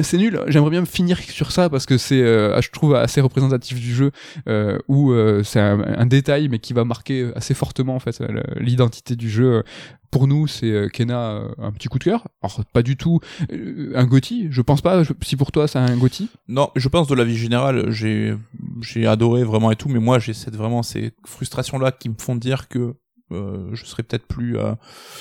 c'est 0.02 0.18
nul. 0.18 0.40
J'aimerais 0.48 0.70
bien 0.70 0.84
finir 0.84 1.18
sur 1.18 1.52
ça 1.52 1.68
parce 1.68 1.86
que 1.86 1.98
c'est, 1.98 2.22
euh, 2.22 2.60
je 2.60 2.70
trouve, 2.70 2.94
assez 2.94 3.20
représentatif 3.20 3.78
du 3.78 3.94
jeu 3.94 4.10
euh, 4.48 4.78
où 4.88 5.12
euh, 5.12 5.42
c'est 5.44 5.60
un, 5.60 6.06
détail 6.06 6.48
mais 6.48 6.58
qui 6.58 6.72
va 6.72 6.84
marquer 6.84 7.30
assez 7.34 7.54
fortement 7.54 7.94
en 7.94 8.00
fait 8.00 8.22
l'identité 8.56 9.16
du 9.16 9.30
jeu. 9.30 9.62
Pour 10.10 10.28
nous, 10.28 10.46
c'est 10.46 10.88
Kena 10.92 11.42
un 11.58 11.72
petit 11.72 11.88
coup 11.88 11.98
de 11.98 12.04
cœur. 12.04 12.28
Alors 12.42 12.64
pas 12.72 12.82
du 12.82 12.96
tout 12.96 13.20
un 13.50 14.04
Gotti. 14.04 14.46
Je 14.50 14.62
pense 14.62 14.80
pas. 14.80 15.02
si 15.22 15.36
pour 15.36 15.50
toi 15.50 15.66
c'est 15.66 15.78
un 15.78 15.96
Gotti. 15.96 16.28
Non, 16.46 16.70
je 16.76 16.88
pense 16.88 17.08
de 17.08 17.14
la 17.14 17.24
vie 17.24 17.36
générale, 17.36 17.90
j'ai 17.90 18.34
j'ai 18.80 19.06
adoré 19.06 19.42
vraiment 19.42 19.72
et 19.72 19.76
tout, 19.76 19.88
mais 19.88 19.98
moi 19.98 20.18
j'ai 20.20 20.32
cette 20.32 20.54
vraiment 20.54 20.82
ces 20.82 21.12
frustrations 21.26 21.78
là 21.78 21.90
qui 21.90 22.08
me 22.08 22.14
font 22.16 22.36
dire 22.36 22.68
que 22.68 22.94
je 23.72 23.84
serais 23.84 24.02
peut-être 24.02 24.26
plus 24.26 24.58
euh, 24.58 24.72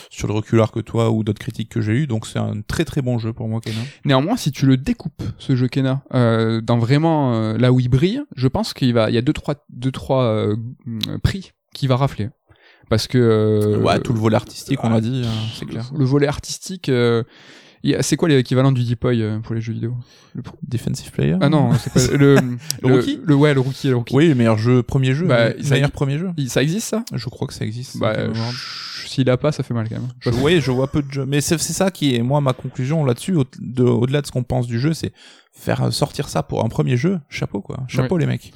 sur 0.09 0.27
le 0.27 0.33
reculard 0.33 0.71
que 0.71 0.79
toi 0.79 1.11
ou 1.11 1.23
d'autres 1.23 1.39
critiques 1.39 1.69
que 1.69 1.81
j'ai 1.81 1.93
eu, 1.93 2.07
donc 2.07 2.27
c'est 2.27 2.39
un 2.39 2.61
très 2.67 2.85
très 2.85 3.01
bon 3.01 3.17
jeu 3.17 3.33
pour 3.33 3.47
moi, 3.47 3.61
Kenan. 3.61 3.83
Néanmoins, 4.05 4.37
si 4.37 4.51
tu 4.51 4.65
le 4.65 4.77
découpes 4.77 5.23
ce 5.37 5.55
jeu 5.55 5.67
Kena 5.67 6.03
euh, 6.13 6.61
dans 6.61 6.77
vraiment 6.77 7.33
euh, 7.33 7.57
là 7.57 7.71
où 7.71 7.79
il 7.79 7.89
brille, 7.89 8.21
je 8.35 8.47
pense 8.47 8.73
qu'il 8.73 8.93
va, 8.93 9.09
il 9.09 9.15
y 9.15 9.17
a 9.17 9.21
deux 9.21 9.33
trois 9.33 9.55
deux 9.69 9.91
trois 9.91 10.23
euh, 10.23 10.55
prix 11.21 11.51
qui 11.73 11.87
va 11.87 11.97
rafler 11.97 12.29
parce 12.89 13.07
que 13.07 13.17
euh, 13.17 13.77
ouais, 13.79 13.99
tout 13.99 14.13
le 14.13 14.19
volet 14.19 14.35
artistique, 14.35 14.83
on 14.83 14.89
l'a 14.89 15.01
dit, 15.01 15.23
euh, 15.25 15.29
c'est 15.57 15.65
clair. 15.65 15.89
Le 15.97 16.05
volet 16.05 16.27
artistique, 16.27 16.89
euh, 16.89 17.23
c'est 18.01 18.15
quoi 18.17 18.29
l'équivalent 18.29 18.71
du 18.71 18.83
Deepoy 18.83 19.21
euh, 19.21 19.39
pour 19.39 19.55
les 19.55 19.61
jeux 19.61 19.73
vidéo? 19.73 19.93
Defensive 20.67 21.11
player. 21.11 21.35
Ah 21.41 21.49
non, 21.49 21.71
c'est 21.73 21.93
pas 21.93 22.17
le, 22.17 22.35
Le 22.81 22.95
rookie? 22.95 23.19
le 23.23 23.35
ouais 23.35 23.53
le 23.53 23.59
rookie 23.59 23.89
le 23.89 23.97
rookie. 23.97 24.15
Oui, 24.15 24.29
le 24.29 24.35
meilleur 24.35 24.57
jeu, 24.57 24.81
premier 24.83 25.13
jeu, 25.13 25.27
Bah, 25.27 25.49
le 25.49 25.61
ça- 25.63 25.75
meilleur 25.75 25.91
premier 25.91 26.17
jeu. 26.17 26.29
Ça 26.47 26.63
existe 26.63 26.87
ça? 26.87 27.03
Je 27.13 27.29
crois 27.29 27.47
que 27.47 27.53
ça 27.53 27.65
existe. 27.65 27.97
Bah, 27.99 28.15
s'il 29.05 29.29
a 29.29 29.37
pas, 29.37 29.51
ça 29.51 29.63
fait 29.63 29.73
mal 29.73 29.87
quand 29.89 29.95
même. 29.95 30.07
Je, 30.21 30.29
oui, 30.31 30.59
je 30.61 30.71
vois 30.71 30.87
peu 30.87 31.01
de 31.03 31.11
jeux. 31.11 31.25
Mais 31.25 31.41
c'est 31.41 31.57
ça 31.59 31.91
qui 31.91 32.15
est, 32.15 32.21
moi, 32.23 32.41
ma 32.41 32.53
conclusion 32.53 33.03
là-dessus, 33.05 33.35
au- 33.35 33.43
de- 33.59 33.83
au-delà 33.83 34.21
de 34.21 34.25
ce 34.27 34.31
qu'on 34.31 34.43
pense 34.43 34.65
du 34.65 34.79
jeu, 34.79 34.93
c'est 34.93 35.11
faire 35.51 35.91
sortir 35.93 36.29
ça 36.29 36.41
pour 36.41 36.65
un 36.65 36.69
premier 36.69 36.97
jeu. 36.97 37.19
Chapeau, 37.29 37.61
quoi. 37.61 37.81
Chapeau, 37.87 38.17
les 38.17 38.25
mecs. 38.25 38.51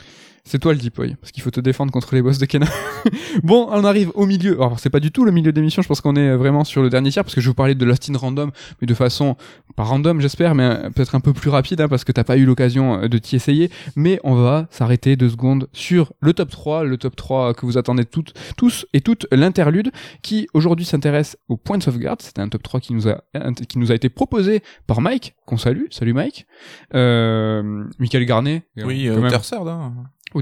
C'est 0.47 0.59
toi 0.59 0.71
le 0.71 0.79
Deepoy, 0.79 1.15
parce 1.19 1.33
qu'il 1.33 1.43
faut 1.43 1.51
te 1.51 1.59
défendre 1.59 1.91
contre 1.91 2.15
les 2.15 2.21
boss 2.21 2.37
de 2.37 2.45
Kena. 2.45 2.67
bon, 3.43 3.67
on 3.69 3.83
arrive 3.83 4.11
au 4.15 4.25
milieu. 4.25 4.53
Alors, 4.53 4.79
c'est 4.79 4.89
pas 4.89 5.01
du 5.01 5.11
tout 5.11 5.25
le 5.25 5.31
milieu 5.31 5.51
d'émission, 5.51 5.81
je 5.81 5.89
pense 5.89 5.99
qu'on 5.99 6.15
est 6.15 6.37
vraiment 6.37 6.63
sur 6.63 6.81
le 6.81 6.89
dernier 6.89 7.11
tiers, 7.11 7.25
parce 7.25 7.35
que 7.35 7.41
je 7.41 7.47
vais 7.47 7.51
vous 7.51 7.55
parler 7.55 7.75
de 7.75 7.83
Lost 7.83 8.09
in 8.09 8.17
Random, 8.17 8.51
mais 8.79 8.87
de 8.87 8.93
façon, 8.93 9.35
pas 9.75 9.83
random 9.83 10.21
j'espère, 10.21 10.55
mais 10.55 10.89
peut-être 10.95 11.15
un 11.15 11.19
peu 11.19 11.33
plus 11.33 11.49
rapide, 11.49 11.81
hein, 11.81 11.89
parce 11.89 12.05
que 12.05 12.13
t'as 12.13 12.23
pas 12.23 12.37
eu 12.37 12.45
l'occasion 12.45 13.03
euh, 13.03 13.07
de 13.09 13.17
t'y 13.17 13.35
essayer. 13.35 13.69
Mais 13.97 14.21
on 14.23 14.35
va 14.35 14.67
s'arrêter 14.71 15.17
deux 15.17 15.29
secondes 15.29 15.67
sur 15.73 16.13
le 16.21 16.33
top 16.33 16.49
3, 16.49 16.85
le 16.85 16.97
top 16.97 17.17
3 17.17 17.53
que 17.53 17.65
vous 17.65 17.77
attendez 17.77 18.05
toutes, 18.05 18.33
tous 18.55 18.85
et 18.93 19.01
toutes, 19.01 19.27
l'interlude, 19.33 19.91
qui 20.21 20.47
aujourd'hui 20.53 20.85
s'intéresse 20.85 21.37
au 21.49 21.57
point 21.57 21.77
de 21.77 21.83
sauvegarde. 21.83 22.21
C'était 22.21 22.41
un 22.41 22.47
top 22.47 22.63
3 22.63 22.79
qui 22.79 22.93
nous 22.93 23.09
a, 23.09 23.21
qui 23.67 23.79
nous 23.79 23.91
a 23.91 23.95
été 23.95 24.07
proposé 24.07 24.61
par 24.87 25.01
Mike, 25.01 25.35
qu'on 25.45 25.57
salue. 25.57 25.85
Salut 25.89 26.13
Mike. 26.13 26.47
Euh, 26.95 27.83
Michael 27.99 28.25
Garnet. 28.25 28.63
Oui, 28.77 29.09
euh, 29.09 29.21
hein. 29.21 29.93
Ou. 30.35 30.41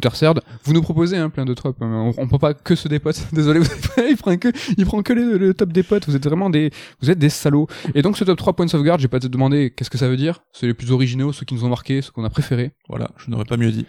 Vous 0.64 0.74
nous 0.74 0.82
proposez 0.82 1.18
hein, 1.18 1.30
plein 1.30 1.46
de 1.46 1.54
tops. 1.54 1.80
hein. 1.82 2.12
On, 2.18 2.24
on 2.24 2.28
prend 2.28 2.40
pas 2.40 2.54
que 2.54 2.76
ceux 2.76 2.90
des 2.90 3.00
potes. 3.00 3.22
Désolé, 3.34 3.60
vous 3.60 3.70
il 4.10 4.18
prend 4.18 4.36
que, 4.38 4.50
il 4.78 4.86
prend 4.86 5.02
que 5.04 5.14
les- 5.14 5.38
le 5.38 5.54
top 5.54 5.72
des 5.72 5.84
potes. 5.84 6.08
Vous 6.08 6.16
êtes 6.16 6.26
vraiment 6.26 6.50
des, 6.50 6.72
vous 7.02 7.10
êtes 7.12 7.20
des 7.20 7.30
salauds. 7.30 7.68
Et 7.94 8.02
donc 8.02 8.18
ce 8.18 8.24
top 8.24 8.38
3 8.38 8.54
points 8.54 8.66
de 8.66 8.72
sauvegarde, 8.72 9.00
j'ai 9.00 9.08
pas 9.08 9.20
te 9.20 9.28
demander 9.28 9.72
qu'est-ce 9.72 9.90
que 9.90 9.98
ça 9.98 10.08
veut 10.10 10.18
dire. 10.18 10.42
C'est 10.54 10.68
les 10.68 10.74
plus 10.74 10.92
originaux, 10.92 11.32
ceux 11.34 11.46
qui 11.46 11.54
nous 11.54 11.64
ont 11.66 11.70
marqué, 11.70 12.02
ceux 12.02 12.12
qu'on 12.12 12.24
a 12.26 12.30
préférés. 12.30 12.72
Voilà, 12.90 13.12
je 13.18 13.30
n'aurais 13.30 13.46
pas 13.46 13.58
mieux 13.58 13.72
dit. 13.72 13.86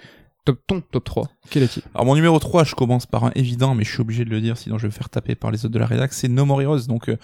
Top 0.46 0.60
ton 0.66 0.80
top 0.80 1.04
3, 1.04 1.28
quel 1.50 1.64
est-il? 1.64 1.82
Alors 1.92 2.06
mon 2.06 2.14
numéro 2.14 2.38
3, 2.38 2.64
je 2.64 2.74
commence 2.74 3.04
par 3.04 3.24
un 3.24 3.32
évident, 3.34 3.74
mais 3.74 3.84
je 3.84 3.90
suis 3.90 4.00
obligé 4.00 4.24
de 4.24 4.30
le 4.30 4.40
dire, 4.40 4.56
sinon 4.56 4.78
je 4.78 4.82
vais 4.82 4.88
me 4.88 4.92
faire 4.92 5.08
taper 5.08 5.34
par 5.34 5.50
les 5.50 5.64
autres 5.64 5.74
de 5.74 5.78
la 5.78 5.86
rédac, 5.86 6.12
c'est 6.12 6.28
No 6.28 6.44
More 6.44 6.62
Heroes. 6.62 6.86
Donc 6.86 7.08
euh, 7.08 7.16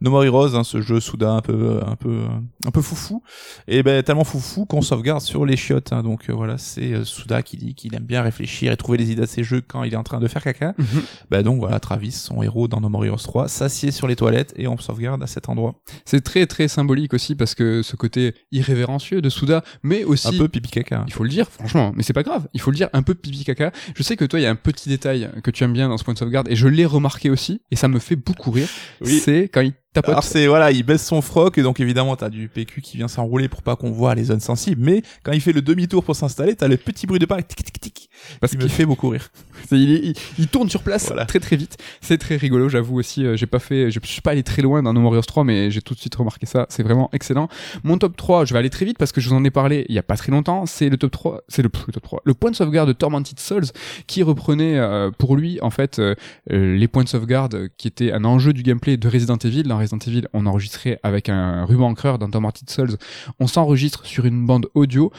No 0.00 0.10
More 0.10 0.24
Heroes, 0.24 0.56
hein, 0.56 0.64
ce 0.64 0.80
jeu 0.80 0.98
soudain 0.98 1.36
un 1.36 1.42
peu, 1.42 1.80
un 1.86 1.96
peu, 1.96 2.22
un 2.66 2.70
peu 2.70 2.80
foufou, 2.80 3.22
et 3.68 3.82
ben 3.82 4.02
tellement 4.02 4.24
foufou 4.24 4.64
qu'on 4.64 4.80
sauvegarde 4.80 5.20
sur 5.20 5.44
les 5.44 5.56
chiottes. 5.56 5.92
Hein. 5.92 6.02
donc 6.02 6.30
euh, 6.30 6.32
voilà, 6.32 6.56
c'est 6.56 6.94
euh, 6.94 7.04
Souda 7.04 7.42
qui 7.42 7.58
dit 7.58 7.74
qu'il 7.74 7.94
aime 7.94 8.04
bien 8.04 8.22
réfléchir 8.22 8.72
et 8.72 8.76
trouver 8.78 8.96
les 8.96 9.12
idées 9.12 9.22
à 9.22 9.26
ses 9.26 9.44
jeux 9.44 9.60
quand 9.60 9.84
il 9.84 9.92
est 9.92 9.98
en 9.98 10.02
train 10.02 10.18
de 10.18 10.26
faire 10.26 10.42
caca. 10.42 10.74
Mhm. 10.78 10.86
Ben 11.30 11.42
donc 11.42 11.60
voilà, 11.60 11.80
Travis, 11.80 12.12
son 12.12 12.42
héros 12.42 12.66
dans 12.66 12.80
No 12.80 12.88
More 12.88 13.04
Heroes 13.04 13.18
3, 13.18 13.48
s'assied 13.48 13.90
sur 13.90 14.08
les 14.08 14.16
toilettes 14.16 14.54
et 14.56 14.66
on 14.68 14.78
sauvegarde 14.78 15.22
à 15.22 15.26
cet 15.26 15.50
endroit. 15.50 15.74
C'est 16.06 16.22
très 16.22 16.46
très 16.46 16.66
symbolique 16.66 17.12
aussi 17.12 17.34
parce 17.34 17.54
que 17.54 17.82
ce 17.82 17.96
côté 17.96 18.34
irrévérencieux 18.52 19.20
de 19.20 19.28
Souda, 19.28 19.62
mais 19.82 20.04
aussi 20.04 20.28
Un 20.28 20.38
peu 20.38 20.48
pipi 20.48 20.70
caca. 20.70 21.04
il 21.06 21.12
faut 21.12 21.24
le 21.24 21.28
dire 21.28 21.48
franchement, 21.50 21.92
mais 21.94 22.02
c'est 22.02 22.12
pas 22.12 22.22
grave, 22.22 22.48
il 22.54 22.60
faut 22.60 22.69
le 22.70 22.76
dire 22.76 22.88
un 22.92 23.02
peu 23.02 23.14
pipi 23.14 23.44
caca. 23.44 23.72
Je 23.94 24.02
sais 24.02 24.16
que 24.16 24.24
toi 24.24 24.40
il 24.40 24.44
y 24.44 24.46
a 24.46 24.50
un 24.50 24.56
petit 24.56 24.88
détail 24.88 25.30
que 25.42 25.50
tu 25.50 25.64
aimes 25.64 25.72
bien 25.72 25.88
dans 25.88 25.98
ce 25.98 26.04
point 26.04 26.14
de 26.14 26.18
sauvegarde 26.18 26.48
et 26.48 26.56
je 26.56 26.68
l'ai 26.68 26.86
remarqué 26.86 27.30
aussi 27.30 27.60
et 27.70 27.76
ça 27.76 27.88
me 27.88 27.98
fait 27.98 28.16
beaucoup 28.16 28.50
rire. 28.50 28.68
Oui. 29.00 29.18
C'est 29.18 29.48
quand 29.48 29.60
il 29.60 29.74
tapote 29.92 30.10
Alors 30.10 30.24
c'est 30.24 30.46
voilà, 30.46 30.70
il 30.70 30.82
baisse 30.84 31.04
son 31.06 31.20
froc 31.22 31.58
et 31.58 31.62
donc 31.62 31.80
évidemment 31.80 32.16
t'as 32.16 32.28
du 32.30 32.48
PQ 32.48 32.80
qui 32.80 32.96
vient 32.96 33.08
s'enrouler 33.08 33.48
pour 33.48 33.62
pas 33.62 33.76
qu'on 33.76 33.90
voit 33.90 34.14
les 34.14 34.24
zones 34.24 34.40
sensibles. 34.40 34.80
Mais 34.82 35.02
quand 35.22 35.32
il 35.32 35.40
fait 35.40 35.52
le 35.52 35.62
demi-tour 35.62 36.04
pour 36.04 36.16
s'installer, 36.16 36.54
t'as 36.56 36.68
le 36.68 36.76
petit 36.76 37.06
bruit 37.06 37.18
de 37.18 37.26
pas 37.26 37.40
tic 37.42 37.64
tic 37.64 37.80
tic 37.80 38.10
parce 38.40 38.52
qui 38.52 38.58
qu'il 38.58 38.64
me 38.66 38.70
fait 38.70 38.86
beaucoup 38.86 39.08
rire. 39.08 39.28
Il, 39.72 39.78
il, 39.90 40.14
il 40.38 40.48
tourne 40.48 40.68
sur 40.68 40.82
place 40.82 41.06
Voilà. 41.08 41.26
très 41.26 41.38
très 41.38 41.54
vite. 41.54 41.76
C'est 42.00 42.18
très 42.18 42.36
rigolo, 42.36 42.68
j'avoue 42.68 42.98
aussi. 42.98 43.24
euh, 43.24 43.36
J'ai 43.36 43.46
pas 43.46 43.58
fait, 43.60 43.90
je 43.90 44.00
suis 44.02 44.20
pas 44.22 44.30
allé 44.32 44.42
très 44.42 44.62
loin 44.62 44.82
dans 44.82 44.92
No 44.92 45.00
More 45.00 45.14
Heroes 45.14 45.22
3, 45.26 45.44
mais 45.44 45.70
j'ai 45.70 45.80
tout 45.82 45.94
de 45.94 46.00
suite 46.00 46.14
remarqué 46.16 46.46
ça. 46.46 46.66
C'est 46.70 46.82
vraiment 46.82 47.08
excellent. 47.12 47.48
Mon 47.84 47.96
top 47.98 48.16
3, 48.16 48.46
je 48.46 48.52
vais 48.54 48.58
aller 48.58 48.70
très 48.70 48.84
vite 48.84 48.98
parce 48.98 49.12
que 49.12 49.20
je 49.20 49.28
vous 49.28 49.34
en 49.36 49.44
ai 49.44 49.50
parlé 49.50 49.84
il 49.88 49.94
y 49.94 49.98
a 49.98 50.02
pas 50.02 50.16
très 50.16 50.32
longtemps. 50.32 50.66
C'est 50.66 50.88
le 50.88 50.96
top 50.96 51.10
3, 51.12 51.42
c'est 51.48 51.62
le, 51.62 51.70
le 51.86 51.92
top 51.92 52.02
3, 52.02 52.22
le 52.24 52.34
point 52.34 52.50
de 52.50 52.56
sauvegarde 52.56 52.88
de 52.88 52.94
Tormented 52.94 53.38
Souls 53.38 53.66
qui 54.06 54.22
reprenait 54.22 54.78
euh, 54.78 55.10
pour 55.16 55.36
lui 55.36 55.60
en 55.60 55.70
fait 55.70 55.98
euh, 56.00 56.14
les 56.50 56.88
points 56.88 57.04
de 57.04 57.08
sauvegarde 57.08 57.68
qui 57.76 57.86
étaient 57.86 58.12
un 58.12 58.24
enjeu 58.24 58.52
du 58.52 58.62
gameplay 58.62 58.96
de 58.96 59.08
Resident 59.08 59.36
Evil. 59.36 59.62
Dans 59.64 59.78
Resident 59.80 59.98
Evil, 60.06 60.28
on 60.32 60.46
enregistrait 60.46 61.00
avec 61.02 61.28
un 61.28 61.64
ruban 61.64 61.88
encreur. 61.88 62.18
Dans 62.18 62.30
Tormented 62.30 62.70
Souls, 62.70 62.96
on 63.38 63.46
s'enregistre 63.46 64.06
sur 64.06 64.26
une 64.26 64.46
bande 64.46 64.68
audio 64.74 65.10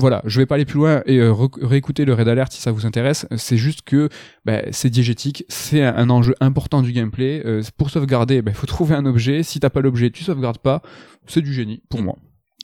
voilà, 0.00 0.22
je 0.24 0.38
vais 0.40 0.46
pas 0.46 0.54
aller 0.54 0.64
plus 0.64 0.78
loin 0.78 1.02
et 1.06 1.18
euh, 1.18 1.34
réécouter 1.60 2.04
le 2.04 2.14
raid 2.14 2.28
alert 2.28 2.52
si 2.52 2.60
ça 2.62 2.70
vous 2.70 2.86
intéresse. 2.86 3.26
C'est 3.36 3.56
juste 3.56 3.82
que 3.82 4.08
bah, 4.44 4.62
c'est 4.70 4.90
diégétique, 4.90 5.44
c'est 5.48 5.82
un, 5.82 6.08
enjeu 6.08 6.36
important 6.40 6.82
du 6.82 6.92
gameplay. 6.92 7.42
Euh, 7.44 7.62
pour 7.76 7.90
sauvegarder, 7.90 8.40
il 8.46 8.54
faut 8.54 8.68
trouver 8.68 8.94
un 8.94 9.06
objet. 9.06 9.42
Si 9.42 9.58
t'as 9.58 9.70
pas 9.70 9.80
l'objet, 9.80 10.10
tu 10.10 10.22
sauvegardes 10.22 10.58
pas. 10.58 10.82
C'est 11.26 11.42
du 11.42 11.52
génie 11.52 11.82
pour 11.88 12.00
moi. 12.00 12.16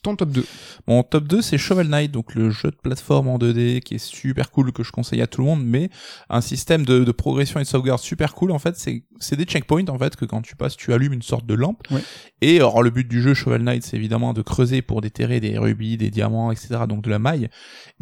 Ton 0.05 0.17
top 0.17 0.33
2. 0.33 0.45
Mon 0.87 1.03
top 1.03 1.25
2 1.25 1.41
c'est 1.41 1.57
Shovel 1.57 1.89
Knight, 1.89 2.13
donc 2.13 2.35
le 2.35 2.51
jeu 2.51 2.71
de 2.71 2.77
plateforme 2.77 3.27
en 3.27 3.39
2D 3.39 3.81
qui 3.81 3.95
est 3.95 4.05
super 4.05 4.51
cool 4.51 4.71
que 4.71 4.83
je 4.83 4.93
conseille 4.93 5.23
à 5.23 5.27
tout 5.27 5.41
le 5.41 5.47
monde, 5.47 5.65
mais 5.65 5.89
un 6.29 6.43
système 6.43 6.85
de, 6.85 7.05
de 7.05 7.13
progression 7.13 7.59
et 7.59 7.63
de 7.63 7.69
sauvegarde 7.69 8.01
super 8.01 8.35
cool 8.35 8.51
en 8.51 8.59
fait, 8.59 8.77
c'est 8.77 9.05
c'est 9.19 9.37
des 9.37 9.45
checkpoints 9.45 9.89
en 9.89 9.99
fait 9.99 10.15
que 10.17 10.27
quand 10.27 10.43
tu 10.43 10.57
passes 10.57 10.77
tu 10.77 10.93
allumes 10.93 11.15
une 11.15 11.23
sorte 11.23 11.47
de 11.47 11.55
lampe. 11.55 11.83
Ouais. 11.91 12.03
Et 12.43 12.57
alors 12.59 12.83
le 12.83 12.91
but 12.91 13.09
du 13.09 13.23
jeu 13.23 13.33
Shovel 13.33 13.63
Knight 13.63 13.83
c'est 13.83 13.97
évidemment 13.97 14.35
de 14.35 14.43
creuser 14.43 14.83
pour 14.83 15.01
déterrer 15.01 15.41
des 15.41 15.57
rubis, 15.57 15.97
des 15.97 16.11
diamants, 16.11 16.53
etc. 16.53 16.81
donc 16.87 17.03
de 17.03 17.09
la 17.09 17.19
maille. 17.19 17.49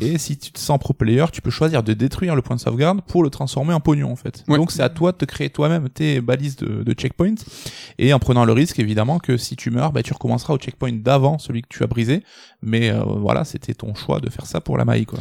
Et 0.00 0.18
si 0.18 0.36
tu 0.36 0.50
te 0.50 0.58
sens 0.58 0.80
pro 0.80 0.94
player, 0.94 1.26
tu 1.32 1.40
peux 1.40 1.50
choisir 1.50 1.84
de 1.84 1.92
détruire 1.92 2.34
le 2.34 2.42
point 2.42 2.56
de 2.56 2.60
sauvegarde 2.60 3.02
pour 3.06 3.22
le 3.22 3.30
transformer 3.30 3.74
en 3.74 3.80
pognon 3.80 4.10
en 4.10 4.16
fait. 4.16 4.42
Ouais. 4.48 4.56
Donc 4.58 4.72
c'est 4.72 4.82
à 4.82 4.88
toi 4.88 5.12
de 5.12 5.18
te 5.18 5.24
créer 5.24 5.50
toi-même 5.50 5.88
tes 5.88 6.20
balises 6.20 6.56
de, 6.56 6.82
de 6.82 6.92
checkpoints 6.94 7.44
et 7.98 8.12
en 8.12 8.18
prenant 8.18 8.44
le 8.44 8.52
risque 8.52 8.80
évidemment 8.80 9.20
que 9.20 9.36
si 9.36 9.54
tu 9.54 9.70
meurs, 9.70 9.92
bah, 9.92 10.02
tu 10.02 10.12
recommenceras 10.12 10.54
au 10.54 10.58
checkpoint 10.58 10.92
d'avant 10.92 11.38
celui 11.38 11.62
que 11.62 11.68
tu 11.68 11.84
as 11.84 11.88
Mais 12.62 12.90
euh, 12.90 13.02
voilà, 13.02 13.44
c'était 13.44 13.74
ton 13.74 13.94
choix 13.94 14.20
de 14.20 14.30
faire 14.30 14.46
ça 14.46 14.60
pour 14.60 14.76
la 14.76 14.84
maille 14.84 15.06
quoi. 15.06 15.18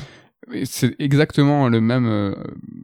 C'est 0.64 1.00
exactement 1.00 1.70
le 1.70 1.82
même 1.82 2.08
euh, 2.08 2.34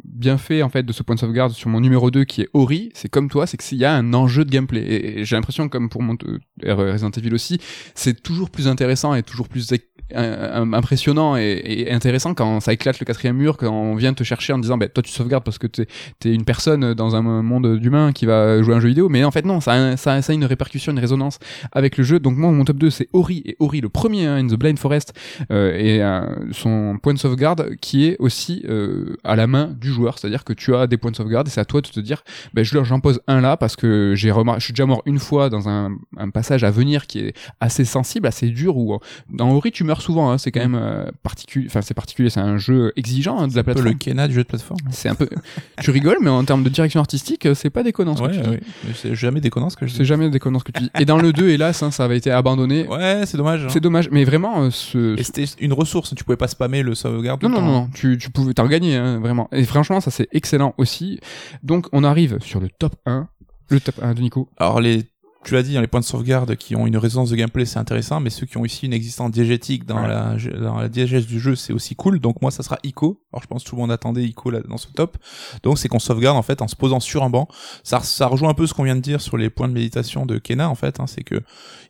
bienfait 0.03 0.61
en 0.61 0.69
fait 0.69 0.83
de 0.83 0.93
ce 0.93 1.01
point 1.01 1.15
de 1.15 1.19
sauvegarde 1.19 1.51
sur 1.53 1.69
mon 1.69 1.79
numéro 1.79 2.11
2 2.11 2.23
qui 2.23 2.41
est 2.41 2.49
Ori. 2.53 2.91
C'est 2.93 3.09
comme 3.09 3.29
toi, 3.29 3.47
c'est 3.47 3.57
qu'il 3.57 3.77
y 3.79 3.85
a 3.85 3.93
un 3.93 4.13
enjeu 4.13 4.45
de 4.45 4.51
gameplay. 4.51 4.81
Et, 4.81 5.25
j'ai 5.25 5.35
l'impression, 5.35 5.67
comme 5.67 5.89
pour 5.89 6.03
mon 6.03 6.15
euh, 6.23 6.75
Resident 6.75 7.09
Evil 7.09 7.33
aussi, 7.33 7.59
c'est 7.95 8.21
toujours 8.21 8.51
plus 8.51 8.67
intéressant 8.67 9.15
et 9.15 9.23
toujours 9.23 9.47
plus 9.47 9.73
un- 10.13 10.73
impressionnant 10.73 11.35
et, 11.35 11.87
intéressant 11.91 12.33
quand 12.33 12.59
ça 12.59 12.73
éclate 12.73 12.99
le 12.99 13.05
quatrième 13.05 13.37
mur, 13.37 13.57
quand 13.57 13.71
on 13.71 13.95
vient 13.95 14.13
te 14.13 14.23
chercher 14.23 14.53
en 14.53 14.59
disant, 14.59 14.77
bah, 14.77 14.87
toi 14.87 15.03
tu 15.03 15.11
sauvegardes 15.11 15.43
parce 15.43 15.57
que 15.57 15.67
t'es 15.67 15.87
es 16.25 16.33
une 16.33 16.45
personne 16.45 16.93
dans 16.93 17.15
un 17.15 17.21
monde 17.21 17.79
d'humains 17.79 18.11
qui 18.11 18.25
va 18.25 18.61
jouer 18.61 18.75
un 18.75 18.79
jeu 18.79 18.89
vidéo, 18.89 19.09
mais 19.09 19.23
en 19.23 19.31
fait 19.31 19.45
non, 19.45 19.61
ça 19.61 19.73
a, 19.73 20.31
une 20.31 20.45
répercussion, 20.45 20.91
une 20.91 20.99
résonance 20.99 21.39
avec 21.71 21.97
le 21.97 22.03
jeu. 22.03 22.19
Donc 22.19 22.37
moi, 22.37 22.51
mon 22.51 22.65
top 22.65 22.77
2 22.77 22.89
c'est 22.89 23.09
Ori 23.13 23.41
et 23.45 23.55
Ori 23.59 23.81
le 23.81 23.89
premier, 23.89 24.25
hein, 24.25 24.37
In 24.37 24.47
the 24.47 24.55
Blind 24.55 24.77
Forest, 24.77 25.13
euh, 25.51 25.77
et 25.77 26.01
euh, 26.03 26.21
son 26.51 26.97
point 27.01 27.13
de 27.13 27.19
sauvegarde 27.19 27.46
qui 27.81 28.05
est 28.05 28.15
aussi 28.19 28.63
euh, 28.67 29.15
à 29.23 29.35
la 29.35 29.47
main 29.47 29.75
du 29.79 29.89
joueur, 29.91 30.17
c'est-à-dire 30.19 30.43
que 30.43 30.53
tu 30.53 30.75
as 30.75 30.87
des 30.87 30.97
points 30.97 31.11
de 31.11 31.15
sauvegarde 31.15 31.47
et 31.47 31.51
c'est 31.51 31.61
à 31.61 31.65
toi 31.65 31.81
de 31.81 31.87
te 31.87 31.99
dire, 31.99 32.23
ben 32.53 32.63
je 32.63 32.73
leur 32.73 32.85
j'en 32.85 32.99
pose 32.99 33.21
un 33.27 33.41
là 33.41 33.57
parce 33.57 33.75
que 33.75 34.13
j'ai 34.15 34.31
remarqué, 34.31 34.59
je 34.59 34.65
suis 34.65 34.73
déjà 34.73 34.85
mort 34.85 35.01
une 35.05 35.19
fois 35.19 35.49
dans 35.49 35.69
un, 35.69 35.91
un 36.17 36.29
passage 36.29 36.63
à 36.63 36.71
venir 36.71 37.07
qui 37.07 37.19
est 37.19 37.33
assez 37.59 37.85
sensible, 37.85 38.27
assez 38.27 38.49
dur 38.49 38.77
où 38.77 38.93
euh, 38.95 38.97
dans 39.29 39.51
Ori 39.51 39.71
tu 39.71 39.83
meurs 39.83 40.01
souvent, 40.01 40.31
hein, 40.31 40.37
c'est 40.37 40.51
quand 40.51 40.59
même 40.61 40.75
euh, 40.79 41.09
particulier, 41.23 41.67
enfin 41.69 41.81
c'est 41.81 41.93
particulier, 41.93 42.29
c'est 42.29 42.39
un 42.39 42.57
jeu 42.57 42.91
exigeant 42.95 43.39
hein, 43.39 43.47
de 43.47 43.53
la 43.53 43.59
Un 43.61 43.63
peu 43.63 43.73
plateforme. 43.73 43.89
le 43.89 43.97
Kena 43.97 44.27
du 44.27 44.33
jeu 44.33 44.43
de 44.43 44.47
plateforme. 44.47 44.79
C'est 44.91 45.09
un 45.09 45.15
peu, 45.15 45.27
tu 45.81 45.91
rigoles, 45.91 46.17
mais 46.21 46.29
en 46.29 46.43
termes 46.43 46.63
de 46.63 46.69
direction 46.69 46.99
artistique, 46.99 47.47
c'est 47.55 47.69
pas 47.69 47.83
déconnant 47.83 48.15
ce 48.15 48.21
que 48.23 48.27
tu 48.31 48.49
ouais. 48.49 48.59
C'est 48.95 49.15
jamais 49.15 49.41
déconnant 49.41 49.69
ce 49.69 49.77
que 49.77 49.87
je 49.87 49.93
C'est 49.95 50.05
jamais 50.05 50.29
déconnant 50.29 50.59
ce 50.59 50.63
que 50.63 50.71
tu 50.71 50.83
dis. 50.83 50.91
Et 50.99 51.05
dans 51.05 51.17
le 51.17 51.33
2, 51.33 51.49
hélas, 51.49 51.83
hein, 51.83 51.91
ça 51.91 52.03
avait 52.05 52.17
été 52.17 52.31
abandonné. 52.31 52.87
Ouais, 52.87 53.23
c'est 53.25 53.37
dommage. 53.37 53.65
hein. 53.65 53.69
C'est 53.69 53.79
dommage, 53.79 54.09
mais 54.11 54.23
vraiment, 54.23 54.69
ce, 54.71 55.17
Et 55.19 55.23
c'était 55.23 55.45
une 55.59 55.73
ressource, 55.73 56.13
tu 56.15 56.23
pouvais 56.23 56.37
pas 56.37 56.47
spammer 56.47 56.83
le 56.83 56.95
sauvegarde. 56.95 57.36
Non, 57.41 57.49
tout 57.49 57.55
non, 57.55 57.61
le 57.61 57.65
non, 57.65 57.73
temps. 57.73 57.81
non, 57.85 57.89
tu, 57.93 58.17
tu 58.17 58.29
pouvais, 58.29 58.53
t'en 58.53 58.67
gagner, 58.67 58.95
hein, 58.95 59.19
vraiment. 59.19 59.47
Et 59.51 59.63
franchement, 59.63 60.01
ça 60.01 60.11
c'est 60.11 60.27
excellent 60.31 60.73
aussi. 60.77 61.19
Donc, 61.63 61.87
on 61.91 62.03
arrive 62.03 62.39
sur 62.41 62.59
le 62.59 62.69
top 62.69 62.95
1. 63.05 63.27
Le 63.69 63.79
top 63.81 63.95
1 64.01 64.13
de 64.13 64.21
Nico. 64.21 64.49
Alors 64.57 64.79
les 64.79 65.03
tu 65.43 65.53
l'as 65.53 65.63
dit, 65.63 65.77
hein, 65.77 65.81
les 65.81 65.87
points 65.87 65.99
de 65.99 66.05
sauvegarde 66.05 66.55
qui 66.55 66.75
ont 66.75 66.85
une 66.87 66.97
résonance 66.97 67.29
de 67.29 67.35
gameplay, 67.35 67.65
c'est 67.65 67.79
intéressant, 67.79 68.19
mais 68.19 68.29
ceux 68.29 68.45
qui 68.45 68.57
ont 68.57 68.65
ici 68.65 68.85
une 68.85 68.93
existence 68.93 69.31
diégétique 69.31 69.85
dans, 69.85 70.01
Ouais. 70.01 70.07
la, 70.07 70.35
dans 70.59 70.77
la 70.77 70.89
diégèse 70.89 71.25
du 71.25 71.39
jeu, 71.39 71.55
c'est 71.55 71.73
aussi 71.73 71.95
cool. 71.95 72.19
Donc 72.19 72.41
moi, 72.41 72.51
ça 72.51 72.63
sera 72.63 72.77
Ico. 72.83 73.21
Alors 73.31 73.41
je 73.43 73.47
pense 73.47 73.63
que 73.63 73.69
tout 73.69 73.75
le 73.75 73.81
monde 73.81 73.91
attendait 73.91 74.23
Ico 74.23 74.49
là, 74.49 74.59
dans 74.67 74.77
ce 74.77 74.87
top. 74.87 75.17
Donc 75.63 75.77
c'est 75.77 75.87
qu'on 75.87 75.99
sauvegarde 75.99 76.37
en 76.37 76.41
fait 76.41 76.61
en 76.61 76.67
se 76.67 76.75
posant 76.75 76.99
sur 76.99 77.23
un 77.23 77.29
banc. 77.29 77.47
Ça, 77.83 77.99
ça 78.01 78.27
rejoint 78.27 78.49
un 78.49 78.53
peu 78.53 78.67
ce 78.67 78.73
qu'on 78.73 78.83
vient 78.83 78.95
de 78.95 79.01
dire 79.01 79.21
sur 79.21 79.37
les 79.37 79.49
points 79.49 79.67
de 79.67 79.73
méditation 79.73 80.25
de 80.25 80.37
Kena 80.37 80.69
en 80.69 80.75
fait. 80.75 80.99
Hein, 80.99 81.05
c'est 81.07 81.23
que 81.23 81.41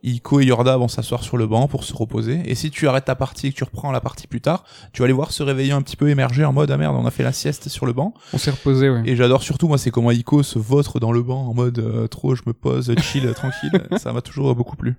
Ico 0.04 0.40
et 0.40 0.46
Yorda 0.46 0.78
vont 0.78 0.88
s'asseoir 0.88 1.24
sur 1.24 1.38
le 1.38 1.48
banc 1.48 1.68
pour 1.68 1.84
se 1.84 1.94
reposer. 1.94 2.42
Et 2.46 2.56
si 2.56 2.70
tu 2.70 2.88
arrêtes 2.88 3.06
ta 3.06 3.16
partie 3.16 3.48
et 3.48 3.52
que 3.52 3.56
tu 3.58 3.64
reprends 3.64 3.92
la 3.92 4.02
partie 4.02 4.28
plus 4.28 4.42
tard, 4.42 4.64
tu 4.94 5.02
vas 5.02 5.08
les 5.08 5.14
voir 5.14 5.32
se 5.32 5.42
réveiller 5.44 5.72
un 5.72 5.82
petit 5.82 5.96
peu 5.96 6.10
émerger 6.10 6.46
en 6.46 6.54
mode 6.54 6.70
ah 6.72 6.78
merde, 6.78 6.96
on 6.98 7.06
a 7.06 7.12
fait 7.12 7.24
la 7.24 7.32
sieste 7.32 7.70
sur 7.70 7.86
le 7.86 7.94
banc. 7.94 8.14
On 8.34 8.38
s'est 8.38 8.52
reposé, 8.52 8.90
ouais. 8.90 9.02
Et 9.06 9.16
j'adore 9.16 9.42
surtout, 9.42 9.68
moi, 9.68 9.78
c'est 9.78 9.92
comment 9.92 10.12
Ico 10.12 10.44
se 10.44 10.60
vautre 10.60 11.00
dans 11.00 11.12
le 11.12 11.24
banc 11.24 11.48
en 11.48 11.54
mode 11.54 11.80
euh, 11.80 12.08
trop, 12.08 12.36
je 12.36 12.44
me 12.46 12.54
pose, 12.54 12.94
chill, 13.00 13.34
tranquille. 13.38 13.72
Ça 13.98 14.12
m'a 14.14 14.22
toujours 14.22 14.54
beaucoup 14.56 14.76
plu. 14.76 14.96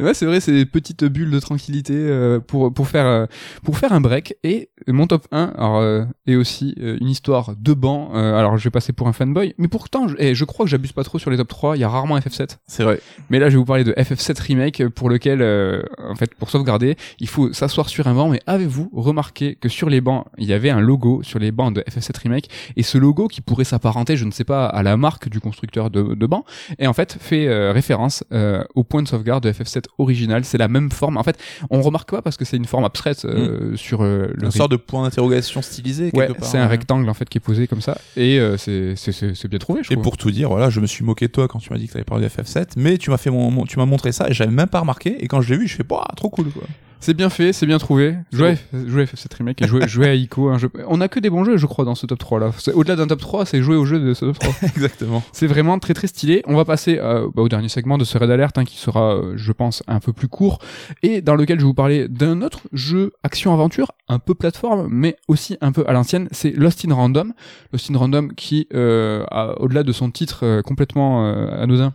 Ouais, 0.00 0.14
c'est 0.14 0.26
vrai, 0.26 0.40
c'est 0.40 0.52
des 0.52 0.66
petites 0.66 1.04
bulles 1.04 1.30
de 1.30 1.40
tranquillité 1.40 1.94
euh, 1.94 2.40
pour 2.40 2.72
pour 2.72 2.88
faire 2.88 3.06
euh, 3.06 3.26
pour 3.62 3.78
faire 3.78 3.92
un 3.92 4.00
break. 4.00 4.36
Et 4.42 4.70
mon 4.88 5.06
top 5.06 5.26
1 5.32 5.52
alors, 5.56 5.78
euh, 5.78 6.04
est 6.26 6.36
aussi 6.36 6.74
euh, 6.80 6.96
une 7.00 7.08
histoire 7.08 7.54
de 7.56 7.74
banc. 7.74 8.10
Euh, 8.14 8.36
alors, 8.36 8.56
je 8.56 8.64
vais 8.64 8.70
passer 8.70 8.92
pour 8.92 9.08
un 9.08 9.12
fanboy, 9.12 9.54
mais 9.58 9.68
pourtant, 9.68 10.08
je, 10.08 10.14
eh, 10.18 10.34
je 10.34 10.44
crois 10.44 10.64
que 10.64 10.70
j'abuse 10.70 10.92
pas 10.92 11.04
trop 11.04 11.18
sur 11.18 11.30
les 11.30 11.36
top 11.36 11.48
3. 11.48 11.76
Il 11.76 11.80
y 11.80 11.84
a 11.84 11.88
rarement 11.88 12.18
FF7. 12.18 12.56
C'est 12.66 12.82
vrai. 12.82 13.00
Mais 13.30 13.38
là, 13.38 13.48
je 13.48 13.54
vais 13.54 13.58
vous 13.58 13.64
parler 13.64 13.84
de 13.84 13.92
FF7 13.92 14.40
Remake 14.40 14.80
euh, 14.80 14.90
pour 14.90 15.08
lequel, 15.08 15.42
euh, 15.42 15.82
en 15.98 16.14
fait, 16.14 16.34
pour 16.34 16.50
sauvegarder, 16.50 16.96
il 17.18 17.28
faut 17.28 17.52
s'asseoir 17.52 17.88
sur 17.88 18.06
un 18.06 18.14
banc. 18.14 18.28
Mais 18.28 18.40
avez-vous 18.46 18.90
remarqué 18.92 19.56
que 19.56 19.68
sur 19.68 19.88
les 19.90 20.00
bancs, 20.00 20.26
il 20.38 20.46
y 20.46 20.52
avait 20.52 20.70
un 20.70 20.80
logo 20.80 21.22
sur 21.22 21.38
les 21.38 21.52
bancs 21.52 21.74
de 21.74 21.82
FF7 21.82 22.22
Remake? 22.22 22.48
Et 22.76 22.82
ce 22.82 22.98
logo 22.98 23.28
qui 23.28 23.40
pourrait 23.40 23.64
s'apparenter, 23.64 24.16
je 24.16 24.24
ne 24.24 24.30
sais 24.30 24.44
pas, 24.44 24.66
à 24.66 24.82
la 24.82 24.96
marque 24.96 25.28
du 25.28 25.40
constructeur 25.40 25.90
de, 25.90 26.14
de 26.14 26.26
bancs, 26.26 26.44
et 26.78 26.86
en 26.86 26.92
fait 26.92 27.16
fait 27.20 27.46
euh, 27.66 27.72
référence 27.72 28.24
euh, 28.32 28.62
au 28.74 28.84
point 28.84 29.02
de 29.02 29.08
sauvegarde 29.08 29.44
de 29.44 29.52
FF7 29.52 29.84
original. 29.98 30.44
C'est 30.44 30.58
la 30.58 30.68
même 30.68 30.90
forme. 30.90 31.16
En 31.16 31.22
fait, 31.22 31.38
on 31.70 31.82
remarque 31.82 32.10
pas 32.10 32.22
parce 32.22 32.36
que 32.36 32.44
c'est 32.44 32.56
une 32.56 32.64
forme 32.64 32.84
abstraite 32.84 33.24
euh, 33.24 33.76
sur 33.76 34.02
euh, 34.02 34.28
le 34.34 34.44
Une 34.46 34.50
sorte 34.50 34.70
de 34.70 34.76
point 34.76 35.02
d'interrogation 35.04 35.62
stylisé 35.62 36.10
Ouais, 36.14 36.28
c'est 36.42 36.58
un 36.58 36.62
ouais. 36.62 36.66
rectangle 36.68 37.08
en 37.08 37.14
fait 37.14 37.28
qui 37.28 37.38
est 37.38 37.40
posé 37.40 37.66
comme 37.66 37.80
ça 37.80 37.98
et 38.16 38.38
euh, 38.38 38.56
c'est 38.56 38.94
c'est 38.96 39.12
c'est 39.12 39.34
c'est 39.34 39.48
bien 39.48 39.58
trouvé 39.58 39.82
je 39.82 39.92
Et 39.92 39.94
trouve. 39.94 40.04
pour 40.04 40.16
tout 40.16 40.30
dire, 40.30 40.48
voilà, 40.48 40.70
je 40.70 40.80
me 40.80 40.86
suis 40.86 41.04
moqué 41.04 41.26
de 41.26 41.32
toi 41.32 41.48
quand 41.48 41.58
tu 41.58 41.72
m'as 41.72 41.78
dit 41.78 41.86
que 41.88 41.92
t'avais 41.92 42.04
parlé 42.04 42.24
de 42.24 42.30
FF7, 42.30 42.72
mais 42.76 42.98
tu 42.98 43.10
m'as 43.10 43.16
fait 43.18 43.30
mon, 43.30 43.50
mon- 43.50 43.64
tu 43.66 43.78
m'as 43.78 43.86
montré 43.86 44.12
ça 44.12 44.28
et 44.28 44.34
j'avais 44.34 44.50
même 44.50 44.68
pas 44.68 44.80
remarqué. 44.80 45.16
Et 45.22 45.28
quand 45.28 45.40
je 45.40 45.52
l'ai 45.52 45.58
vu, 45.58 45.66
je 45.68 45.76
fais, 45.76 45.82
bah, 45.82 46.06
trop 46.16 46.28
cool, 46.30 46.50
quoi. 46.50 46.62
C'est 47.00 47.14
bien 47.14 47.30
fait, 47.30 47.52
c'est 47.52 47.66
bien 47.66 47.78
trouvé. 47.78 48.16
F- 48.54 48.88
jouer 48.88 49.02
à 49.02 49.04
FF7 49.04 49.36
Remake 49.38 49.62
et 49.62 49.66
à 50.08 50.14
Ico. 50.14 50.56
jeu- 50.58 50.70
On 50.88 51.00
a 51.00 51.08
que 51.08 51.20
des 51.20 51.30
bons 51.30 51.44
jeux, 51.44 51.56
je 51.56 51.66
crois, 51.66 51.84
dans 51.84 51.94
ce 51.94 52.06
top 52.06 52.18
3 52.18 52.40
là. 52.40 52.50
Au-delà 52.74 52.96
d'un 52.96 53.06
top 53.06 53.20
3, 53.20 53.46
c'est 53.46 53.62
jouer 53.62 53.76
au 53.76 53.84
jeu 53.84 54.00
de 54.00 54.14
ce 54.14 54.24
top 54.24 54.38
3. 54.38 54.54
Exactement. 54.62 55.22
c'est 55.32 55.46
vraiment 55.46 55.78
très 55.78 55.94
très 55.94 56.06
stylé. 56.08 56.42
On 56.46 56.56
va 56.56 56.64
passer 56.64 56.98
euh, 56.98 57.28
bah, 57.34 57.42
au 57.42 57.48
dernier 57.48 57.68
segment 57.68 57.96
de 57.98 58.04
ce 58.04 58.16
raid 58.18 58.30
alert 58.30 58.56
hein, 58.58 58.64
qui 58.64 58.78
sera, 58.78 59.14
euh, 59.16 59.34
je 59.36 59.52
pense, 59.52 59.82
un 59.86 60.00
peu 60.00 60.12
plus 60.12 60.26
court 60.28 60.58
et 61.02 61.20
dans 61.20 61.36
lequel 61.36 61.58
je 61.58 61.64
vais 61.64 61.68
vous 61.68 61.74
parler 61.74 62.08
d'un 62.08 62.42
autre 62.42 62.60
jeu 62.72 63.12
action-aventure, 63.22 63.92
un 64.08 64.18
peu 64.18 64.34
plateforme, 64.34 64.88
mais 64.90 65.16
aussi 65.28 65.58
un 65.60 65.72
peu 65.72 65.84
à 65.86 65.92
l'ancienne. 65.92 66.28
C'est 66.32 66.50
Lost 66.50 66.84
in 66.88 66.94
Random. 66.94 67.32
Lost 67.72 67.90
in 67.90 67.98
Random 67.98 68.32
qui, 68.34 68.66
euh, 68.74 69.24
au-delà 69.58 69.82
de 69.82 69.92
son 69.92 70.10
titre 70.10 70.60
complètement 70.62 71.26
anodin, 71.52 71.92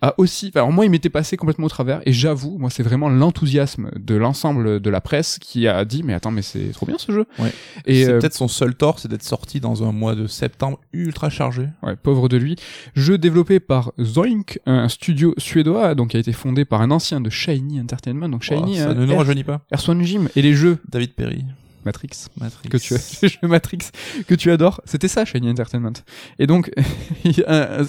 a 0.00 0.14
aussi. 0.18 0.50
Alors 0.54 0.72
moi, 0.72 0.84
il 0.86 0.90
m'était 0.90 1.10
passé 1.10 1.36
complètement 1.36 1.66
au 1.66 1.70
travers 1.70 2.00
et 2.06 2.12
j'avoue, 2.12 2.56
moi, 2.58 2.70
c'est 2.70 2.82
vraiment 2.82 3.08
l'enthousiasme 3.08 3.90
de 3.96 4.14
l'ancien 4.16 4.37
l'ensemble 4.38 4.80
de 4.80 4.90
la 4.90 5.00
presse 5.00 5.38
qui 5.40 5.66
a 5.66 5.84
dit 5.84 6.02
mais 6.04 6.14
attends 6.14 6.30
mais 6.30 6.42
c'est 6.42 6.70
trop 6.72 6.86
bien 6.86 6.96
ce 6.98 7.10
jeu. 7.10 7.26
Ouais. 7.40 7.52
Et 7.86 8.04
c'est 8.04 8.12
euh, 8.12 8.18
peut-être 8.20 8.34
son 8.34 8.46
seul 8.46 8.74
tort, 8.76 9.00
c'est 9.00 9.08
d'être 9.08 9.24
sorti 9.24 9.58
dans 9.58 9.82
un 9.82 9.90
mois 9.90 10.14
de 10.14 10.26
septembre 10.28 10.78
ultra 10.92 11.28
chargé. 11.28 11.68
Ouais, 11.82 11.96
pauvre 11.96 12.28
de 12.28 12.36
lui. 12.36 12.56
Jeu 12.94 13.18
développé 13.18 13.58
par 13.58 13.92
Zoink, 14.00 14.60
un 14.66 14.88
studio 14.88 15.34
suédois, 15.38 15.96
donc 15.96 16.10
qui 16.10 16.16
a 16.16 16.20
été 16.20 16.32
fondé 16.32 16.64
par 16.64 16.82
un 16.82 16.92
ancien 16.92 17.20
de 17.20 17.30
Shiny 17.30 17.80
Entertainment. 17.80 18.28
Donc 18.28 18.42
Shiny, 18.42 18.74
Oh, 18.74 18.76
ça 18.76 18.90
euh, 18.90 18.94
ne 18.94 19.06
nous 19.06 19.16
rajeunit 19.16 19.44
pas. 19.44 19.60
R1 19.74 20.02
Gym 20.02 20.28
et 20.36 20.42
les 20.42 20.54
jeux 20.54 20.78
David 20.88 21.14
Perry. 21.14 21.44
Matrix 21.84 22.08
Matrix. 22.40 22.68
que 22.68 22.76
tu 22.76 22.94
les 23.22 23.28
jeux 23.28 23.38
Matrix 23.48 23.78
que 24.26 24.34
tu 24.34 24.50
adores, 24.50 24.80
c'était 24.84 25.08
ça 25.08 25.24
Shiny 25.24 25.48
Entertainment. 25.50 25.92
Et 26.38 26.46
donc 26.46 26.70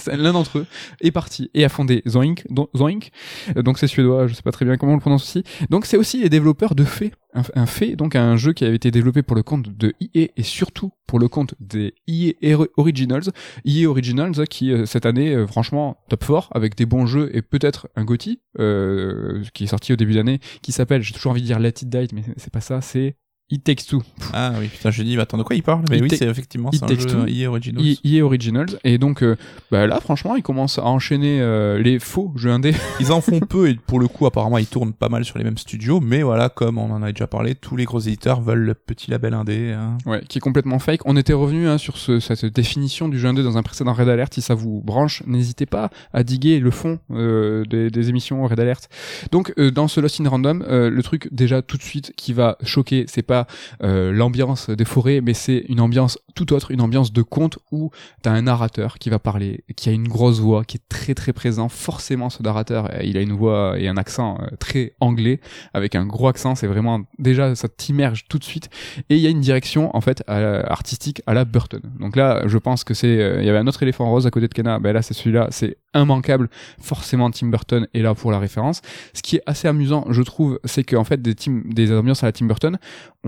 l'un 0.07 0.33
d'entre 0.33 0.59
eux 0.59 0.65
est 1.01 1.11
parti 1.11 1.49
et 1.53 1.63
a 1.65 1.69
fondé 1.69 2.01
Zoink, 2.07 2.45
Zoink. 2.75 3.09
Euh, 3.57 3.61
Donc 3.63 3.77
c'est 3.79 3.87
suédois, 3.87 4.27
je 4.27 4.33
sais 4.33 4.41
pas 4.41 4.51
très 4.51 4.65
bien 4.65 4.77
comment 4.77 4.93
on 4.93 4.95
le 4.95 5.01
prononce 5.01 5.23
aussi. 5.23 5.43
Donc 5.69 5.85
c'est 5.85 5.97
aussi 5.97 6.21
les 6.21 6.29
développeurs 6.29 6.75
de 6.75 6.83
Fée, 6.83 7.11
un, 7.33 7.41
un 7.55 7.65
Fée, 7.65 7.95
donc 7.95 8.15
un 8.15 8.35
jeu 8.37 8.53
qui 8.53 8.65
avait 8.65 8.75
été 8.75 8.91
développé 8.91 9.21
pour 9.23 9.35
le 9.35 9.43
compte 9.43 9.69
de 9.75 9.93
EA 10.01 10.27
et 10.35 10.43
surtout 10.43 10.91
pour 11.07 11.19
le 11.19 11.27
compte 11.27 11.55
des 11.59 11.93
EA 12.07 12.55
Ori- 12.55 12.69
Originals. 12.77 13.23
EA 13.65 13.87
Originals 13.87 14.47
qui 14.49 14.71
euh, 14.71 14.85
cette 14.85 15.05
année 15.05 15.33
euh, 15.33 15.47
franchement 15.47 15.97
top 16.09 16.23
fort 16.23 16.49
avec 16.53 16.75
des 16.75 16.85
bons 16.85 17.05
jeux 17.05 17.29
et 17.35 17.41
peut-être 17.41 17.87
un 17.95 18.03
GOTY 18.05 18.39
euh, 18.59 19.43
qui 19.53 19.63
est 19.63 19.67
sorti 19.67 19.93
au 19.93 19.95
début 19.95 20.13
d'année 20.13 20.39
qui 20.61 20.71
s'appelle 20.71 21.01
j'ai 21.01 21.13
toujours 21.13 21.31
envie 21.31 21.41
de 21.41 21.47
dire 21.47 21.59
Let 21.59 21.69
It 21.81 21.89
Die 21.89 22.07
mais 22.13 22.23
c'est 22.37 22.51
pas 22.53 22.61
ça, 22.61 22.81
c'est 22.81 23.15
It 23.51 23.63
Takes 23.63 23.85
Two. 23.87 24.03
Ah 24.33 24.53
oui, 24.59 24.67
putain, 24.67 24.91
j'ai 24.91 25.03
dit, 25.03 25.15
mais 25.15 25.23
attends, 25.23 25.37
de 25.37 25.43
quoi 25.43 25.55
il 25.55 25.63
parle? 25.63 25.83
Mais 25.89 25.97
It 25.97 26.03
oui, 26.03 26.09
c'est 26.11 26.27
effectivement, 26.27 26.69
It 26.71 26.83
un 26.83 26.87
Takes 26.87 26.99
jeu 27.01 27.07
Two. 27.07 27.27
EA 27.27 27.47
Originals. 27.47 27.83
EA 28.03 28.21
Originals 28.21 28.79
et 28.83 28.97
donc 28.99 29.23
euh, 29.23 29.35
bah 29.71 29.87
là 29.87 29.99
franchement 29.99 30.35
ils 30.35 30.43
commencent 30.43 30.77
à 30.77 30.85
enchaîner 30.85 31.41
euh, 31.41 31.81
les 31.81 31.97
faux 31.99 32.31
jeux 32.35 32.51
indés 32.51 32.73
Ils 32.99 33.11
en 33.11 33.21
font 33.21 33.39
peu 33.39 33.69
et 33.69 33.73
pour 33.75 33.99
le 33.99 34.07
coup, 34.07 34.25
apparemment, 34.25 34.57
ils 34.59 34.67
tournent 34.67 34.93
pas 34.93 35.09
mal 35.09 35.25
sur 35.25 35.37
les 35.37 35.43
mêmes 35.43 35.57
studios. 35.57 35.99
Mais 35.99 36.21
voilà, 36.21 36.49
comme 36.49 36.77
on 36.77 36.91
en 36.91 37.01
a 37.01 37.11
déjà 37.11 37.27
parlé, 37.27 37.55
tous 37.55 37.75
les 37.75 37.85
gros 37.85 37.99
éditeurs 37.99 38.41
veulent 38.41 38.59
le 38.59 38.73
petit 38.75 39.09
label 39.09 39.33
indé. 39.33 39.71
hein. 39.71 39.97
ouais 40.05 40.21
qui 40.27 40.37
est 40.37 40.41
complètement 40.41 40.79
fake 40.79 41.01
on 41.05 41.17
était 41.17 41.33
revenu 41.33 41.67
hein, 41.67 41.77
sur 41.77 41.97
ce, 41.97 42.19
cette 42.19 42.45
définition 42.45 43.09
du 43.09 43.17
jeu 43.19 43.27
indé 43.29 43.41
dans 43.43 43.57
un 43.57 43.63
précédent 43.63 43.93
Red 43.93 44.09
Alert 44.09 44.33
si 44.33 44.41
ça 44.41 44.53
vous 44.53 44.81
branche 44.85 45.23
n'hésitez 45.25 45.65
pas 45.65 45.89
à 46.13 46.23
diguer 46.23 46.59
le 46.59 46.69
fond 46.71 46.99
euh, 47.11 47.63
des, 47.65 47.89
des 47.89 48.09
émissions 48.09 48.45
Red 48.45 48.59
Alert 48.59 48.89
donc 49.31 49.53
euh, 49.57 49.71
dans 49.71 49.87
ce 49.87 49.99
Lost 50.01 50.19
in 50.21 50.29
Random 50.29 50.63
euh, 50.67 50.89
le 50.89 51.01
truc 51.03 51.27
déjà 51.31 51.61
tout 51.61 51.77
de 51.77 51.81
suite 51.83 52.13
qui 52.15 52.33
va 52.33 52.57
choquer 52.63 53.05
c'est 53.07 53.21
pas 53.23 53.38
euh, 53.83 54.11
l'ambiance 54.11 54.69
des 54.69 54.85
forêts 54.85 55.21
mais 55.21 55.33
c'est 55.33 55.65
une 55.69 55.79
ambiance 55.79 56.19
tout 56.35 56.53
autre 56.53 56.71
une 56.71 56.81
ambiance 56.81 57.11
de 57.13 57.21
conte 57.21 57.59
où 57.71 57.91
t'as 58.21 58.31
un 58.31 58.43
narrateur 58.43 58.97
qui 58.97 59.09
va 59.09 59.19
parler 59.19 59.63
qui 59.75 59.89
a 59.89 59.91
une 59.91 60.07
grosse 60.07 60.39
voix 60.39 60.63
qui 60.63 60.77
est 60.77 60.89
très 60.89 61.13
très 61.13 61.33
présent. 61.33 61.69
Forcément 61.69 62.29
ce 62.29 62.43
narrateur 62.43 62.89
euh, 62.91 63.03
il 63.03 63.17
a 63.17 63.21
une 63.21 63.33
voix 63.33 63.75
et 63.77 63.87
un 63.87 63.97
accent 63.97 64.37
euh, 64.41 64.47
très 64.59 64.93
anglais 64.99 65.39
avec 65.73 65.95
un 65.95 66.05
gros 66.05 66.27
accent. 66.27 66.55
C'est 66.55 66.67
vraiment 66.67 67.01
déjà 67.17 67.55
ça 67.55 67.67
t'immerge 67.67 68.25
tout 68.29 68.39
de 68.39 68.43
suite. 68.43 68.69
Et 69.09 69.15
il 69.15 69.21
y 69.21 69.27
a 69.27 69.29
une 69.29 69.41
direction 69.41 69.95
en 69.95 70.01
fait 70.01 70.23
artistique 70.27 71.21
à 71.25 71.33
la 71.33 71.45
Burton. 71.45 71.81
Donc 71.99 72.15
là 72.15 72.43
je 72.45 72.57
pense 72.57 72.83
que 72.83 72.93
c'est 72.93 73.37
il 73.39 73.45
y 73.45 73.49
avait 73.49 73.59
un 73.59 73.67
autre 73.67 73.83
éléphant 73.83 74.09
rose 74.09 74.27
à 74.27 74.31
côté 74.31 74.47
de 74.47 74.53
Kenna. 74.53 74.79
Ben 74.79 74.93
là 74.93 75.01
c'est 75.01 75.13
celui-là. 75.13 75.47
C'est 75.51 75.77
immanquable. 75.95 76.49
Forcément 76.79 77.31
Tim 77.31 77.47
Burton 77.47 77.87
est 77.93 78.01
là 78.01 78.13
pour 78.13 78.31
la 78.31 78.39
référence. 78.39 78.81
Ce 79.13 79.21
qui 79.21 79.37
est 79.37 79.43
assez 79.45 79.67
amusant 79.67 80.05
je 80.09 80.21
trouve 80.21 80.59
c'est 80.63 80.83
qu'en 80.83 81.03
fait 81.03 81.21
des 81.21 81.35
team, 81.35 81.63
des 81.73 81.91
ambiances 81.91 82.23
à 82.23 82.27
la 82.27 82.31
Tim 82.31 82.45
Burton 82.45 82.77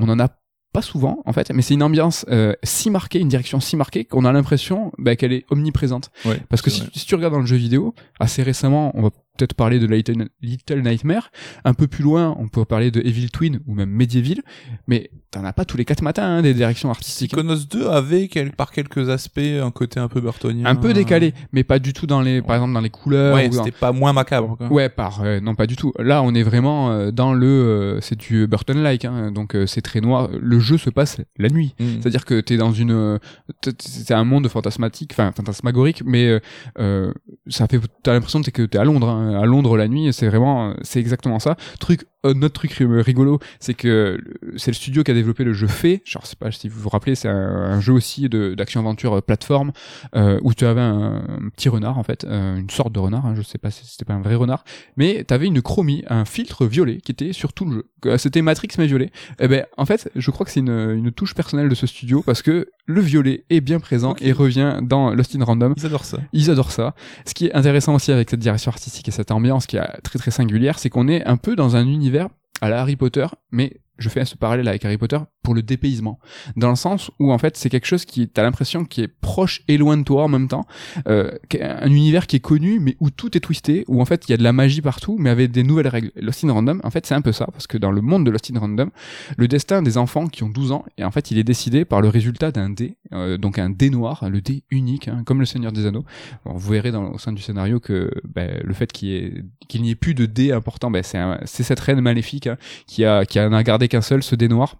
on 0.02 0.10
en 0.10 0.20
a 0.20 0.30
pas 0.74 0.82
souvent 0.82 1.22
en 1.26 1.34
fait 1.34 1.52
mais 1.52 1.62
c'est 1.62 1.74
une 1.74 1.84
ambiance 1.84 2.26
euh, 2.30 2.54
si 2.64 2.89
marquée 2.89 3.20
une 3.20 3.28
direction 3.28 3.60
si 3.60 3.76
marquée 3.76 4.06
qu'on 4.06 4.24
a 4.24 4.32
l'impression 4.32 4.91
bah, 4.97 5.16
qu'elle 5.16 5.34
est 5.34 5.45
omniprésente. 5.49 6.12
Ouais, 6.26 6.41
parce 6.49 6.62
que 6.62 6.70
si, 6.70 6.84
si 6.93 7.06
tu 7.06 7.16
regardes 7.16 7.34
dans 7.34 7.41
le 7.41 7.45
jeu 7.45 7.58
vidéo, 7.58 7.93
assez 8.20 8.41
récemment, 8.41 8.91
on 8.95 9.02
va 9.02 9.10
peut-être 9.38 9.54
parler 9.54 9.80
de 9.80 9.88
Little, 9.88 10.28
Little 10.42 10.82
Nightmare. 10.82 11.32
Un 11.66 11.74
peu 11.74 11.88
plus 11.88 12.04
loin, 12.04 12.36
on 12.40 12.48
peut 12.48 12.66
parler 12.66 12.92
de 12.92 13.00
Evil 13.02 13.30
Twin 13.32 13.60
ou 13.68 13.74
même 13.74 13.90
Medieval. 13.90 14.42
Mais 14.88 15.10
t'en 15.32 15.44
as 15.46 15.54
pas 15.54 15.66
tous 15.66 15.78
les 15.78 15.86
quatre 15.86 16.02
matins 16.02 16.24
hein, 16.26 16.42
des 16.42 16.54
directions 16.54 16.90
artistiques. 16.90 17.32
Psychonauts 17.32 17.56
2 17.70 17.88
avait 17.88 18.28
quel- 18.28 18.52
par 18.52 18.72
quelques 18.72 19.10
aspects 19.10 19.40
un 19.40 19.72
côté 19.72 20.00
un 20.00 20.08
peu 20.10 20.20
burtonien. 20.22 20.66
Un 20.66 20.76
peu 20.76 20.94
décalé, 20.94 21.34
mais 21.54 21.64
pas 21.64 21.80
du 21.80 21.94
tout 21.94 22.06
dans 22.08 22.22
les, 22.22 22.42
par 22.42 22.56
exemple 22.58 22.74
dans 22.74 22.82
les 22.82 22.90
couleurs. 22.90 23.34
Ouais, 23.36 23.48
dans- 23.50 23.64
c'était 23.64 23.72
pas 23.78 23.92
moins 23.92 24.14
macabre. 24.14 24.58
Quoi. 24.58 24.68
Ouais, 24.72 24.90
par 24.90 25.22
euh, 25.24 25.40
non 25.40 25.56
pas 25.56 25.68
du 25.68 25.76
tout. 25.76 25.94
Là, 26.00 26.22
on 26.22 26.34
est 26.36 26.44
vraiment 26.44 26.92
euh, 26.92 27.12
dans 27.12 27.34
le 27.34 27.48
euh, 27.48 28.02
c'est 28.02 28.20
du 28.20 28.48
Burton-like, 28.48 29.06
hein, 29.06 29.32
donc 29.32 29.56
euh, 29.56 29.66
c'est 29.66 29.82
très 29.82 30.02
noir. 30.02 30.30
Le 30.40 30.60
jeu 30.60 30.78
se 30.78 30.90
passe 30.90 31.18
la 31.38 31.48
nuit. 31.50 31.74
Mm. 31.80 31.86
C'est-à-dire 32.02 32.26
que 32.26 32.42
t'es 32.42 32.58
dans 32.58 32.74
une, 32.74 33.18
c'est 33.80 34.14
un 34.14 34.24
monde 34.26 34.48
fantasmatique, 34.50 35.12
enfin 35.14 35.32
fantasmagorique, 35.36 36.04
mais 36.06 36.40
ça 37.48 37.68
fait, 37.68 37.80
t'as 38.04 38.14
l'impression 38.14 38.42
que 38.42 38.64
t'es 38.64 38.78
à 38.78 38.84
Londres. 38.84 39.10
hein. 39.10 39.21
À 39.42 39.46
Londres 39.46 39.78
la 39.78 39.88
nuit, 39.88 40.12
c'est 40.14 40.28
vraiment, 40.28 40.74
c'est 40.82 41.00
exactement 41.00 41.40
ça. 41.40 41.56
Truc, 41.80 42.02
un 42.24 42.40
autre 42.44 42.54
truc 42.54 42.72
ri- 42.74 43.02
rigolo, 43.02 43.40
c'est 43.60 43.74
que 43.74 44.20
c'est 44.58 44.70
le 44.72 44.76
studio 44.76 45.04
qui 45.04 45.10
a 45.12 45.14
développé 45.14 45.44
le 45.44 45.54
jeu 45.54 45.68
Fée. 45.68 46.02
Je 46.06 46.18
sais 46.24 46.36
pas 46.36 46.52
si 46.52 46.68
vous 46.70 46.80
vous 46.80 46.90
rappelez, 46.90 47.16
c'est 47.16 47.28
un, 47.30 47.34
un 47.36 47.80
jeu 47.80 47.94
aussi 47.94 48.30
de 48.30 48.54
d'action-aventure 48.54 49.18
euh, 49.18 49.22
plateforme 49.22 49.72
euh, 50.16 50.40
où 50.44 50.54
tu 50.54 50.66
avais 50.66 50.82
un, 50.82 51.24
un 51.28 51.50
petit 51.50 51.70
renard 51.70 51.98
en 51.98 52.04
fait, 52.04 52.24
euh, 52.26 52.58
une 52.58 52.70
sorte 52.70 52.92
de 52.94 53.00
renard. 53.00 53.26
Hein, 53.26 53.34
je 53.36 53.42
sais 53.42 53.58
pas 53.58 53.72
si 53.72 53.86
c'était 53.86 54.06
pas 54.06 54.14
un 54.14 54.22
vrai 54.22 54.36
renard, 54.36 54.64
mais 54.98 55.24
t'avais 55.24 55.48
une 55.48 55.62
chromie, 55.64 56.04
un 56.10 56.26
filtre 56.26 56.66
violet 56.66 56.98
qui 57.02 57.12
était 57.12 57.34
sur 57.34 57.54
tout 57.54 57.66
le 57.66 57.72
jeu. 58.04 58.18
C'était 58.18 58.42
Matrix 58.42 58.70
mais 58.78 58.88
violet. 58.88 59.12
Eh 59.40 59.48
ben, 59.48 59.66
en 59.78 59.86
fait, 59.86 60.10
je 60.16 60.32
crois 60.32 60.46
que 60.46 60.52
c'est 60.52 60.60
une, 60.60 60.70
une 60.70 61.12
touche 61.12 61.36
personnelle 61.36 61.70
de 61.70 61.76
ce 61.76 61.86
studio 61.88 62.24
parce 62.24 62.42
que 62.42 62.68
le 62.86 63.02
violet 63.02 63.46
est 63.50 63.62
bien 63.62 63.80
présent 63.80 64.16
et 64.20 64.32
revient 64.32 64.80
dans 64.82 65.12
Lost 65.12 65.36
in 65.36 65.44
Random. 65.44 65.74
Ils 65.78 65.86
adorent 65.86 66.06
ça. 66.06 66.18
Ils 66.34 66.50
adorent 66.52 66.72
ça. 66.72 66.96
Ce 67.26 67.34
qui 67.34 67.46
est 67.48 67.54
intéressant 67.54 67.94
aussi 67.96 68.12
avec 68.12 68.30
cette 68.30 68.40
direction 68.40 68.72
artistique 68.72 69.08
et 69.12 69.14
cette 69.14 69.32
ambiance 69.32 69.68
qui 69.68 69.76
est 69.76 70.01
très 70.03 70.18
très 70.18 70.32
singulière, 70.32 70.80
c'est 70.80 70.89
qu'on 70.89 71.09
est 71.09 71.26
un 71.26 71.36
peu 71.36 71.57
dans 71.57 71.76
un 71.76 71.86
univers 71.86 72.30
à 72.62 72.70
la 72.70 72.80
Harry 72.80 72.95
Potter, 72.95 73.28
mais 73.51 73.82
je 74.02 74.10
fais 74.10 74.26
ce 74.26 74.36
parallèle 74.36 74.68
avec 74.68 74.84
Harry 74.86 74.97
Potter 74.97 75.20
pour 75.43 75.54
le 75.54 75.62
dépaysement. 75.62 76.20
Dans 76.56 76.70
le 76.70 76.76
sens 76.76 77.12
où 77.20 77.32
en 77.32 77.38
fait 77.38 77.58
c'est 77.58 77.70
quelque 77.70 77.86
chose 77.88 78.06
qui, 78.06 78.28
t'as 78.28 78.43
l'impression 78.43 78.86
qui 78.86 79.02
est 79.02 79.08
proche 79.08 79.62
et 79.68 79.78
loin 79.78 79.97
de 79.97 80.04
toi 80.04 80.24
en 80.24 80.28
même 80.28 80.47
temps. 80.47 80.66
Euh, 81.08 81.32
un 81.60 81.89
univers 81.89 82.28
qui 82.28 82.38
est 82.38 82.41
connu 82.41 82.80
mais 82.80 82.95
où 82.99 83.10
tout 83.10 83.36
est 83.38 83.39
twisté, 83.39 83.86
où 83.88 84.02
en 84.02 84.06
fait 84.06 84.28
il 84.28 84.32
y 84.32 84.34
a 84.34 84.38
de 84.38 84.43
la 84.43 84.54
magie 84.54 84.82
partout 84.82 85.18
mais 85.20 85.30
avec 85.30 85.52
des 85.52 85.64
nouvelles 85.64 85.88
règles. 85.88 86.12
Lost 86.16 86.43
in 86.43 86.52
Random, 86.52 86.82
en 86.84 86.89
fait 86.89 87.06
c'est 87.06 87.16
un 87.16 87.22
peu 87.22 87.32
ça, 87.32 87.47
parce 87.52 87.68
que 87.68 87.78
dans 87.78 87.91
le 87.91 88.02
monde 88.02 88.26
de 88.26 88.32
Lost 88.32 88.52
in 88.54 88.60
Random, 88.60 88.89
le 89.38 89.47
destin 89.47 89.82
des 89.82 89.97
enfants 89.97 90.28
qui 90.28 90.43
ont 90.43 90.49
12 90.49 90.72
ans, 90.72 90.86
et 90.97 91.04
en 91.04 91.12
fait 91.12 91.32
il 91.32 91.38
est 91.38 91.43
décidé 91.43 91.86
par 91.86 92.02
le 92.02 92.10
résultat 92.10 92.52
d'un 92.52 92.70
dé, 92.70 92.97
euh, 93.14 93.38
donc 93.38 93.60
un 93.60 93.70
dé 93.70 93.89
noir, 93.89 94.30
le 94.30 94.41
dé 94.41 94.64
unique, 94.70 95.08
hein, 95.08 95.24
comme 95.26 95.39
le 95.39 95.45
Seigneur 95.45 95.72
des 95.72 95.86
Anneaux. 95.86 96.06
Bon, 96.45 96.54
vous 96.54 96.72
verrez 96.72 96.91
au 96.91 97.18
sein 97.18 97.32
du 97.32 97.41
scénario 97.41 97.80
que 97.80 98.12
ben, 98.28 98.60
le 98.64 98.74
fait 98.74 98.91
qu'il 98.91 99.45
n'y 99.76 99.91
ait 99.91 99.95
plus 99.95 100.14
de 100.14 100.26
dé 100.26 100.52
important, 100.52 100.91
ben, 100.91 101.04
c'est 101.04 101.64
cette 101.64 101.80
reine 101.80 102.02
maléfique 102.02 102.47
hein, 102.47 102.58
qui 102.88 103.06
a 103.06 103.26
qui 103.26 103.39
en 103.39 103.52
qu'un 103.92 104.02
seul, 104.02 104.24
ce 104.24 104.36
dé 104.36 104.48
noir. 104.48 104.78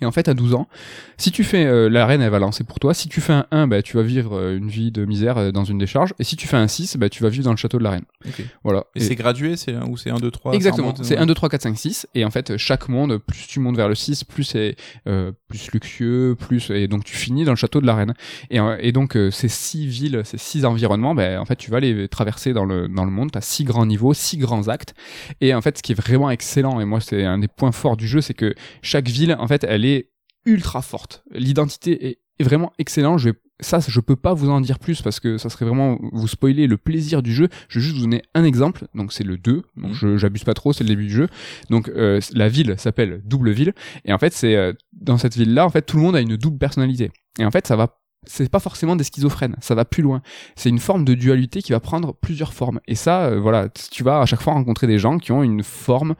Et 0.00 0.06
en 0.06 0.12
fait, 0.12 0.28
à 0.28 0.34
12 0.34 0.54
ans, 0.54 0.68
si 1.16 1.30
tu 1.30 1.44
fais 1.44 1.64
euh, 1.64 1.88
la 1.88 2.06
reine, 2.06 2.20
elle 2.22 2.30
va 2.30 2.38
lancer 2.38 2.64
pour 2.64 2.78
toi. 2.78 2.94
Si 2.94 3.08
tu 3.08 3.20
fais 3.20 3.32
un 3.32 3.46
1, 3.50 3.66
bah, 3.66 3.82
tu 3.82 3.96
vas 3.96 4.02
vivre 4.02 4.36
euh, 4.36 4.56
une 4.56 4.68
vie 4.68 4.90
de 4.90 5.04
misère 5.04 5.38
euh, 5.38 5.52
dans 5.52 5.64
une 5.64 5.78
décharge. 5.78 6.12
Et 6.18 6.24
si 6.24 6.36
tu 6.36 6.46
fais 6.46 6.56
un 6.56 6.68
6, 6.68 6.96
bah, 6.96 7.08
tu 7.08 7.22
vas 7.22 7.28
vivre 7.28 7.44
dans 7.44 7.50
le 7.52 7.56
château 7.56 7.78
de 7.78 7.84
la 7.84 7.90
reine. 7.90 8.04
Ok. 8.26 8.42
Voilà. 8.64 8.84
Et, 8.94 9.00
Et- 9.00 9.02
c'est 9.04 9.14
gradué, 9.14 9.56
c'est 9.56 9.74
ou 9.76 9.96
c'est 9.96 10.10
1, 10.10 10.16
2, 10.16 10.30
3 10.30 10.52
Exactement. 10.54 10.94
C'est 11.02 11.16
euh, 11.18 11.22
1, 11.22 11.26
2, 11.26 11.34
3, 11.34 11.48
4, 11.48 11.62
5, 11.62 11.78
6. 11.78 12.06
Et 12.14 12.24
en 12.24 12.30
fait, 12.30 12.56
chaque 12.56 12.88
monde, 12.88 13.18
plus 13.18 13.46
tu 13.46 13.60
montes 13.60 13.76
vers 13.76 13.88
le 13.88 13.94
6, 13.94 14.24
plus 14.24 14.44
c'est 14.44 14.76
euh, 15.06 15.32
plus 15.48 15.70
luxueux, 15.72 16.36
plus 16.38 16.70
et 16.70 16.88
donc 16.88 17.04
tu 17.04 17.16
finis 17.16 17.44
dans 17.44 17.52
le 17.52 17.56
château 17.56 17.80
de 17.80 17.86
la 17.86 17.94
reine. 17.94 18.14
Et, 18.50 18.60
euh, 18.60 18.76
et 18.80 18.92
donc 18.92 19.16
euh, 19.16 19.30
ces 19.30 19.48
six 19.48 19.86
villes, 19.86 20.22
ces 20.24 20.38
six 20.38 20.64
environnements, 20.64 21.14
ben 21.14 21.38
en 21.38 21.44
fait 21.44 21.56
tu 21.56 21.70
vas 21.70 21.80
les 21.80 22.08
traverser 22.08 22.52
dans 22.52 22.64
le 22.64 22.88
dans 22.88 23.04
le 23.04 23.10
monde. 23.10 23.30
T'as 23.32 23.40
six 23.40 23.64
grands 23.64 23.86
niveaux, 23.86 24.12
six 24.14 24.36
grands 24.36 24.68
actes. 24.68 24.94
Et 25.40 25.54
en 25.54 25.60
fait, 25.62 25.78
ce 25.78 25.82
qui 25.82 25.92
est 25.92 25.94
vraiment 26.00 26.30
excellent, 26.30 26.80
et 26.80 26.84
moi 26.84 27.00
c'est 27.00 27.24
un 27.24 27.38
des 27.38 27.48
points 27.48 27.72
forts 27.72 27.96
du 27.96 28.06
jeu, 28.06 28.20
c'est 28.20 28.34
que 28.34 28.54
chaque 28.82 29.08
ville, 29.08 29.36
en 29.38 29.46
fait, 29.46 29.64
elle 29.68 29.84
est 29.84 29.85
ultra 30.46 30.82
forte. 30.82 31.24
L'identité 31.32 32.08
est, 32.08 32.18
vraiment 32.42 32.72
excellente. 32.78 33.18
Je 33.18 33.30
vais 33.30 33.36
ça, 33.60 33.78
je 33.86 34.00
peux 34.00 34.16
pas 34.16 34.34
vous 34.34 34.50
en 34.50 34.60
dire 34.60 34.78
plus 34.78 35.00
parce 35.00 35.18
que 35.18 35.38
ça 35.38 35.48
serait 35.48 35.64
vraiment 35.64 35.98
vous 36.12 36.28
spoiler 36.28 36.66
le 36.66 36.76
plaisir 36.76 37.22
du 37.22 37.32
jeu. 37.32 37.48
Je 37.68 37.78
vais 37.78 37.84
juste 37.84 37.96
vous 37.96 38.02
donner 38.02 38.22
un 38.34 38.44
exemple. 38.44 38.86
Donc 38.94 39.14
c'est 39.14 39.24
le 39.24 39.38
2. 39.38 39.62
Donc 39.76 39.94
je 39.94 40.18
j'abuse 40.18 40.44
pas 40.44 40.52
trop, 40.52 40.74
c'est 40.74 40.84
le 40.84 40.88
début 40.88 41.06
du 41.06 41.14
jeu. 41.14 41.28
Donc 41.70 41.88
euh, 41.88 42.20
la 42.34 42.48
ville 42.48 42.74
s'appelle 42.76 43.22
Double 43.24 43.50
Ville 43.50 43.72
et 44.04 44.12
en 44.12 44.18
fait 44.18 44.34
c'est 44.34 44.56
euh, 44.56 44.74
dans 44.92 45.16
cette 45.16 45.36
ville 45.36 45.54
là 45.54 45.64
en 45.64 45.70
fait 45.70 45.82
tout 45.82 45.96
le 45.96 46.02
monde 46.02 46.16
a 46.16 46.20
une 46.20 46.36
double 46.36 46.58
personnalité. 46.58 47.10
Et 47.38 47.46
en 47.46 47.50
fait 47.50 47.66
ça 47.66 47.76
va 47.76 47.98
c'est 48.26 48.50
pas 48.50 48.58
forcément 48.58 48.96
des 48.96 49.04
schizophrènes, 49.04 49.56
ça 49.60 49.74
va 49.74 49.84
plus 49.84 50.02
loin. 50.02 50.20
C'est 50.56 50.68
une 50.68 50.80
forme 50.80 51.04
de 51.04 51.14
dualité 51.14 51.62
qui 51.62 51.72
va 51.72 51.80
prendre 51.80 52.12
plusieurs 52.14 52.52
formes. 52.52 52.80
Et 52.86 52.96
ça, 52.96 53.26
euh, 53.26 53.40
voilà, 53.40 53.68
tu 53.68 54.02
vas 54.02 54.20
à 54.20 54.26
chaque 54.26 54.42
fois 54.42 54.52
rencontrer 54.52 54.86
des 54.86 54.98
gens 54.98 55.18
qui 55.18 55.32
ont 55.32 55.42
une 55.42 55.62
forme 55.62 56.16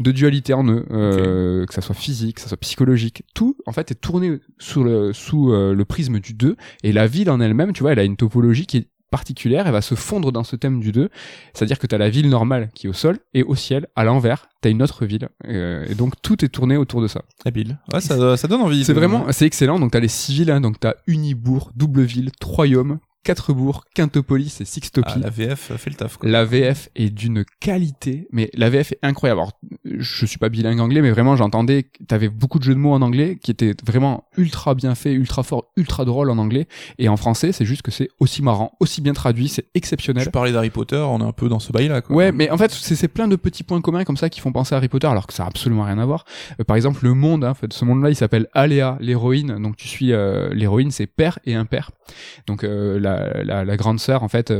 de 0.00 0.12
dualité 0.12 0.54
en 0.54 0.66
eux, 0.68 0.86
euh, 0.90 1.66
que 1.66 1.74
ça 1.74 1.80
soit 1.80 1.94
physique, 1.94 2.36
que 2.36 2.42
ça 2.42 2.48
soit 2.48 2.56
psychologique, 2.58 3.22
tout 3.34 3.56
en 3.66 3.72
fait 3.72 3.90
est 3.90 4.00
tourné 4.00 4.40
sous 4.58 4.84
le 4.84 5.12
sous 5.12 5.52
euh, 5.52 5.74
le 5.74 5.84
prisme 5.84 6.20
du 6.20 6.34
2 6.34 6.56
et 6.84 6.92
la 6.92 7.06
ville 7.06 7.30
en 7.30 7.40
elle-même, 7.40 7.72
tu 7.72 7.82
vois, 7.82 7.92
elle 7.92 7.98
a 7.98 8.04
une 8.04 8.16
topologie 8.16 8.66
qui 8.66 8.78
est 8.78 8.88
particulière, 9.10 9.66
elle 9.66 9.72
va 9.72 9.80
se 9.80 9.94
fondre 9.94 10.32
dans 10.32 10.44
ce 10.44 10.54
thème 10.54 10.80
du 10.80 10.92
2, 10.92 11.08
c'est-à-dire 11.54 11.78
que 11.78 11.86
tu 11.86 11.94
as 11.94 11.98
la 11.98 12.10
ville 12.10 12.28
normale 12.28 12.68
qui 12.74 12.86
est 12.86 12.90
au 12.90 12.94
sol 12.94 13.18
et 13.32 13.42
au 13.42 13.54
ciel, 13.54 13.86
à 13.96 14.04
l'envers, 14.04 14.48
tu 14.60 14.68
as 14.68 14.70
une 14.70 14.82
autre 14.82 15.06
ville. 15.06 15.28
Euh, 15.46 15.86
et 15.88 15.94
donc 15.94 16.20
tout 16.20 16.44
est 16.44 16.48
tourné 16.48 16.76
autour 16.76 17.00
de 17.00 17.06
ça. 17.06 17.22
Habile. 17.44 17.78
Ouais, 17.92 18.00
ça, 18.00 18.36
ça 18.36 18.48
donne 18.48 18.60
envie. 18.60 18.84
C'est 18.84 18.92
vraiment 18.92 19.26
c'est 19.30 19.46
excellent, 19.46 19.78
donc 19.78 19.92
tu 19.92 19.96
as 19.96 20.00
les 20.00 20.08
six 20.08 20.34
villes 20.34 20.50
hein, 20.50 20.60
donc 20.60 20.78
tu 20.78 20.86
as 20.86 20.96
Unibourg, 21.06 21.72
Doubleville, 21.74 22.30
Troyaume, 22.38 22.98
quatre 23.24 23.52
bourgs, 23.52 23.84
Quintopolis 23.94 24.60
et 24.60 24.64
Sixtopie. 24.64 25.12
Ah, 25.14 25.18
la 25.18 25.30
VF 25.30 25.72
fait 25.76 25.90
le 25.90 25.96
taf. 25.96 26.16
Quoi. 26.16 26.28
La 26.28 26.44
VF 26.44 26.88
est 26.96 27.10
d'une 27.10 27.44
qualité, 27.60 28.28
mais 28.32 28.50
la 28.54 28.70
VF 28.70 28.92
est 28.92 28.98
incroyable. 29.02 29.40
Alors, 29.40 29.52
je 29.84 30.26
suis 30.26 30.38
pas 30.38 30.48
bilingue 30.48 30.80
anglais, 30.80 31.02
mais 31.02 31.10
vraiment 31.10 31.36
j'entendais, 31.36 31.90
t'avais 32.06 32.28
beaucoup 32.28 32.58
de 32.58 32.64
jeux 32.64 32.74
de 32.74 32.78
mots 32.78 32.92
en 32.92 33.02
anglais 33.02 33.38
qui 33.42 33.50
étaient 33.50 33.74
vraiment 33.84 34.24
ultra 34.36 34.74
bien 34.74 34.94
faits, 34.94 35.14
ultra 35.14 35.42
forts, 35.42 35.72
ultra 35.76 36.04
drôles 36.04 36.30
en 36.30 36.38
anglais. 36.38 36.66
Et 36.98 37.08
en 37.08 37.16
français, 37.16 37.52
c'est 37.52 37.64
juste 37.64 37.82
que 37.82 37.90
c'est 37.90 38.08
aussi 38.20 38.42
marrant, 38.42 38.72
aussi 38.80 39.00
bien 39.00 39.12
traduit, 39.12 39.48
c'est 39.48 39.66
exceptionnel. 39.74 40.24
Je 40.24 40.30
parlais 40.30 40.52
d'Harry 40.52 40.70
Potter, 40.70 40.96
on 40.96 41.20
est 41.20 41.24
un 41.24 41.32
peu 41.32 41.48
dans 41.48 41.58
ce 41.58 41.72
bail-là. 41.72 42.02
Quoi. 42.02 42.16
Ouais, 42.16 42.32
mais 42.32 42.50
en 42.50 42.58
fait, 42.58 42.70
c'est 42.70 43.08
plein 43.08 43.28
de 43.28 43.36
petits 43.36 43.62
points 43.62 43.80
communs 43.80 44.04
comme 44.04 44.16
ça 44.16 44.30
qui 44.30 44.40
font 44.40 44.52
penser 44.52 44.74
à 44.74 44.78
Harry 44.78 44.88
Potter, 44.88 45.06
alors 45.06 45.26
que 45.26 45.32
ça 45.32 45.44
a 45.44 45.46
absolument 45.46 45.84
rien 45.84 45.98
à 45.98 46.06
voir. 46.06 46.24
Euh, 46.60 46.64
par 46.64 46.76
exemple, 46.76 47.04
le 47.04 47.14
monde, 47.14 47.44
hein, 47.44 47.50
en 47.50 47.54
fait, 47.54 47.72
ce 47.72 47.84
monde-là, 47.84 48.10
il 48.10 48.16
s'appelle 48.16 48.48
Aléa, 48.54 48.96
l'héroïne. 49.00 49.62
Donc 49.62 49.76
tu 49.76 49.88
suis 49.88 50.12
euh, 50.12 50.52
l'héroïne, 50.52 50.90
c'est 50.90 51.06
père 51.06 51.38
et 51.44 51.54
impère. 51.54 51.90
Donc 52.46 52.64
euh, 52.64 52.98
la, 52.98 53.07
la, 53.44 53.76
grande 53.76 54.00
sœur, 54.00 54.22
en 54.22 54.28
fait, 54.28 54.52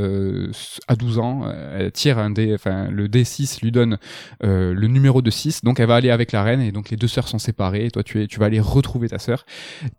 à 0.88 0.96
12 0.96 1.18
ans, 1.18 1.50
elle 1.76 1.92
tire 1.92 2.18
un 2.18 2.30
dé, 2.30 2.52
enfin 2.54 2.88
le 2.90 3.08
D6 3.08 3.62
lui 3.62 3.72
donne 3.72 3.98
le 4.40 4.86
numéro 4.86 5.22
de 5.22 5.30
6, 5.30 5.62
donc 5.62 5.80
elle 5.80 5.86
va 5.86 5.96
aller 5.96 6.10
avec 6.10 6.32
la 6.32 6.42
reine 6.42 6.60
et 6.60 6.72
donc 6.72 6.90
les 6.90 6.96
deux 6.96 7.08
sœurs 7.08 7.28
sont 7.28 7.38
séparées. 7.38 7.86
Et 7.86 7.90
toi, 7.90 8.02
tu 8.02 8.22
es, 8.22 8.26
tu 8.26 8.38
vas 8.38 8.46
aller 8.46 8.60
retrouver 8.60 9.08
ta 9.08 9.18
sœur. 9.18 9.44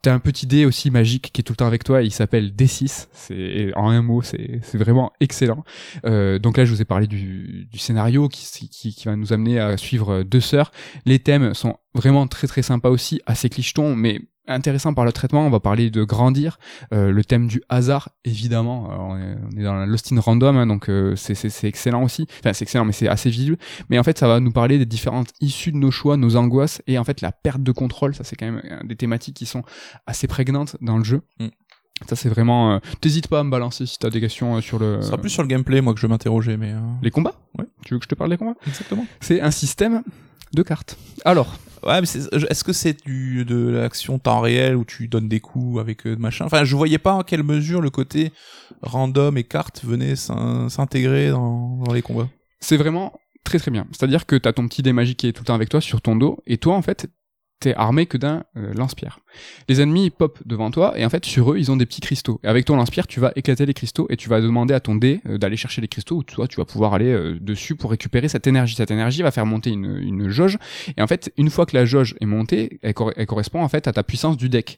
T'as 0.02 0.14
un 0.14 0.20
petit 0.20 0.48
dé 0.48 0.66
aussi 0.66 0.92
magique 0.92 1.32
qui 1.34 1.42
est 1.42 1.44
tout 1.44 1.54
le 1.54 1.58
temps 1.58 1.68
avec 1.68 1.84
toi. 1.84 2.02
il 2.02 2.12
s'appelle 2.12 2.52
D6. 2.52 3.08
C'est 3.12 3.72
en 3.76 3.90
un 3.90 4.02
mot, 4.02 4.22
c'est 4.22 4.62
vraiment 4.76 5.12
excellent. 5.20 5.64
donc 6.04 6.58
là, 6.58 6.66
je 6.66 6.74
vous 6.74 6.82
ai 6.82 6.86
parlé 6.86 7.08
du, 7.08 7.68
du 7.72 7.78
scénario 7.78 8.28
qui, 8.28 8.70
qui, 8.70 9.04
va 9.06 9.16
nous 9.16 9.34
amener 9.34 9.60
à 9.60 9.78
suivre 9.78 10.24
deux 10.24 10.42
sœurs. 10.42 10.72
Les 11.06 11.20
thèmes 11.20 11.54
sont 11.54 11.78
vraiment 11.94 12.28
très 12.28 12.48
très 12.48 12.62
sympas 12.62 12.90
aussi, 12.90 13.22
assez 13.26 13.50
clichetons, 13.50 13.96
mais 13.96 14.22
intéressant 14.50 14.94
par 14.94 15.06
le 15.06 15.12
traitement. 15.12 15.46
On 15.46 15.50
va 15.50 15.60
parler 15.60 15.90
de 15.90 16.04
grandir, 16.04 16.60
euh, 16.94 17.12
le 17.12 17.24
thème 17.24 17.48
du 17.48 17.62
hasard, 17.70 18.10
évidemment. 18.26 18.90
Euh, 18.92 19.36
on, 19.54 19.58
est, 19.58 19.64
dans 19.64 19.76
la 19.76 19.86
Lost 19.86 20.12
in 20.12 20.20
Random, 20.20 20.58
hein, 20.58 20.68
donc 20.68 20.90
euh, 20.90 21.16
c'est 21.16 21.64
excellent 21.64 22.04
aussi. 22.04 22.28
Enfin, 22.40 22.54
c'est 22.54 22.64
excellent, 22.64 22.86
mais 22.86 22.92
c'est 22.92 23.08
assez 23.08 23.30
visible. 23.30 23.58
Mais 23.90 24.00
en 24.00 24.04
fait, 24.04 24.18
ça 24.18 24.28
va 24.28 24.40
nous 24.40 24.52
parler 24.52 24.78
des 24.78 24.86
différentes 24.86 25.30
issues 25.40 25.72
de 25.72 25.78
nos 25.78 25.92
choix, 25.92 26.18
nos 26.18 26.36
angoisses, 26.36 26.82
et 26.88 26.98
en 26.98 27.04
fait, 27.04 27.22
la 27.22 27.32
perte 27.32 27.64
de 27.64 27.72
contrôle. 27.72 28.16
Ça, 28.16 28.24
c'est 28.24 28.36
quand 28.36 28.52
même 28.52 28.62
des 28.84 28.96
thématiques 28.96 29.36
qui 29.36 29.46
sont 29.46 29.64
assez 30.08 30.28
prégnantes 30.28 30.76
dans 30.82 30.98
le 30.98 31.04
jeu. 31.04 31.22
Mm. 31.40 31.48
Ça 32.08 32.16
c'est 32.16 32.30
vraiment. 32.30 32.80
T'hésites 33.02 33.28
pas 33.28 33.42
à 33.42 33.44
me 33.44 33.52
balancer 33.52 33.86
si 33.86 34.00
t'as 34.00 34.10
des 34.10 34.22
questions 34.22 34.62
sur 34.62 34.80
le. 34.80 35.02
Ce 35.02 35.08
sera 35.08 35.18
plus 35.18 35.30
sur 35.30 35.42
le 35.42 35.50
gameplay 35.50 35.82
moi 35.82 35.94
que 35.94 36.00
je 36.00 36.08
m'interroger 36.08 36.56
mais. 36.56 36.74
Les 37.02 37.12
combats? 37.12 37.34
Ouais. 37.58 37.66
Tu 37.84 37.94
veux 37.94 38.00
que 38.00 38.06
je 38.06 38.08
te 38.08 38.16
parle 38.16 38.30
des 38.30 38.38
combats? 38.38 38.56
Exactement. 38.66 39.06
C'est 39.20 39.42
un 39.42 39.52
système 39.52 40.04
de 40.54 40.64
cartes. 40.64 40.98
Alors. 41.26 41.58
Ouais, 41.84 42.02
mais 42.02 42.08
est-ce 42.08 42.64
que 42.64 42.74
c'est 42.74 43.06
du 43.06 43.46
de 43.46 43.70
l'action 43.70 44.20
temps 44.20 44.42
réel 44.42 44.76
où 44.76 44.86
tu 44.86 45.08
donnes 45.08 45.30
des 45.30 45.40
coups 45.40 45.80
avec 45.80 46.06
euh, 46.06 46.16
machin? 46.16 46.46
Enfin, 46.46 46.64
je 46.64 46.76
voyais 46.76 46.98
pas 46.98 47.14
en 47.14 47.24
quelle 47.24 47.44
mesure 47.44 47.82
le 47.82 47.90
côté 47.90 48.32
random 48.82 49.38
et 49.38 49.44
cartes 49.44 49.84
venait 49.84 50.16
s'intégrer 50.16 51.30
dans, 51.30 51.78
dans 51.84 51.94
les 51.94 52.02
combats. 52.02 52.30
C'est 52.60 52.78
vraiment 52.78 53.20
très 53.44 53.60
très 53.60 53.72
bien. 53.72 53.88
C'est-à-dire 53.92 54.26
que 54.26 54.36
t'as 54.36 54.54
ton 54.54 54.68
petit 54.68 54.82
dé 54.82 54.94
magique 54.94 55.20
qui 55.20 55.28
est 55.28 55.34
tout 55.34 55.44
le 55.44 55.48
temps 55.48 55.56
avec 55.56 55.70
toi 55.70 55.82
sur 55.82 56.02
ton 56.02 56.16
dos, 56.16 56.40
et 56.46 56.58
toi 56.58 56.76
en 56.76 56.82
fait, 56.82 57.08
t'es 57.60 57.76
armé 57.76 58.06
que 58.06 58.18
d'un 58.18 58.44
euh, 58.56 58.74
lance-pierre. 58.74 59.20
Les 59.68 59.82
ennemis 59.82 60.10
pop 60.10 60.40
devant 60.46 60.72
toi 60.72 60.98
et 60.98 61.06
en 61.06 61.10
fait 61.10 61.26
sur 61.26 61.52
eux 61.52 61.58
ils 61.58 61.72
ont 61.72 61.76
des 61.76 61.86
petits 61.86 62.02
cristaux. 62.02 62.40
Et 62.44 62.48
avec 62.48 62.66
ton 62.66 62.76
lance-pierre 62.76 63.08
tu 63.08 63.20
vas 63.20 63.32
éclater 63.36 63.66
les 63.66 63.74
cristaux 63.74 64.08
et 64.10 64.18
tu 64.18 64.30
vas 64.30 64.40
demander 64.42 64.74
à 64.74 64.80
ton 64.80 64.96
dé 64.96 65.22
euh, 65.28 65.38
d'aller 65.38 65.58
chercher 65.58 65.82
les 65.82 65.88
cristaux 65.88 66.18
ou 66.18 66.24
toi 66.24 66.48
tu 66.48 66.58
vas 66.58 66.66
pouvoir 66.66 66.94
aller 66.94 67.12
euh, 67.12 67.38
dessus 67.40 67.76
pour 67.76 67.92
récupérer 67.92 68.30
cette 68.30 68.48
énergie. 68.48 68.76
Cette 68.76 68.92
énergie 68.92 69.22
va 69.22 69.32
faire 69.32 69.46
monter 69.46 69.72
une, 69.72 69.98
une 69.98 70.30
jauge 70.30 70.58
et 70.96 71.02
en 71.02 71.08
fait 71.08 71.34
une 71.38 71.50
fois 71.50 71.66
que 71.66 71.76
la 71.76 71.86
jauge 71.86 72.16
est 72.22 72.26
montée, 72.26 72.80
elle, 72.82 72.94
correspond 72.94 73.62
en 73.62 73.70
fait 73.70 73.88
à 73.88 73.94
ta 73.94 74.04
puissance 74.04 74.38
du 74.38 74.50
deck. 74.50 74.78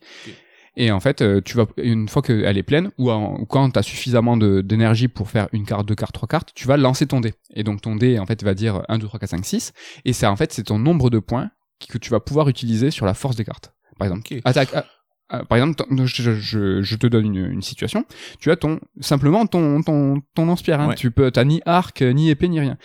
Et 0.78 0.90
en 0.90 1.02
fait, 1.02 1.22
tu 1.44 1.58
vas 1.58 1.66
une 1.76 2.08
fois 2.08 2.22
qu'elle 2.22 2.58
est 2.58 2.64
pleine 2.64 2.92
ou, 2.98 3.12
ou 3.12 3.46
quand 3.46 3.72
tu 3.72 3.78
as 3.78 3.84
suffisamment 3.84 4.38
d'énergie 4.38 5.10
pour 5.10 5.30
faire 5.30 5.50
une 5.52 5.66
carte, 5.66 5.86
deux 5.86 5.96
cartes, 5.96 6.14
trois 6.14 6.30
cartes, 6.30 6.52
tu 6.56 6.66
vas 6.66 6.78
lancer 6.78 7.06
ton 7.08 7.20
dé. 7.20 7.34
Et 7.54 7.64
donc 7.64 7.82
ton 7.82 7.98
dé 7.98 8.18
en 8.20 8.26
fait 8.26 8.42
va 8.42 8.54
dire 8.54 8.82
1 8.88 8.98
2 8.98 9.06
3 9.06 9.20
4 9.20 9.30
5 9.32 9.46
6 9.46 9.74
et 10.06 10.14
ça 10.14 10.32
en 10.32 10.38
fait 10.38 10.54
c'est 10.54 10.64
ton 10.64 10.80
nombre 10.80 11.10
de 11.10 11.20
points 11.20 11.52
que 11.88 11.98
tu 11.98 12.10
vas 12.10 12.20
pouvoir 12.20 12.50
utiliser 12.50 12.92
sur 12.92 13.06
la 13.06 13.14
force 13.14 13.36
des 13.36 13.46
cartes. 13.46 13.74
Par 13.98 14.08
exemple, 14.08 14.28
attaque. 14.46 14.70
Ah, 14.74 14.86
ah, 15.34 15.46
par 15.46 15.58
exemple, 15.58 15.82
je, 16.04 16.34
je, 16.34 16.82
je, 16.82 16.96
te 16.98 17.08
donne 17.08 17.26
une, 17.26 17.52
une, 17.54 17.62
situation. 17.62 18.06
Tu 18.40 18.52
as 18.52 18.58
ton 18.58 18.82
simplement 19.00 19.46
ton 19.46 19.82
ton 19.82 20.22
ton 20.36 20.46
lance-pierre. 20.46 20.82
Hein. 20.82 20.94
Tu 20.94 21.10
peux, 21.10 21.32
t'as 21.32 21.46
ni 21.46 21.62
arc, 21.66 22.02
ni 22.02 22.30
épée, 22.30 22.50
ni 22.50 22.60
rien. 22.60 22.78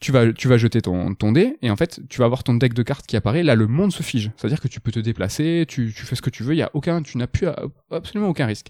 Tu 0.00 0.10
vas 0.10 0.32
tu 0.32 0.48
vas 0.48 0.56
jeter 0.56 0.80
ton 0.80 1.14
ton 1.14 1.32
dé 1.32 1.58
et 1.60 1.70
en 1.70 1.76
fait 1.76 2.00
tu 2.08 2.20
vas 2.20 2.24
avoir 2.24 2.44
ton 2.44 2.54
deck 2.54 2.72
de 2.72 2.82
cartes 2.82 3.06
qui 3.06 3.14
apparaît. 3.14 3.42
Là, 3.42 3.56
le 3.56 3.66
monde 3.66 3.92
se 3.92 4.02
fige. 4.02 4.30
C'est-à-dire 4.36 4.60
que 4.62 4.68
tu 4.68 4.80
peux 4.80 4.90
te 4.90 5.00
déplacer, 5.00 5.66
tu, 5.68 5.92
tu 5.94 6.06
fais 6.06 6.16
ce 6.16 6.22
que 6.22 6.30
tu 6.30 6.42
veux. 6.44 6.54
Il 6.54 6.58
y 6.58 6.62
a 6.62 6.70
aucun, 6.72 7.02
tu 7.02 7.18
n'as 7.18 7.26
plus 7.26 7.46
absolument 7.90 8.30
aucun 8.30 8.46
risque. 8.46 8.68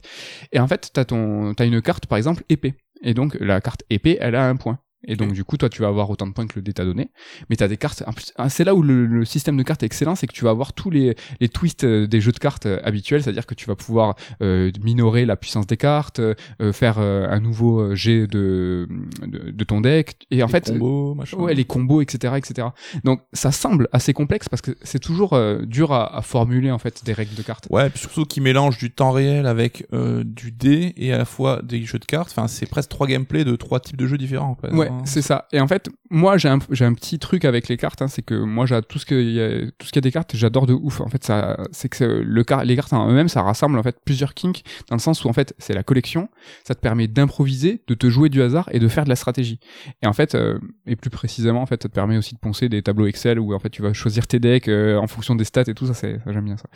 Et 0.50 0.58
en 0.58 0.66
fait, 0.66 0.90
t'as 0.92 1.04
ton 1.04 1.54
t'as 1.54 1.64
une 1.64 1.80
carte 1.80 2.06
par 2.06 2.18
exemple 2.18 2.42
épée. 2.48 2.74
Et 3.02 3.14
donc 3.14 3.36
la 3.38 3.60
carte 3.60 3.84
épée, 3.88 4.18
elle 4.20 4.34
a 4.34 4.48
un 4.48 4.56
point. 4.56 4.80
Et 5.06 5.16
donc, 5.16 5.32
du 5.32 5.44
coup, 5.44 5.56
toi, 5.56 5.68
tu 5.68 5.82
vas 5.82 5.88
avoir 5.88 6.10
autant 6.10 6.26
de 6.26 6.32
points 6.32 6.46
que 6.46 6.54
le 6.56 6.62
dé 6.62 6.72
t'a 6.72 6.84
donné. 6.84 7.10
Mais 7.50 7.56
tu 7.56 7.64
as 7.64 7.68
des 7.68 7.76
cartes. 7.76 8.02
Ah, 8.36 8.48
c'est 8.48 8.64
là 8.64 8.74
où 8.74 8.82
le, 8.82 9.24
système 9.24 9.56
de 9.56 9.62
cartes 9.62 9.82
est 9.82 9.86
excellent, 9.86 10.14
c'est 10.14 10.26
que 10.26 10.32
tu 10.32 10.44
vas 10.44 10.50
avoir 10.50 10.72
tous 10.72 10.90
les, 10.90 11.14
les 11.40 11.48
twists 11.48 11.84
euh, 11.84 12.06
des 12.06 12.20
jeux 12.20 12.32
de 12.32 12.38
cartes 12.38 12.66
euh, 12.66 12.80
habituels, 12.84 13.22
c'est-à-dire 13.22 13.46
que 13.46 13.54
tu 13.54 13.66
vas 13.66 13.76
pouvoir 13.76 14.14
euh, 14.42 14.70
minorer 14.82 15.24
la 15.24 15.36
puissance 15.36 15.66
des 15.66 15.76
cartes, 15.76 16.20
faire 16.72 16.98
un 16.98 17.40
nouveau 17.40 17.94
jet 17.94 18.26
de, 18.26 18.88
de, 19.26 19.64
ton 19.64 19.80
deck. 19.80 20.26
Et 20.30 20.42
en 20.42 20.46
les 20.46 20.52
fait. 20.52 20.72
Combos, 20.72 21.14
machin. 21.14 21.36
Ouais, 21.38 21.54
les 21.54 21.64
combos, 21.64 22.00
etc., 22.00 22.34
etc. 22.36 22.68
Donc, 23.04 23.22
ça 23.32 23.52
semble 23.52 23.88
assez 23.92 24.12
complexe 24.12 24.48
parce 24.48 24.62
que 24.62 24.72
c'est 24.82 24.98
toujours 24.98 25.38
dur 25.62 25.92
à, 25.92 26.16
à, 26.16 26.22
formuler, 26.22 26.70
en 26.70 26.78
fait, 26.78 27.04
des 27.04 27.12
règles 27.12 27.34
de 27.34 27.42
cartes. 27.42 27.66
Ouais, 27.70 27.90
puis 27.90 28.00
surtout 28.00 28.24
qui 28.24 28.40
mélange 28.40 28.78
du 28.78 28.90
temps 28.90 29.12
réel 29.12 29.46
avec 29.46 29.86
du 29.92 30.52
dé 30.52 30.92
et 30.96 31.12
à 31.12 31.18
la 31.18 31.24
fois 31.24 31.60
des 31.62 31.82
jeux 31.84 31.98
de 31.98 32.04
cartes. 32.04 32.30
Enfin, 32.30 32.48
c'est 32.48 32.66
presque 32.66 32.90
trois 32.90 33.06
gameplays 33.06 33.44
de 33.44 33.56
trois 33.56 33.80
types 33.80 33.96
de 33.96 34.06
jeux 34.06 34.18
différents. 34.18 34.56
Ouais, 34.70 34.91
c'est 35.04 35.22
ça. 35.22 35.46
Et 35.52 35.60
en 35.60 35.66
fait, 35.66 35.88
moi, 36.10 36.36
j'ai 36.36 36.48
un, 36.48 36.58
petit 36.58 37.18
truc 37.18 37.44
avec 37.44 37.68
les 37.68 37.76
cartes, 37.76 38.02
hein, 38.02 38.08
c'est 38.08 38.22
que 38.22 38.34
moi, 38.34 38.66
j'ai 38.66 38.80
tout 38.82 38.98
ce 38.98 39.06
qu'il 39.06 39.30
y 39.30 39.40
a, 39.40 39.60
tout 39.78 39.86
ce 39.86 39.92
qui 39.92 39.98
a 39.98 40.02
des 40.02 40.12
cartes, 40.12 40.36
j'adore 40.36 40.66
de 40.66 40.74
ouf. 40.74 41.00
En 41.00 41.08
fait, 41.08 41.24
ça, 41.24 41.58
c'est 41.72 41.88
que 41.88 42.04
le 42.04 42.44
car, 42.44 42.64
les 42.64 42.76
cartes 42.76 42.92
en 42.92 43.08
eux-mêmes, 43.08 43.28
ça 43.28 43.42
rassemble 43.42 43.78
en 43.78 43.82
fait 43.82 43.96
plusieurs 44.04 44.34
kinks 44.34 44.62
dans 44.88 44.96
le 44.96 45.00
sens 45.00 45.24
où 45.24 45.28
en 45.28 45.32
fait, 45.32 45.54
c'est 45.58 45.74
la 45.74 45.82
collection. 45.82 46.28
Ça 46.64 46.74
te 46.74 46.80
permet 46.80 47.08
d'improviser, 47.08 47.82
de 47.86 47.94
te 47.94 48.08
jouer 48.08 48.28
du 48.28 48.42
hasard 48.42 48.68
et 48.72 48.78
de 48.78 48.88
faire 48.88 49.04
de 49.04 49.08
la 49.08 49.16
stratégie. 49.16 49.58
Et 50.02 50.06
en 50.06 50.12
fait, 50.12 50.34
euh, 50.34 50.58
et 50.86 50.96
plus 50.96 51.10
précisément, 51.10 51.62
en 51.62 51.66
fait, 51.66 51.82
ça 51.82 51.88
te 51.88 51.94
permet 51.94 52.16
aussi 52.16 52.34
de 52.34 52.40
poncer 52.40 52.68
des 52.68 52.82
tableaux 52.82 53.06
Excel 53.06 53.38
où 53.38 53.54
en 53.54 53.58
fait, 53.58 53.70
tu 53.70 53.82
vas 53.82 53.92
choisir 53.92 54.26
tes 54.26 54.38
decks 54.38 54.68
euh, 54.68 54.98
en 54.98 55.06
fonction 55.06 55.34
des 55.34 55.44
stats 55.44 55.64
et 55.66 55.74
tout 55.74 55.86
ça. 55.86 55.94
C'est, 55.94 56.18
j'aime 56.26 56.44
bien 56.44 56.56
ça. 56.56 56.68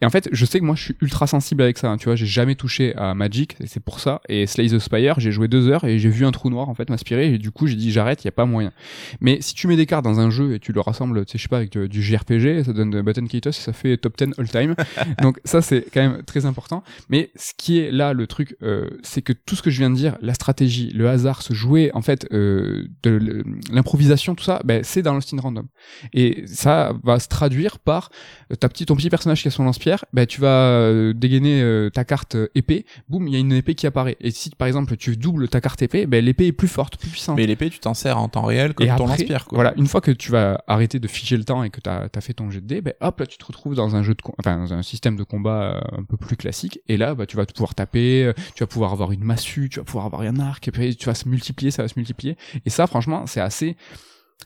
Et 0.00 0.06
en 0.06 0.10
fait, 0.10 0.28
je 0.32 0.44
sais 0.44 0.60
que 0.60 0.64
moi, 0.64 0.74
je 0.74 0.82
suis 0.82 0.96
ultra 1.00 1.26
sensible 1.26 1.62
avec 1.62 1.78
ça. 1.78 1.90
Hein, 1.90 1.96
tu 1.96 2.06
vois, 2.06 2.16
j'ai 2.16 2.26
jamais 2.26 2.54
touché 2.54 2.94
à 2.96 3.14
Magic, 3.14 3.56
c'est 3.66 3.82
pour 3.82 4.00
ça. 4.00 4.20
Et 4.28 4.46
Slay 4.46 4.68
the 4.68 4.78
Spire, 4.78 5.18
j'ai 5.18 5.32
joué 5.32 5.48
deux 5.48 5.68
heures 5.68 5.84
et 5.84 5.98
j'ai 5.98 6.08
vu 6.08 6.24
un 6.24 6.32
trou 6.32 6.50
noir 6.50 6.68
en 6.68 6.74
fait 6.74 6.90
m'inspirer 6.90 7.34
et 7.34 7.38
du 7.38 7.50
coup, 7.50 7.63
j'ai 7.66 7.76
dit 7.76 7.92
j'arrête, 7.92 8.24
il 8.24 8.26
y 8.26 8.28
a 8.28 8.32
pas 8.32 8.46
moyen. 8.46 8.72
Mais 9.20 9.38
si 9.40 9.54
tu 9.54 9.66
mets 9.66 9.76
des 9.76 9.86
cartes 9.86 10.04
dans 10.04 10.20
un 10.20 10.30
jeu 10.30 10.54
et 10.54 10.58
tu 10.58 10.72
le 10.72 10.80
rassembles, 10.80 11.24
tu 11.24 11.32
sais, 11.32 11.38
je 11.38 11.42
sais 11.42 11.48
pas, 11.48 11.58
avec 11.58 11.76
du, 11.76 12.02
JRPG, 12.02 12.64
ça 12.64 12.72
donne 12.72 12.90
de 12.90 13.00
Button 13.02 13.26
Kitos 13.26 13.50
et 13.50 13.52
ça 13.52 13.72
fait 13.72 13.96
top 13.96 14.16
10 14.16 14.34
all 14.38 14.48
time. 14.48 14.74
Donc 15.22 15.40
ça, 15.44 15.62
c'est 15.62 15.86
quand 15.92 16.00
même 16.00 16.22
très 16.22 16.46
important. 16.46 16.82
Mais 17.08 17.30
ce 17.36 17.52
qui 17.56 17.78
est 17.78 17.90
là, 17.90 18.12
le 18.12 18.26
truc, 18.26 18.56
euh, 18.62 18.88
c'est 19.02 19.22
que 19.22 19.32
tout 19.32 19.56
ce 19.56 19.62
que 19.62 19.70
je 19.70 19.78
viens 19.78 19.90
de 19.90 19.96
dire, 19.96 20.16
la 20.20 20.34
stratégie, 20.34 20.90
le 20.90 21.08
hasard, 21.08 21.42
se 21.42 21.54
jouer, 21.54 21.90
en 21.94 22.02
fait, 22.02 22.26
euh, 22.32 22.86
de 23.02 23.44
l'improvisation, 23.70 24.34
tout 24.34 24.44
ça, 24.44 24.60
ben, 24.64 24.82
c'est 24.84 25.02
dans 25.02 25.14
le 25.14 25.20
style 25.20 25.40
random. 25.40 25.66
Et 26.12 26.44
ça 26.46 26.92
va 27.02 27.18
se 27.18 27.28
traduire 27.28 27.78
par 27.78 28.10
euh, 28.52 28.56
ta 28.56 28.68
petite, 28.68 28.88
ton 28.88 28.96
petit 28.96 29.10
personnage 29.10 29.42
qui 29.42 29.48
a 29.48 29.50
son 29.50 29.64
lance-pierre, 29.64 30.04
ben, 30.12 30.26
tu 30.26 30.40
vas 30.40 31.12
dégainer 31.14 31.88
ta 31.92 32.04
carte 32.04 32.36
épée, 32.54 32.86
boum, 33.08 33.26
il 33.28 33.34
y 33.34 33.36
a 33.36 33.40
une 33.40 33.52
épée 33.52 33.74
qui 33.74 33.86
apparaît. 33.86 34.16
Et 34.20 34.30
si, 34.30 34.50
par 34.50 34.68
exemple, 34.68 34.96
tu 34.96 35.16
doubles 35.16 35.48
ta 35.48 35.60
carte 35.60 35.82
épée, 35.82 36.06
ben, 36.06 36.24
l'épée 36.24 36.46
est 36.46 36.52
plus 36.52 36.68
forte, 36.68 36.96
plus 36.96 37.10
puissante. 37.10 37.36
Mais 37.36 37.46
l'épée, 37.54 37.70
tu 37.70 37.78
t'en 37.78 37.94
sers 37.94 38.18
en 38.18 38.28
temps 38.28 38.42
réel 38.42 38.74
comme 38.74 38.86
ton 38.96 39.06
lance-pierre. 39.06 39.46
Voilà, 39.50 39.72
une 39.76 39.86
fois 39.86 40.00
que 40.00 40.10
tu 40.10 40.30
vas 40.30 40.62
arrêter 40.66 40.98
de 40.98 41.08
figer 41.08 41.36
le 41.36 41.44
temps 41.44 41.62
et 41.62 41.70
que 41.70 41.80
tu 41.80 41.88
as, 41.88 42.08
fait 42.20 42.34
ton 42.34 42.50
jet 42.50 42.60
de 42.60 42.66
dés, 42.66 42.80
ben 42.80 42.94
hop 43.00 43.20
là 43.20 43.26
tu 43.26 43.38
te 43.38 43.44
retrouves 43.44 43.74
dans 43.74 43.96
un 43.96 44.02
jeu 44.02 44.14
de 44.14 44.20
enfin 44.38 44.56
dans 44.56 44.72
un 44.72 44.82
système 44.82 45.16
de 45.16 45.24
combat 45.24 45.74
euh, 45.76 45.98
un 45.98 46.02
peu 46.04 46.16
plus 46.16 46.36
classique 46.36 46.80
et 46.88 46.96
là 46.96 47.14
bah 47.14 47.26
tu 47.26 47.36
vas 47.36 47.44
pouvoir 47.46 47.74
taper, 47.74 48.24
euh, 48.24 48.32
tu 48.54 48.62
vas 48.62 48.66
pouvoir 48.66 48.92
avoir 48.92 49.12
une 49.12 49.24
massue, 49.24 49.68
tu 49.68 49.78
vas 49.78 49.84
pouvoir 49.84 50.06
avoir 50.06 50.22
un 50.22 50.38
arc 50.40 50.66
et 50.68 50.70
puis 50.70 50.96
tu 50.96 51.06
vas 51.06 51.14
se 51.14 51.28
multiplier, 51.28 51.70
ça 51.70 51.82
va 51.82 51.88
se 51.88 51.94
multiplier 51.96 52.36
et 52.64 52.70
ça 52.70 52.86
franchement, 52.86 53.26
c'est 53.26 53.40
assez 53.40 53.76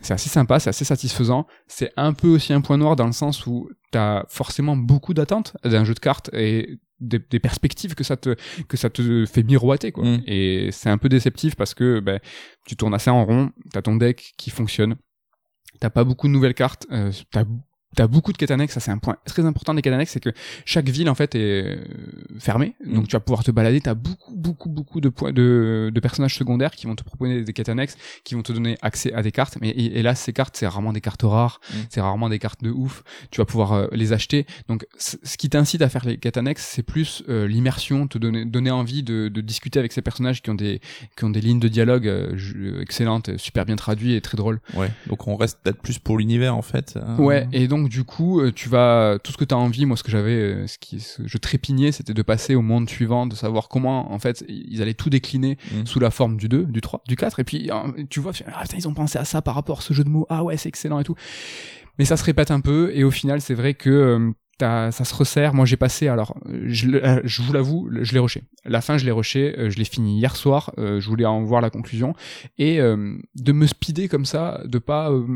c'est 0.01 0.15
assez 0.15 0.29
sympa, 0.29 0.61
c'est 0.61 0.71
assez 0.71 0.85
satisfaisant. 0.85 1.47
C'est 1.67 1.93
un 1.97 2.13
peu 2.13 2.29
aussi 2.29 2.53
un 2.53 2.61
point 2.61 2.77
noir 2.77 2.97
dans 2.97 3.07
le 3.07 3.13
sens 3.13 3.47
où 3.47 3.69
t'as 3.91 4.25
forcément 4.29 4.77
beaucoup 4.77 5.15
d'attentes 5.15 5.57
d'un 5.65 5.85
jeu 5.85 5.95
de 5.95 5.99
cartes 5.99 6.31
et 6.33 6.79
des, 7.01 7.21
perspectives 7.39 7.95
que 7.95 8.05
ça 8.05 8.17
te 8.17 8.35
que 8.67 8.77
ça 8.77 8.91
te 8.91 9.25
fait 9.27 9.43
miroiter 9.43 9.93
quoi. 9.93 10.05
Mm. 10.05 10.23
Et 10.27 10.71
c'est 10.73 10.91
un 10.91 10.99
peu 10.99 11.09
déceptif 11.09 11.55
parce 11.55 11.75
que 11.75 12.01
ben 12.01 12.21
tu 12.67 12.77
tournes 12.77 12.95
assez 12.95 13.11
en 13.11 13.25
rond, 13.25 13.51
t'as 13.73 13.83
ton 13.83 13.97
deck 13.97 14.35
qui 14.37 14.51
fonctionne, 14.51 14.97
t'as 15.81 15.91
pas 15.91 16.05
beaucoup 16.05 16.27
de 16.27 16.33
nouvelles 16.33 16.55
cartes, 16.55 16.87
euh, 16.91 17.13
t'as 17.31 17.45
T'as 17.97 18.07
beaucoup 18.07 18.33
de 18.33 18.37
quêtes 18.37 18.51
annexes, 18.51 18.75
ça 18.75 18.81
c'est 18.81 18.91
un 18.91 18.99
point 18.99 19.17
très 19.25 19.45
important 19.45 19.73
des 19.75 19.81
quêtes 19.83 19.95
annexes, 19.95 20.13
c'est 20.13 20.21
que 20.21 20.31
chaque 20.67 20.89
ville 20.89 21.09
en 21.09 21.15
fait 21.15 21.35
est 21.35 21.39
euh, 21.65 21.77
fermée, 22.39 22.75
Mm. 22.85 22.95
donc 22.95 23.09
tu 23.09 23.17
vas 23.17 23.21
pouvoir 23.21 23.43
te 23.43 23.51
balader, 23.51 23.81
t'as 23.81 23.95
beaucoup 23.95 24.35
beaucoup 24.37 24.69
beaucoup 24.69 25.01
de 25.01 25.09
points 25.09 25.33
de, 25.33 25.91
de 25.93 26.01
personnages 26.01 26.37
secondaires 26.37 26.71
qui 26.73 26.87
vont 26.87 26.95
te 26.95 27.03
proposer 27.03 27.43
des 27.43 27.53
quêtes 27.53 27.71
annexes, 27.71 27.97
qui 28.25 28.35
vont 28.35 28.43
te 28.43 28.53
donner 28.53 28.77
accès 28.83 29.13
à 29.15 29.23
des 29.23 29.33
cartes, 29.33 29.57
mais 29.61 29.71
et, 29.71 29.99
et 29.99 30.03
là 30.03 30.15
ces 30.15 30.33
cartes 30.35 30.57
c'est 30.57 30.67
rarement 30.67 30.93
des 30.93 31.01
cartes 31.01 31.23
rares, 31.23 31.61
Mm. 31.71 31.77
c'est 31.89 32.01
rarement 32.01 32.29
des 32.29 32.39
cartes 32.39 32.63
de 32.63 32.71
ouf, 32.71 33.03
tu 33.31 33.41
vas 33.41 33.47
pouvoir 33.47 33.73
euh, 33.73 33.87
les 33.93 34.13
acheter, 34.13 34.47
donc 34.69 34.87
ce 34.99 35.37
qui 35.39 35.49
t'incite 35.49 35.81
à 35.83 35.89
faire 35.89 36.05
les 36.05 36.19
quêtes 36.19 36.37
annexes, 36.37 36.67
c'est 36.71 36.83
plus 36.83 37.23
euh, 37.31 37.49
l'immersion, 37.49 38.07
te 38.07 38.19
donner 38.19 38.45
donner 38.45 38.71
envie 38.71 39.03
de, 39.03 39.29
de 39.29 39.41
discuter 39.41 39.79
avec 39.79 39.93
ces 39.93 40.03
personnages 40.03 40.43
qui 40.43 40.51
ont 40.51 40.55
des 40.55 40.81
qui 41.17 41.25
ont 41.25 41.31
des 41.31 41.41
lignes 41.41 41.59
de 41.61 41.69
dialogue 41.69 42.07
euh, 42.07 42.81
excellentes, 42.81 43.37
super 43.39 43.65
bien 43.65 43.77
traduites 43.77 44.15
et 44.17 44.21
très 44.21 44.37
drôles. 44.37 44.61
Ouais. 44.75 44.91
Donc 45.07 45.27
on 45.27 45.37
reste 45.37 45.59
peut-être 45.63 45.81
plus 45.81 45.99
pour 45.99 46.19
l'univers 46.19 46.55
en 46.55 46.63
fait. 46.63 46.95
euh. 46.97 47.17
Ouais, 47.17 47.49
et 47.53 47.67
donc 47.67 47.78
du 47.85 48.05
coup, 48.05 48.41
euh, 48.41 48.51
tu 48.53 48.69
vas 48.69 49.19
tout 49.23 49.31
ce 49.33 49.37
que 49.37 49.45
tu 49.45 49.55
as 49.55 49.59
envie, 49.59 49.87
moi 49.87 49.97
ce 49.97 50.03
que 50.03 50.11
j'avais 50.11 50.33
euh, 50.33 50.67
ce 50.67 50.79
qui 50.79 51.01
ce- 51.01 51.23
je 51.27 51.39
trépignais, 51.39 51.93
c'était 51.93 52.15
de 52.15 52.23
passer 52.23 52.55
au 52.55 52.63
monde 52.63 52.89
suivant, 52.89 53.27
de 53.27 53.35
savoir 53.35 53.69
comment 53.69 54.13
en 54.13 54.19
fait 54.19 54.45
ils 54.49 54.81
allaient 54.83 54.95
tout 54.95 55.11
décliner 55.11 55.57
Mm. 55.73 55.87
sous 55.87 56.01
la 56.01 56.11
forme 56.11 56.37
du 56.37 56.49
2, 56.49 56.65
du 56.65 56.81
3, 56.81 57.03
du 57.07 57.17
4 57.17 57.41
et 57.41 57.45
puis 57.45 57.71
tu 58.11 58.21
vois 58.21 58.33
ah 58.47 58.63
putain, 58.63 58.77
ils 58.79 58.89
ont 58.89 58.95
pensé 58.95 59.19
à 59.19 59.25
ça 59.25 59.43
par 59.43 59.55
rapport 59.55 59.79
à 59.79 59.83
ce 59.83 59.93
jeu 59.95 60.05
de 60.05 60.09
mots. 60.09 60.27
Ah 60.31 60.43
ouais, 60.45 60.57
c'est 60.57 60.69
excellent 60.69 60.99
et 61.01 61.05
tout. 61.05 61.15
Mais 61.99 62.05
ça 62.05 62.17
se 62.17 62.25
répète 62.25 62.51
un 62.51 62.61
peu 62.61 62.91
et 62.95 63.05
au 63.05 63.11
final, 63.11 63.41
c'est 63.41 63.55
vrai 63.55 63.75
que 63.75 63.91
euh, 63.91 64.31
ça 64.61 64.91
se 65.05 65.15
resserre. 65.15 65.55
Moi, 65.55 65.67
j'ai 65.67 65.77
passé, 65.77 66.09
alors, 66.09 66.37
je, 66.67 67.43
vous 67.43 67.53
l'avoue, 67.53 67.89
je 68.03 68.13
l'ai 68.13 68.19
rushé. 68.19 68.43
La 68.65 68.81
fin, 68.81 68.99
je 68.99 69.05
l'ai 69.05 69.13
rushé. 69.13 69.55
je 69.69 69.77
l'ai 69.79 69.85
fini 69.85 70.19
hier 70.19 70.35
soir. 70.37 70.73
je 70.77 71.07
voulais 71.09 71.25
en 71.27 71.43
voir 71.43 71.61
la 71.61 71.71
conclusion 71.71 72.15
et 72.59 72.81
euh, 72.81 73.17
de 73.37 73.53
me 73.53 73.67
speeder 73.69 74.09
comme 74.09 74.25
ça, 74.25 74.61
de 74.65 74.79
pas 74.79 75.11
euh, 75.13 75.27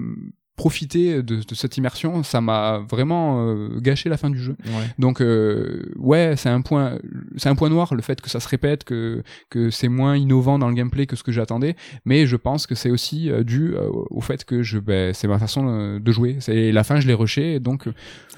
profiter 0.62 1.24
de, 1.24 1.36
de 1.42 1.54
cette 1.56 1.76
immersion, 1.76 2.22
ça 2.22 2.40
m'a 2.40 2.78
vraiment 2.88 3.48
euh, 3.48 3.80
gâché 3.80 4.08
la 4.08 4.16
fin 4.16 4.30
du 4.30 4.38
jeu. 4.38 4.54
Ouais. 4.66 4.86
Donc 4.96 5.20
euh, 5.20 5.92
ouais, 5.96 6.34
c'est 6.36 6.50
un 6.50 6.60
point, 6.60 6.98
c'est 7.36 7.48
un 7.48 7.56
point 7.56 7.68
noir 7.68 7.94
le 7.96 8.02
fait 8.02 8.20
que 8.20 8.30
ça 8.30 8.38
se 8.38 8.48
répète, 8.48 8.84
que 8.84 9.24
que 9.50 9.70
c'est 9.70 9.88
moins 9.88 10.16
innovant 10.16 10.60
dans 10.60 10.68
le 10.68 10.74
gameplay 10.74 11.06
que 11.06 11.16
ce 11.16 11.24
que 11.24 11.32
j'attendais. 11.32 11.74
Mais 12.04 12.26
je 12.26 12.36
pense 12.36 12.68
que 12.68 12.76
c'est 12.76 12.90
aussi 12.90 13.28
euh, 13.28 13.42
dû 13.42 13.74
euh, 13.74 13.88
au 14.10 14.20
fait 14.20 14.44
que 14.44 14.62
je, 14.62 14.78
ben, 14.78 15.12
c'est 15.12 15.26
ma 15.26 15.40
façon 15.40 15.66
euh, 15.66 15.98
de 15.98 16.12
jouer. 16.12 16.36
C'est 16.38 16.70
la 16.70 16.84
fin, 16.84 17.00
je 17.00 17.08
l'ai 17.08 17.14
rushé, 17.14 17.58
donc 17.58 17.88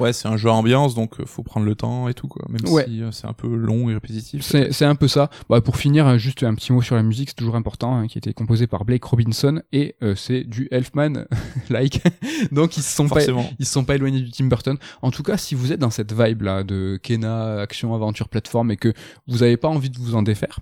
Ouais, 0.00 0.14
c'est 0.14 0.26
un 0.28 0.38
jeu 0.38 0.48
à 0.48 0.52
ambiance, 0.54 0.94
donc 0.94 1.22
faut 1.26 1.42
prendre 1.42 1.66
le 1.66 1.74
temps 1.74 2.08
et 2.08 2.14
tout 2.14 2.26
quoi. 2.28 2.46
Même 2.48 2.72
Ouais. 2.72 2.86
si 2.86 3.02
c'est 3.12 3.26
un 3.26 3.34
peu 3.34 3.54
long 3.54 3.90
et 3.90 3.94
répétitif. 3.94 4.40
c'est 4.42 4.72
c'est 4.72 4.86
un 4.86 4.94
peu 4.94 5.08
ça. 5.08 5.28
Bah, 5.50 5.60
pour 5.60 5.76
finir, 5.76 6.06
hein, 6.06 6.16
juste 6.16 6.42
un 6.42 6.54
petit 6.54 6.72
mot 6.72 6.80
sur 6.80 6.96
la 6.96 7.02
musique, 7.02 7.28
c'est 7.28 7.36
toujours 7.36 7.56
important, 7.56 7.94
hein, 7.96 8.06
qui 8.06 8.16
a 8.16 8.20
été 8.20 8.32
composé 8.32 8.66
par 8.66 8.86
Blake 8.86 9.04
Robinson 9.04 9.60
et 9.72 9.94
euh, 10.02 10.14
c'est 10.14 10.42
du 10.44 10.68
Elfman 10.70 11.26
like. 11.68 12.00
donc 12.52 12.76
ils 12.76 12.82
se 12.82 12.94
sont 12.94 13.08
pas 13.08 13.22
ils 13.58 13.66
se 13.66 13.72
sont 13.72 13.84
pas 13.84 13.94
éloignés 13.94 14.20
du 14.20 14.30
Tim 14.30 14.46
Burton. 14.46 14.76
En 15.02 15.10
tout 15.10 15.22
cas, 15.22 15.36
si 15.36 15.54
vous 15.54 15.72
êtes 15.72 15.80
dans 15.80 15.90
cette 15.90 16.12
vibe 16.12 16.42
là 16.42 16.62
de 16.62 16.98
Kena, 17.02 17.60
action, 17.60 17.94
aventure, 17.94 18.28
plateforme 18.28 18.70
et 18.70 18.76
que 18.76 18.92
vous 19.26 19.42
avez 19.42 19.56
pas 19.56 19.68
envie 19.68 19.90
de 19.90 19.98
vous 19.98 20.14
en 20.14 20.22
défaire, 20.22 20.58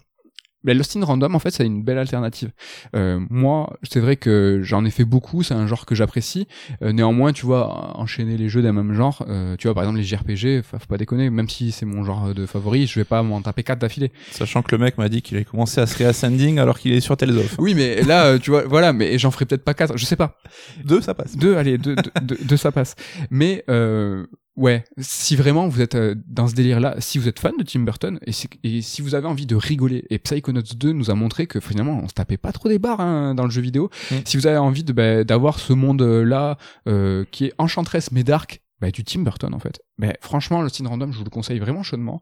ben 0.65 0.77
Lost 0.77 0.97
in 0.97 1.05
Random 1.05 1.35
en 1.35 1.39
fait 1.39 1.51
c'est 1.51 1.67
une 1.67 1.83
belle 1.83 1.99
alternative. 1.99 2.51
Euh, 2.95 3.21
moi, 3.31 3.77
c'est 3.83 4.01
vrai 4.01 4.17
que 4.17 4.61
j'en 4.63 4.85
ai 4.85 4.91
fait 4.91 5.05
beaucoup, 5.05 5.43
c'est 5.43 5.55
un 5.55 5.67
genre 5.67 5.87
que 5.87 5.95
j'apprécie. 5.95 6.47
Euh, 6.83 6.93
néanmoins, 6.93 7.33
tu 7.33 7.47
vois, 7.47 7.97
enchaîner 7.99 8.37
les 8.37 8.49
jeux 8.49 8.63
d'un 8.63 8.73
même 8.73 8.95
genre, 8.95 9.25
euh, 9.29 9.57
tu 9.57 9.67
vois 9.67 9.75
par 9.75 9.85
exemple 9.85 9.99
les 9.99 10.05
JRPG, 10.05 10.63
faut 10.63 10.79
pas 10.89 10.99
déconner, 10.99 11.31
même 11.31 11.49
si 11.49 11.73
c'est 11.73 11.87
mon 11.87 12.05
genre 12.05 12.35
de 12.35 12.47
favori, 12.47 12.87
je 12.87 12.99
vais 12.99 13.05
pas 13.05 13.23
m'en 13.23 13.41
taper 13.43 13.63
quatre 13.63 13.81
d'affilée. 13.81 14.13
Sachant 14.31 14.63
que 14.63 14.75
le 14.75 14.83
mec 14.83 14.99
m'a 14.99 15.09
dit 15.09 15.23
qu'il 15.23 15.37
avait 15.37 15.45
commencé 15.45 15.81
à 15.81 15.87
se 15.87 15.97
réascending 15.97 16.59
alors 16.59 16.79
qu'il 16.79 16.93
est 16.93 17.01
sur 17.01 17.17
Tales 17.17 17.37
of. 17.37 17.57
Oui, 17.59 17.75
mais 17.75 18.03
là, 18.03 18.27
euh, 18.27 18.39
tu 18.39 18.51
vois, 18.51 18.65
voilà, 18.65 18.93
mais 18.93 19.19
j'en 19.19 19.31
ferai 19.31 19.45
peut-être 19.45 19.65
pas 19.65 19.75
quatre, 19.75 19.97
je 19.97 20.05
sais 20.05 20.17
pas. 20.17 20.39
Deux, 20.85 21.01
ça 21.01 21.15
passe. 21.15 21.37
Deux, 21.37 21.57
allez, 21.57 21.79
deux, 21.79 21.97
deux, 21.97 22.11
deux, 22.23 22.39
deux, 22.43 22.57
ça 22.57 22.73
passe. 22.73 22.95
Mais 23.31 23.65
euh, 23.69 24.27
ouais, 24.57 24.85
si 24.99 25.37
vraiment 25.37 25.69
vous 25.69 25.81
êtes 25.81 25.95
euh, 25.95 26.15
dans 26.27 26.47
ce 26.49 26.55
délire-là, 26.55 26.97
si 26.99 27.19
vous 27.19 27.29
êtes 27.29 27.39
fan 27.41 27.53
de 27.59 27.65
Tim 27.65 27.81
Burton 27.81 28.19
et, 28.27 28.33
si- 28.33 28.49
et 28.65 28.83
si 28.83 29.03
vous 29.03 29.15
avez 29.15 29.27
envie 29.27 29.47
de 29.47 29.57
rigoler, 29.57 30.05
et 30.11 30.19
Psychonauts 30.19 30.63
2 30.77 30.93
nous 30.93 31.11
a 31.11 31.15
montré 31.15 31.47
que 31.47 31.61
finalement 31.61 32.01
on 32.03 32.09
se 32.09 32.15
tapait 32.15 32.37
pas 32.37 32.53
trop 32.53 32.69
des 32.69 32.79
barres 32.79 33.01
hein, 33.01 33.35
dans 33.35 33.45
le 33.45 33.51
jeu 33.51 33.63
vidéo. 33.63 33.91
Mm. 34.11 34.15
Si 34.25 34.37
vous 34.37 34.47
avez 34.47 34.59
envie 34.59 34.85
de 34.85 34.93
bah, 34.93 35.25
d'avoir 35.25 35.59
ce 35.59 35.73
monde-là 35.73 36.57
euh, 36.89 37.25
qui 37.31 37.47
est 37.47 37.53
enchanteresse 37.59 38.13
mais 38.13 38.25
dark. 38.25 38.61
Bah, 38.81 38.91
du 38.91 39.05
Tim 39.05 39.21
Burton 39.21 39.55
en 39.55 39.61
fait. 39.61 39.81
Mais 39.97 40.17
franchement, 40.21 40.61
le 40.61 40.69
Teen 40.69 40.89
Random, 40.89 41.13
je 41.13 41.19
vous 41.19 41.23
le 41.25 41.31
conseille 41.31 41.61
vraiment 41.61 41.85
chaudement. 41.85 42.21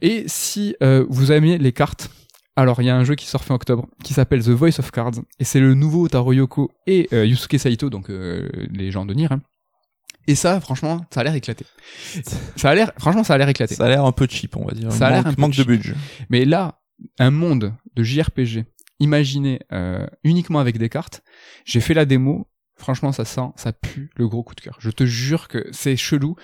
Et 0.00 0.24
si 0.26 0.74
euh, 0.82 1.04
vous 1.10 1.32
aimez 1.32 1.58
les 1.58 1.72
cartes, 1.72 2.08
alors 2.56 2.80
il 2.80 2.86
y 2.86 2.88
a 2.90 2.96
un 2.96 3.04
jeu 3.04 3.14
qui 3.14 3.26
sort 3.26 3.44
fin 3.44 3.54
octobre 3.54 3.86
qui 4.02 4.14
s'appelle 4.14 4.42
The 4.42 4.48
Voice 4.48 4.78
of 4.78 4.90
Cards 4.90 5.12
et 5.38 5.44
c'est 5.44 5.60
le 5.60 5.74
nouveau 5.74 6.08
Taro 6.08 6.32
Yoko 6.32 6.70
et 6.86 7.08
euh, 7.12 7.26
Yusuke 7.26 7.58
Saito, 7.58 7.90
donc 7.90 8.08
euh, 8.08 8.48
les 8.70 8.90
gens 8.90 9.04
de 9.04 9.12
Nier. 9.12 9.28
hein. 9.30 9.42
Et 10.26 10.34
ça, 10.34 10.60
franchement, 10.60 11.04
ça 11.10 11.20
a 11.20 11.24
l'air 11.24 11.34
éclaté. 11.34 11.64
Ça 12.56 12.70
a 12.70 12.74
l'air, 12.74 12.92
franchement, 12.98 13.24
ça 13.24 13.34
a 13.34 13.38
l'air 13.38 13.48
éclaté. 13.48 13.74
Ça 13.74 13.86
a 13.86 13.88
l'air 13.88 14.04
un 14.04 14.12
peu 14.12 14.26
cheap, 14.28 14.56
on 14.56 14.64
va 14.64 14.72
dire. 14.72 14.92
Ça 14.92 15.08
a 15.08 15.10
l'air 15.10 15.24
manque, 15.24 15.38
manque 15.38 15.56
de 15.56 15.64
budget. 15.64 15.94
Mais 16.30 16.44
là, 16.44 16.80
un 17.18 17.30
monde 17.30 17.74
de 17.94 18.02
JRPG 18.02 18.64
imaginé 19.00 19.60
euh, 19.72 20.06
uniquement 20.22 20.60
avec 20.60 20.78
des 20.78 20.88
cartes, 20.88 21.22
j'ai 21.64 21.80
fait 21.80 21.94
la 21.94 22.04
démo. 22.04 22.48
Franchement, 22.76 23.12
ça 23.12 23.24
sent, 23.24 23.50
ça 23.56 23.72
pue 23.72 24.10
le 24.16 24.26
gros 24.28 24.42
coup 24.42 24.54
de 24.54 24.60
cœur. 24.60 24.76
Je 24.80 24.90
te 24.90 25.04
jure 25.04 25.46
que 25.46 25.68
c'est 25.72 25.96
chelou, 25.96 26.36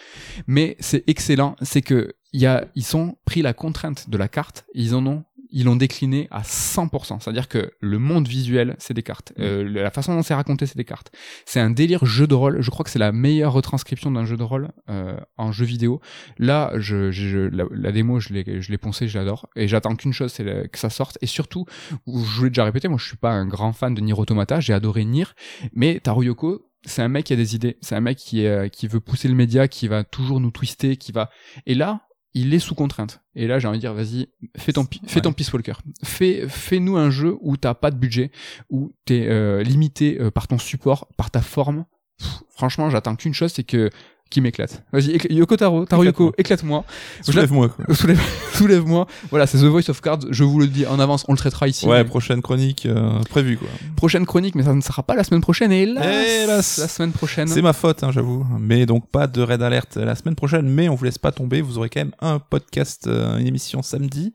mais 0.46 0.76
c'est 0.78 1.02
excellent. 1.08 1.56
C'est 1.62 1.82
que 1.82 2.14
y 2.32 2.46
a, 2.46 2.66
ils 2.74 2.84
sont 2.84 3.16
pris 3.24 3.42
la 3.42 3.54
contrainte 3.54 4.10
de 4.10 4.16
la 4.18 4.28
carte, 4.28 4.66
ils 4.74 4.94
en 4.94 5.04
ont, 5.06 5.24
ils 5.50 5.64
l'ont 5.64 5.76
décliné 5.76 6.28
à 6.30 6.42
100%. 6.42 7.20
C'est-à-dire 7.20 7.48
que 7.48 7.72
le 7.80 7.98
monde 7.98 8.28
visuel, 8.28 8.76
c'est 8.78 8.94
des 8.94 9.02
cartes. 9.02 9.32
Euh, 9.38 9.68
la 9.68 9.90
façon 9.90 10.14
dont 10.14 10.22
c'est 10.22 10.34
raconté, 10.34 10.66
c'est 10.66 10.76
des 10.76 10.84
cartes. 10.84 11.10
C'est 11.46 11.60
un 11.60 11.70
délire 11.70 12.04
jeu 12.04 12.26
de 12.26 12.34
rôle. 12.34 12.60
Je 12.60 12.70
crois 12.70 12.84
que 12.84 12.90
c'est 12.90 12.98
la 12.98 13.12
meilleure 13.12 13.52
retranscription 13.52 14.10
d'un 14.10 14.24
jeu 14.24 14.36
de 14.36 14.42
rôle 14.42 14.70
euh, 14.90 15.16
en 15.36 15.52
jeu 15.52 15.64
vidéo. 15.64 16.00
Là, 16.38 16.72
je, 16.76 17.10
je- 17.10 17.28
je- 17.28 17.38
la, 17.56 17.64
la 17.70 17.92
démo, 17.92 18.20
je 18.20 18.32
l'ai, 18.32 18.60
je 18.60 18.70
l'ai 18.70 18.78
poncé, 18.78 19.08
je 19.08 19.18
l'adore. 19.18 19.48
Et 19.56 19.68
j'attends 19.68 19.96
qu'une 19.96 20.12
chose, 20.12 20.32
c'est 20.32 20.44
que 20.70 20.78
ça 20.78 20.90
sorte. 20.90 21.18
Et 21.22 21.26
surtout, 21.26 21.64
je 22.06 22.42
l'ai 22.44 22.50
déjà 22.50 22.64
répété, 22.64 22.88
moi, 22.88 22.98
je 22.98 23.06
suis 23.06 23.16
pas 23.16 23.30
un 23.32 23.46
grand 23.46 23.72
fan 23.72 23.94
de 23.94 24.00
Nier 24.00 24.14
Automata. 24.14 24.60
J'ai 24.60 24.72
adoré 24.74 25.04
Nier, 25.04 25.24
mais 25.72 26.00
Taro 26.00 26.22
Yoko, 26.22 26.64
c'est 26.84 27.02
un 27.02 27.08
mec 27.08 27.26
qui 27.26 27.32
a 27.32 27.36
des 27.36 27.54
idées. 27.56 27.76
C'est 27.80 27.94
un 27.96 28.00
mec 28.00 28.16
qui, 28.18 28.44
est- 28.44 28.70
qui 28.70 28.86
veut 28.86 29.00
pousser 29.00 29.28
le 29.28 29.34
média, 29.34 29.66
qui 29.68 29.88
va 29.88 30.04
toujours 30.04 30.40
nous 30.40 30.50
twister, 30.50 30.96
qui 30.96 31.12
va. 31.12 31.30
Et 31.66 31.74
là, 31.74 32.02
il 32.34 32.52
est 32.54 32.58
sous 32.58 32.74
contrainte. 32.74 33.22
Et 33.34 33.46
là, 33.46 33.58
j'ai 33.58 33.68
envie 33.68 33.78
de 33.78 33.82
dire, 33.82 33.94
vas-y, 33.94 34.28
fais 34.56 34.72
ton, 34.72 34.86
fais 35.06 35.20
ton 35.20 35.32
Peace 35.32 35.52
Walker. 35.52 35.74
Fais, 36.04 36.46
fais-nous 36.48 36.96
un 36.96 37.10
jeu 37.10 37.36
où 37.40 37.56
t'as 37.56 37.74
pas 37.74 37.90
de 37.90 37.96
budget, 37.96 38.30
où 38.70 38.92
t'es 39.04 39.26
euh, 39.28 39.62
limité 39.62 40.20
euh, 40.20 40.30
par 40.30 40.48
ton 40.48 40.58
support, 40.58 41.08
par 41.16 41.30
ta 41.30 41.40
forme. 41.40 41.84
Pff, 42.18 42.42
franchement, 42.50 42.90
j'attends 42.90 43.16
qu'une 43.16 43.34
chose, 43.34 43.52
c'est 43.52 43.64
que 43.64 43.90
qui 44.30 44.40
m'éclate. 44.40 44.82
Vas-y, 44.92 45.18
Yoko 45.30 45.56
Taro, 45.56 45.84
Taro 45.86 46.04
Yoko, 46.04 46.32
éclate-moi. 46.38 46.84
Soulève-moi. 47.22 47.70
Soulève, 47.92 48.20
soulève-moi. 48.54 49.06
Voilà, 49.30 49.46
c'est 49.46 49.58
The 49.58 49.64
Voice 49.64 49.88
of 49.88 50.00
Cards. 50.00 50.20
Je 50.30 50.44
vous 50.44 50.58
le 50.60 50.66
dis 50.66 50.86
en 50.86 50.98
avance, 51.00 51.24
on 51.28 51.32
le 51.32 51.38
traitera 51.38 51.68
ici. 51.68 51.86
Ouais, 51.86 52.02
Mais 52.02 52.08
prochaine 52.08 52.42
chronique 52.42 52.86
euh, 52.86 53.20
prévue, 53.30 53.56
quoi. 53.56 53.68
Prochaine 53.96 54.26
chronique, 54.26 54.54
mais 54.54 54.62
ça 54.64 54.74
ne 54.74 54.80
sera 54.80 55.02
pas 55.02 55.14
la 55.14 55.24
semaine 55.24 55.40
prochaine. 55.40 55.72
Et 55.72 55.82
hélas, 55.82 56.04
Hélas. 56.04 56.78
la 56.78 56.88
semaine 56.88 57.12
prochaine. 57.12 57.48
C'est 57.48 57.62
ma 57.62 57.72
faute, 57.72 58.02
hein, 58.02 58.10
j'avoue. 58.12 58.46
Mais 58.58 58.86
donc 58.86 59.08
pas 59.08 59.26
de 59.26 59.40
raid 59.42 59.62
alerte 59.62 59.96
la 59.96 60.14
semaine 60.14 60.34
prochaine, 60.34 60.68
mais 60.68 60.88
on 60.88 60.94
vous 60.94 61.04
laisse 61.04 61.18
pas 61.18 61.32
tomber. 61.32 61.60
Vous 61.60 61.78
aurez 61.78 61.88
quand 61.88 62.00
même 62.00 62.14
un 62.20 62.38
podcast, 62.38 63.06
euh, 63.06 63.38
une 63.38 63.46
émission 63.46 63.82
samedi. 63.82 64.34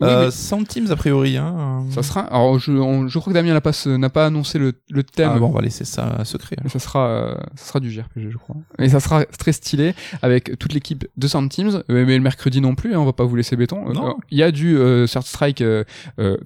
Oui, 0.00 0.08
euh, 0.10 0.30
mais- 0.30 0.90
a 0.90 0.96
priori. 0.96 1.36
Hein. 1.36 1.84
Ça 1.90 2.02
sera. 2.02 2.22
Alors, 2.22 2.58
je, 2.58 2.72
on- 2.72 3.06
je 3.06 3.18
crois 3.18 3.32
que 3.32 3.34
Damien 3.38 3.52
n'a 3.52 3.60
pas, 3.60 3.72
se- 3.72 3.88
n'a 3.88 4.10
pas 4.10 4.26
annoncé 4.26 4.58
le, 4.58 4.72
le 4.90 5.04
thème. 5.04 5.30
Ah 5.34 5.38
bon, 5.38 5.46
on 5.46 5.52
va 5.52 5.60
laisser 5.60 5.84
ça 5.84 6.24
secret. 6.24 6.56
Ça 6.68 6.78
sera, 6.80 7.06
euh, 7.08 7.34
ça 7.54 7.66
sera 7.66 7.80
du 7.80 7.90
JRPG, 7.92 8.30
je 8.30 8.36
crois. 8.36 8.56
Et 8.80 8.88
ça 8.88 8.98
sera 8.98 9.24
très 9.24 9.52
stylé 9.52 9.94
avec 10.20 10.58
toute 10.58 10.72
l'équipe 10.72 11.06
de 11.16 11.28
Sound 11.28 11.48
Teams. 11.48 11.82
mais 11.88 12.04
le 12.16 12.20
mercredi 12.20 12.60
non 12.60 12.74
plus, 12.74 12.94
hein, 12.94 12.98
on 12.98 13.04
va 13.04 13.12
pas 13.12 13.24
vous 13.24 13.36
laisser 13.36 13.54
béton. 13.56 13.88
Euh, 13.88 14.12
Il 14.30 14.38
y 14.38 14.42
a 14.42 14.50
du 14.50 14.76
euh, 14.76 15.06
Third 15.06 15.24
Strike 15.26 15.60
euh, 15.62 15.84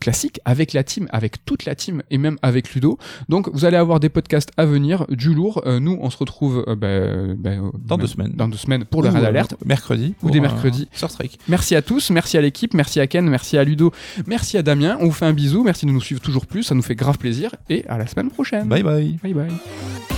classique 0.01 0.41
avec 0.45 0.73
la 0.75 0.85
team, 0.85 1.09
avec 1.11 1.45
toute 1.47 1.65
la 1.65 1.75
team 1.75 2.03
et 2.11 2.19
même 2.19 2.37
avec 2.43 2.75
Ludo. 2.75 2.99
Donc 3.31 3.49
vous 3.53 3.65
allez 3.65 3.77
avoir 3.79 3.99
des 3.99 4.11
podcasts 4.11 4.51
à 4.59 4.67
venir, 4.67 5.07
du 5.09 5.33
lourd. 5.33 5.63
Nous, 5.67 5.99
on 6.01 6.11
se 6.11 6.19
retrouve 6.19 6.65
ben, 6.77 6.87
euh, 6.87 7.35
Dans 7.79 7.97
deux 7.97 8.07
semaines. 8.07 8.33
Dans 8.35 8.49
deux 8.49 8.59
semaines 8.59 8.85
pour 8.85 9.03
le 9.03 9.09
Red 9.09 9.25
Alert. 9.25 9.55
mercredi. 9.65 10.15
Ou 10.23 10.31
des 10.31 10.41
mercredis. 10.41 10.89
Sur 10.93 11.11
Strike. 11.11 11.39
Merci 11.49 11.75
à 11.75 11.83
tous, 11.83 12.11
merci 12.11 12.37
à 12.37 12.41
l'équipe, 12.43 12.75
merci 12.75 13.01
à 13.01 13.07
Ken, 13.07 13.29
merci 13.39 13.57
à 13.57 13.63
Ludo, 13.63 13.93
merci 14.27 14.59
à 14.59 14.63
Damien. 14.63 14.97
On 15.01 15.07
vous 15.07 15.13
fait 15.13 15.25
un 15.25 15.33
bisou, 15.33 15.63
merci 15.63 15.87
de 15.87 15.93
nous 15.93 16.01
suivre 16.01 16.21
toujours 16.21 16.45
plus, 16.45 16.65
ça 16.65 16.75
nous 16.75 16.83
fait 16.83 16.97
grave 16.97 17.19
plaisir. 17.19 17.55
Et 17.71 17.85
à 17.89 17.97
la 17.97 18.09
semaine 18.09 18.31
prochaine. 18.31 18.67
Bye 18.67 18.83
bye. 18.83 19.17
Bye 19.23 19.35
bye. 19.35 20.18